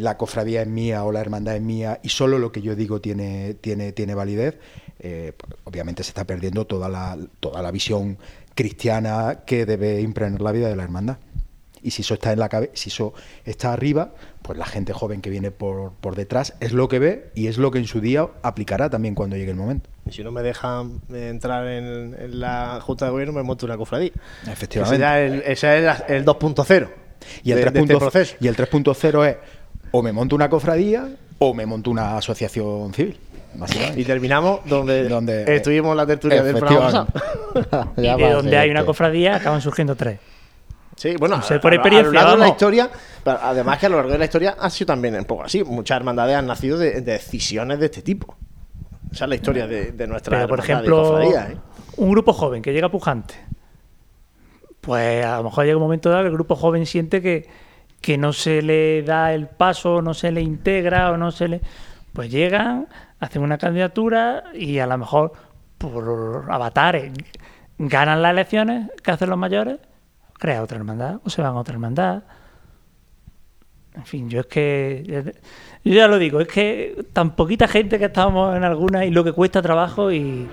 la 0.00 0.16
cofradía 0.16 0.62
es 0.62 0.68
mía 0.68 1.04
o 1.04 1.12
la 1.12 1.20
hermandad 1.20 1.56
es 1.56 1.62
mía 1.62 2.00
y 2.02 2.08
solo 2.08 2.38
lo 2.38 2.50
que 2.50 2.62
yo 2.62 2.74
digo 2.74 3.00
tiene 3.00 3.54
tiene 3.54 3.92
tiene 3.92 4.14
validez 4.14 4.58
pues, 4.98 5.34
obviamente 5.64 6.02
se 6.02 6.10
está 6.10 6.24
perdiendo 6.24 6.66
toda 6.66 6.88
la 6.88 7.16
toda 7.38 7.62
la 7.62 7.70
visión 7.70 8.18
cristiana 8.56 9.42
que 9.46 9.66
debe 9.66 10.00
impregnar 10.00 10.40
la 10.40 10.52
vida 10.52 10.68
de 10.68 10.76
la 10.76 10.82
hermandad 10.82 11.18
y 11.86 11.90
si 11.92 12.02
eso 12.02 12.14
está 12.14 12.32
en 12.32 12.38
la 12.40 12.48
cabe- 12.48 12.70
si 12.74 12.88
eso 12.90 13.14
está 13.44 13.72
arriba, 13.72 14.10
pues 14.42 14.58
la 14.58 14.66
gente 14.66 14.92
joven 14.92 15.20
que 15.22 15.30
viene 15.30 15.50
por, 15.50 15.92
por 16.00 16.16
detrás 16.16 16.54
es 16.60 16.72
lo 16.72 16.88
que 16.88 16.98
ve 16.98 17.30
y 17.34 17.46
es 17.46 17.58
lo 17.58 17.70
que 17.70 17.78
en 17.78 17.86
su 17.86 18.00
día 18.00 18.26
aplicará 18.42 18.90
también 18.90 19.14
cuando 19.14 19.36
llegue 19.36 19.50
el 19.52 19.56
momento. 19.56 19.88
Y 20.06 20.12
si 20.12 20.22
no 20.24 20.30
me 20.32 20.42
dejan 20.42 21.00
eh, 21.12 21.28
entrar 21.30 21.66
en, 21.68 22.16
en 22.18 22.40
la 22.40 22.80
Junta 22.82 23.06
de 23.06 23.10
Gobierno, 23.12 23.32
me 23.34 23.42
monto 23.42 23.66
una 23.66 23.76
cofradía. 23.76 24.10
Efectivamente. 24.50 24.96
Ese, 25.04 25.26
es 25.26 25.32
el, 25.32 25.52
ese 25.52 25.78
es 25.78 25.84
la- 25.84 26.04
el 26.08 26.24
2.0 26.24 26.88
Y 27.44 27.52
el 27.52 27.58
de- 27.58 27.70
de 27.70 27.80
3.0 27.82 28.14
este 28.20 28.36
y 28.44 28.48
el 28.48 28.56
3.0 28.56 29.28
es 29.28 29.36
o 29.92 30.02
me 30.02 30.12
monto 30.12 30.34
una 30.36 30.48
cofradía 30.50 31.08
o 31.38 31.54
me 31.54 31.66
monto 31.66 31.90
una 31.90 32.16
asociación 32.18 32.92
civil. 32.94 33.18
Y 33.96 34.04
terminamos 34.04 34.60
donde, 34.66 35.08
Donde- 35.08 35.56
estuvimos 35.56 35.92
en 35.92 35.96
la 35.96 36.06
tertulia 36.06 36.42
del 36.42 36.56
programa. 36.56 37.06
Y 37.96 38.02
de 38.02 38.30
donde 38.32 38.58
hay 38.58 38.70
una 38.70 38.84
cofradía 38.84 39.36
acaban 39.36 39.62
surgiendo 39.62 39.96
tres. 39.96 40.18
Sí, 40.96 41.14
bueno, 41.18 41.36
a- 41.36 41.60
por 41.60 41.72
a- 41.72 41.76
experiencia, 41.76 42.08
a 42.08 42.12
lo 42.12 42.12
largo 42.12 42.32
de 42.32 42.38
la 42.38 42.48
historia, 42.48 42.90
además 43.24 43.78
que 43.78 43.86
a 43.86 43.88
lo 43.88 43.96
largo 43.96 44.12
de 44.12 44.18
la 44.18 44.24
historia 44.24 44.56
ha 44.58 44.68
sido 44.70 44.86
también 44.86 45.14
un 45.14 45.24
poco 45.24 45.44
así. 45.44 45.62
Muchas 45.62 45.96
hermandades 45.96 46.36
han 46.36 46.46
nacido 46.46 46.78
de, 46.78 47.00
de 47.02 47.12
decisiones 47.12 47.78
de 47.78 47.86
este 47.86 48.02
tipo. 48.02 48.36
Esa 49.12 49.24
es 49.24 49.28
la 49.28 49.34
historia 49.36 49.66
de, 49.66 49.92
de 49.92 50.06
nuestra 50.06 50.36
Pero, 50.36 50.48
por 50.48 50.58
ejemplo, 50.58 51.20
¿eh? 51.22 51.56
un 51.98 52.10
grupo 52.10 52.32
joven 52.32 52.60
que 52.62 52.72
llega 52.72 52.88
pujante, 52.90 53.34
pues 54.80 55.24
a 55.24 55.36
lo 55.38 55.44
mejor 55.44 55.64
llega 55.64 55.76
un 55.76 55.82
momento 55.82 56.10
dado 56.10 56.22
que 56.22 56.28
el 56.28 56.34
grupo 56.34 56.56
joven 56.56 56.86
siente 56.86 57.20
que, 57.22 57.48
que 58.00 58.18
no 58.18 58.32
se 58.32 58.62
le 58.62 59.02
da 59.02 59.32
el 59.32 59.48
paso, 59.48 60.02
no 60.02 60.14
se 60.14 60.30
le 60.32 60.40
integra 60.42 61.10
o 61.12 61.16
no 61.16 61.30
se 61.30 61.48
le... 61.48 61.60
Pues 62.12 62.30
llegan, 62.30 62.88
hacen 63.20 63.42
una 63.42 63.58
candidatura 63.58 64.44
y 64.54 64.78
a 64.78 64.86
lo 64.86 64.96
mejor 64.96 65.32
por 65.76 66.46
avatares 66.50 67.12
ganan 67.78 68.22
las 68.22 68.30
elecciones 68.32 68.90
que 69.02 69.10
hacen 69.10 69.28
los 69.28 69.38
mayores, 69.38 69.78
crea 70.38 70.62
otra 70.62 70.78
hermandad 70.78 71.20
o 71.24 71.30
se 71.30 71.42
van 71.42 71.52
a 71.54 71.60
otra 71.60 71.74
hermandad. 71.74 72.22
En 73.94 74.04
fin, 74.04 74.28
yo 74.28 74.40
es 74.40 74.46
que. 74.46 75.32
Yo 75.84 75.92
ya 75.94 76.08
lo 76.08 76.18
digo, 76.18 76.40
es 76.40 76.48
que 76.48 77.04
tan 77.12 77.34
poquita 77.36 77.66
gente 77.68 77.98
que 77.98 78.06
estamos 78.06 78.54
en 78.56 78.64
alguna 78.64 79.04
y 79.06 79.10
lo 79.10 79.24
que 79.24 79.32
cuesta 79.32 79.62
trabajo 79.62 80.12
y, 80.12 80.46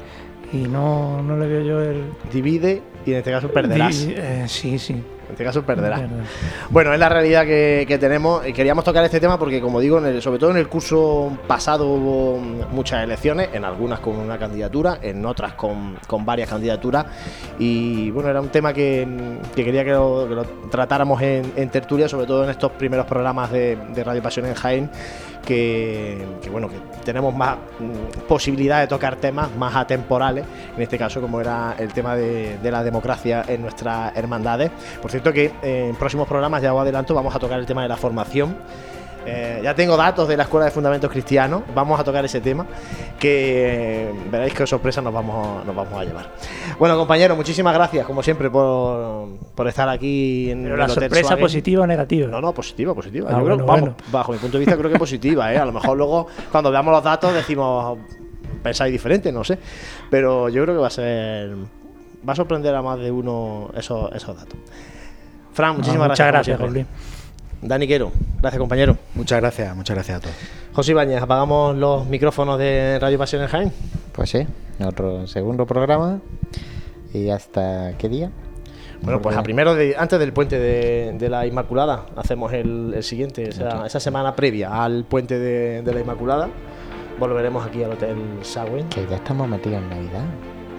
y 0.53 0.57
no, 0.57 1.21
no 1.23 1.37
le 1.37 1.47
veo 1.47 1.61
yo 1.61 1.81
el. 1.81 2.03
Divide 2.31 2.81
y 3.05 3.11
en 3.11 3.17
este 3.17 3.31
caso 3.31 3.49
perderás. 3.51 4.07
Di- 4.07 4.13
eh, 4.15 4.45
sí, 4.47 4.79
sí. 4.79 4.95
En 5.33 5.35
este 5.35 5.43
caso. 5.45 5.63
Perderás. 5.63 6.01
Bueno, 6.69 6.93
es 6.93 6.99
la 6.99 7.09
realidad 7.09 7.43
que, 7.45 7.85
que 7.87 7.97
tenemos. 7.97 8.45
Y 8.47 8.53
queríamos 8.53 8.83
tocar 8.83 9.03
este 9.03 9.19
tema 9.19 9.39
porque, 9.39 9.59
como 9.59 9.79
digo, 9.79 9.97
en 9.97 10.05
el- 10.05 10.21
sobre 10.21 10.37
todo 10.37 10.51
en 10.51 10.57
el 10.57 10.67
curso 10.67 11.35
pasado 11.47 11.87
hubo 11.87 12.37
muchas 12.71 13.03
elecciones, 13.03 13.49
en 13.53 13.65
algunas 13.65 13.99
con 13.99 14.15
una 14.15 14.37
candidatura, 14.37 14.99
en 15.01 15.25
otras 15.25 15.53
con, 15.53 15.95
con 16.05 16.23
varias 16.25 16.49
candidaturas. 16.49 17.05
Y 17.57 18.11
bueno, 18.11 18.29
era 18.29 18.41
un 18.41 18.49
tema 18.49 18.73
que, 18.73 19.07
que 19.55 19.65
quería 19.65 19.83
que 19.83 19.91
lo, 19.91 20.27
que 20.29 20.35
lo 20.35 20.43
tratáramos 20.69 21.21
en, 21.21 21.51
en 21.55 21.69
tertulia, 21.69 22.07
sobre 22.07 22.27
todo 22.27 22.43
en 22.43 22.51
estos 22.51 22.71
primeros 22.73 23.05
programas 23.07 23.51
de, 23.51 23.75
de 23.93 24.03
Radio 24.03 24.21
Pasión 24.21 24.45
en 24.45 24.53
Jaén. 24.53 24.91
Que, 25.45 26.25
bueno, 26.49 26.69
que 26.69 26.77
tenemos 27.03 27.35
más 27.35 27.57
mm, 27.79 28.27
posibilidad 28.27 28.79
de 28.79 28.87
tocar 28.87 29.17
temas 29.17 29.53
más 29.55 29.75
atemporales, 29.75 30.45
en 30.75 30.81
este 30.81 30.97
caso 30.97 31.19
como 31.19 31.41
era 31.41 31.75
el 31.77 31.91
tema 31.91 32.15
de, 32.15 32.57
de 32.57 32.71
la 32.71 32.83
democracia 32.83 33.43
en 33.47 33.61
nuestras 33.61 34.15
hermandades. 34.15 34.71
Por 35.01 35.11
cierto 35.11 35.33
que 35.33 35.51
en 35.61 35.95
próximos 35.95 36.27
programas, 36.27 36.61
ya 36.61 36.73
os 36.73 36.81
adelanto, 36.81 37.13
vamos 37.13 37.35
a 37.35 37.39
tocar 37.39 37.59
el 37.59 37.65
tema 37.65 37.83
de 37.83 37.89
la 37.89 37.97
formación. 37.97 38.55
Eh, 39.25 39.61
ya 39.63 39.73
tengo 39.73 39.95
datos 39.95 40.27
de 40.27 40.35
la 40.35 40.43
Escuela 40.43 40.65
de 40.65 40.71
Fundamentos 40.71 41.09
Cristianos, 41.09 41.63
vamos 41.73 41.97
a 41.99 42.03
tocar 42.03 42.25
ese 42.25 42.41
tema, 42.41 42.65
que 43.17 44.09
eh, 44.09 44.13
veréis 44.29 44.53
qué 44.53 44.67
sorpresa 44.67 45.01
nos 45.01 45.13
vamos, 45.13 45.65
nos 45.65 45.73
vamos 45.75 45.93
a 45.93 46.03
llevar. 46.03 46.29
Bueno, 46.77 46.97
compañeros, 46.97 47.37
muchísimas 47.37 47.73
gracias, 47.73 48.05
como 48.05 48.21
siempre, 48.21 48.49
por, 48.49 49.29
por 49.55 49.67
estar 49.67 49.87
aquí 49.87 50.51
en 50.51 50.63
Pero 50.63 50.73
el 50.75 50.79
la 50.79 50.85
Hotel 50.85 50.95
sorpresa 51.03 51.27
Suárez. 51.27 51.41
positiva 51.43 51.83
o 51.83 51.87
negativa. 51.87 52.27
No, 52.27 52.41
no, 52.41 52.53
positiva, 52.53 52.93
positiva. 52.93 53.29
Ah, 53.29 53.37
Yo 53.39 53.45
creo- 53.45 53.57
bueno, 53.57 53.65
vamos, 53.65 53.81
bueno. 53.81 53.95
bajo 54.11 54.31
mi 54.33 54.37
punto 54.39 54.57
de 54.57 54.65
vista 54.65 54.77
creo 54.77 54.91
que 54.91 54.99
positiva, 54.99 55.53
¿eh? 55.53 55.57
A 55.57 55.65
lo 55.65 55.71
mejor 55.71 55.97
luego 55.97 56.27
cuando 56.51 56.69
veamos 56.69 56.91
los 56.93 57.03
datos 57.03 57.33
decimos 57.33 57.97
pensáis 58.61 58.91
diferente, 58.91 59.31
no 59.31 59.43
sé, 59.43 59.57
pero 60.09 60.49
yo 60.49 60.63
creo 60.63 60.75
que 60.75 60.81
va 60.81 60.87
a 60.87 60.91
ser 60.91 61.51
va 62.27 62.33
a 62.33 62.35
sorprender 62.35 62.73
a 62.75 62.81
más 62.81 62.99
de 62.99 63.09
uno 63.11 63.69
esos, 63.75 64.11
esos 64.13 64.35
datos. 64.35 64.57
Fran, 65.53 65.75
muchísimas 65.77 66.05
Ah, 66.07 66.09
muchas 66.09 66.27
gracias. 66.27 66.57
gracias, 66.57 66.57
como 66.59 66.71
siempre. 66.73 67.22
Dani 67.63 67.87
Quero, 67.87 68.11
gracias 68.41 68.59
compañero. 68.59 68.97
Muchas 69.15 69.39
gracias, 69.39 69.75
muchas 69.75 69.95
gracias 69.95 70.17
a 70.17 70.21
todos. 70.21 70.35
José 70.73 70.91
Ibáñez, 70.91 71.21
apagamos 71.21 71.75
los 71.77 72.05
micrófonos 72.07 72.59
de 72.59 72.99
Radio 72.99 73.17
Pasión 73.17 73.41
en 73.41 73.47
Jaén. 73.47 73.71
Pues 74.11 74.29
sí, 74.29 74.45
otro 74.83 75.25
segundo 75.27 75.65
programa. 75.65 76.19
¿Y 77.13 77.29
hasta 77.29 77.93
qué 77.97 78.09
día? 78.09 78.31
Bueno, 79.01 79.21
pues 79.21 79.37
a 79.37 79.43
primero 79.43 79.75
de, 79.75 79.95
antes 79.97 80.19
del 80.19 80.33
puente 80.33 80.59
de, 80.59 81.13
de 81.17 81.29
la 81.29 81.45
Inmaculada 81.45 82.05
hacemos 82.15 82.53
el, 82.53 82.93
el 82.95 83.03
siguiente, 83.03 83.49
esa, 83.49 83.85
esa 83.85 83.99
semana 83.99 84.35
previa 84.35 84.83
al 84.83 85.05
puente 85.05 85.39
de, 85.39 85.81
de 85.81 85.93
la 85.93 85.99
Inmaculada. 85.99 86.49
Volveremos 87.19 87.65
aquí 87.65 87.83
al 87.83 87.91
Hotel 87.91 88.17
Sagüen. 88.41 88.89
Que 88.89 89.05
ya 89.07 89.17
estamos 89.17 89.47
metidos 89.47 89.81
en 89.81 89.89
Navidad. 89.89 90.23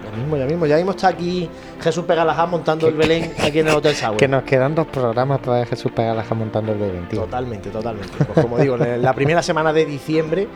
Ya 0.04 0.16
mismo, 0.16 0.36
ya 0.36 0.46
mismo, 0.46 0.66
ya 0.66 0.76
mismo 0.76 0.90
está 0.92 1.08
aquí 1.08 1.48
Jesús 1.80 2.04
Pegalajá 2.04 2.46
montando 2.46 2.88
el 2.88 2.94
Belén 2.94 3.32
aquí 3.42 3.60
en 3.60 3.68
el 3.68 3.74
Hotel 3.74 3.94
Sagüen. 3.94 4.18
Que 4.18 4.28
nos 4.28 4.42
quedan 4.44 4.74
dos 4.74 4.86
programas 4.86 5.40
para 5.40 5.58
ver 5.58 5.68
Jesús 5.68 5.92
Pegalaja 5.92 6.34
montando 6.34 6.72
el 6.72 6.78
Belén, 6.78 7.08
tío. 7.08 7.20
Totalmente, 7.22 7.70
totalmente. 7.70 8.12
Pues 8.24 8.40
como 8.40 8.58
digo, 8.58 8.76
la 8.76 9.12
primera 9.14 9.42
semana 9.42 9.72
de 9.72 9.86
diciembre 9.86 10.48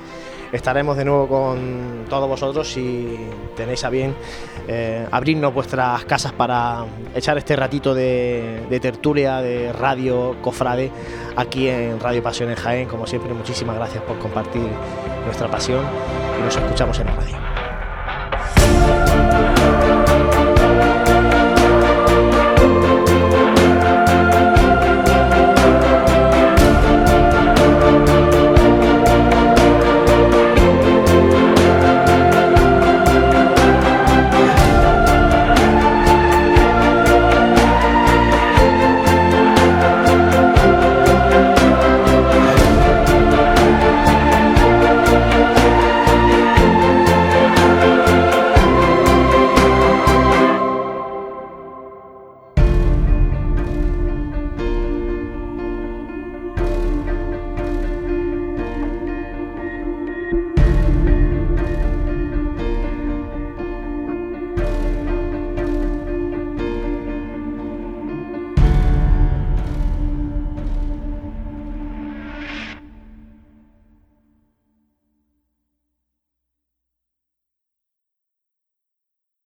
estaremos 0.52 0.96
de 0.96 1.04
nuevo 1.04 1.28
con 1.28 2.04
todos 2.08 2.28
vosotros 2.28 2.68
si 2.68 3.18
tenéis 3.56 3.84
a 3.84 3.90
bien 3.90 4.14
eh, 4.66 5.06
abrirnos 5.10 5.52
vuestras 5.52 6.04
casas 6.04 6.32
para 6.32 6.84
echar 7.14 7.36
este 7.38 7.56
ratito 7.56 7.94
de, 7.94 8.62
de 8.68 8.80
tertulia, 8.80 9.38
de 9.42 9.72
radio 9.72 10.36
cofrade 10.40 10.90
aquí 11.36 11.68
en 11.68 12.00
Radio 12.00 12.22
Pasión 12.22 12.50
en 12.50 12.56
Jaén. 12.56 12.88
Como 12.88 13.06
siempre, 13.06 13.32
muchísimas 13.34 13.76
gracias 13.76 14.02
por 14.04 14.18
compartir 14.18 14.68
nuestra 15.24 15.50
pasión 15.50 15.84
y 16.38 16.42
nos 16.42 16.56
escuchamos 16.56 16.98
en 17.00 17.06
la 17.06 17.16
radio. 17.16 17.68
thank 18.89 19.43
you 19.43 19.47